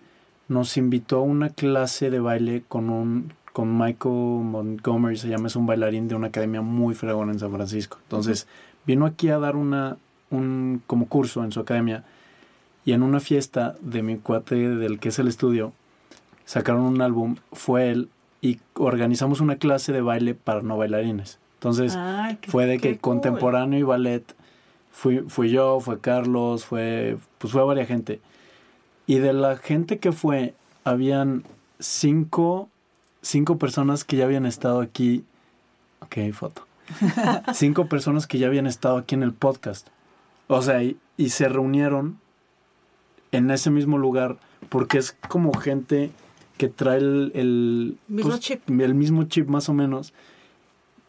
Nos 0.49 0.75
invitó 0.75 1.19
a 1.19 1.21
una 1.21 1.49
clase 1.49 2.09
de 2.09 2.19
baile 2.19 2.63
con 2.67 2.89
un 2.89 3.33
con 3.53 3.77
Michael 3.77 4.43
Montgomery, 4.43 5.15
se 5.15 5.29
llama, 5.29 5.47
es 5.47 5.55
un 5.55 5.65
bailarín 5.65 6.09
de 6.09 6.15
una 6.15 6.27
academia 6.27 6.61
muy 6.61 6.93
fregona 6.93 7.31
en 7.31 7.39
San 7.39 7.51
Francisco. 7.51 7.99
Entonces, 8.03 8.47
vino 8.85 9.05
aquí 9.05 9.29
a 9.29 9.39
dar 9.39 9.55
una, 9.55 9.97
un 10.29 10.81
como 10.87 11.07
curso 11.07 11.41
en 11.43 11.53
su 11.53 11.61
academia 11.61 12.03
y 12.85 12.93
en 12.93 13.03
una 13.03 13.19
fiesta 13.19 13.75
de 13.81 14.01
mi 14.01 14.17
cuate 14.17 14.55
del 14.55 14.99
que 14.99 15.09
es 15.09 15.19
el 15.19 15.27
estudio, 15.27 15.73
sacaron 16.45 16.81
un 16.81 17.01
álbum, 17.01 17.37
fue 17.51 17.91
él 17.91 18.09
y 18.41 18.59
organizamos 18.75 19.39
una 19.39 19.57
clase 19.57 19.93
de 19.93 20.01
baile 20.01 20.33
para 20.33 20.61
no 20.61 20.77
bailarines. 20.77 21.39
Entonces, 21.55 21.97
fue 22.47 22.65
de 22.65 22.79
que 22.79 22.97
contemporáneo 22.97 23.79
y 23.79 23.83
ballet 23.83 24.35
Fui, 24.91 25.23
fui 25.27 25.49
yo, 25.49 25.79
fue 25.79 25.99
Carlos, 25.99 26.65
fue, 26.65 27.17
pues 27.37 27.53
fue 27.53 27.63
varias 27.63 27.87
gente. 27.87 28.19
Y 29.07 29.19
de 29.19 29.33
la 29.33 29.57
gente 29.57 29.99
que 29.99 30.11
fue, 30.11 30.53
habían 30.83 31.43
cinco, 31.79 32.69
cinco 33.21 33.57
personas 33.57 34.03
que 34.03 34.17
ya 34.17 34.25
habían 34.25 34.45
estado 34.45 34.81
aquí. 34.81 35.23
Ok, 36.01 36.17
foto. 36.33 36.67
cinco 37.53 37.87
personas 37.87 38.27
que 38.27 38.37
ya 38.37 38.47
habían 38.47 38.67
estado 38.67 38.97
aquí 38.97 39.15
en 39.15 39.23
el 39.23 39.33
podcast. 39.33 39.87
O 40.47 40.61
sea, 40.61 40.83
y, 40.83 40.97
se 41.29 41.47
reunieron 41.47 42.19
en 43.31 43.51
ese 43.51 43.69
mismo 43.71 43.97
lugar 43.97 44.37
porque 44.69 44.97
es 44.97 45.17
como 45.27 45.53
gente 45.53 46.11
que 46.57 46.67
trae 46.67 46.97
el, 46.97 47.31
el, 47.33 47.97
mismo, 48.07 48.31
pues, 48.31 48.41
chip. 48.41 48.69
el 48.69 48.93
mismo 48.93 49.23
chip 49.23 49.47
más 49.47 49.69
o 49.69 49.73
menos. 49.73 50.13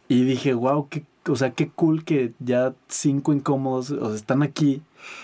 Y 0.08 0.24
dije, 0.24 0.54
wow, 0.54 0.88
qué 0.88 1.04
o 1.28 1.36
sea, 1.36 1.52
qué 1.52 1.68
cool 1.68 2.04
que 2.04 2.32
ya 2.40 2.74
cinco 2.88 3.32
incómodos 3.32 3.90
o 3.90 4.14
están 4.14 4.42
aquí 4.42 4.82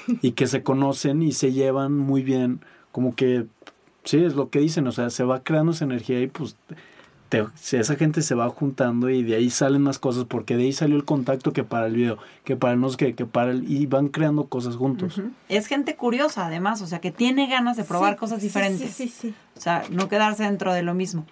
y 0.22 0.32
que 0.32 0.46
se 0.46 0.62
conocen 0.62 1.22
y 1.22 1.32
se 1.32 1.52
llevan 1.52 1.96
muy 1.96 2.22
bien. 2.22 2.60
Como 2.92 3.14
que, 3.14 3.46
sí, 4.04 4.18
es 4.24 4.34
lo 4.34 4.50
que 4.50 4.60
dicen, 4.60 4.86
o 4.86 4.92
sea, 4.92 5.10
se 5.10 5.24
va 5.24 5.42
creando 5.42 5.72
esa 5.72 5.84
energía 5.84 6.20
y 6.20 6.28
pues 6.28 6.56
esa 7.30 7.96
gente 7.96 8.22
se 8.22 8.34
va 8.34 8.48
juntando 8.48 9.10
y 9.10 9.22
de 9.22 9.36
ahí 9.36 9.50
salen 9.50 9.82
más 9.82 9.98
cosas 9.98 10.24
porque 10.24 10.56
de 10.56 10.64
ahí 10.64 10.72
salió 10.72 10.96
el 10.96 11.04
contacto 11.04 11.52
que 11.52 11.64
para 11.64 11.86
el 11.86 11.94
video, 11.94 12.18
que 12.44 12.56
para 12.56 12.74
el 12.74 12.80
no 12.80 12.88
sé 12.88 13.14
que 13.14 13.26
para 13.26 13.50
el... 13.50 13.70
y 13.70 13.86
van 13.86 14.08
creando 14.08 14.46
cosas 14.46 14.76
juntos. 14.76 15.20
Es 15.48 15.66
gente 15.66 15.96
curiosa 15.96 16.46
además, 16.46 16.80
o 16.82 16.86
sea, 16.86 17.00
que 17.00 17.10
tiene 17.10 17.48
ganas 17.48 17.76
de 17.76 17.84
probar 17.84 18.16
cosas 18.16 18.40
diferentes. 18.40 18.90
Sí, 18.90 19.08
sí, 19.08 19.14
sí, 19.28 19.34
O 19.56 19.60
sea, 19.60 19.84
no 19.90 20.08
quedarse 20.08 20.44
dentro 20.44 20.72
de 20.72 20.82
lo 20.82 20.94
mismo 20.94 21.26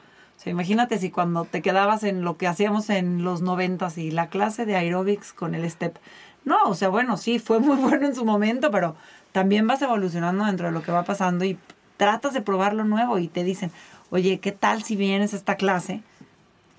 imagínate 0.50 0.98
si 0.98 1.10
cuando 1.10 1.44
te 1.44 1.62
quedabas 1.62 2.04
en 2.04 2.22
lo 2.22 2.36
que 2.36 2.46
hacíamos 2.46 2.90
en 2.90 3.24
los 3.24 3.42
noventas 3.42 3.98
y 3.98 4.10
la 4.10 4.28
clase 4.28 4.66
de 4.66 4.76
aerobics 4.76 5.32
con 5.32 5.54
el 5.54 5.68
step. 5.70 5.98
No, 6.44 6.56
o 6.66 6.74
sea, 6.74 6.88
bueno, 6.88 7.16
sí, 7.16 7.38
fue 7.38 7.58
muy 7.58 7.76
bueno 7.80 8.06
en 8.06 8.14
su 8.14 8.24
momento, 8.24 8.70
pero 8.70 8.96
también 9.32 9.66
vas 9.66 9.82
evolucionando 9.82 10.44
dentro 10.44 10.66
de 10.66 10.72
lo 10.72 10.82
que 10.82 10.92
va 10.92 11.04
pasando 11.04 11.44
y 11.44 11.58
tratas 11.96 12.34
de 12.34 12.42
probar 12.42 12.74
lo 12.74 12.84
nuevo 12.84 13.18
y 13.18 13.28
te 13.28 13.42
dicen, 13.42 13.70
oye, 14.16 14.40
¿qué 14.40 14.52
tal 14.52 14.82
si 14.82 14.96
vienes 14.96 15.32
a 15.32 15.36
esta 15.36 15.56
clase? 15.56 16.02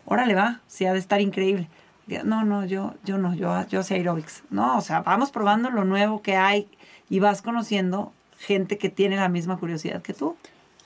Órale, 0.06 0.36
va, 0.36 0.62
sí 0.68 0.86
ha 0.86 0.94
de 0.94 1.00
estar 1.00 1.22
increíble. 1.22 1.70
No, 2.24 2.46
no, 2.46 2.66
yo, 2.66 2.94
yo 3.04 3.18
no, 3.18 3.34
yo, 3.34 3.68
yo 3.68 3.84
sé 3.84 3.96
aerobics. 3.96 4.44
No, 4.50 4.78
o 4.78 4.82
sea, 4.82 5.02
vamos 5.02 5.32
probando 5.32 5.70
lo 5.70 5.84
nuevo 5.84 6.22
que 6.22 6.36
hay 6.36 6.68
y 7.10 7.20
vas 7.20 7.42
conociendo 7.42 8.14
gente 8.38 8.78
que 8.78 8.90
tiene 8.90 9.18
la 9.18 9.30
misma 9.30 9.58
curiosidad 9.58 10.02
que 10.02 10.14
tú 10.14 10.36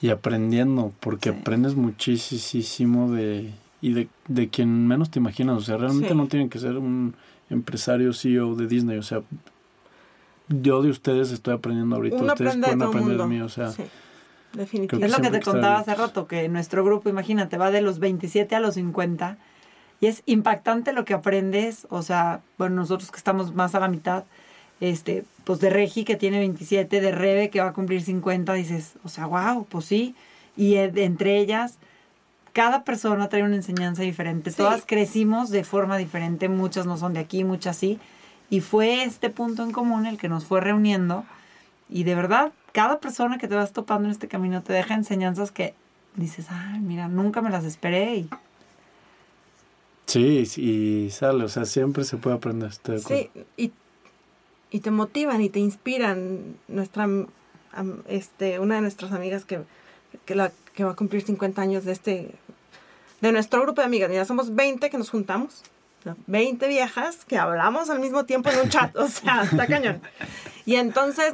y 0.01 0.09
aprendiendo, 0.09 0.91
porque 0.99 1.29
aprendes 1.29 1.75
muchísimo 1.75 3.11
de, 3.11 3.51
y 3.81 3.93
de, 3.93 4.07
de, 4.27 4.49
quien 4.49 4.87
menos 4.87 5.11
te 5.11 5.19
imaginas. 5.19 5.57
O 5.57 5.61
sea, 5.61 5.77
realmente 5.77 6.15
no 6.15 6.27
tienen 6.27 6.49
que 6.49 6.57
ser 6.57 6.77
un 6.77 7.13
empresario 7.51 8.11
CEO 8.11 8.55
de 8.55 8.65
Disney. 8.65 8.97
O 8.97 9.03
sea, 9.03 9.21
yo 10.49 10.81
de 10.81 10.89
ustedes 10.89 11.31
estoy 11.31 11.53
aprendiendo 11.53 11.97
ahorita. 11.97 12.15
ustedes 12.15 12.57
pueden 12.57 12.81
aprender 12.81 13.17
de 13.17 13.27
mí. 13.27 13.41
O 13.41 13.49
sea, 13.49 13.71
definitivamente. 14.53 15.05
Es 15.05 15.17
lo 15.17 15.23
que 15.23 15.37
te 15.37 15.43
contaba 15.43 15.79
hace 15.79 15.95
rato, 15.95 16.27
que 16.27 16.47
nuestro 16.49 16.83
grupo, 16.83 17.09
imagínate, 17.09 17.57
va 17.57 17.71
de 17.71 17.81
los 17.81 17.99
27 17.99 18.55
a 18.55 18.59
los 18.59 18.75
50. 18.75 19.37
Y 19.99 20.07
es 20.07 20.23
impactante 20.25 20.93
lo 20.93 21.05
que 21.05 21.13
aprendes. 21.13 21.87
O 21.89 22.01
sea, 22.01 22.41
bueno, 22.57 22.77
nosotros 22.77 23.11
que 23.11 23.17
estamos 23.17 23.53
más 23.53 23.75
a 23.75 23.79
la 23.79 23.87
mitad 23.87 24.23
este, 24.81 25.23
pues 25.43 25.59
de 25.59 25.69
Regi 25.69 26.03
que 26.03 26.15
tiene 26.15 26.39
27, 26.39 26.99
de 26.99 27.11
Rebe 27.11 27.49
que 27.49 27.61
va 27.61 27.67
a 27.67 27.73
cumplir 27.73 28.01
50, 28.01 28.51
dices, 28.53 28.93
o 29.03 29.09
sea, 29.09 29.27
wow, 29.27 29.65
pues 29.65 29.85
sí. 29.85 30.15
Y 30.57 30.75
entre 30.75 31.37
ellas, 31.37 31.77
cada 32.51 32.83
persona 32.83 33.29
trae 33.29 33.43
una 33.43 33.55
enseñanza 33.55 34.01
diferente. 34.01 34.51
Todas 34.51 34.83
crecimos 34.85 35.49
de 35.51 35.63
forma 35.63 35.97
diferente, 35.97 36.49
muchas 36.49 36.85
no 36.85 36.97
son 36.97 37.13
de 37.13 37.19
aquí, 37.19 37.43
muchas 37.43 37.77
sí. 37.77 37.99
Y 38.49 38.59
fue 38.59 39.03
este 39.03 39.29
punto 39.29 39.63
en 39.63 39.71
común 39.71 40.05
el 40.05 40.17
que 40.17 40.27
nos 40.27 40.45
fue 40.45 40.59
reuniendo. 40.59 41.23
Y 41.87 42.03
de 42.03 42.15
verdad, 42.15 42.51
cada 42.71 42.99
persona 42.99 43.37
que 43.37 43.47
te 43.47 43.55
vas 43.55 43.73
topando 43.73 44.07
en 44.07 44.11
este 44.11 44.27
camino 44.27 44.63
te 44.63 44.73
deja 44.73 44.93
enseñanzas 44.93 45.51
que 45.51 45.73
dices, 46.15 46.47
ay, 46.49 46.79
mira, 46.79 47.07
nunca 47.07 47.41
me 47.41 47.49
las 47.49 47.65
esperé. 47.65 48.15
Y... 48.15 48.29
Sí, 50.05 50.43
y 50.57 51.09
sale, 51.09 51.43
o 51.43 51.49
sea, 51.49 51.65
siempre 51.65 52.03
se 52.03 52.17
puede 52.17 52.35
aprender. 52.35 52.71
Sí, 52.73 53.29
y 53.57 53.71
y 54.71 54.79
te 54.79 54.89
motivan 54.89 55.41
y 55.41 55.49
te 55.49 55.59
inspiran. 55.59 56.57
Nuestra, 56.67 57.07
este, 58.07 58.59
una 58.59 58.75
de 58.75 58.81
nuestras 58.81 59.11
amigas 59.11 59.45
que, 59.45 59.59
que, 60.25 60.33
la, 60.33 60.51
que 60.73 60.85
va 60.85 60.91
a 60.91 60.95
cumplir 60.95 61.21
50 61.21 61.61
años 61.61 61.85
de 61.85 61.91
este, 61.91 62.31
de 63.19 63.31
nuestro 63.33 63.61
grupo 63.61 63.81
de 63.81 63.85
amigas, 63.85 64.11
ya 64.11 64.25
somos 64.25 64.55
20 64.55 64.89
que 64.89 64.97
nos 64.97 65.09
juntamos. 65.09 65.63
20 66.25 66.67
viejas 66.67 67.25
que 67.25 67.37
hablamos 67.37 67.91
al 67.91 67.99
mismo 67.99 68.25
tiempo 68.25 68.49
en 68.49 68.61
un 68.61 68.69
chat, 68.69 68.95
o 68.95 69.07
sea, 69.07 69.43
está 69.43 69.67
cañón. 69.67 70.01
Y 70.65 70.75
entonces, 70.75 71.33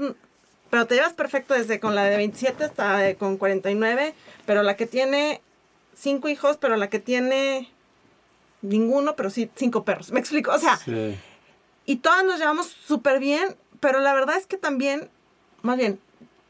pero 0.70 0.86
te 0.86 0.96
llevas 0.96 1.14
perfecto 1.14 1.54
desde 1.54 1.80
con 1.80 1.96
la 1.96 2.04
de 2.06 2.18
27 2.18 2.64
hasta 2.64 3.16
con 3.16 3.38
49, 3.38 4.14
pero 4.46 4.64
la 4.64 4.76
que 4.76 4.86
tiene 4.86 5.42
cinco 5.96 6.30
hijos, 6.30 6.58
pero 6.58 6.78
la 6.78 6.90
que 6.90 7.00
tiene 7.00 7.72
ninguno, 8.62 9.16
pero 9.16 9.30
sí 9.30 9.50
cinco 9.56 9.84
perros. 9.84 10.12
¿Me 10.12 10.20
explico? 10.20 10.52
O 10.52 10.60
sea, 10.60 10.80
y 11.86 11.98
todas 11.98 12.24
nos 12.26 12.40
llevamos 12.40 12.68
súper 12.68 13.20
bien, 13.20 13.56
pero 13.80 14.00
la 14.00 14.14
verdad 14.14 14.38
es 14.38 14.46
que 14.46 14.58
también, 14.58 15.10
más 15.62 15.78
bien, 15.78 16.00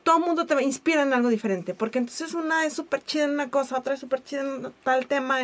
todo 0.03 0.18
el 0.18 0.24
mundo 0.24 0.45
te 0.45 0.61
inspira 0.63 1.01
en 1.01 1.13
algo 1.13 1.30
diferente, 1.30 1.74
porque 1.74 1.99
entonces 1.99 2.34
una 2.34 2.65
es 2.65 2.74
súper 2.74 3.03
chida 3.03 3.26
en 3.26 3.32
una 3.32 3.49
cosa, 3.49 3.78
otra 3.78 3.93
es 3.93 3.99
súper 3.99 4.24
chida 4.24 4.41
en 4.41 4.74
tal 4.84 5.05
tema, 5.07 5.39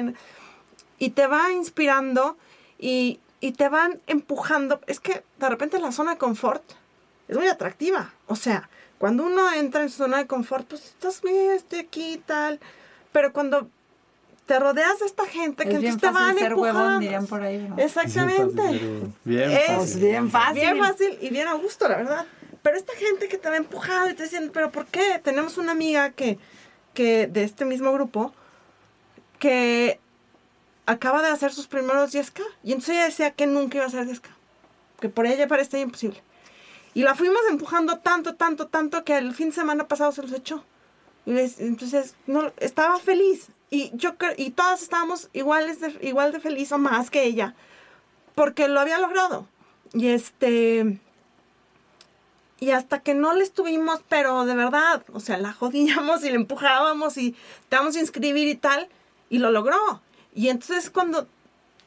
y 0.97 1.09
te 1.09 1.27
va 1.27 1.51
inspirando 1.51 2.37
y, 2.79 3.19
y 3.41 3.51
te 3.51 3.67
van 3.67 3.99
empujando. 4.07 4.79
Es 4.87 4.99
que 4.99 5.23
de 5.37 5.49
repente 5.49 5.79
la 5.79 5.91
zona 5.91 6.11
de 6.11 6.17
confort 6.17 6.63
es 7.27 7.37
muy 7.37 7.47
atractiva, 7.47 8.13
o 8.27 8.35
sea, 8.35 8.69
cuando 8.97 9.25
uno 9.25 9.51
entra 9.53 9.81
en 9.81 9.89
su 9.89 9.97
zona 9.97 10.17
de 10.17 10.27
confort, 10.27 10.67
pues 10.67 10.85
estás 10.85 11.21
bien, 11.21 11.51
estoy 11.51 11.79
aquí 11.79 12.13
y 12.13 12.17
tal, 12.17 12.59
pero 13.11 13.33
cuando 13.33 13.69
te 14.45 14.59
rodeas 14.59 14.99
de 14.99 15.05
esta 15.05 15.25
gente 15.25 15.63
que 15.63 15.75
entonces 15.75 15.99
te 15.99 16.09
van 16.09 16.37
ser 16.37 16.51
empujando. 16.51 16.99
dirían 16.99 17.27
por 17.27 17.41
ahí, 17.41 17.69
Exactamente. 17.77 18.61
Bien 19.23 19.51
fácil. 19.67 20.01
bien 20.01 20.31
fácil. 20.31 20.61
Bien 20.61 20.77
fácil 20.77 21.17
y 21.21 21.29
bien 21.29 21.47
a 21.47 21.53
gusto, 21.53 21.87
la 21.87 21.97
verdad. 21.97 22.25
Pero 22.61 22.77
esta 22.77 22.93
gente 22.95 23.27
que 23.27 23.37
te 23.37 23.49
va 23.49 23.57
empujando 23.57 24.09
y 24.09 24.13
te 24.13 24.23
dicen, 24.23 24.51
¿pero 24.53 24.71
por 24.71 24.85
qué? 24.85 25.19
Tenemos 25.23 25.57
una 25.57 25.71
amiga 25.71 26.11
que, 26.11 26.39
que 26.93 27.27
de 27.27 27.43
este 27.43 27.65
mismo 27.65 27.91
grupo 27.93 28.33
que 29.39 29.99
acaba 30.85 31.21
de 31.21 31.29
hacer 31.29 31.51
sus 31.51 31.67
primeros 31.67 32.13
10K. 32.13 32.41
Y 32.63 32.71
entonces 32.71 32.95
ella 32.95 33.05
decía 33.05 33.31
que 33.31 33.47
nunca 33.47 33.77
iba 33.77 33.85
a 33.85 33.87
hacer 33.87 34.05
10K. 34.05 34.27
Que 34.99 35.09
por 35.09 35.25
ella 35.25 35.47
parecía 35.47 35.79
imposible. 35.79 36.21
Y 36.93 37.03
la 37.03 37.15
fuimos 37.15 37.41
empujando 37.49 37.99
tanto, 37.99 38.35
tanto, 38.35 38.67
tanto 38.67 39.03
que 39.03 39.17
el 39.17 39.33
fin 39.33 39.49
de 39.49 39.55
semana 39.55 39.87
pasado 39.87 40.11
se 40.11 40.21
los 40.21 40.31
echó. 40.31 40.63
Y 41.25 41.37
entonces 41.59 42.15
no, 42.27 42.51
estaba 42.57 42.99
feliz. 42.99 43.47
Y 43.69 43.91
yo 43.95 44.15
y 44.37 44.51
todas 44.51 44.83
estábamos 44.83 45.29
iguales 45.33 45.79
igual 46.01 46.31
de 46.31 46.39
feliz 46.39 46.71
o 46.71 46.77
más 46.77 47.09
que 47.09 47.23
ella, 47.23 47.55
porque 48.35 48.67
lo 48.67 48.79
había 48.79 48.99
logrado. 48.99 49.47
Y 49.93 50.09
este, 50.09 50.99
y 52.59 52.71
hasta 52.71 52.99
que 52.99 53.15
no 53.15 53.33
le 53.33 53.43
estuvimos, 53.43 54.01
pero 54.07 54.45
de 54.45 54.55
verdad, 54.55 55.03
o 55.11 55.19
sea, 55.19 55.37
la 55.37 55.53
jodíamos 55.53 56.23
y 56.23 56.29
le 56.29 56.35
empujábamos 56.35 57.17
y 57.17 57.35
te 57.69 57.75
vamos 57.75 57.95
a 57.95 57.99
inscribir 57.99 58.47
y 58.47 58.55
tal, 58.55 58.87
y 59.29 59.39
lo 59.39 59.49
logró. 59.49 60.01
Y 60.35 60.49
entonces 60.49 60.89
cuando 60.89 61.27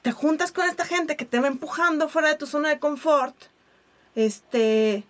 te 0.02 0.12
juntas 0.12 0.52
con 0.52 0.68
esta 0.68 0.84
gente 0.84 1.16
que 1.16 1.24
te 1.24 1.40
va 1.40 1.46
empujando 1.46 2.08
fuera 2.08 2.28
de 2.28 2.34
tu 2.36 2.46
zona 2.46 2.68
de 2.68 2.78
confort, 2.78 3.36
este, 4.16 5.04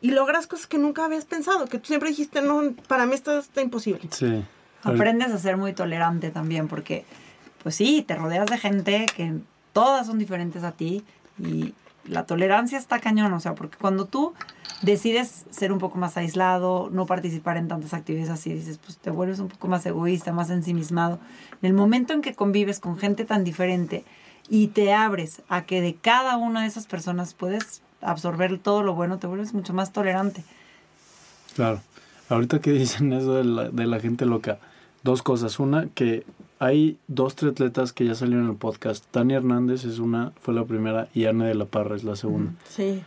y 0.00 0.12
logras 0.12 0.46
cosas 0.46 0.68
que 0.68 0.78
nunca 0.78 1.04
habías 1.04 1.24
pensado, 1.24 1.66
que 1.66 1.78
tú 1.78 1.88
siempre 1.88 2.10
dijiste, 2.10 2.42
no, 2.42 2.74
para 2.86 3.06
mí 3.06 3.14
esto 3.14 3.36
está 3.36 3.62
imposible. 3.62 4.08
Sí. 4.12 4.44
Aprendes 4.84 5.32
a 5.32 5.38
ser 5.38 5.56
muy 5.56 5.72
tolerante 5.72 6.30
también, 6.30 6.68
porque, 6.68 7.04
pues 7.62 7.74
sí, 7.74 8.04
te 8.06 8.14
rodeas 8.14 8.46
de 8.46 8.58
gente 8.58 9.06
que 9.16 9.34
todas 9.72 10.06
son 10.06 10.18
diferentes 10.18 10.62
a 10.62 10.72
ti 10.72 11.04
y 11.38 11.74
la 12.04 12.24
tolerancia 12.24 12.78
está 12.78 12.98
cañón, 12.98 13.32
o 13.32 13.40
sea, 13.40 13.54
porque 13.54 13.76
cuando 13.76 14.06
tú 14.06 14.32
decides 14.82 15.44
ser 15.50 15.72
un 15.72 15.78
poco 15.78 15.98
más 15.98 16.16
aislado, 16.16 16.88
no 16.90 17.04
participar 17.04 17.56
en 17.56 17.68
tantas 17.68 17.92
actividades 17.92 18.30
así, 18.30 18.54
dices, 18.54 18.78
pues 18.78 18.96
te 18.96 19.10
vuelves 19.10 19.38
un 19.38 19.48
poco 19.48 19.68
más 19.68 19.84
egoísta, 19.84 20.32
más 20.32 20.48
ensimismado. 20.48 21.18
En 21.60 21.66
el 21.66 21.74
momento 21.74 22.14
en 22.14 22.22
que 22.22 22.34
convives 22.34 22.80
con 22.80 22.96
gente 22.96 23.24
tan 23.24 23.44
diferente, 23.44 24.04
y 24.48 24.68
te 24.68 24.92
abres 24.92 25.42
a 25.48 25.62
que 25.62 25.80
de 25.80 25.94
cada 25.94 26.36
una 26.36 26.62
de 26.62 26.66
esas 26.66 26.86
personas 26.86 27.34
puedes 27.34 27.82
absorber 28.00 28.58
todo 28.58 28.82
lo 28.82 28.94
bueno, 28.94 29.18
te 29.18 29.26
vuelves 29.26 29.54
mucho 29.54 29.72
más 29.72 29.92
tolerante. 29.92 30.44
Claro. 31.54 31.80
Ahorita 32.28 32.60
que 32.60 32.72
dicen 32.72 33.12
eso 33.12 33.34
de 33.34 33.44
la, 33.44 33.68
de 33.70 33.86
la 33.86 34.00
gente 34.00 34.26
loca, 34.26 34.58
dos 35.02 35.22
cosas. 35.22 35.58
Una, 35.58 35.88
que 35.88 36.24
hay 36.58 36.98
dos 37.08 37.34
triatletas 37.36 37.92
que 37.92 38.04
ya 38.04 38.14
salieron 38.14 38.44
en 38.44 38.50
el 38.52 38.56
podcast. 38.56 39.04
Tania 39.10 39.38
Hernández 39.38 39.84
es 39.84 39.98
una, 39.98 40.32
fue 40.40 40.54
la 40.54 40.64
primera, 40.64 41.08
y 41.14 41.24
Anne 41.24 41.46
de 41.46 41.54
la 41.54 41.64
Parra 41.64 41.96
es 41.96 42.04
la 42.04 42.16
segunda. 42.16 42.52
Sí. 42.68 43.02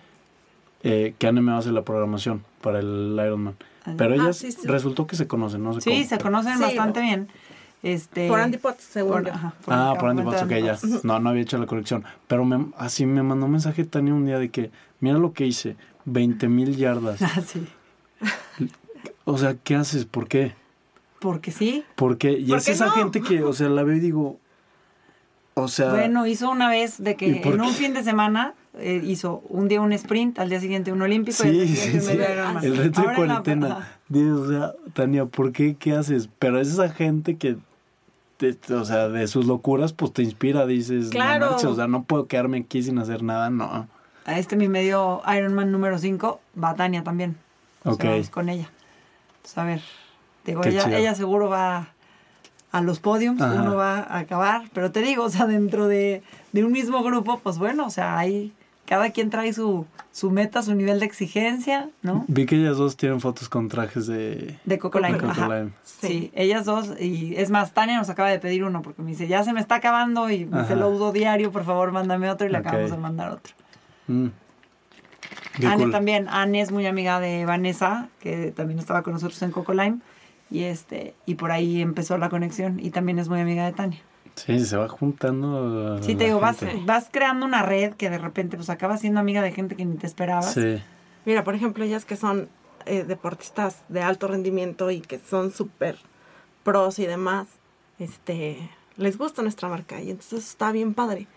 Eh, 0.81 1.13
que 1.17 1.27
Anne 1.27 1.41
me 1.41 1.53
hacer 1.53 1.71
la 1.71 1.83
programación 1.83 2.43
para 2.61 2.79
el 2.79 3.13
Ironman. 3.13 3.55
Pero 3.97 4.13
ah, 4.13 4.15
ellas 4.15 4.57
resultó 4.63 5.07
que 5.07 5.15
se 5.15 5.27
conocen, 5.27 5.63
¿no? 5.63 5.79
sí, 5.79 6.05
se 6.05 6.17
conocen 6.17 6.59
bastante 6.59 7.01
bien. 7.01 7.27
Este, 7.83 8.29
por 8.29 8.39
Andy 8.39 8.57
Potts, 8.57 8.81
según 8.81 9.27
ah, 9.27 9.95
por 9.99 10.09
Andy 10.09 10.23
Potts, 10.23 10.43
ok, 10.43 10.51
ya. 10.51 10.77
No, 11.03 11.19
no 11.19 11.29
había 11.29 11.41
hecho 11.41 11.57
la 11.57 11.65
colección. 11.65 12.05
Pero 12.27 12.45
me, 12.45 12.67
así 12.77 13.05
me 13.05 13.21
mandó 13.23 13.45
un 13.45 13.51
mensaje 13.51 13.83
Tania 13.83 14.13
un 14.13 14.25
día 14.25 14.39
de 14.39 14.49
que, 14.49 14.71
mira 15.01 15.17
lo 15.17 15.33
que 15.33 15.45
hice, 15.45 15.75
20 16.05 16.47
mil 16.47 16.77
yardas. 16.77 17.21
Ah, 17.21 17.41
sí. 17.45 17.67
O 19.25 19.37
sea, 19.37 19.55
¿qué 19.61 19.75
haces? 19.75 20.05
¿Por 20.05 20.29
qué? 20.29 20.53
Porque 21.19 21.51
sí. 21.51 21.83
Porque, 21.95 22.31
y 22.31 22.53
es 22.53 22.69
esa 22.69 22.89
gente 22.91 23.21
que, 23.21 23.43
o 23.43 23.51
sea, 23.51 23.67
la 23.67 23.83
veo 23.83 23.97
y 23.97 23.99
digo, 23.99 24.39
o 25.55 25.67
sea... 25.67 25.91
Bueno, 25.91 26.25
hizo 26.25 26.49
una 26.49 26.69
vez 26.69 27.03
de 27.03 27.15
que 27.15 27.41
en 27.41 27.61
un 27.61 27.73
fin 27.73 27.93
de 27.93 28.03
semana 28.03 28.53
eh, 28.79 29.01
hizo 29.03 29.43
un 29.49 29.67
día 29.67 29.81
un 29.81 29.91
sprint, 29.91 30.39
al 30.39 30.49
día 30.49 30.61
siguiente 30.61 30.91
un 30.93 31.01
olímpico. 31.01 31.43
Sí, 31.43 31.67
sí, 31.67 31.99
sí. 31.99 32.17
El 32.61 32.77
reto 32.77 33.01
de 33.01 33.13
cuarentena. 33.13 33.87
o 34.09 34.47
sea, 34.47 34.73
Tania, 34.93 35.25
¿por 35.25 35.51
qué? 35.51 35.75
¿Qué 35.75 35.93
haces? 35.93 36.29
Pero 36.39 36.61
es 36.61 36.69
esa 36.69 36.89
gente 36.89 37.37
que 37.37 37.57
o 38.71 38.85
sea, 38.85 39.09
de 39.09 39.27
sus 39.27 39.45
locuras, 39.45 39.93
pues 39.93 40.13
te 40.13 40.23
inspira, 40.23 40.65
dices, 40.65 41.09
claro. 41.09 41.55
o 41.55 41.75
sea, 41.75 41.87
no 41.87 42.03
puedo 42.03 42.27
quedarme 42.27 42.59
aquí 42.59 42.83
sin 42.83 42.97
hacer 42.99 43.23
nada, 43.23 43.49
no. 43.49 43.87
A 44.25 44.39
este 44.39 44.55
mi 44.55 44.69
medio 44.69 45.21
Ironman 45.35 45.71
número 45.71 45.97
5 45.97 46.39
va 46.61 46.75
Tania 46.75 47.03
también. 47.03 47.35
Ok. 47.83 48.05
con 48.31 48.49
ella. 48.49 48.69
Pues, 49.41 49.57
a 49.57 49.65
ver, 49.65 49.81
digo, 50.45 50.63
ella, 50.63 50.97
ella 50.97 51.15
seguro 51.15 51.49
va 51.49 51.89
a 52.71 52.81
los 52.81 52.99
podiums, 52.99 53.41
uno 53.41 53.75
va 53.75 53.99
a 53.99 54.19
acabar, 54.19 54.63
pero 54.73 54.91
te 54.91 55.01
digo, 55.01 55.25
o 55.25 55.29
sea, 55.29 55.45
dentro 55.45 55.87
de, 55.87 56.23
de 56.53 56.63
un 56.63 56.71
mismo 56.71 57.03
grupo, 57.03 57.39
pues 57.39 57.59
bueno, 57.59 57.85
o 57.85 57.89
sea, 57.89 58.17
hay 58.17 58.51
cada 58.85 59.11
quien 59.11 59.29
trae 59.29 59.53
su, 59.53 59.85
su 60.11 60.29
meta, 60.31 60.61
su 60.61 60.75
nivel 60.75 60.99
de 60.99 61.05
exigencia, 61.05 61.89
¿no? 62.01 62.25
Vi 62.27 62.45
que 62.45 62.55
ellas 62.55 62.77
dos 62.77 62.97
tienen 62.97 63.21
fotos 63.21 63.49
con 63.49 63.69
trajes 63.69 64.07
de... 64.07 64.59
De 64.65 64.77
Coco 64.77 64.99
Lime. 64.99 65.19
Sí. 65.83 66.31
ellas 66.35 66.65
dos. 66.65 66.99
Y 66.99 67.35
es 67.35 67.49
más, 67.49 67.73
Tania 67.73 67.97
nos 67.97 68.09
acaba 68.09 68.29
de 68.29 68.39
pedir 68.39 68.63
uno 68.63 68.81
porque 68.81 69.01
me 69.01 69.11
dice, 69.11 69.27
ya 69.27 69.43
se 69.43 69.53
me 69.53 69.59
está 69.59 69.75
acabando 69.75 70.29
y 70.29 70.49
se 70.67 70.75
lo 70.75 70.89
uso 70.89 71.11
diario, 71.11 71.51
por 71.51 71.63
favor, 71.63 71.91
mándame 71.91 72.29
otro 72.29 72.45
y 72.47 72.51
le 72.51 72.57
acabamos 72.57 72.91
de 72.91 72.97
mandar 72.97 73.31
otro. 73.31 73.53
Mm. 74.07 74.27
Anne 75.65 75.87
también. 75.91 76.27
Anne 76.29 76.61
es 76.61 76.71
muy 76.71 76.85
amiga 76.85 77.19
de 77.19 77.45
Vanessa, 77.45 78.09
que 78.19 78.51
también 78.51 78.79
estaba 78.79 79.03
con 79.03 79.13
nosotros 79.13 79.41
en 79.43 79.51
Coco 79.51 79.73
Lime. 79.73 79.99
Y, 80.49 80.63
este, 80.63 81.15
y 81.25 81.35
por 81.35 81.51
ahí 81.51 81.81
empezó 81.81 82.17
la 82.17 82.29
conexión. 82.29 82.79
Y 82.79 82.91
también 82.91 83.19
es 83.19 83.29
muy 83.29 83.39
amiga 83.39 83.65
de 83.65 83.71
Tania. 83.71 84.01
Sí, 84.35 84.65
se 84.65 84.77
va 84.77 84.87
juntando. 84.87 86.01
Sí, 86.01 86.15
te 86.15 86.25
digo, 86.25 86.39
vas, 86.39 86.57
vas, 86.85 87.09
creando 87.11 87.45
una 87.45 87.61
red 87.61 87.93
que 87.93 88.09
de 88.09 88.17
repente 88.17 88.57
pues 88.57 88.69
acabas 88.69 89.01
siendo 89.01 89.19
amiga 89.19 89.41
de 89.41 89.51
gente 89.51 89.75
que 89.75 89.85
ni 89.85 89.95
te 89.95 90.07
esperabas. 90.07 90.53
Sí. 90.53 90.81
Mira, 91.25 91.43
por 91.43 91.55
ejemplo, 91.55 91.83
ellas 91.83 92.05
que 92.05 92.15
son 92.15 92.49
eh, 92.85 93.03
deportistas 93.03 93.81
de 93.89 94.01
alto 94.01 94.27
rendimiento 94.27 94.91
y 94.91 95.01
que 95.01 95.19
son 95.19 95.51
súper 95.51 95.97
pros 96.63 96.99
y 96.99 97.05
demás, 97.05 97.47
este, 97.99 98.69
les 98.97 99.17
gusta 99.17 99.41
nuestra 99.41 99.69
marca 99.69 100.01
y 100.01 100.11
entonces 100.11 100.49
está 100.49 100.71
bien 100.71 100.93
padre. 100.93 101.27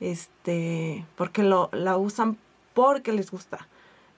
Este, 0.00 1.04
porque 1.16 1.42
lo, 1.42 1.70
la 1.72 1.96
usan 1.96 2.36
porque 2.74 3.12
les 3.12 3.30
gusta. 3.30 3.68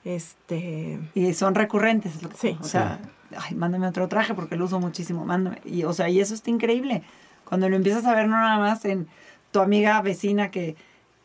Este. 0.04 0.98
Y 1.14 1.32
son 1.34 1.54
recurrentes, 1.54 2.12
sí. 2.38 2.56
O 2.60 2.64
sea, 2.64 3.00
ay, 3.36 3.54
mándame 3.54 3.88
otro 3.88 4.08
traje 4.08 4.34
porque 4.34 4.56
lo 4.56 4.64
uso 4.64 4.80
muchísimo, 4.80 5.24
mándame. 5.24 5.60
Y, 5.64 5.84
o 5.84 5.92
sea, 5.92 6.08
y 6.08 6.20
eso 6.20 6.34
está 6.34 6.50
increíble. 6.50 7.02
Cuando 7.44 7.68
lo 7.68 7.76
empiezas 7.76 8.04
a 8.04 8.14
ver 8.14 8.28
no 8.28 8.36
nada 8.36 8.58
más 8.58 8.84
en 8.84 9.08
tu 9.52 9.60
amiga 9.60 10.00
vecina 10.02 10.50
que, 10.50 10.76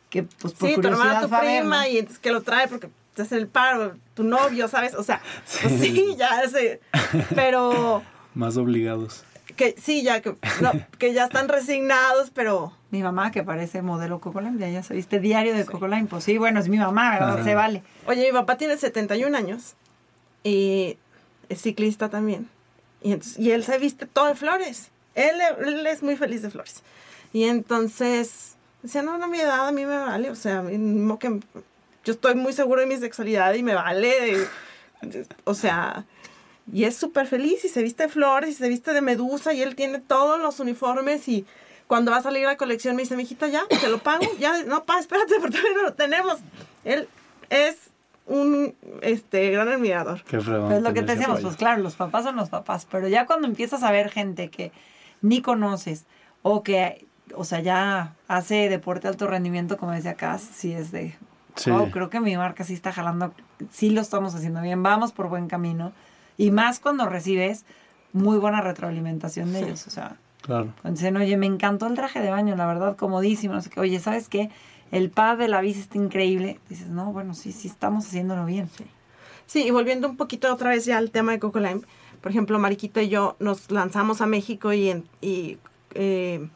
que 0.08 0.22
pues 0.22 0.54
por 0.54 0.68
sí, 0.68 0.76
tu 0.80 0.88
hermana, 0.88 1.22
tu 1.22 1.28
prima, 1.28 1.88
y 1.88 1.98
entonces 1.98 2.20
que 2.20 2.30
lo 2.30 2.42
trae 2.42 2.68
porque 2.68 2.88
te 3.14 3.22
hace 3.22 3.36
el 3.36 3.48
paro, 3.48 3.96
tu 4.14 4.22
novio, 4.22 4.68
¿sabes? 4.68 4.94
O 4.94 5.02
sea, 5.02 5.20
pues 5.62 5.80
sí, 5.80 6.14
ya 6.16 6.48
sé. 6.48 6.80
Pero. 7.34 8.02
Más 8.34 8.56
obligados. 8.56 9.24
Que 9.56 9.74
sí, 9.76 10.02
ya 10.02 10.22
que, 10.22 10.36
que 10.98 11.12
ya 11.12 11.24
están 11.24 11.48
resignados, 11.48 12.30
pero. 12.30 12.72
Mi 12.90 13.02
mamá, 13.02 13.30
que 13.30 13.44
parece 13.44 13.82
modelo 13.82 14.20
Cocoline, 14.20 14.58
ya, 14.58 14.68
ya 14.68 14.82
se 14.82 14.94
viste 14.94 15.20
diario 15.20 15.54
de 15.54 15.62
sí. 15.62 15.68
Cocoline, 15.68 16.06
pues 16.06 16.24
sí, 16.24 16.38
bueno, 16.38 16.58
es 16.58 16.68
mi 16.68 16.76
mamá, 16.76 17.10
¿verdad? 17.10 17.44
Se 17.44 17.54
vale. 17.54 17.84
Oye, 18.06 18.26
mi 18.26 18.32
papá 18.32 18.56
tiene 18.56 18.76
71 18.76 19.36
años 19.36 19.74
y 20.42 20.96
es 21.48 21.62
ciclista 21.62 22.08
también. 22.08 22.48
Y, 23.00 23.12
entonces, 23.12 23.38
y 23.38 23.52
él 23.52 23.62
se 23.62 23.78
viste 23.78 24.06
todo 24.06 24.26
de 24.26 24.34
flores. 24.34 24.90
Él, 25.14 25.86
es 25.86 26.02
muy 26.02 26.16
feliz 26.16 26.42
de 26.42 26.50
flores. 26.50 26.82
Y 27.32 27.44
entonces, 27.44 28.56
decía, 28.82 29.02
no, 29.02 29.18
no, 29.18 29.28
mi 29.28 29.40
edad 29.40 29.68
a 29.68 29.72
mí 29.72 29.86
me 29.86 29.96
vale, 29.96 30.30
o 30.30 30.34
sea, 30.34 30.62
que 30.62 31.40
yo 32.04 32.12
estoy 32.12 32.34
muy 32.34 32.52
seguro 32.52 32.80
de 32.80 32.86
mi 32.86 32.96
sexualidad 32.96 33.54
y 33.54 33.62
me 33.62 33.74
vale, 33.74 34.46
o 35.44 35.54
sea, 35.54 36.04
y 36.72 36.84
es 36.84 36.96
súper 36.96 37.26
feliz 37.26 37.64
y 37.64 37.68
se 37.68 37.82
viste 37.82 38.04
de 38.04 38.08
flores 38.08 38.50
y 38.50 38.54
se 38.54 38.68
viste 38.68 38.92
de 38.92 39.00
medusa 39.00 39.52
y 39.52 39.62
él 39.62 39.74
tiene 39.74 39.98
todos 39.98 40.40
los 40.40 40.60
uniformes 40.60 41.28
y 41.28 41.44
cuando 41.86 42.12
va 42.12 42.18
a 42.18 42.22
salir 42.22 42.46
la 42.46 42.56
colección 42.56 42.94
me 42.94 43.02
dice, 43.02 43.16
mijita, 43.16 43.48
ya, 43.48 43.62
te 43.68 43.88
lo 43.88 43.98
pago, 43.98 44.24
ya, 44.38 44.62
no, 44.64 44.84
pa, 44.84 45.00
espérate, 45.00 45.34
porque 45.40 45.58
todavía 45.58 45.76
no 45.76 45.82
lo 45.82 45.94
tenemos. 45.94 46.38
Él 46.84 47.08
es 47.48 47.76
un 48.26 48.76
este 49.02 49.50
gran 49.50 49.68
admirador. 49.68 50.22
Qué 50.22 50.36
es 50.36 50.46
lo 50.46 50.94
que 50.94 51.02
te 51.02 51.16
decíamos, 51.16 51.40
pues 51.40 51.56
claro, 51.56 51.82
los 51.82 51.96
papás 51.96 52.24
son 52.24 52.36
los 52.36 52.48
papás, 52.48 52.86
pero 52.88 53.08
ya 53.08 53.26
cuando 53.26 53.48
empiezas 53.48 53.82
a 53.82 53.90
ver 53.90 54.08
gente 54.08 54.50
que 54.50 54.70
ni 55.22 55.42
conoces 55.42 56.06
o 56.42 56.62
que, 56.62 57.06
o 57.34 57.44
sea, 57.44 57.60
ya 57.60 58.14
hace 58.28 58.68
deporte 58.68 59.08
alto 59.08 59.26
rendimiento, 59.26 59.76
como 59.76 59.92
decía 59.92 60.12
acá, 60.12 60.38
sí 60.38 60.72
es 60.72 60.90
de, 60.92 61.14
oh, 61.70 61.88
creo 61.90 62.10
que 62.10 62.20
mi 62.20 62.36
marca 62.36 62.64
sí 62.64 62.74
está 62.74 62.92
jalando, 62.92 63.32
sí 63.70 63.90
lo 63.90 64.00
estamos 64.00 64.34
haciendo 64.34 64.62
bien, 64.62 64.82
vamos 64.82 65.12
por 65.12 65.28
buen 65.28 65.48
camino. 65.48 65.92
Y 66.36 66.50
más 66.50 66.80
cuando 66.80 67.06
recibes 67.08 67.64
muy 68.12 68.38
buena 68.38 68.60
retroalimentación 68.60 69.52
de 69.52 69.60
ellos, 69.60 69.86
o 69.86 69.90
sea. 69.90 70.16
Claro. 70.42 70.72
Cuando 70.80 70.98
dicen, 70.98 71.16
oye, 71.18 71.36
me 71.36 71.46
encantó 71.46 71.86
el 71.86 71.94
traje 71.94 72.20
de 72.20 72.30
baño, 72.30 72.56
la 72.56 72.66
verdad, 72.66 72.96
comodísimo, 72.96 73.54
no 73.54 73.60
sé 73.60 73.68
qué. 73.68 73.78
Oye, 73.78 74.00
¿sabes 74.00 74.28
qué? 74.30 74.50
El 74.90 75.10
pad 75.10 75.36
de 75.36 75.48
la 75.48 75.60
bici 75.60 75.80
está 75.80 75.98
increíble. 75.98 76.58
Dices, 76.70 76.88
no, 76.88 77.12
bueno, 77.12 77.34
sí, 77.34 77.52
sí, 77.52 77.68
estamos 77.68 78.06
haciéndolo 78.06 78.46
bien. 78.46 78.70
Sí. 78.76 78.86
Sí, 79.46 79.66
y 79.66 79.70
volviendo 79.70 80.08
un 80.08 80.16
poquito 80.16 80.52
otra 80.52 80.70
vez 80.70 80.84
ya 80.84 80.96
al 80.96 81.10
tema 81.10 81.32
de 81.32 81.40
Coco 81.40 81.58
Lime, 81.58 81.82
por 82.20 82.30
ejemplo, 82.30 82.58
Mariquita 82.58 83.02
y 83.02 83.08
yo 83.08 83.36
nos 83.38 83.70
lanzamos 83.70 84.20
a 84.20 84.26
México 84.26 84.72
y, 84.72 85.04
y, 85.20 85.58
eh, 85.94 86.48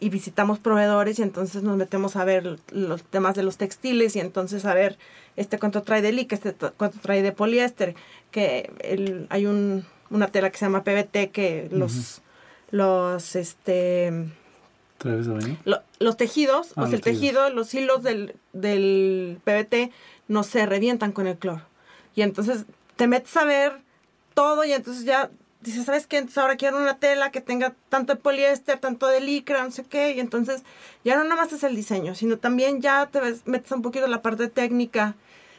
y 0.00 0.08
visitamos 0.08 0.58
proveedores 0.58 1.18
y 1.18 1.22
entonces 1.22 1.62
nos 1.62 1.76
metemos 1.76 2.16
a 2.16 2.24
ver 2.24 2.58
los 2.72 3.02
temas 3.04 3.34
de 3.34 3.42
los 3.42 3.58
textiles 3.58 4.16
y 4.16 4.20
entonces 4.20 4.64
a 4.64 4.74
ver 4.74 4.98
este 5.36 5.58
cuánto 5.58 5.82
trae 5.82 6.02
de 6.02 6.12
lica, 6.12 6.34
este 6.34 6.54
cuánto 6.76 6.98
trae 7.00 7.22
de 7.22 7.32
poliéster, 7.32 7.94
que 8.30 8.72
el, 8.80 9.26
hay 9.28 9.46
un, 9.46 9.84
una 10.08 10.28
tela 10.28 10.50
que 10.50 10.58
se 10.58 10.64
llama 10.64 10.84
PBT 10.84 11.30
que 11.30 11.68
los, 11.70 12.22
los, 12.70 13.36
este... 13.36 14.28
los 15.98 16.16
tejidos, 16.16 16.72
ah, 16.76 16.88
el 16.90 17.00
tejido, 17.00 17.48
los 17.50 17.72
hilos 17.74 18.02
del, 18.02 18.34
del 18.52 19.38
PBT 19.44 19.92
no 20.28 20.42
se 20.42 20.66
revientan 20.66 21.12
con 21.12 21.26
el 21.26 21.36
cloro. 21.36 21.62
Y 22.14 22.22
entonces 22.22 22.64
te 22.96 23.06
metes 23.06 23.34
a 23.36 23.44
ver 23.44 23.80
y 24.64 24.72
entonces 24.72 25.04
ya 25.04 25.30
dices, 25.60 25.84
¿sabes 25.84 26.06
qué? 26.06 26.18
Entonces 26.18 26.38
ahora 26.38 26.56
quiero 26.56 26.78
una 26.78 26.98
tela 26.98 27.30
que 27.30 27.40
tenga 27.40 27.74
tanto 27.88 28.14
de 28.14 28.20
poliéster, 28.20 28.78
tanto 28.78 29.06
de 29.06 29.20
licra, 29.20 29.62
no 29.62 29.70
sé 29.70 29.84
qué, 29.84 30.12
y 30.12 30.20
entonces 30.20 30.62
ya 31.04 31.16
no 31.16 31.24
nada 31.24 31.36
más 31.36 31.52
es 31.52 31.62
el 31.64 31.76
diseño, 31.76 32.14
sino 32.14 32.38
también 32.38 32.80
ya 32.80 33.06
te 33.06 33.20
metes 33.44 33.72
un 33.72 33.82
poquito 33.82 34.06
la 34.06 34.22
parte 34.22 34.48
técnica. 34.48 35.14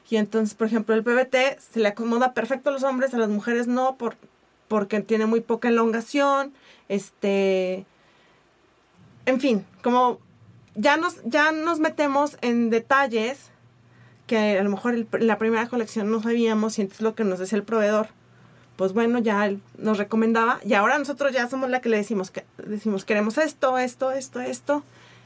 Y 0.09 0.17
entonces, 0.17 0.55
por 0.55 0.67
ejemplo, 0.67 0.95
el 0.95 1.03
PBT 1.03 1.59
se 1.59 1.79
le 1.79 1.87
acomoda 1.87 2.33
perfecto 2.33 2.69
a 2.69 2.73
los 2.73 2.83
hombres, 2.83 3.13
a 3.13 3.17
las 3.17 3.29
mujeres 3.29 3.67
no, 3.67 3.95
por, 3.95 4.17
porque 4.67 4.99
tiene 5.01 5.25
muy 5.25 5.41
poca 5.41 5.69
elongación, 5.69 6.53
este... 6.89 7.85
En 9.27 9.39
fin, 9.39 9.65
como 9.83 10.19
ya 10.73 10.97
nos, 10.97 11.21
ya 11.23 11.51
nos 11.51 11.79
metemos 11.79 12.37
en 12.41 12.71
detalles 12.71 13.51
que 14.25 14.57
a 14.57 14.63
lo 14.63 14.69
mejor 14.71 15.05
la 15.19 15.37
primera 15.37 15.67
colección 15.67 16.09
no 16.09 16.23
sabíamos 16.23 16.79
y 16.79 16.81
entonces 16.81 17.03
lo 17.03 17.13
que 17.13 17.23
nos 17.23 17.37
decía 17.37 17.57
el 17.57 17.63
proveedor 17.63 18.07
pues 18.81 18.93
bueno, 18.93 19.19
ya 19.19 19.45
él 19.45 19.61
nos 19.77 19.99
recomendaba 19.99 20.59
y 20.65 20.73
ahora 20.73 20.97
nosotros 20.97 21.31
ya 21.31 21.47
somos 21.47 21.69
la 21.69 21.81
que 21.81 21.89
le 21.89 21.97
decimos 21.97 22.31
que 22.31 22.45
decimos 22.65 23.05
queremos 23.05 23.37
esto, 23.37 23.77
esto, 23.77 24.11
esto, 24.11 24.39
esto 24.39 24.81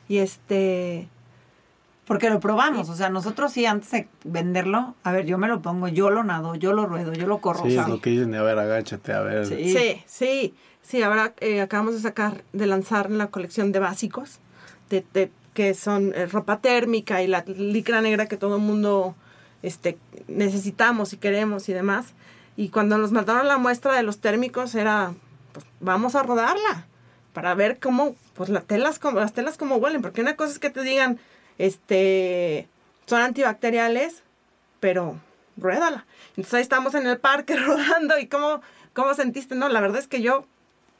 y 0.09 0.17
este 0.17 1.07
porque 2.05 2.29
lo 2.29 2.41
probamos, 2.41 2.89
o 2.89 2.95
sea, 2.97 3.09
nosotros 3.09 3.53
sí 3.53 3.65
antes 3.65 3.89
de 3.91 4.09
venderlo, 4.25 4.95
a 5.03 5.13
ver, 5.13 5.25
yo 5.25 5.37
me 5.37 5.47
lo 5.47 5.61
pongo, 5.61 5.87
yo 5.87 6.09
lo 6.09 6.25
nado, 6.25 6.55
yo 6.55 6.73
lo 6.73 6.85
ruedo, 6.85 7.13
yo 7.13 7.27
lo 7.27 7.37
corro. 7.37 7.63
Sí, 7.63 7.77
es 7.77 7.87
lo 7.87 8.01
que 8.01 8.09
dicen 8.09 8.31
de, 8.31 8.39
a 8.39 8.43
ver, 8.43 8.59
agáchate, 8.59 9.13
a 9.13 9.21
ver. 9.21 9.45
Sí, 9.45 10.03
sí, 10.05 10.53
sí, 10.81 11.01
ahora 11.01 11.33
eh, 11.39 11.61
acabamos 11.61 11.93
de 11.93 12.01
sacar, 12.01 12.43
de 12.51 12.67
lanzar 12.67 13.09
la 13.09 13.27
colección 13.27 13.71
de 13.71 13.79
básicos, 13.79 14.39
de, 14.89 15.05
de 15.13 15.31
que 15.53 15.73
son 15.75 16.11
eh, 16.13 16.25
ropa 16.25 16.59
térmica 16.59 17.23
y 17.23 17.27
la 17.27 17.45
licra 17.47 18.01
negra 18.01 18.25
que 18.25 18.35
todo 18.35 18.57
el 18.57 18.61
mundo 18.63 19.15
este, 19.63 19.97
necesitamos 20.27 21.13
y 21.13 21.17
queremos 21.17 21.69
y 21.69 21.73
demás. 21.73 22.13
Y 22.57 22.69
cuando 22.69 22.97
nos 22.97 23.11
mandaron 23.11 23.47
la 23.47 23.57
muestra 23.57 23.93
de 23.93 24.03
los 24.03 24.19
térmicos 24.19 24.75
era, 24.75 25.13
pues 25.53 25.65
vamos 25.79 26.15
a 26.15 26.23
rodarla 26.23 26.87
para 27.33 27.53
ver 27.53 27.79
cómo, 27.79 28.15
pues 28.33 28.49
las 28.49 28.65
telas, 28.65 28.97
como, 28.97 29.19
las 29.19 29.33
telas 29.33 29.57
como 29.57 29.75
huelen, 29.75 30.01
porque 30.01 30.21
una 30.21 30.37
cosa 30.37 30.53
es 30.53 30.59
que 30.59 30.69
te 30.69 30.81
digan, 30.83 31.19
este, 31.57 32.67
son 33.05 33.21
antibacteriales, 33.21 34.23
pero 34.79 35.19
ruédala. 35.57 36.05
Entonces 36.29 36.53
ahí 36.53 36.61
estamos 36.61 36.95
en 36.95 37.07
el 37.07 37.17
parque 37.17 37.55
rodando 37.57 38.17
y 38.17 38.27
cómo, 38.27 38.61
cómo 38.93 39.13
sentiste, 39.13 39.55
no, 39.55 39.67
la 39.67 39.81
verdad 39.81 39.99
es 39.99 40.07
que 40.07 40.21
yo 40.21 40.45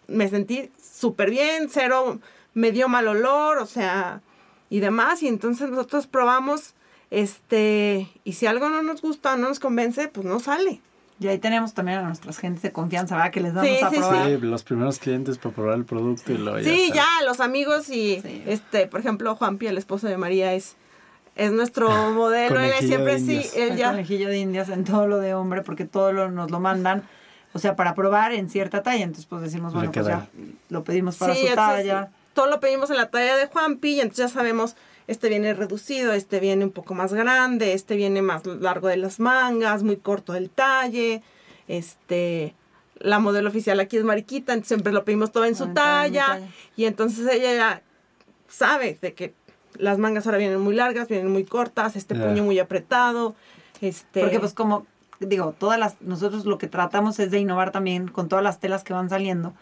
me 0.08 0.28
sentí 0.28 0.72
súper 0.78 1.30
bien, 1.30 1.70
cero, 1.72 2.20
me 2.54 2.72
dio 2.72 2.90
mal 2.90 3.08
olor, 3.08 3.58
o 3.60 3.66
sea, 3.66 4.22
y 4.70 4.82
demás, 4.82 5.24
y 5.24 5.28
entonces 5.28 5.70
nosotros 5.70 6.06
probamos, 6.08 6.74
este, 7.12 8.10
y 8.24 8.34
si 8.34 8.46
algo 8.46 8.70
no 8.70 8.84
nos 8.84 9.02
gusta 9.02 9.34
o 9.34 9.38
no 9.38 9.50
nos 9.50 9.60
convence, 9.60 10.08
pues 10.10 10.26
no 10.26 10.40
sale. 10.40 10.82
Y 11.20 11.28
ahí 11.28 11.38
tenemos 11.38 11.74
también 11.74 12.00
a 12.00 12.02
nuestras 12.02 12.38
gentes 12.38 12.62
de 12.62 12.72
confianza, 12.74 13.16
¿verdad? 13.16 13.32
Que 13.32 13.40
les 13.40 13.54
damos 13.54 13.82
a 13.84 13.90
probar. 13.90 14.28
Sí, 14.28 14.38
los 14.38 14.64
primeros 14.64 15.00
clientes 15.00 15.38
para 15.38 15.56
probar 15.56 15.76
el 15.76 15.86
producto 15.86 16.34
y 16.34 16.38
lo 16.38 16.62
Sí, 16.62 16.92
ya, 16.94 17.08
los 17.26 17.40
amigos 17.40 17.90
y, 17.90 18.22
este, 18.46 18.88
por 18.88 19.00
ejemplo, 19.00 19.36
Juanpi, 19.36 19.68
el 19.68 19.78
esposo 19.78 20.08
de 20.08 20.18
María, 20.18 20.54
es 20.54 20.76
es 21.36 21.52
nuestro 21.52 21.90
modelo, 22.14 22.60
él 22.60 22.74
siempre 22.80 23.20
sí, 23.20 23.46
él 23.56 23.76
ya. 23.76 23.92
conejillo 23.92 24.30
de 24.30 24.40
indias 24.40 24.70
en 24.70 24.84
todo 24.84 25.08
lo 25.08 25.20
de 25.20 25.34
hombre, 25.34 25.62
porque 25.62 25.86
todo 25.86 26.12
lo, 26.12 26.32
nos 26.32 26.50
lo 26.50 26.60
mandan, 26.60 27.04
o 27.54 27.60
sea, 27.60 27.76
para 27.76 27.94
probar 27.94 28.34
en 28.34 28.50
cierta 28.50 28.84
talla, 28.84 29.04
entonces 29.04 29.26
pues 29.26 29.42
decimos, 29.42 29.74
bueno, 29.74 29.92
pues 29.92 30.06
ya 30.08 30.28
lo 30.70 30.84
pedimos 30.84 31.18
para 31.18 31.36
su 31.36 31.46
talla. 31.54 32.10
todo 32.34 32.48
lo 32.48 32.60
pedimos 32.60 32.90
en 32.90 32.98
la 32.98 33.10
talla 33.10 33.38
de 33.38 33.48
Juanpi, 33.48 33.96
y 33.96 34.02
entonces 34.02 34.28
ya 34.28 34.34
sabemos, 34.34 34.76
este 35.08 35.30
viene 35.30 35.54
reducido, 35.54 36.14
este 36.14 36.40
viene 36.40 36.66
un 36.66 36.72
poco 36.72 36.94
más 36.94 37.14
grande, 37.14 37.74
este 37.74 37.96
viene 37.96 38.22
más 38.22 38.46
largo 38.46 38.88
de 38.88 38.98
las 38.98 39.20
mangas, 39.20 39.84
muy 39.84 39.98
corto 39.98 40.34
del 40.34 40.50
talle, 40.50 41.22
este 41.68 42.56
la 42.98 43.20
modelo 43.20 43.50
oficial 43.50 43.80
aquí 43.80 43.98
es 43.98 44.04
Mariquita, 44.04 44.54
entonces 44.54 44.70
siempre 44.70 44.94
lo 44.94 45.04
pedimos 45.04 45.32
todo 45.32 45.46
en 45.46 45.56
su 45.56 45.68
talla, 45.74 46.40
y 46.76 46.86
entonces 46.86 47.28
ella 47.32 47.54
ya 47.54 47.82
sabe 48.48 48.98
de 49.02 49.14
que 49.14 49.34
las 49.78 49.98
mangas 49.98 50.26
ahora 50.26 50.38
vienen 50.38 50.62
muy 50.62 50.76
largas, 50.76 51.10
vienen 51.10 51.32
muy 51.32 51.44
cortas, 51.44 51.96
este 51.96 52.16
puño 52.16 52.44
muy 52.44 52.58
apretado. 52.60 53.36
Este... 53.82 54.22
Porque 54.22 54.40
pues 54.40 54.54
como 54.54 54.88
digo, 55.20 55.54
todas 55.58 55.80
las, 55.80 56.02
nosotros 56.02 56.46
lo 56.46 56.58
que 56.58 56.68
tratamos 56.68 57.20
es 57.20 57.32
de 57.32 57.40
innovar 57.40 57.72
también 57.72 58.08
con 58.08 58.28
todas 58.28 58.44
las 58.44 58.60
telas 58.60 58.84
que 58.84 58.94
van 58.94 59.10
saliendo. 59.10 59.54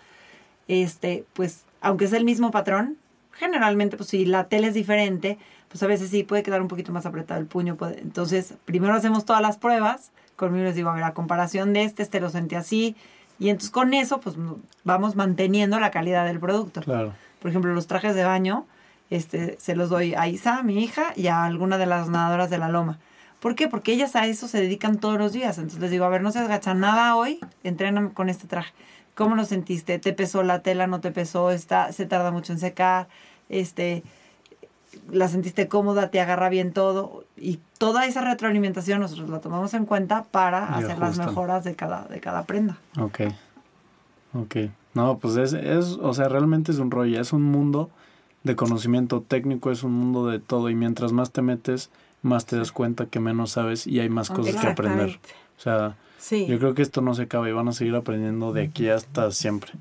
Este, 0.67 1.25
pues, 1.33 1.63
aunque 1.81 2.05
es 2.05 2.13
el 2.13 2.25
mismo 2.25 2.51
patrón, 2.51 2.97
generalmente, 3.33 3.97
pues 3.97 4.09
si 4.09 4.25
la 4.25 4.45
tela 4.45 4.67
es 4.67 4.73
diferente, 4.73 5.37
pues 5.69 5.81
a 5.83 5.87
veces 5.87 6.09
sí 6.09 6.23
puede 6.23 6.43
quedar 6.43 6.61
un 6.61 6.67
poquito 6.67 6.91
más 6.91 7.05
apretado 7.05 7.39
el 7.39 7.47
puño. 7.47 7.77
entonces, 7.97 8.53
primero 8.65 8.93
hacemos 8.93 9.25
todas 9.25 9.41
las 9.41 9.57
pruebas. 9.57 10.11
Conmigo 10.35 10.65
les 10.65 10.75
digo, 10.75 10.89
a 10.89 10.93
ver, 10.93 11.03
a 11.03 11.13
comparación 11.13 11.73
de 11.73 11.83
este, 11.83 12.03
este 12.03 12.19
lo 12.19 12.29
sentí 12.29 12.55
así. 12.55 12.95
Y 13.39 13.49
entonces 13.49 13.71
con 13.71 13.93
eso, 13.93 14.19
pues 14.19 14.35
vamos 14.83 15.15
manteniendo 15.15 15.79
la 15.79 15.91
calidad 15.91 16.25
del 16.25 16.39
producto. 16.39 16.81
Claro. 16.81 17.13
Por 17.39 17.49
ejemplo, 17.49 17.73
los 17.73 17.87
trajes 17.87 18.15
de 18.15 18.23
baño, 18.23 18.65
este, 19.09 19.57
se 19.59 19.75
los 19.75 19.89
doy 19.89 20.13
a 20.15 20.27
Isa, 20.27 20.63
mi 20.63 20.83
hija, 20.83 21.13
y 21.15 21.27
a 21.27 21.43
alguna 21.43 21.77
de 21.77 21.87
las 21.87 22.09
nadadoras 22.09 22.49
de 22.49 22.57
la 22.57 22.69
loma. 22.69 22.99
¿Por 23.39 23.55
qué? 23.55 23.67
Porque 23.67 23.91
ellas 23.91 24.15
a 24.15 24.25
eso 24.27 24.47
se 24.47 24.61
dedican 24.61 24.99
todos 24.99 25.17
los 25.17 25.33
días. 25.33 25.57
Entonces 25.57 25.81
les 25.81 25.91
digo, 25.91 26.05
a 26.05 26.09
ver, 26.09 26.21
no 26.21 26.31
se 26.31 26.39
agacha 26.39 26.73
nada 26.73 27.15
hoy, 27.15 27.39
entrenan 27.63 28.09
con 28.09 28.29
este 28.29 28.47
traje. 28.47 28.73
¿Cómo 29.15 29.35
lo 29.35 29.45
sentiste? 29.45 29.99
¿Te 29.99 30.13
pesó 30.13 30.43
la 30.43 30.61
tela? 30.61 30.87
¿No 30.87 30.99
te 30.99 31.11
pesó? 31.11 31.51
Está, 31.51 31.91
¿Se 31.91 32.05
tarda 32.05 32.31
mucho 32.31 32.53
en 32.53 32.59
secar? 32.59 33.07
Este, 33.49 34.03
¿La 35.11 35.27
sentiste 35.27 35.67
cómoda? 35.67 36.09
¿Te 36.09 36.19
agarra 36.19 36.49
bien 36.49 36.73
todo? 36.73 37.25
Y 37.37 37.59
toda 37.77 38.05
esa 38.05 38.21
retroalimentación 38.21 38.99
nosotros 38.99 39.29
la 39.29 39.39
tomamos 39.39 39.73
en 39.73 39.85
cuenta 39.85 40.23
para 40.23 40.75
hacer 40.75 40.97
las 40.97 41.17
mejoras 41.17 41.63
de 41.63 41.75
cada, 41.75 42.05
de 42.05 42.19
cada 42.19 42.43
prenda. 42.43 42.77
Ok. 42.99 43.21
Ok. 44.33 44.55
No, 44.93 45.17
pues 45.17 45.37
es, 45.37 45.53
es, 45.53 45.97
o 46.01 46.13
sea, 46.13 46.29
realmente 46.29 46.71
es 46.71 46.79
un 46.79 46.91
rollo, 46.91 47.19
es 47.19 47.33
un 47.33 47.43
mundo 47.43 47.89
de 48.43 48.55
conocimiento 48.55 49.21
técnico, 49.21 49.71
es 49.71 49.83
un 49.83 49.93
mundo 49.93 50.27
de 50.27 50.39
todo 50.39 50.69
y 50.69 50.75
mientras 50.75 51.11
más 51.11 51.31
te 51.31 51.41
metes, 51.41 51.89
más 52.21 52.45
te 52.45 52.57
das 52.57 52.71
cuenta 52.71 53.05
que 53.07 53.19
menos 53.19 53.51
sabes 53.51 53.87
y 53.87 53.99
hay 53.99 54.09
más 54.09 54.29
cosas 54.29 54.55
que 54.55 54.67
aprender. 54.67 55.19
O 55.57 55.61
sea, 55.61 55.95
yo 56.31 56.59
creo 56.59 56.73
que 56.73 56.81
esto 56.81 57.01
no 57.01 57.13
se 57.13 57.23
acaba 57.23 57.49
y 57.49 57.51
van 57.51 57.67
a 57.67 57.73
seguir 57.73 57.95
aprendiendo 57.95 58.53
de 58.53 58.63
aquí 58.63 58.89
hasta 58.89 59.31
siempre. 59.31 59.71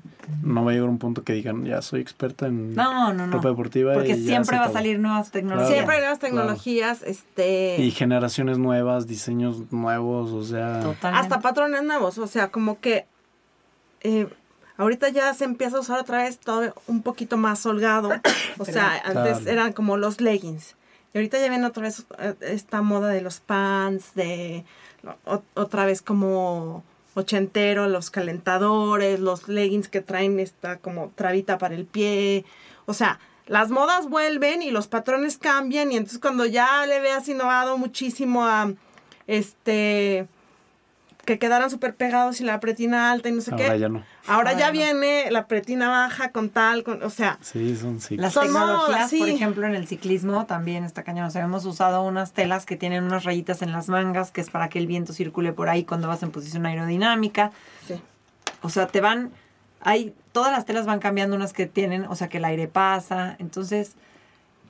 No 0.41 0.65
va 0.65 0.71
a 0.71 0.73
llegar 0.73 0.89
un 0.89 0.97
punto 0.97 1.23
que 1.23 1.33
digan, 1.33 1.63
ya 1.65 1.81
soy 1.81 2.01
experta 2.01 2.47
en 2.47 2.75
ropa 2.75 3.49
deportiva. 3.49 3.93
Porque 3.93 4.15
siempre 4.15 4.57
va 4.57 4.65
a 4.65 4.71
salir 4.71 4.99
nuevas 4.99 5.31
tecnologías. 5.31 5.71
Siempre 5.71 5.95
hay 5.95 6.01
nuevas 6.01 6.19
tecnologías. 6.19 7.01
este 7.03 7.77
Y 7.81 7.91
generaciones 7.91 8.57
nuevas, 8.57 9.07
diseños 9.07 9.71
nuevos, 9.71 10.31
o 10.31 10.43
sea... 10.43 10.81
Hasta 11.01 11.39
patrones 11.39 11.83
nuevos, 11.83 12.17
o 12.17 12.27
sea, 12.27 12.49
como 12.49 12.79
que... 12.79 13.05
Eh, 14.01 14.27
Ahorita 14.75 15.09
ya 15.09 15.33
se 15.33 15.45
empieza 15.45 15.77
a 15.77 15.81
usar 15.81 15.99
otra 15.99 16.23
vez 16.23 16.39
todo 16.39 16.73
un 16.87 17.03
poquito 17.03 17.37
más 17.37 17.65
holgado. 17.65 18.09
O 18.59 18.65
sea, 18.65 19.01
antes 19.03 19.47
eran 19.47 19.73
como 19.73 19.97
los 19.97 20.21
leggings. 20.21 20.75
Y 21.13 21.17
ahorita 21.17 21.39
ya 21.39 21.49
viene 21.49 21.65
otra 21.65 21.83
vez 21.83 22.05
eh, 22.19 22.35
esta 22.41 22.81
moda 22.81 23.09
de 23.09 23.21
los 23.21 23.39
pants, 23.39 24.13
de 24.13 24.63
otra 25.53 25.85
vez 25.85 26.01
como 26.01 26.83
ochentero, 27.15 27.87
los 27.87 28.09
calentadores, 28.09 29.19
los 29.19 29.47
leggings 29.47 29.87
que 29.87 30.01
traen 30.01 30.39
esta 30.39 30.77
como 30.77 31.11
trabita 31.15 31.57
para 31.57 31.75
el 31.75 31.85
pie. 31.85 32.45
O 32.85 32.93
sea, 32.93 33.19
las 33.45 33.69
modas 33.69 34.09
vuelven 34.09 34.61
y 34.61 34.71
los 34.71 34.87
patrones 34.87 35.37
cambian 35.37 35.91
y 35.91 35.97
entonces 35.97 36.19
cuando 36.19 36.45
ya 36.45 36.85
le 36.85 36.99
veas 36.99 37.27
innovado 37.27 37.77
muchísimo 37.77 38.45
a 38.45 38.71
este 39.27 40.27
que 41.25 41.39
quedaran 41.39 41.69
súper 41.69 41.95
pegados 41.95 42.41
y 42.41 42.43
la 42.43 42.59
pretina 42.59 43.11
alta 43.11 43.29
y 43.29 43.31
no 43.31 43.41
sé 43.41 43.51
Ahora 43.51 43.73
qué. 43.73 43.79
Ya 43.79 43.89
no. 43.89 44.03
Ahora 44.27 44.53
ya 44.53 44.71
viene 44.71 45.31
la 45.31 45.47
pretina 45.47 45.89
baja 45.89 46.31
con 46.31 46.49
tal, 46.49 46.83
con, 46.83 47.01
o 47.01 47.09
sea. 47.09 47.37
Sí, 47.41 47.75
son 47.77 47.99
Las 48.11 48.33
tecnologías, 48.33 49.13
por 49.13 49.29
ejemplo, 49.29 49.65
en 49.65 49.75
el 49.75 49.87
ciclismo 49.87 50.45
también 50.45 50.83
está 50.83 51.03
cañón. 51.03 51.25
O 51.25 51.31
sea, 51.31 51.43
hemos 51.43 51.65
usado 51.65 52.03
unas 52.03 52.33
telas 52.33 52.65
que 52.65 52.75
tienen 52.75 53.03
unas 53.03 53.23
rayitas 53.23 53.61
en 53.61 53.71
las 53.71 53.87
mangas, 53.87 54.31
que 54.31 54.41
es 54.41 54.49
para 54.49 54.69
que 54.69 54.79
el 54.79 54.87
viento 54.87 55.13
circule 55.13 55.53
por 55.53 55.69
ahí 55.69 55.85
cuando 55.85 56.07
vas 56.07 56.23
en 56.23 56.31
posición 56.31 56.65
aerodinámica. 56.65 57.51
Sí. 57.87 57.95
O 58.61 58.69
sea, 58.69 58.87
te 58.87 58.99
van, 58.99 59.31
hay, 59.81 60.13
todas 60.33 60.51
las 60.51 60.65
telas 60.65 60.85
van 60.85 60.99
cambiando 60.99 61.35
unas 61.35 61.53
que 61.53 61.67
tienen, 61.67 62.05
o 62.05 62.15
sea, 62.15 62.27
que 62.27 62.37
el 62.37 62.45
aire 62.45 62.67
pasa. 62.67 63.37
Entonces, 63.39 63.95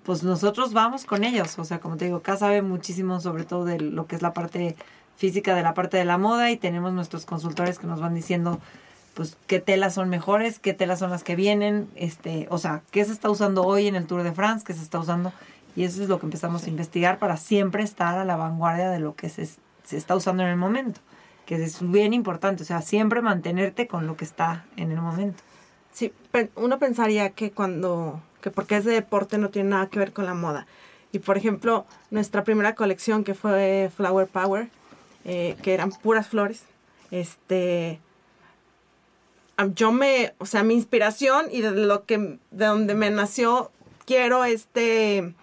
pues 0.03 0.21
nosotros 0.23 0.73
vamos 0.73 1.05
con 1.05 1.23
ellos. 1.23 1.57
O 1.57 1.65
sea, 1.65 1.79
como 1.79 1.97
te 1.97 2.05
digo, 2.05 2.17
acá 2.17 2.37
sabe 2.37 2.61
muchísimo 2.61 3.19
sobre 3.19 3.43
todo 3.43 3.65
de 3.65 3.79
lo 3.79 4.05
que 4.05 4.15
es 4.15 4.21
la 4.21 4.33
parte 4.33 4.75
física 5.17 5.55
de 5.55 5.63
la 5.63 5.73
parte 5.73 5.97
de 5.97 6.05
la 6.05 6.17
moda 6.17 6.51
y 6.51 6.57
tenemos 6.57 6.93
nuestros 6.93 7.25
consultores 7.25 7.79
que 7.79 7.87
nos 7.87 7.99
van 7.99 8.13
diciendo 8.15 8.59
pues 9.13 9.37
qué 9.47 9.59
telas 9.59 9.93
son 9.93 10.09
mejores, 10.09 10.59
qué 10.59 10.73
telas 10.73 10.99
son 10.99 11.11
las 11.11 11.23
que 11.23 11.35
vienen, 11.35 11.87
este, 11.95 12.47
o 12.49 12.57
sea, 12.57 12.81
qué 12.91 13.05
se 13.05 13.11
está 13.11 13.29
usando 13.29 13.63
hoy 13.63 13.87
en 13.87 13.95
el 13.95 14.07
Tour 14.07 14.23
de 14.23 14.31
France, 14.31 14.63
qué 14.65 14.73
se 14.73 14.81
está 14.81 14.99
usando 14.99 15.31
y 15.75 15.83
eso 15.83 16.01
es 16.01 16.09
lo 16.09 16.19
que 16.19 16.25
empezamos 16.25 16.65
a 16.65 16.69
investigar 16.69 17.19
para 17.19 17.37
siempre 17.37 17.83
estar 17.83 18.17
a 18.17 18.25
la 18.25 18.35
vanguardia 18.35 18.89
de 18.89 18.99
lo 18.99 19.15
que 19.15 19.29
se, 19.29 19.47
se 19.83 19.97
está 19.97 20.15
usando 20.15 20.43
en 20.43 20.49
el 20.49 20.57
momento, 20.57 20.99
que 21.45 21.55
es 21.55 21.79
bien 21.91 22.13
importante, 22.13 22.63
o 22.63 22.65
sea, 22.65 22.81
siempre 22.81 23.21
mantenerte 23.21 23.87
con 23.87 24.07
lo 24.07 24.15
que 24.15 24.25
está 24.25 24.65
en 24.77 24.91
el 24.91 25.01
momento. 25.01 25.43
Sí, 25.91 26.11
uno 26.55 26.79
pensaría 26.79 27.29
que 27.31 27.51
cuando, 27.51 28.19
que 28.41 28.49
porque 28.49 28.77
es 28.77 28.85
de 28.85 28.93
deporte 28.93 29.37
no 29.37 29.49
tiene 29.49 29.69
nada 29.69 29.87
que 29.87 29.99
ver 29.99 30.11
con 30.11 30.25
la 30.25 30.33
moda. 30.33 30.65
Y 31.11 31.19
por 31.19 31.37
ejemplo, 31.37 31.85
nuestra 32.09 32.43
primera 32.43 32.73
colección 32.73 33.23
que 33.23 33.35
fue 33.35 33.91
Flower 33.95 34.27
Power, 34.27 34.69
eh, 35.25 35.55
que 35.61 35.73
eran 35.73 35.91
puras 35.91 36.27
flores. 36.27 36.63
Este, 37.11 37.99
yo 39.75 39.91
me, 39.91 40.33
o 40.39 40.45
sea, 40.45 40.63
mi 40.63 40.73
inspiración 40.73 41.45
y 41.51 41.61
de 41.61 41.71
lo 41.71 42.05
que, 42.05 42.17
de 42.51 42.65
donde 42.65 42.95
me 42.95 43.09
nació, 43.09 43.71
quiero 44.05 44.45
este, 44.45 45.33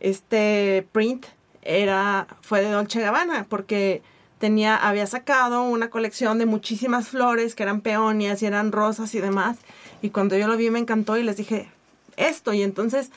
este 0.00 0.86
print, 0.92 1.26
era, 1.62 2.28
fue 2.42 2.62
de 2.62 2.70
Dolce 2.70 3.00
Gabbana, 3.00 3.46
porque 3.48 4.02
tenía, 4.38 4.76
había 4.76 5.06
sacado 5.06 5.64
una 5.64 5.90
colección 5.90 6.38
de 6.38 6.46
muchísimas 6.46 7.08
flores 7.08 7.54
que 7.54 7.64
eran 7.64 7.80
peonias 7.80 8.42
y 8.42 8.46
eran 8.46 8.72
rosas 8.72 9.14
y 9.14 9.20
demás. 9.20 9.58
Y 10.02 10.10
cuando 10.10 10.36
yo 10.36 10.46
lo 10.46 10.56
vi 10.56 10.70
me 10.70 10.78
encantó 10.78 11.16
y 11.16 11.22
les 11.22 11.36
dije, 11.36 11.68
esto. 12.16 12.52
Y 12.52 12.62
entonces, 12.62 13.10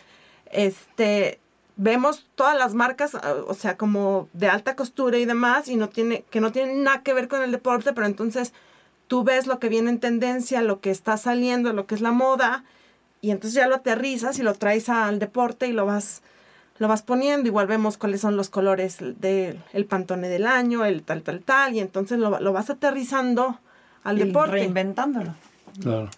este, 0.51 1.39
vemos 1.81 2.27
todas 2.35 2.57
las 2.57 2.73
marcas, 2.73 3.15
ah, 3.15 3.35
o 3.47 3.53
sea, 3.53 3.77
como 3.77 4.27
de 4.33 4.49
alta 4.49 4.75
costura 4.75 5.17
y 5.17 5.25
demás, 5.25 5.69
y 5.69 5.77
no 5.77 5.87
tiene, 5.87 6.25
que 6.29 6.41
no 6.41 6.51
tienen 6.51 6.83
nada 6.83 7.03
que 7.03 7.13
ver 7.13 7.29
con 7.29 7.41
el 7.41 7.51
deporte, 7.51 7.93
pero 7.93 8.05
entonces 8.05 8.53
tú 9.07 9.23
ves 9.23 9.47
lo 9.47 9.59
que 9.59 9.69
viene 9.69 9.89
en 9.89 9.99
tendencia, 9.99 10.61
lo 10.61 10.81
que 10.81 10.91
está 10.91 11.15
saliendo, 11.15 11.71
lo 11.71 11.87
que 11.87 11.95
es 11.95 12.01
la 12.01 12.11
moda, 12.11 12.65
y 13.21 13.31
entonces 13.31 13.55
ya 13.55 13.67
lo 13.67 13.75
aterrizas 13.75 14.39
y 14.39 14.43
lo 14.43 14.53
traes 14.55 14.89
al 14.89 15.19
deporte 15.19 15.67
y 15.67 15.71
lo 15.71 15.85
vas, 15.85 16.21
lo 16.79 16.89
vas 16.89 17.01
poniendo. 17.01 17.47
Igual 17.47 17.67
vemos 17.67 17.97
cuáles 17.97 18.21
son 18.21 18.35
los 18.35 18.49
colores 18.49 18.97
del 18.99 19.63
el 19.71 19.85
pantone 19.85 20.27
del 20.27 20.47
año, 20.47 20.83
el 20.83 21.03
tal, 21.03 21.23
tal, 21.23 21.41
tal, 21.41 21.75
y 21.75 21.79
entonces 21.79 22.19
lo, 22.19 22.39
lo 22.41 22.53
vas 22.53 22.69
aterrizando 22.69 23.59
al 24.03 24.19
y 24.19 24.25
deporte. 24.25 24.51
Reinventándolo. 24.51 25.33
Claro. 25.81 26.09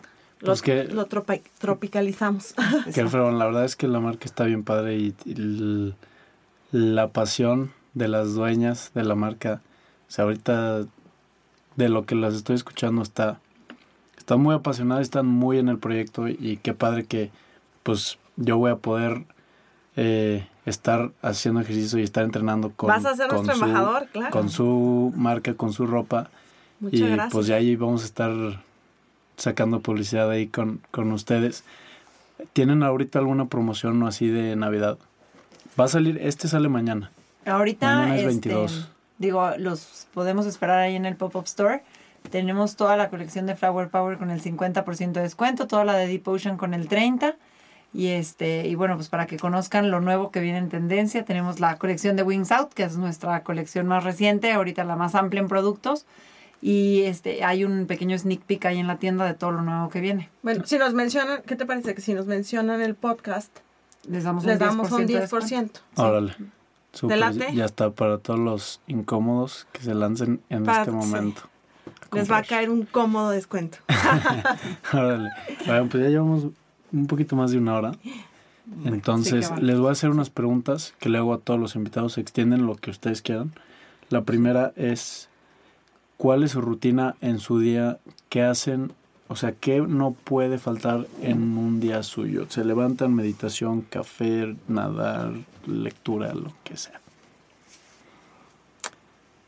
Lo, 0.41 0.47
pues 0.47 0.61
que, 0.61 0.85
lo 0.85 1.05
tropicalizamos. 1.05 2.55
Que 2.93 3.01
Alfredo, 3.01 3.31
la 3.31 3.45
verdad 3.45 3.65
es 3.65 3.76
que 3.76 3.88
la 3.88 3.99
marca 3.99 4.26
está 4.26 4.43
bien 4.43 4.63
padre 4.63 4.97
y, 4.97 5.95
la 6.72 7.09
pasión 7.09 7.73
de 7.93 8.07
las 8.07 8.34
dueñas 8.34 8.91
de 8.93 9.03
la 9.03 9.15
marca, 9.15 9.61
o 10.07 10.11
sea, 10.11 10.23
ahorita 10.23 10.85
de 11.76 11.89
lo 11.89 12.05
que 12.05 12.15
las 12.15 12.34
estoy 12.34 12.55
escuchando 12.55 13.01
está, 13.01 13.41
están 14.18 14.39
muy 14.39 14.55
apasionadas, 14.55 15.01
están 15.01 15.26
muy 15.26 15.57
en 15.57 15.68
el 15.68 15.80
proyecto 15.80 16.30
y 16.30 16.59
qué 16.63 16.73
padre 16.73 17.05
que 17.05 17.30
pues 17.84 18.18
yo 18.38 18.57
voy 18.57 18.72
a 18.72 18.77
poder 18.77 19.26
eh, 19.97 20.47
estar 20.65 21.11
haciendo 21.22 21.59
ejercicio 21.59 21.99
y 21.99 22.03
estar 22.03 22.23
entrenando 22.23 22.72
con, 22.72 22.88
Vas 22.88 23.05
a 23.05 23.15
ser 23.15 23.31
nuestro 23.31 23.55
su, 23.55 23.65
embajador, 23.65 24.07
claro. 24.13 24.31
con 24.31 24.49
su 24.49 25.11
marca, 25.15 25.53
con 25.55 25.73
su 25.73 25.85
ropa. 25.85 26.30
Muchas 26.80 26.99
y 26.99 27.31
pues 27.31 27.47
ya 27.47 27.55
ahí 27.55 27.76
vamos 27.76 28.03
a 28.03 28.05
estar 28.05 28.31
sacando 29.41 29.81
publicidad 29.81 30.30
ahí 30.30 30.47
con, 30.47 30.81
con 30.91 31.11
ustedes. 31.11 31.63
¿Tienen 32.53 32.84
ahorita 32.84 33.19
alguna 33.19 33.45
promoción 33.45 34.01
o 34.03 34.07
así 34.07 34.27
de 34.27 34.55
Navidad? 34.55 34.97
Va 35.80 35.85
a 35.85 35.88
salir, 35.88 36.19
este 36.22 36.47
sale 36.47 36.69
mañana. 36.69 37.11
Ahorita 37.45 37.95
mañana 37.95 38.18
es 38.18 38.26
22. 38.26 38.72
Este, 38.72 38.89
digo, 39.18 39.51
los 39.57 40.07
podemos 40.13 40.45
esperar 40.45 40.80
ahí 40.80 40.95
en 40.95 41.05
el 41.05 41.15
pop-up 41.15 41.45
store. 41.45 41.84
Tenemos 42.30 42.76
toda 42.76 42.97
la 42.97 43.09
colección 43.09 43.47
de 43.47 43.55
Flower 43.55 43.89
Power 43.89 44.18
con 44.18 44.30
el 44.30 44.41
50% 44.41 45.11
de 45.13 45.22
descuento, 45.22 45.68
toda 45.68 45.85
la 45.85 45.95
de 45.95 46.07
Deep 46.07 46.27
Ocean 46.27 46.57
con 46.57 46.73
el 46.73 46.88
30%. 46.88 47.35
Y 47.93 48.07
este, 48.07 48.68
y 48.68 48.76
bueno, 48.76 48.95
pues 48.95 49.09
para 49.09 49.26
que 49.26 49.38
conozcan 49.38 49.91
lo 49.91 49.99
nuevo 49.99 50.31
que 50.31 50.39
viene 50.39 50.59
en 50.59 50.69
tendencia, 50.69 51.26
tenemos 51.26 51.59
la 51.59 51.76
colección 51.76 52.15
de 52.15 52.23
Wings 52.23 52.51
Out, 52.53 52.73
que 52.73 52.84
es 52.84 52.95
nuestra 52.95 53.43
colección 53.43 53.85
más 53.85 54.05
reciente, 54.05 54.53
ahorita 54.53 54.85
la 54.85 54.95
más 54.95 55.13
amplia 55.13 55.41
en 55.41 55.49
productos. 55.49 56.05
Y 56.61 57.01
este, 57.01 57.43
hay 57.43 57.65
un 57.65 57.88
pequeño 57.88 58.17
sneak 58.17 58.41
peek 58.41 58.65
ahí 58.65 58.77
en 58.77 58.88
la 58.88 58.97
tienda 58.97 59.25
de 59.25 59.33
todo 59.33 59.51
lo 59.51 59.61
nuevo 59.61 59.89
que 59.89 59.99
viene. 59.99 60.29
Bueno, 60.43 60.63
si 60.65 60.77
nos 60.77 60.93
mencionan, 60.93 61.41
¿qué 61.45 61.55
te 61.55 61.65
parece 61.65 61.95
que 61.95 62.01
si 62.01 62.13
nos 62.13 62.27
mencionan 62.27 62.81
el 62.81 62.95
podcast, 62.95 63.51
les 64.07 64.23
damos 64.23 64.43
un 64.43 64.51
10%? 64.51 64.57
Damos 64.57 64.91
un 64.91 65.07
10%. 65.07 65.71
Órale. 65.95 66.35
ya 67.53 67.65
está 67.65 67.89
para 67.89 68.19
todos 68.19 68.39
los 68.39 68.81
incómodos 68.88 69.67
que 69.71 69.81
se 69.81 69.95
lancen 69.95 70.41
en 70.49 70.69
este 70.69 70.91
momento. 70.91 71.41
Les 72.11 72.29
va 72.29 72.38
a 72.38 72.43
caer 72.43 72.69
un 72.69 72.85
cómodo 72.85 73.31
descuento. 73.31 73.79
Órale. 74.93 75.29
Bueno, 75.65 75.88
pues 75.89 76.03
ya 76.03 76.09
llevamos 76.09 76.47
un 76.91 77.07
poquito 77.07 77.35
más 77.35 77.51
de 77.51 77.57
una 77.57 77.75
hora. 77.75 77.91
Entonces, 78.85 79.51
les 79.59 79.79
voy 79.79 79.89
a 79.89 79.91
hacer 79.91 80.09
unas 80.09 80.29
preguntas 80.29 80.93
que 80.99 81.09
le 81.09 81.17
hago 81.17 81.33
a 81.33 81.39
todos 81.39 81.59
los 81.59 81.75
invitados. 81.75 82.13
Se 82.13 82.21
extienden 82.21 82.65
lo 82.65 82.75
que 82.75 82.91
ustedes 82.91 83.21
quieran. 83.21 83.53
La 84.09 84.23
primera 84.23 84.73
es, 84.75 85.29
¿cuál 86.22 86.43
es 86.43 86.52
su 86.52 86.61
rutina 86.61 87.15
en 87.22 87.39
su 87.39 87.57
día? 87.57 87.98
¿Qué 88.30 88.43
hacen? 88.43 88.93
O 89.27 89.35
sea, 89.35 89.53
¿qué 89.53 89.81
no 89.81 90.11
puede 90.11 90.60
faltar 90.60 91.07
en 91.23 91.57
un 91.57 91.80
día 91.80 92.03
suyo? 92.03 92.45
Se 92.48 92.64
levantan, 92.64 93.15
meditación, 93.15 93.81
café, 93.81 94.56
nadar, 94.68 95.34
lectura, 95.65 96.35
lo 96.35 96.53
que 96.64 96.77
sea. 96.77 97.02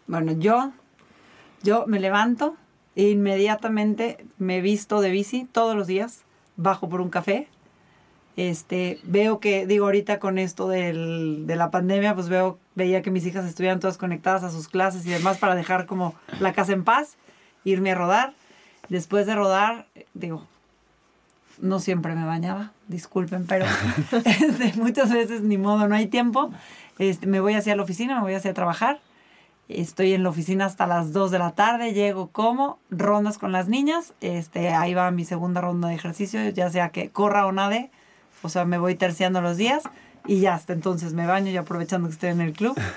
Bueno, 0.07 0.31
yo, 0.31 0.71
yo 1.61 1.85
me 1.85 1.99
levanto 1.99 2.55
e 2.95 3.11
inmediatamente 3.11 4.25
me 4.39 4.59
visto 4.59 4.99
de 4.99 5.11
bici 5.11 5.45
todos 5.45 5.75
los 5.75 5.85
días 5.85 6.23
bajo 6.57 6.89
por 6.89 7.01
un 7.01 7.11
café. 7.11 7.49
Este, 8.35 8.99
veo 9.03 9.39
que, 9.39 9.67
digo, 9.67 9.85
ahorita 9.85 10.19
con 10.19 10.37
esto 10.37 10.67
del, 10.67 11.45
de 11.45 11.55
la 11.55 11.69
pandemia, 11.69 12.15
pues 12.15 12.29
veo, 12.29 12.57
veía 12.75 13.01
que 13.01 13.11
mis 13.11 13.25
hijas 13.25 13.45
estuvieran 13.45 13.79
todas 13.79 13.97
conectadas 13.97 14.43
a 14.43 14.49
sus 14.49 14.67
clases 14.67 15.05
y 15.05 15.09
demás 15.09 15.37
para 15.37 15.55
dejar 15.55 15.85
como 15.85 16.15
la 16.39 16.53
casa 16.53 16.73
en 16.73 16.83
paz, 16.83 17.17
irme 17.63 17.91
a 17.91 17.95
rodar. 17.95 18.33
Después 18.89 19.25
de 19.25 19.35
rodar, 19.35 19.87
digo, 20.13 20.45
no 21.59 21.79
siempre 21.79 22.15
me 22.15 22.25
bañaba, 22.25 22.71
disculpen, 22.87 23.45
pero 23.45 23.65
este, 24.25 24.73
muchas 24.75 25.11
veces 25.11 25.41
ni 25.41 25.57
modo, 25.57 25.87
no 25.87 25.95
hay 25.95 26.07
tiempo. 26.07 26.51
Este, 26.99 27.27
me 27.27 27.39
voy 27.39 27.53
hacia 27.53 27.75
la 27.75 27.83
oficina, 27.83 28.15
me 28.15 28.21
voy 28.21 28.33
hacia 28.33 28.53
trabajar 28.53 28.99
Estoy 29.69 30.13
en 30.13 30.23
la 30.23 30.29
oficina 30.29 30.65
hasta 30.65 30.87
las 30.87 31.13
2 31.13 31.31
de 31.31 31.39
la 31.39 31.51
tarde, 31.51 31.93
llego 31.93 32.27
como, 32.27 32.79
rondas 32.89 33.37
con 33.37 33.53
las 33.53 33.69
niñas, 33.69 34.13
este, 34.19 34.69
ahí 34.69 34.93
va 34.93 35.09
mi 35.11 35.23
segunda 35.23 35.61
ronda 35.61 35.87
de 35.87 35.95
ejercicio, 35.95 36.49
ya 36.49 36.69
sea 36.69 36.89
que 36.89 37.09
corra 37.11 37.45
o 37.45 37.51
nade, 37.53 37.89
o 38.43 38.49
sea, 38.49 38.65
me 38.65 38.77
voy 38.77 38.95
terciando 38.95 39.41
los 39.41 39.57
días 39.57 39.83
y 40.27 40.41
ya 40.41 40.53
hasta 40.53 40.73
entonces 40.73 41.13
me 41.13 41.25
baño 41.25 41.49
y 41.49 41.57
aprovechando 41.57 42.07
que 42.07 42.13
estoy 42.13 42.29
en 42.29 42.41
el 42.41 42.53
club. 42.53 42.79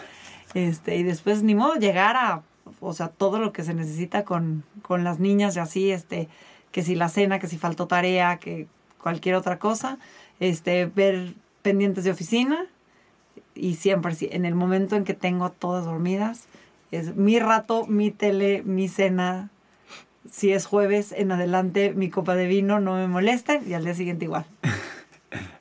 Este, 0.54 0.96
y 0.96 1.02
después 1.02 1.42
ni 1.42 1.54
modo 1.54 1.74
llegar 1.74 2.16
a, 2.16 2.40
o 2.80 2.94
sea, 2.94 3.08
todo 3.08 3.38
lo 3.38 3.52
que 3.52 3.62
se 3.62 3.74
necesita 3.74 4.24
con, 4.24 4.64
con 4.80 5.04
las 5.04 5.18
niñas 5.18 5.54
y 5.54 5.58
así, 5.58 5.90
este, 5.90 6.28
que 6.72 6.82
si 6.82 6.94
la 6.94 7.10
cena, 7.10 7.38
que 7.38 7.46
si 7.46 7.58
faltó 7.58 7.86
tarea, 7.86 8.38
que 8.38 8.66
cualquier 9.02 9.34
otra 9.34 9.58
cosa, 9.58 9.98
este, 10.40 10.86
ver 10.86 11.34
pendientes 11.60 12.04
de 12.04 12.10
oficina 12.10 12.68
y 13.54 13.74
siempre, 13.74 14.14
en 14.20 14.46
el 14.46 14.54
momento 14.54 14.96
en 14.96 15.04
que 15.04 15.14
tengo 15.14 15.50
todas 15.50 15.84
dormidas, 15.84 16.46
es 16.90 17.16
mi 17.16 17.38
rato, 17.38 17.86
mi 17.86 18.10
tele, 18.10 18.62
mi 18.64 18.88
cena. 18.88 19.50
Si 20.30 20.52
es 20.52 20.66
jueves 20.66 21.12
en 21.12 21.32
adelante, 21.32 21.92
mi 21.94 22.10
copa 22.10 22.34
de 22.34 22.46
vino 22.46 22.80
no 22.80 22.94
me 22.94 23.08
molesta 23.08 23.60
y 23.64 23.74
al 23.74 23.84
día 23.84 23.94
siguiente 23.94 24.24
igual. 24.24 24.46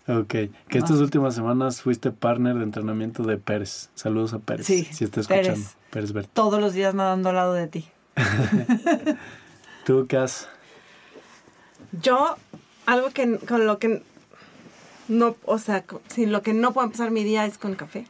ok. 0.08 0.28
Que 0.28 0.78
estas 0.78 0.98
últimas 0.98 1.36
semanas 1.36 1.82
fuiste 1.82 2.12
partner 2.12 2.56
de 2.56 2.64
entrenamiento 2.64 3.24
de 3.24 3.38
Pérez. 3.38 3.90
Saludos 3.96 4.34
a 4.34 4.40
Pérez. 4.40 4.66
Sí. 4.66 4.88
Si 4.92 5.04
está 5.04 5.22
escuchando. 5.22 5.68
Pérez, 5.92 6.12
Pérez 6.12 6.30
Todos 6.34 6.60
los 6.60 6.74
días 6.74 6.94
nadando 6.96 7.30
al 7.30 7.36
lado 7.36 7.54
de 7.54 7.68
ti. 7.68 7.90
¿Tú 9.86 10.06
qué 10.08 10.18
has? 10.18 10.48
Yo, 12.02 12.36
algo 12.86 13.10
que 13.12 13.38
con 13.40 13.66
lo 13.66 13.80
que 13.80 14.02
no, 15.08 15.36
o 15.46 15.60
sea, 15.60 15.86
sin 16.08 16.32
lo 16.32 16.42
que 16.42 16.54
no 16.54 16.74
puedo 16.74 16.86
empezar 16.86 17.12
mi 17.12 17.24
día 17.24 17.46
es 17.46 17.58
con 17.58 17.76
café 17.76 18.08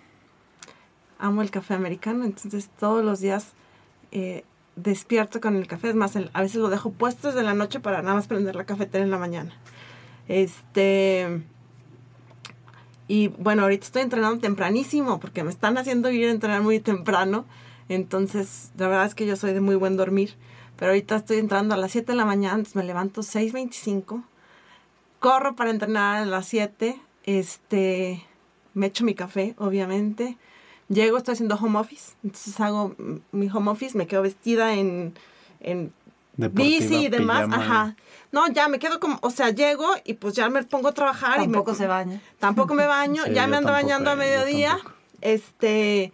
amo 1.20 1.42
el 1.42 1.52
café 1.52 1.74
americano, 1.74 2.26
entonces 2.26 2.70
todos 2.80 3.04
los 3.04 3.20
días 3.20 3.54
eh, 4.12 4.44
despierto 4.76 5.42
con 5.42 5.56
el 5.56 5.68
café. 5.68 5.90
Es 5.90 5.96
más, 5.96 6.16
a 6.16 6.42
veces 6.42 6.58
lo 6.58 6.70
dejo 6.70 6.92
puesto 6.92 7.30
desde 7.30 7.44
la 7.44 7.54
noche 7.54 7.80
para 7.80 8.02
nada 8.02 8.16
más 8.16 8.28
prender 8.28 8.56
la 8.56 8.66
cafetera 8.66 9.04
en 9.04 9.12
la 9.12 9.18
mañana. 9.18 9.52
Este. 10.28 11.44
Y 13.08 13.28
bueno, 13.28 13.64
ahorita 13.64 13.86
estoy 13.86 14.02
entrenando 14.02 14.40
tempranísimo 14.40 15.20
porque 15.20 15.44
me 15.44 15.50
están 15.50 15.78
haciendo 15.78 16.10
ir 16.10 16.28
a 16.28 16.32
entrenar 16.32 16.62
muy 16.62 16.80
temprano. 16.80 17.46
Entonces, 17.88 18.72
la 18.78 18.88
verdad 18.88 19.06
es 19.06 19.16
que 19.16 19.26
yo 19.28 19.36
soy 19.36 19.54
de 19.54 19.62
muy 19.62 19.76
buen 19.76 19.98
dormir. 19.98 20.36
Pero 20.78 20.92
ahorita 20.92 21.18
estoy 21.18 21.38
entrando 21.38 21.74
a 21.74 21.78
las 21.78 21.92
7 21.92 22.12
de 22.12 22.18
la 22.18 22.26
mañana, 22.26 22.56
entonces 22.56 22.76
me 22.76 22.84
levanto 22.84 23.22
6.25. 23.22 24.24
Corro 25.20 25.56
para 25.56 25.70
entrenar 25.70 26.24
a 26.24 26.26
las 26.26 26.48
7. 26.48 27.00
Este, 27.24 28.24
me 28.74 28.88
echo 28.88 29.06
mi 29.06 29.16
café, 29.16 29.56
obviamente. 29.58 30.38
Llego, 30.90 31.18
estoy 31.18 31.34
haciendo 31.34 31.56
home 31.56 31.80
office, 31.80 32.14
entonces 32.24 32.60
hago 32.60 32.96
mi 33.32 33.50
home 33.50 33.72
office, 33.72 33.98
me 33.98 34.06
quedo 34.06 34.22
vestida 34.22 34.76
en, 34.76 35.16
en 35.60 35.92
bici 36.38 37.06
y 37.06 37.10
demás, 37.10 37.48
ajá. 37.52 37.96
No, 38.36 38.50
ya 38.50 38.68
me 38.68 38.80
quedo 38.80 39.00
como, 39.00 39.18
o 39.22 39.30
sea, 39.30 39.52
llego 39.52 39.88
y 40.04 40.16
pues 40.16 40.36
ya 40.36 40.50
me 40.50 40.62
pongo 40.64 40.90
a 40.90 40.92
trabajar. 40.92 41.38
Tampoco 41.38 41.72
y 41.72 41.74
me, 41.74 41.78
se 41.78 41.88
baña. 41.88 42.22
Tampoco 42.38 42.74
me 42.74 42.86
baño, 42.86 43.26
ya 43.28 43.48
me 43.48 43.56
ando 43.56 43.72
bañando 43.72 44.10
a 44.10 44.14
eh, 44.14 44.18
mediodía. 44.18 44.78
Este, 45.22 46.12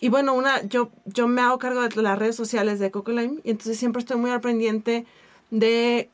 y 0.00 0.08
bueno, 0.08 0.32
una, 0.32 0.62
yo, 0.62 0.88
yo 1.04 1.28
me 1.28 1.42
hago 1.42 1.58
cargo 1.58 1.82
de 1.82 2.02
las 2.02 2.18
redes 2.18 2.36
sociales 2.36 2.78
de 2.78 2.90
Coco 2.90 3.10
Lime 3.10 3.40
y 3.44 3.50
entonces 3.50 3.78
siempre 3.78 4.00
estoy 4.00 4.16
muy 4.16 4.30
al 4.30 4.40
pendiente 4.40 5.04
de 5.50 6.08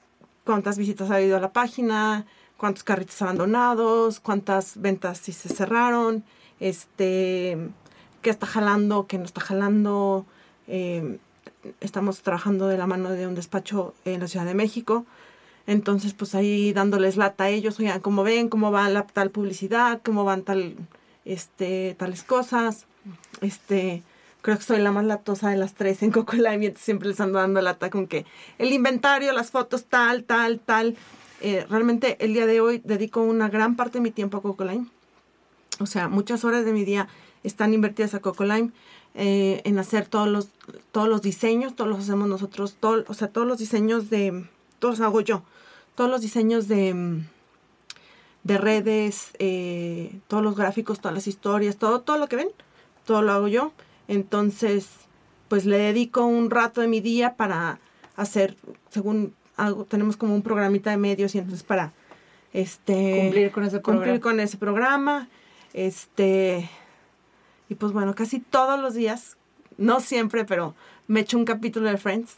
cuántas 0.44 0.76
visitas 0.76 1.08
ha 1.12 1.14
habido 1.14 1.36
a 1.36 1.40
la 1.40 1.52
página, 1.52 2.26
cuántos 2.56 2.82
carritos 2.82 3.22
abandonados, 3.22 4.18
cuántas 4.18 4.80
ventas 4.80 5.18
si 5.18 5.30
se 5.30 5.48
cerraron 5.48 6.24
este, 6.58 7.56
qué 8.22 8.30
está 8.30 8.46
jalando, 8.46 9.06
qué 9.06 9.18
no 9.18 9.24
está 9.24 9.40
jalando. 9.40 10.26
Eh, 10.66 11.18
estamos 11.80 12.22
trabajando 12.22 12.66
de 12.66 12.76
la 12.76 12.88
mano 12.88 13.10
de 13.10 13.28
un 13.28 13.36
despacho 13.36 13.94
en 14.04 14.18
la 14.18 14.26
Ciudad 14.26 14.46
de 14.46 14.54
México. 14.54 15.06
Entonces, 15.68 16.14
pues 16.14 16.34
ahí 16.34 16.72
dándoles 16.72 17.18
lata 17.18 17.44
a 17.44 17.50
ellos, 17.50 17.78
oigan, 17.78 18.00
cómo 18.00 18.24
ven, 18.24 18.48
cómo 18.48 18.72
va 18.72 18.88
la 18.88 19.06
tal 19.06 19.30
publicidad, 19.30 20.00
cómo 20.02 20.24
van 20.24 20.42
tal, 20.42 20.76
este, 21.26 21.94
tales 21.98 22.22
cosas. 22.22 22.86
Este, 23.42 24.02
creo 24.40 24.56
que 24.56 24.64
soy 24.64 24.80
la 24.80 24.92
más 24.92 25.04
latosa 25.04 25.50
de 25.50 25.58
las 25.58 25.74
tres 25.74 26.02
en 26.02 26.10
Coco 26.10 26.36
Live, 26.36 26.72
siempre 26.78 27.08
les 27.10 27.20
ando 27.20 27.38
dando 27.38 27.60
lata 27.60 27.90
con 27.90 28.06
que 28.06 28.24
el 28.56 28.72
inventario, 28.72 29.30
las 29.34 29.50
fotos, 29.50 29.84
tal, 29.84 30.24
tal, 30.24 30.58
tal. 30.58 30.96
Eh, 31.42 31.66
realmente 31.68 32.16
el 32.24 32.32
día 32.32 32.46
de 32.46 32.62
hoy 32.62 32.80
dedico 32.82 33.20
una 33.20 33.50
gran 33.50 33.76
parte 33.76 33.98
de 33.98 34.02
mi 34.04 34.10
tiempo 34.10 34.38
a 34.38 34.42
Coco 34.42 34.64
Line. 34.64 34.86
O 35.80 35.86
sea, 35.86 36.08
muchas 36.08 36.46
horas 36.46 36.64
de 36.64 36.72
mi 36.72 36.86
día 36.86 37.08
están 37.44 37.74
invertidas 37.74 38.14
a 38.14 38.20
Coco 38.20 38.44
Lime 38.44 38.70
eh, 39.14 39.60
en 39.64 39.78
hacer 39.78 40.06
todos 40.06 40.28
los, 40.28 40.48
todos 40.92 41.10
los 41.10 41.20
diseños, 41.20 41.76
todos 41.76 41.90
los 41.90 42.00
hacemos 42.00 42.26
nosotros, 42.26 42.76
todo, 42.80 43.04
o 43.06 43.12
sea, 43.12 43.28
todos 43.28 43.46
los 43.46 43.58
diseños 43.58 44.08
de, 44.08 44.48
todos 44.78 45.02
hago 45.02 45.20
yo, 45.20 45.42
todos 45.98 46.08
los 46.08 46.20
diseños 46.20 46.68
de, 46.68 47.24
de 48.44 48.58
redes, 48.58 49.32
eh, 49.40 50.20
todos 50.28 50.44
los 50.44 50.54
gráficos, 50.54 51.00
todas 51.00 51.12
las 51.12 51.26
historias, 51.26 51.76
todo, 51.76 52.02
todo 52.02 52.18
lo 52.18 52.28
que 52.28 52.36
ven, 52.36 52.50
todo 53.04 53.20
lo 53.20 53.32
hago 53.32 53.48
yo. 53.48 53.72
Entonces, 54.06 54.86
pues 55.48 55.66
le 55.66 55.76
dedico 55.76 56.24
un 56.24 56.50
rato 56.50 56.82
de 56.82 56.86
mi 56.86 57.00
día 57.00 57.34
para 57.34 57.80
hacer, 58.14 58.54
según 58.90 59.34
hago, 59.56 59.86
tenemos 59.86 60.16
como 60.16 60.36
un 60.36 60.42
programita 60.42 60.90
de 60.90 60.98
medios 60.98 61.34
y 61.34 61.38
entonces 61.38 61.64
para 61.64 61.92
este 62.52 63.22
cumplir 63.22 63.50
con 63.50 63.64
ese 63.64 63.80
programa. 63.80 64.04
Cumplir 64.04 64.20
con 64.20 64.38
ese 64.38 64.56
programa. 64.56 65.28
Este 65.72 66.70
y 67.68 67.74
pues 67.74 67.90
bueno, 67.90 68.14
casi 68.14 68.38
todos 68.38 68.78
los 68.78 68.94
días, 68.94 69.36
no 69.78 69.98
siempre, 69.98 70.44
pero 70.44 70.76
me 71.08 71.18
echo 71.18 71.36
un 71.36 71.44
capítulo 71.44 71.90
de 71.90 71.98
Friends. 71.98 72.36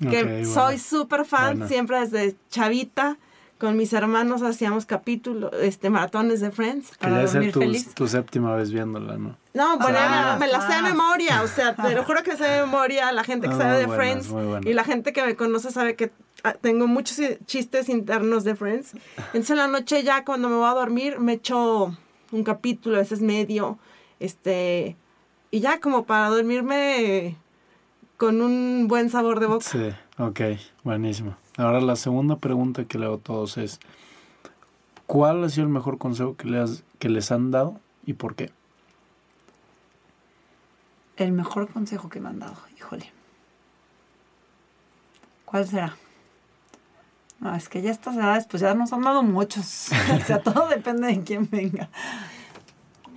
Que 0.00 0.44
soy 0.44 0.78
súper 0.78 1.24
fan, 1.24 1.68
siempre 1.68 2.00
desde 2.00 2.36
chavita 2.50 3.16
con 3.58 3.76
mis 3.76 3.92
hermanos 3.92 4.42
hacíamos 4.42 4.84
capítulos, 4.84 5.50
este, 5.60 5.88
maratones 5.88 6.40
de 6.40 6.50
Friends. 6.50 6.92
Para 6.98 7.24
dormir 7.24 7.52
tu, 7.52 7.60
feliz. 7.60 7.94
tu 7.94 8.06
séptima 8.06 8.54
vez 8.54 8.70
viéndola, 8.70 9.16
¿no? 9.16 9.36
No, 9.54 9.78
bueno, 9.78 9.98
ah, 9.98 10.36
me, 10.38 10.46
la 10.46 10.60
sé 10.60 10.76
de 10.76 10.82
memoria, 10.82 11.42
o 11.42 11.48
sea, 11.48 11.74
te 11.74 11.94
lo 11.94 12.04
juro 12.04 12.22
que 12.22 12.36
sé 12.36 12.44
de 12.44 12.60
memoria, 12.60 13.10
la 13.12 13.24
gente 13.24 13.48
que 13.48 13.54
ah, 13.54 13.58
sabe 13.58 13.78
de 13.78 13.88
Friends 13.88 14.28
y 14.66 14.74
la 14.74 14.84
gente 14.84 15.14
que 15.14 15.24
me 15.24 15.36
conoce 15.36 15.70
sabe 15.70 15.96
que 15.96 16.12
ah, 16.44 16.52
tengo 16.52 16.86
muchos 16.86 17.18
chistes 17.46 17.88
internos 17.88 18.44
de 18.44 18.54
Friends. 18.54 18.92
Entonces 19.16 19.50
en 19.50 19.56
la 19.56 19.68
noche 19.68 20.02
ya 20.02 20.24
cuando 20.24 20.50
me 20.50 20.56
voy 20.56 20.68
a 20.68 20.74
dormir 20.74 21.18
me 21.18 21.34
echo 21.34 21.96
un 22.32 22.44
capítulo, 22.44 22.96
a 22.96 22.98
veces 22.98 23.22
medio, 23.22 23.78
este, 24.20 24.96
y 25.50 25.60
ya 25.60 25.80
como 25.80 26.04
para 26.04 26.28
dormirme 26.28 27.38
con 28.16 28.40
un 28.40 28.86
buen 28.88 29.10
sabor 29.10 29.40
de 29.40 29.46
boca. 29.46 29.64
Sí, 29.64 29.92
ok, 30.18 30.40
buenísimo. 30.84 31.36
Ahora 31.56 31.80
la 31.80 31.96
segunda 31.96 32.36
pregunta 32.36 32.84
que 32.84 32.98
le 32.98 33.06
hago 33.06 33.16
a 33.16 33.18
todos 33.18 33.56
es, 33.58 33.80
¿cuál 35.06 35.44
ha 35.44 35.48
sido 35.48 35.66
el 35.66 35.72
mejor 35.72 35.98
consejo 35.98 36.36
que, 36.36 36.48
les, 36.48 36.84
que 36.98 37.08
les 37.08 37.30
han 37.32 37.50
dado 37.50 37.80
y 38.04 38.14
por 38.14 38.34
qué? 38.34 38.50
El 41.16 41.32
mejor 41.32 41.68
consejo 41.68 42.08
que 42.08 42.20
me 42.20 42.28
han 42.28 42.38
dado, 42.38 42.56
híjole. 42.76 43.10
¿Cuál 45.44 45.66
será? 45.66 45.96
No, 47.40 47.54
es 47.54 47.68
que 47.68 47.82
ya 47.82 47.90
estas 47.90 48.16
edades, 48.16 48.46
pues 48.46 48.60
ya 48.62 48.74
nos 48.74 48.92
han 48.92 49.02
dado 49.02 49.22
muchos. 49.22 49.90
o 50.14 50.24
sea, 50.24 50.42
todo 50.42 50.68
depende 50.68 51.06
de 51.08 51.22
quién 51.22 51.48
venga. 51.50 51.88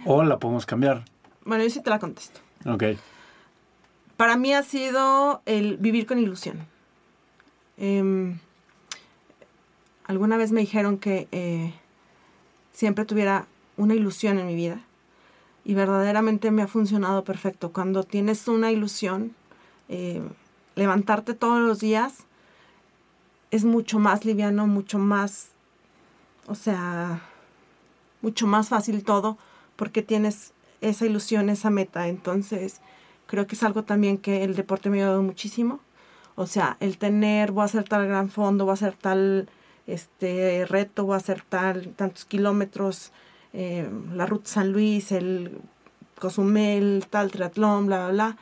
O 0.05 0.23
la 0.23 0.39
podemos 0.39 0.65
cambiar. 0.65 1.03
Bueno, 1.43 1.63
yo 1.63 1.69
sí 1.69 1.81
te 1.81 1.89
la 1.89 1.99
contesto. 1.99 2.39
Ok. 2.65 2.83
Para 4.19 4.35
mí 4.35 4.53
ha 4.53 4.63
sido 4.63 5.41
el 5.45 5.77
vivir 5.77 6.05
con 6.05 6.19
ilusión. 6.19 6.67
Em, 7.77 8.37
alguna 10.03 10.35
vez 10.35 10.51
me 10.51 10.59
dijeron 10.59 10.97
que 10.97 11.29
eh, 11.31 11.73
siempre 12.73 13.05
tuviera 13.05 13.47
una 13.77 13.95
ilusión 13.95 14.37
en 14.37 14.47
mi 14.47 14.55
vida 14.55 14.81
y 15.63 15.73
verdaderamente 15.73 16.51
me 16.51 16.63
ha 16.63 16.67
funcionado 16.67 17.23
perfecto. 17.23 17.71
Cuando 17.71 18.03
tienes 18.03 18.45
una 18.49 18.73
ilusión, 18.73 19.33
eh, 19.87 20.21
levantarte 20.75 21.33
todos 21.33 21.61
los 21.61 21.79
días 21.79 22.25
es 23.51 23.63
mucho 23.63 23.99
más 23.99 24.25
liviano, 24.25 24.67
mucho 24.67 24.99
más, 24.99 25.51
o 26.45 26.55
sea, 26.55 27.21
mucho 28.21 28.47
más 28.47 28.67
fácil 28.67 29.05
todo 29.05 29.37
porque 29.77 30.01
tienes 30.01 30.51
esa 30.81 31.05
ilusión, 31.05 31.49
esa 31.49 31.69
meta. 31.69 32.09
Entonces, 32.09 32.81
creo 33.29 33.45
que 33.45 33.55
es 33.55 33.61
algo 33.61 33.83
también 33.83 34.17
que 34.17 34.43
el 34.43 34.55
deporte 34.55 34.89
me 34.89 34.97
ha 34.97 35.05
ayudado 35.05 35.21
muchísimo. 35.21 35.79
O 36.35 36.47
sea, 36.47 36.77
el 36.79 36.97
tener, 36.97 37.51
voy 37.51 37.61
a 37.61 37.65
hacer 37.65 37.83
tal 37.83 38.07
gran 38.07 38.29
fondo, 38.29 38.65
voy 38.65 38.71
a 38.71 38.73
hacer 38.73 38.95
tal 38.95 39.47
este 39.85 40.65
reto, 40.65 41.05
voy 41.05 41.13
a 41.13 41.17
hacer 41.17 41.43
tal, 41.47 41.93
tantos 41.95 42.25
kilómetros, 42.25 43.11
eh, 43.53 43.87
la 44.15 44.25
ruta 44.25 44.49
San 44.49 44.71
Luis, 44.71 45.11
el 45.11 45.59
Cozumel, 46.19 47.05
tal 47.09 47.29
triatlón, 47.29 47.85
bla, 47.85 48.07
bla, 48.07 48.11
bla. 48.11 48.37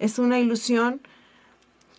Es 0.00 0.18
una 0.18 0.40
ilusión 0.40 1.00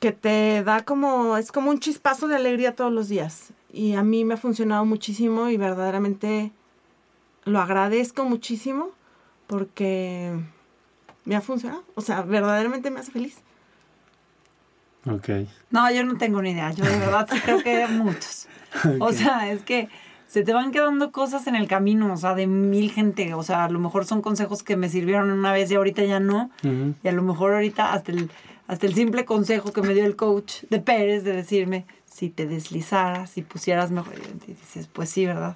que 0.02 0.11
te 0.11 0.64
da 0.65 0.84
como, 0.84 1.38
es 1.38 1.53
como 1.53 1.70
un 1.70 1.80
chispazo 1.80 2.28
de 2.28 2.36
alegría 2.36 2.76
todos 2.76 2.91
los 2.91 3.07
días. 3.07 3.53
Y 3.72 3.94
a 3.94 4.03
mí 4.03 4.26
me 4.26 4.34
ha 4.34 4.38
funcionado 4.38 4.84
muchísimo 4.84 5.49
y 5.49 5.56
verdaderamente 5.56 6.52
lo 7.45 7.61
agradezco 7.61 8.26
muchísimo 8.26 8.90
porque 9.48 10.38
me 11.25 11.35
ha 11.35 11.41
funcionado. 11.41 11.83
O 11.95 12.01
sea, 12.01 12.21
verdaderamente 12.21 12.91
me 12.91 12.99
hace 12.99 13.11
feliz. 13.11 13.37
Ok. 15.09 15.29
No, 15.69 15.91
yo 15.91 16.03
no 16.03 16.17
tengo 16.17 16.41
ni 16.41 16.51
idea. 16.51 16.71
Yo 16.71 16.85
de 16.85 16.97
verdad 16.97 17.27
sí 17.31 17.39
creo 17.39 17.61
que 17.61 17.83
hay 17.83 17.91
muchos. 17.91 18.47
O 18.99 19.11
sea, 19.11 19.51
es 19.51 19.61
que 19.61 19.87
se 20.25 20.41
te 20.41 20.51
van 20.51 20.71
quedando 20.71 21.11
cosas 21.11 21.45
en 21.45 21.53
el 21.55 21.67
camino, 21.67 22.11
o 22.11 22.17
sea, 22.17 22.33
de 22.33 22.47
mil 22.47 22.91
gente. 22.91 23.35
O 23.35 23.43
sea, 23.43 23.65
a 23.65 23.69
lo 23.69 23.77
mejor 23.77 24.05
son 24.05 24.23
consejos 24.23 24.63
que 24.63 24.75
me 24.75 24.89
sirvieron 24.89 25.29
una 25.29 25.51
vez 25.51 25.69
y 25.69 25.75
ahorita 25.75 26.03
ya 26.05 26.19
no. 26.19 26.49
Y 27.03 27.07
a 27.07 27.11
lo 27.11 27.21
mejor 27.21 27.53
ahorita 27.53 27.93
hasta 27.93 28.11
el, 28.11 28.31
hasta 28.65 28.87
el 28.87 28.95
simple 28.95 29.25
consejo 29.25 29.71
que 29.73 29.83
me 29.83 29.93
dio 29.93 30.05
el 30.05 30.15
coach 30.15 30.63
de 30.71 30.79
Pérez 30.79 31.23
de 31.23 31.33
decirme, 31.33 31.85
si 32.05 32.29
te 32.29 32.47
deslizaras, 32.47 33.29
si 33.29 33.43
pusieras 33.43 33.91
mejor. 33.91 34.15
Y 34.47 34.53
dices, 34.53 34.89
pues 34.91 35.11
sí, 35.11 35.27
¿verdad? 35.27 35.55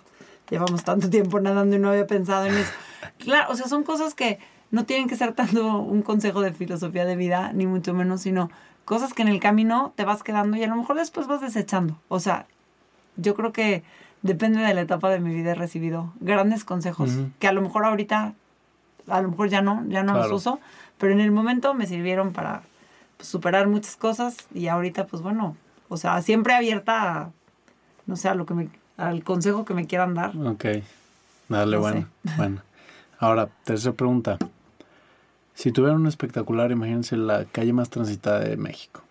Llevamos 0.49 0.83
tanto 0.83 1.09
tiempo 1.09 1.39
nadando 1.39 1.75
y 1.75 1.79
no 1.79 1.89
había 1.89 2.05
pensado 2.05 2.45
en 2.45 2.57
eso. 2.57 2.71
Claro, 3.17 3.51
o 3.51 3.55
sea, 3.55 3.67
son 3.67 3.83
cosas 3.83 4.13
que 4.13 4.37
no 4.71 4.85
tienen 4.85 5.07
que 5.07 5.15
ser 5.15 5.33
tanto 5.33 5.77
un 5.77 6.01
consejo 6.01 6.41
de 6.41 6.53
filosofía 6.53 7.05
de 7.05 7.15
vida, 7.15 7.51
ni 7.53 7.65
mucho 7.65 7.93
menos, 7.93 8.21
sino 8.21 8.49
cosas 8.85 9.13
que 9.13 9.21
en 9.21 9.27
el 9.27 9.39
camino 9.39 9.93
te 9.95 10.05
vas 10.05 10.23
quedando 10.23 10.57
y 10.57 10.63
a 10.63 10.67
lo 10.67 10.75
mejor 10.75 10.97
después 10.97 11.27
vas 11.27 11.41
desechando. 11.41 11.97
O 12.07 12.19
sea, 12.19 12.45
yo 13.17 13.35
creo 13.35 13.51
que 13.51 13.83
depende 14.21 14.61
de 14.61 14.73
la 14.73 14.81
etapa 14.81 15.09
de 15.09 15.19
mi 15.19 15.33
vida 15.33 15.51
he 15.51 15.55
recibido 15.55 16.13
grandes 16.19 16.63
consejos 16.63 17.11
que 17.39 17.47
a 17.47 17.51
lo 17.51 17.61
mejor 17.61 17.85
ahorita, 17.85 18.33
a 19.07 19.21
lo 19.21 19.29
mejor 19.29 19.49
ya 19.49 19.61
no, 19.61 19.83
ya 19.87 20.03
no 20.03 20.13
los 20.13 20.31
uso, 20.31 20.59
pero 20.97 21.13
en 21.13 21.21
el 21.21 21.31
momento 21.31 21.73
me 21.73 21.85
sirvieron 21.85 22.33
para 22.33 22.63
pues, 23.17 23.27
superar 23.27 23.67
muchas 23.67 23.95
cosas 23.95 24.37
y 24.53 24.67
ahorita 24.67 25.05
pues 25.05 25.21
bueno, 25.21 25.55
o 25.89 25.97
sea, 25.97 26.21
siempre 26.21 26.53
abierta 26.53 27.21
a, 27.21 27.31
no 28.05 28.15
sé, 28.15 28.29
a 28.29 28.35
lo 28.35 28.45
que 28.45 28.53
me, 28.53 28.69
al 28.97 29.23
consejo 29.23 29.65
que 29.65 29.73
me 29.73 29.85
quieran 29.85 30.13
dar. 30.13 30.35
Ok, 30.37 30.65
dale, 31.49 31.77
bueno, 31.77 32.07
bueno. 32.37 32.61
Ahora, 33.19 33.49
tercera 33.63 33.95
pregunta. 33.95 34.37
Si 35.57 35.71
tuvieran 35.71 36.01
un 36.01 36.05
espectacular, 36.05 36.69
imagínense 36.69 37.17
la 37.17 37.45
calle 37.45 37.73
más 37.73 37.89
transitada 37.89 38.41
de 38.41 38.57
México. 38.57 39.01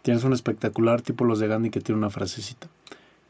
Tienes 0.00 0.24
un 0.24 0.32
espectacular 0.32 1.02
tipo 1.02 1.26
los 1.26 1.40
de 1.40 1.46
Gandhi 1.46 1.68
que 1.68 1.82
tiene 1.82 1.98
una 1.98 2.08
frasecita. 2.08 2.68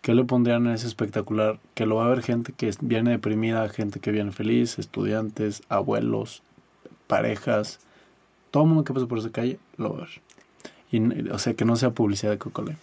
¿Qué 0.03 0.15
le 0.15 0.23
pondrían 0.23 0.69
a 0.69 0.75
ese 0.75 0.87
espectacular? 0.87 1.59
Que 1.75 1.85
lo 1.85 1.97
va 1.97 2.05
a 2.05 2.09
ver 2.09 2.23
gente 2.23 2.53
que 2.53 2.73
viene 2.81 3.11
deprimida, 3.11 3.69
gente 3.71 3.99
que 3.99 4.13
viene 4.13 4.31
feliz, 4.31 4.79
estudiantes, 4.79 5.65
abuelos, 5.69 6.45
parejas. 7.09 7.81
Todo 8.53 8.63
el 8.63 8.69
mundo 8.69 8.85
que 8.85 8.95
pasa 8.95 9.07
por 9.07 9.19
esa 9.19 9.31
calle 9.31 9.59
lo 9.77 9.95
va 9.95 9.97
a 9.97 10.01
ver. 10.03 10.23
Y, 10.93 11.29
o 11.29 11.41
sea, 11.41 11.55
que 11.55 11.65
no 11.65 11.75
sea 11.75 11.91
publicidad 11.91 12.31
de 12.31 12.39
Coca-Cola. 12.39 12.77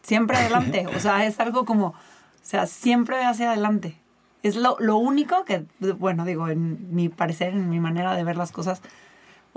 Siempre 0.00 0.38
adelante. 0.38 0.86
o 0.96 1.00
sea, 1.00 1.26
es 1.26 1.38
algo 1.38 1.66
como, 1.66 1.88
o 1.88 1.94
sea, 2.40 2.64
siempre 2.64 3.22
hacia 3.26 3.52
adelante. 3.52 3.94
Es 4.42 4.56
lo, 4.56 4.78
lo 4.80 4.96
único 4.96 5.44
que, 5.44 5.66
bueno, 5.98 6.24
digo, 6.24 6.48
en 6.48 6.94
mi 6.94 7.10
parecer, 7.10 7.52
en 7.52 7.68
mi 7.68 7.78
manera 7.78 8.16
de 8.16 8.24
ver 8.24 8.38
las 8.38 8.52
cosas, 8.52 8.80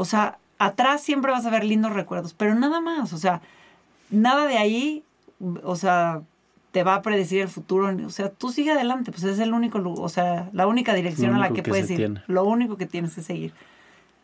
o 0.01 0.05
sea, 0.05 0.39
atrás 0.57 1.03
siempre 1.03 1.31
vas 1.31 1.45
a 1.45 1.51
ver 1.51 1.63
lindos 1.63 1.93
recuerdos, 1.93 2.33
pero 2.33 2.55
nada 2.55 2.81
más, 2.81 3.13
o 3.13 3.19
sea, 3.19 3.39
nada 4.09 4.47
de 4.47 4.57
ahí, 4.57 5.03
o 5.61 5.75
sea, 5.75 6.23
te 6.71 6.81
va 6.81 6.95
a 6.95 7.01
predecir 7.03 7.41
el 7.41 7.49
futuro, 7.49 7.95
o 8.03 8.09
sea, 8.09 8.29
tú 8.29 8.51
sigue 8.51 8.71
adelante, 8.71 9.11
pues 9.11 9.23
es 9.25 9.37
el 9.37 9.53
único, 9.53 9.79
o 9.79 10.09
sea, 10.09 10.49
la 10.53 10.65
única 10.65 10.95
dirección 10.95 11.35
a 11.35 11.39
la 11.39 11.51
que, 11.51 11.61
puedes 11.61 11.87
ir, 11.91 12.23
lo 12.25 12.45
único 12.45 12.77
que 12.77 12.87
tienes 12.87 13.13
que 13.13 13.21
seguir. 13.21 13.53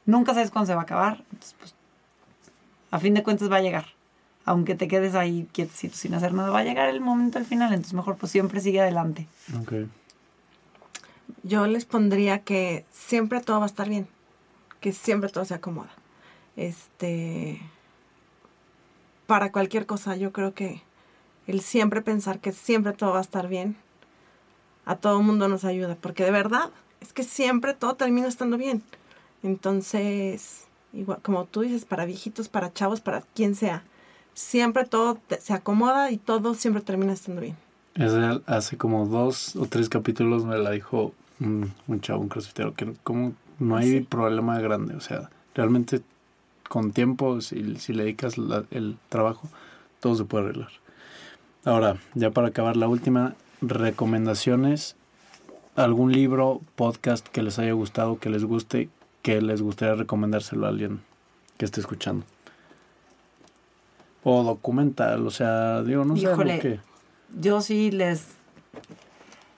Nunca 0.07 0.33
sabes 0.33 0.49
cuándo 0.49 0.65
se 0.65 0.73
va 0.73 0.81
a 0.81 0.83
acabar, 0.83 1.23
entonces, 1.31 1.55
pues, 1.59 1.75
a 2.89 2.97
fin 2.97 3.13
de 3.13 3.21
cuentas 3.21 3.51
va 3.51 3.57
a 3.57 3.61
llegar. 3.61 3.85
Aunque 4.45 4.73
te 4.73 4.87
quedes 4.87 5.13
ahí 5.13 5.47
quietecito 5.51 5.95
sin 5.95 6.15
hacer 6.15 6.33
nada, 6.33 6.49
va 6.49 6.59
a 6.59 6.63
llegar 6.63 6.89
el 6.89 7.01
momento 7.01 7.37
al 7.37 7.45
final, 7.45 7.71
entonces 7.71 7.93
mejor 7.93 8.15
pues 8.15 8.31
siempre 8.31 8.61
sigue 8.61 8.81
adelante. 8.81 9.27
Okay. 9.61 9.87
Yo 11.43 11.67
les 11.67 11.85
pondría 11.85 12.39
que 12.39 12.83
siempre 12.91 13.41
todo 13.41 13.59
va 13.59 13.65
a 13.65 13.67
estar 13.67 13.87
bien 13.87 14.07
que 14.79 14.93
siempre 14.93 15.29
todo 15.29 15.45
se 15.45 15.53
acomoda. 15.53 15.91
Este, 16.55 17.61
para 19.27 19.51
cualquier 19.51 19.85
cosa, 19.85 20.15
yo 20.15 20.31
creo 20.31 20.53
que 20.53 20.81
el 21.45 21.61
siempre 21.61 22.01
pensar 22.01 22.39
que 22.39 22.51
siempre 22.51 22.93
todo 22.93 23.11
va 23.11 23.19
a 23.19 23.21
estar 23.21 23.47
bien, 23.47 23.75
a 24.85 24.95
todo 24.95 25.21
mundo 25.21 25.47
nos 25.47 25.65
ayuda, 25.65 25.95
porque 25.99 26.23
de 26.23 26.31
verdad 26.31 26.71
es 27.01 27.13
que 27.13 27.23
siempre 27.23 27.73
todo 27.73 27.95
termina 27.95 28.27
estando 28.27 28.57
bien. 28.57 28.81
Entonces, 29.43 30.65
igual, 30.93 31.19
como 31.21 31.45
tú 31.45 31.61
dices, 31.61 31.85
para 31.85 32.05
viejitos, 32.05 32.49
para 32.49 32.73
chavos, 32.73 33.01
para 33.01 33.21
quien 33.21 33.55
sea, 33.55 33.83
siempre 34.33 34.85
todo 34.85 35.19
se 35.39 35.53
acomoda 35.53 36.11
y 36.11 36.17
todo 36.17 36.53
siempre 36.53 36.81
termina 36.81 37.13
estando 37.13 37.41
bien. 37.41 37.57
hace 38.45 38.77
como 38.77 39.05
dos 39.05 39.55
o 39.55 39.65
tres 39.65 39.89
capítulos 39.89 40.45
me 40.45 40.57
la 40.57 40.71
dijo 40.71 41.13
un, 41.39 41.73
un 41.87 42.01
chavo, 42.01 42.21
un 42.21 42.29
crossfitero, 42.29 42.73
que 42.73 42.93
como 43.03 43.33
no 43.59 43.75
hay 43.77 44.01
problema 44.01 44.59
grande, 44.59 44.95
o 44.95 45.01
sea, 45.01 45.29
realmente 45.55 46.01
con 46.67 46.91
tiempo, 46.91 47.41
si, 47.41 47.77
si 47.77 47.93
le 47.93 48.03
dedicas 48.03 48.35
el 48.71 48.97
trabajo, 49.09 49.47
todo 49.99 50.15
se 50.15 50.25
puede 50.25 50.45
arreglar. 50.45 50.69
Ahora, 51.65 51.97
ya 52.13 52.31
para 52.31 52.47
acabar 52.47 52.77
la 52.77 52.87
última, 52.87 53.35
recomendaciones, 53.61 54.95
algún 55.75 56.11
libro, 56.11 56.61
podcast 56.75 57.27
que 57.27 57.43
les 57.43 57.59
haya 57.59 57.73
gustado, 57.73 58.19
que 58.19 58.29
les 58.29 58.43
guste, 58.43 58.89
que 59.21 59.41
les 59.41 59.61
gustaría 59.61 59.95
recomendárselo 59.95 60.65
a 60.65 60.69
alguien 60.69 61.01
que 61.57 61.65
esté 61.65 61.79
escuchando. 61.81 62.25
O 64.23 64.43
documental, 64.43 65.25
o 65.25 65.31
sea, 65.31 65.83
digo, 65.83 66.05
no 66.05 66.15
sé 66.17 66.59
qué. 66.61 66.79
yo 67.39 67.61
sí 67.61 67.91
les, 67.91 68.27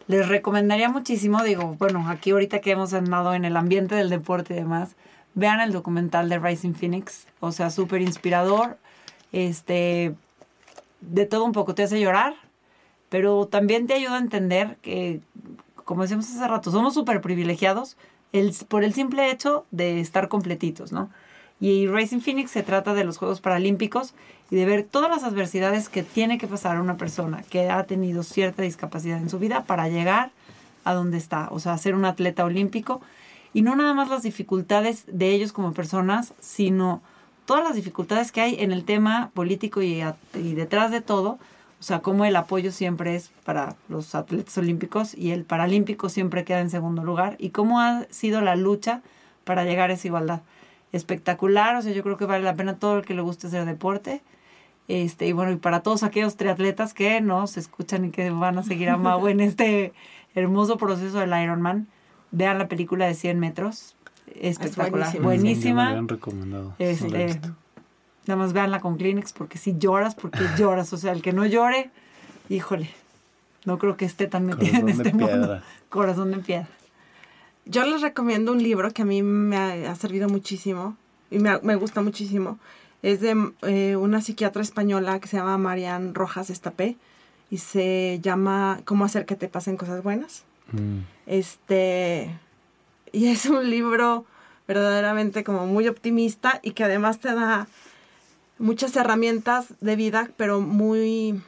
les 0.09 0.27
recomendaría 0.27 0.89
muchísimo, 0.89 1.43
digo, 1.43 1.75
bueno, 1.77 2.03
aquí 2.09 2.31
ahorita 2.31 2.61
que 2.61 2.71
hemos 2.71 2.93
andado 2.95 3.35
en 3.35 3.45
el 3.45 3.55
ambiente 3.55 3.93
del 3.93 4.09
deporte 4.09 4.55
y 4.55 4.57
demás, 4.57 4.95
vean 5.35 5.59
el 5.59 5.71
documental 5.71 6.29
de 6.29 6.39
Rising 6.39 6.73
Phoenix, 6.73 7.27
o 7.39 7.51
sea, 7.51 7.69
súper 7.69 8.01
inspirador, 8.01 8.79
este, 9.33 10.15
de 11.01 11.25
todo 11.27 11.45
un 11.45 11.51
poco, 11.51 11.75
te 11.75 11.83
hace 11.83 11.99
llorar, 11.99 12.33
pero 13.09 13.45
también 13.45 13.85
te 13.85 13.93
ayuda 13.93 14.15
a 14.15 14.19
entender 14.19 14.77
que, 14.81 15.21
como 15.75 16.01
decíamos 16.01 16.25
hace 16.25 16.47
rato, 16.47 16.71
somos 16.71 16.95
súper 16.95 17.21
privilegiados 17.21 17.95
el, 18.33 18.51
por 18.67 18.83
el 18.83 18.95
simple 18.95 19.29
hecho 19.29 19.67
de 19.69 19.99
estar 19.99 20.27
completitos, 20.27 20.91
¿no? 20.91 21.11
Y 21.61 21.87
Racing 21.87 22.19
Phoenix 22.19 22.51
se 22.51 22.63
trata 22.63 22.93
de 22.93 23.03
los 23.03 23.17
Juegos 23.17 23.41
Paralímpicos 23.41 24.13
y 24.49 24.55
de 24.55 24.65
ver 24.65 24.83
todas 24.83 25.09
las 25.09 25.23
adversidades 25.23 25.89
que 25.89 26.03
tiene 26.03 26.37
que 26.37 26.47
pasar 26.47 26.79
una 26.79 26.97
persona 26.97 27.43
que 27.49 27.69
ha 27.69 27.83
tenido 27.83 28.23
cierta 28.23 28.63
discapacidad 28.63 29.17
en 29.17 29.29
su 29.29 29.39
vida 29.39 29.65
para 29.65 29.89
llegar 29.89 30.31
a 30.85 30.93
donde 30.93 31.17
está, 31.17 31.49
o 31.51 31.59
sea, 31.59 31.77
ser 31.77 31.95
un 31.95 32.05
atleta 32.05 32.45
olímpico. 32.45 33.01
Y 33.53 33.61
no 33.61 33.75
nada 33.75 33.93
más 33.93 34.09
las 34.09 34.23
dificultades 34.23 35.03
de 35.07 35.31
ellos 35.31 35.51
como 35.51 35.73
personas, 35.73 36.33
sino 36.39 37.01
todas 37.45 37.63
las 37.63 37.75
dificultades 37.75 38.31
que 38.31 38.41
hay 38.41 38.55
en 38.59 38.71
el 38.71 38.85
tema 38.85 39.31
político 39.33 39.81
y, 39.81 40.01
y 40.35 40.53
detrás 40.53 40.91
de 40.91 41.01
todo, 41.01 41.39
o 41.79 41.83
sea, 41.83 41.99
cómo 41.99 42.25
el 42.25 42.35
apoyo 42.35 42.71
siempre 42.71 43.15
es 43.15 43.31
para 43.43 43.75
los 43.89 44.15
atletas 44.15 44.57
olímpicos 44.57 45.15
y 45.15 45.31
el 45.31 45.43
paralímpico 45.43 46.09
siempre 46.09 46.45
queda 46.45 46.61
en 46.61 46.69
segundo 46.69 47.03
lugar 47.03 47.35
y 47.39 47.49
cómo 47.49 47.81
ha 47.81 48.05
sido 48.11 48.41
la 48.41 48.55
lucha 48.55 49.01
para 49.43 49.65
llegar 49.65 49.89
a 49.89 49.93
esa 49.93 50.07
igualdad 50.07 50.41
espectacular, 50.91 51.75
o 51.75 51.81
sea, 51.81 51.91
yo 51.91 52.03
creo 52.03 52.17
que 52.17 52.25
vale 52.25 52.43
la 52.43 52.55
pena 52.55 52.77
todo 52.77 52.97
el 52.97 53.05
que 53.05 53.13
le 53.13 53.21
guste 53.21 53.47
hacer 53.47 53.65
deporte. 53.65 54.21
Este, 54.87 55.27
y 55.27 55.33
bueno, 55.33 55.51
y 55.51 55.55
para 55.55 55.81
todos 55.81 56.01
aquellos 56.01 56.35
triatletas 56.35 56.95
que 56.95 57.21
no 57.21 57.45
se 57.45 57.59
escuchan 57.59 58.05
y 58.05 58.09
que 58.09 58.31
van 58.31 58.57
a 58.57 58.63
seguir 58.63 58.89
a 58.89 58.97
Mau 58.97 59.27
en 59.27 59.39
este 59.39 59.93
hermoso 60.33 60.77
proceso 60.77 61.19
del 61.19 61.29
Ironman, 61.29 61.87
vean 62.31 62.57
la 62.57 62.67
película 62.67 63.05
de 63.05 63.13
100 63.13 63.39
metros. 63.39 63.95
Espectacular, 64.35 65.19
buenísima. 65.21 65.95
Sí, 65.99 66.05
recomendado. 66.07 66.73
Este, 66.79 67.39
nada 68.25 68.35
más 68.35 68.53
veanla 68.53 68.79
con 68.79 68.97
Kleenex 68.97 69.33
porque 69.33 69.57
si 69.57 69.77
lloras, 69.77 70.15
porque 70.15 70.39
lloras. 70.57 70.91
O 70.93 70.97
sea, 70.97 71.11
el 71.11 71.21
que 71.21 71.33
no 71.33 71.45
llore, 71.45 71.91
híjole, 72.49 72.89
no 73.65 73.77
creo 73.77 73.95
que 73.95 74.05
esté 74.05 74.27
tan 74.27 74.45
metido 74.45 74.77
en 74.77 74.89
este 74.89 75.13
mundo. 75.13 75.61
Corazón 75.89 76.31
de 76.31 76.37
piedra. 76.37 76.67
Yo 77.69 77.85
les 77.85 78.01
recomiendo 78.01 78.51
un 78.51 78.63
libro 78.63 78.91
que 78.91 79.03
a 79.03 79.05
mí 79.05 79.21
me 79.21 79.55
ha, 79.55 79.95
servido 79.95 80.27
muchísimo 80.27 80.97
y 81.29 81.37
me, 81.37 81.59
me, 81.59 81.75
gusta 81.75 82.01
muchísimo. 82.01 82.57
Es 83.03 83.21
de 83.21 83.51
eh, 83.61 83.95
una 83.95 84.21
psiquiatra 84.21 84.63
española 84.63 85.19
que 85.19 85.27
se 85.27 85.37
llama 85.37 85.57
Marian 85.59 86.15
Rojas 86.15 86.49
Estapé 86.49 86.97
y 87.51 87.59
se 87.59 88.19
llama 88.23 88.81
Cómo 88.85 89.05
hacer 89.05 89.27
que 89.27 89.35
te 89.35 89.47
pasen 89.47 89.77
cosas 89.77 90.01
buenas. 90.01 90.45
Mm. 90.71 91.01
Este, 91.27 92.35
y 93.11 93.27
es 93.27 93.45
un 93.45 93.69
libro 93.69 94.25
verdaderamente 94.67 95.43
como 95.43 95.67
muy 95.67 95.87
optimista 95.87 96.59
y 96.63 96.71
que 96.71 96.83
además 96.83 97.19
te 97.19 97.33
da 97.35 97.67
muchas 98.57 98.95
herramientas 98.95 99.73
de 99.79 99.95
vida, 99.95 100.31
pero 100.37 100.59
muy, 100.59 101.39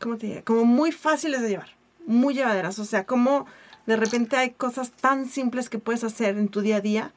¿cómo 0.00 0.18
te 0.18 0.26
diría? 0.26 0.42
Como 0.42 0.66
muy 0.66 0.92
fáciles 0.92 1.40
de 1.40 1.48
llevar, 1.48 1.70
muy 2.06 2.34
llevaderas. 2.34 2.78
O 2.78 2.84
sea, 2.84 3.04
como 3.04 3.46
de 3.86 3.96
repente 3.96 4.36
hay 4.36 4.50
cosas 4.50 4.90
tan 4.90 5.26
simples 5.26 5.68
que 5.68 5.78
puedes 5.78 6.04
hacer 6.04 6.38
en 6.38 6.48
tu 6.48 6.60
día 6.60 6.76
a 6.76 6.80
día 6.80 7.12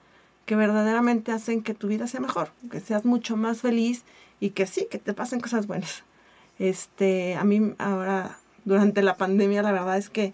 que 0.45 0.55
verdaderamente 0.55 1.31
hacen 1.31 1.61
que 1.61 1.73
tu 1.73 1.87
vida 1.87 2.07
sea 2.07 2.19
mejor, 2.19 2.49
que 2.71 2.79
seas 2.79 3.05
mucho 3.05 3.37
más 3.37 3.61
feliz 3.61 4.03
y 4.39 4.51
que 4.51 4.65
sí, 4.65 4.87
que 4.89 4.97
te 4.97 5.13
pasen 5.13 5.41
cosas 5.41 5.67
buenas. 5.67 6.03
Este, 6.57 7.35
a 7.35 7.43
mí 7.43 7.73
ahora, 7.77 8.37
durante 8.65 9.01
la 9.01 9.15
pandemia, 9.15 9.61
la 9.61 9.71
verdad 9.71 9.97
es 9.97 10.09
que 10.09 10.33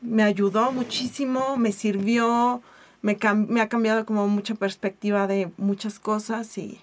me 0.00 0.22
ayudó 0.22 0.70
muchísimo, 0.72 1.56
me 1.56 1.72
sirvió, 1.72 2.62
me, 3.02 3.16
me 3.48 3.60
ha 3.60 3.68
cambiado 3.68 4.04
como 4.04 4.28
mucha 4.28 4.54
perspectiva 4.54 5.26
de 5.26 5.50
muchas 5.56 5.98
cosas 5.98 6.58
y, 6.58 6.80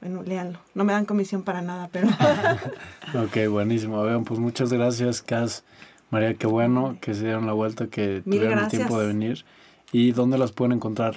bueno, 0.00 0.22
léanlo. 0.22 0.58
No 0.74 0.84
me 0.84 0.92
dan 0.92 1.06
comisión 1.06 1.42
para 1.42 1.62
nada, 1.62 1.88
pero... 1.92 2.08
ok, 3.14 3.50
buenísimo. 3.50 4.02
Vean, 4.02 4.24
pues 4.24 4.40
muchas 4.40 4.72
gracias, 4.72 5.22
Cas. 5.22 5.64
María, 6.10 6.34
qué 6.34 6.46
bueno 6.46 6.96
que 7.00 7.14
se 7.14 7.24
dieron 7.24 7.46
la 7.46 7.52
vuelta, 7.52 7.88
que 7.88 8.22
tuvieron 8.24 8.58
el 8.58 8.68
tiempo 8.68 8.98
de 8.98 9.06
venir. 9.06 9.44
¿Y 9.92 10.12
dónde 10.12 10.38
las 10.38 10.52
pueden 10.52 10.72
encontrar? 10.72 11.16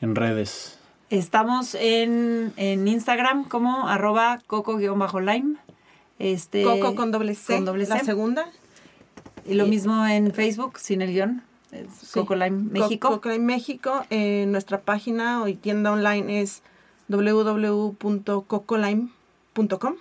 En 0.00 0.14
redes. 0.14 0.78
Estamos 1.10 1.74
en, 1.74 2.52
Instagram 2.56 3.44
como 3.44 3.88
arroba 3.88 4.40
coco-lime. 4.46 5.56
Este, 6.18 6.62
coco 6.62 6.94
con 6.94 7.10
doble 7.10 7.34
C, 7.34 7.60
la 7.60 8.00
segunda. 8.00 8.46
Y 9.46 9.54
lo 9.54 9.66
mismo 9.66 10.06
en 10.06 10.32
Facebook, 10.32 10.78
sin 10.78 11.02
el 11.02 11.12
guion. 11.12 11.42
Coco 12.12 12.34
Lime 12.34 12.68
México. 12.70 13.08
Coco 13.08 13.28
Lime 13.28 13.44
México. 13.44 14.04
Eh, 14.10 14.46
nuestra 14.48 14.80
página 14.80 15.42
o 15.42 15.54
tienda 15.54 15.92
online 15.92 16.40
es 16.40 16.62
www.cocolime.com. 17.08 19.94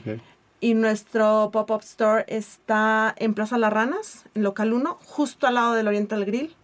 Okay. 0.00 0.20
Y 0.60 0.74
nuestro 0.74 1.50
pop-up 1.52 1.80
store 1.80 2.24
está 2.28 3.14
en 3.16 3.32
Plaza 3.34 3.56
Las 3.56 3.72
Ranas, 3.72 4.26
en 4.34 4.42
local 4.42 4.74
1, 4.74 4.98
justo 5.04 5.46
al 5.46 5.54
lado 5.54 5.72
del 5.72 5.88
Oriental 5.88 6.24
Grill. 6.26 6.54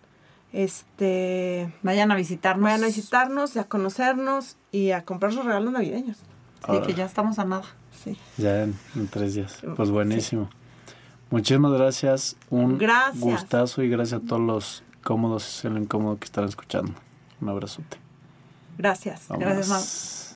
Este, 0.52 1.73
vayan 1.82 2.10
a 2.12 2.14
visitarnos. 2.14 2.62
Vayan 2.62 2.85
a 2.85 2.86
visitarnos 2.86 3.56
y 3.56 3.59
a 3.59 3.64
conocernos 3.64 4.56
y 4.70 4.90
a 4.90 5.05
comprar 5.05 5.32
sus 5.32 5.44
regalos 5.44 5.73
navideños. 5.73 6.18
Sí, 6.66 6.73
que 6.86 6.94
ya 6.94 7.05
estamos 7.05 7.39
a 7.39 7.44
nada. 7.44 7.64
Sí. 8.05 8.16
Ya 8.36 8.64
en, 8.64 8.77
tres 9.10 9.35
días. 9.35 9.59
Pues 9.77 9.90
buenísimo. 9.90 10.51
Muchísimas 11.31 11.73
gracias. 11.73 12.36
Un 12.51 12.78
gustazo 13.14 13.82
y 13.82 13.89
gracias 13.89 14.23
a 14.23 14.27
todos 14.27 14.43
los 14.43 14.82
cómodos 15.02 15.64
y 15.64 15.66
el 15.68 15.78
incómodo 15.78 16.18
que 16.18 16.24
están 16.24 16.44
escuchando. 16.44 16.93
Un 17.40 17.48
abrazote. 17.48 17.98
Gracias. 18.78 19.27
Gracias, 19.28 20.16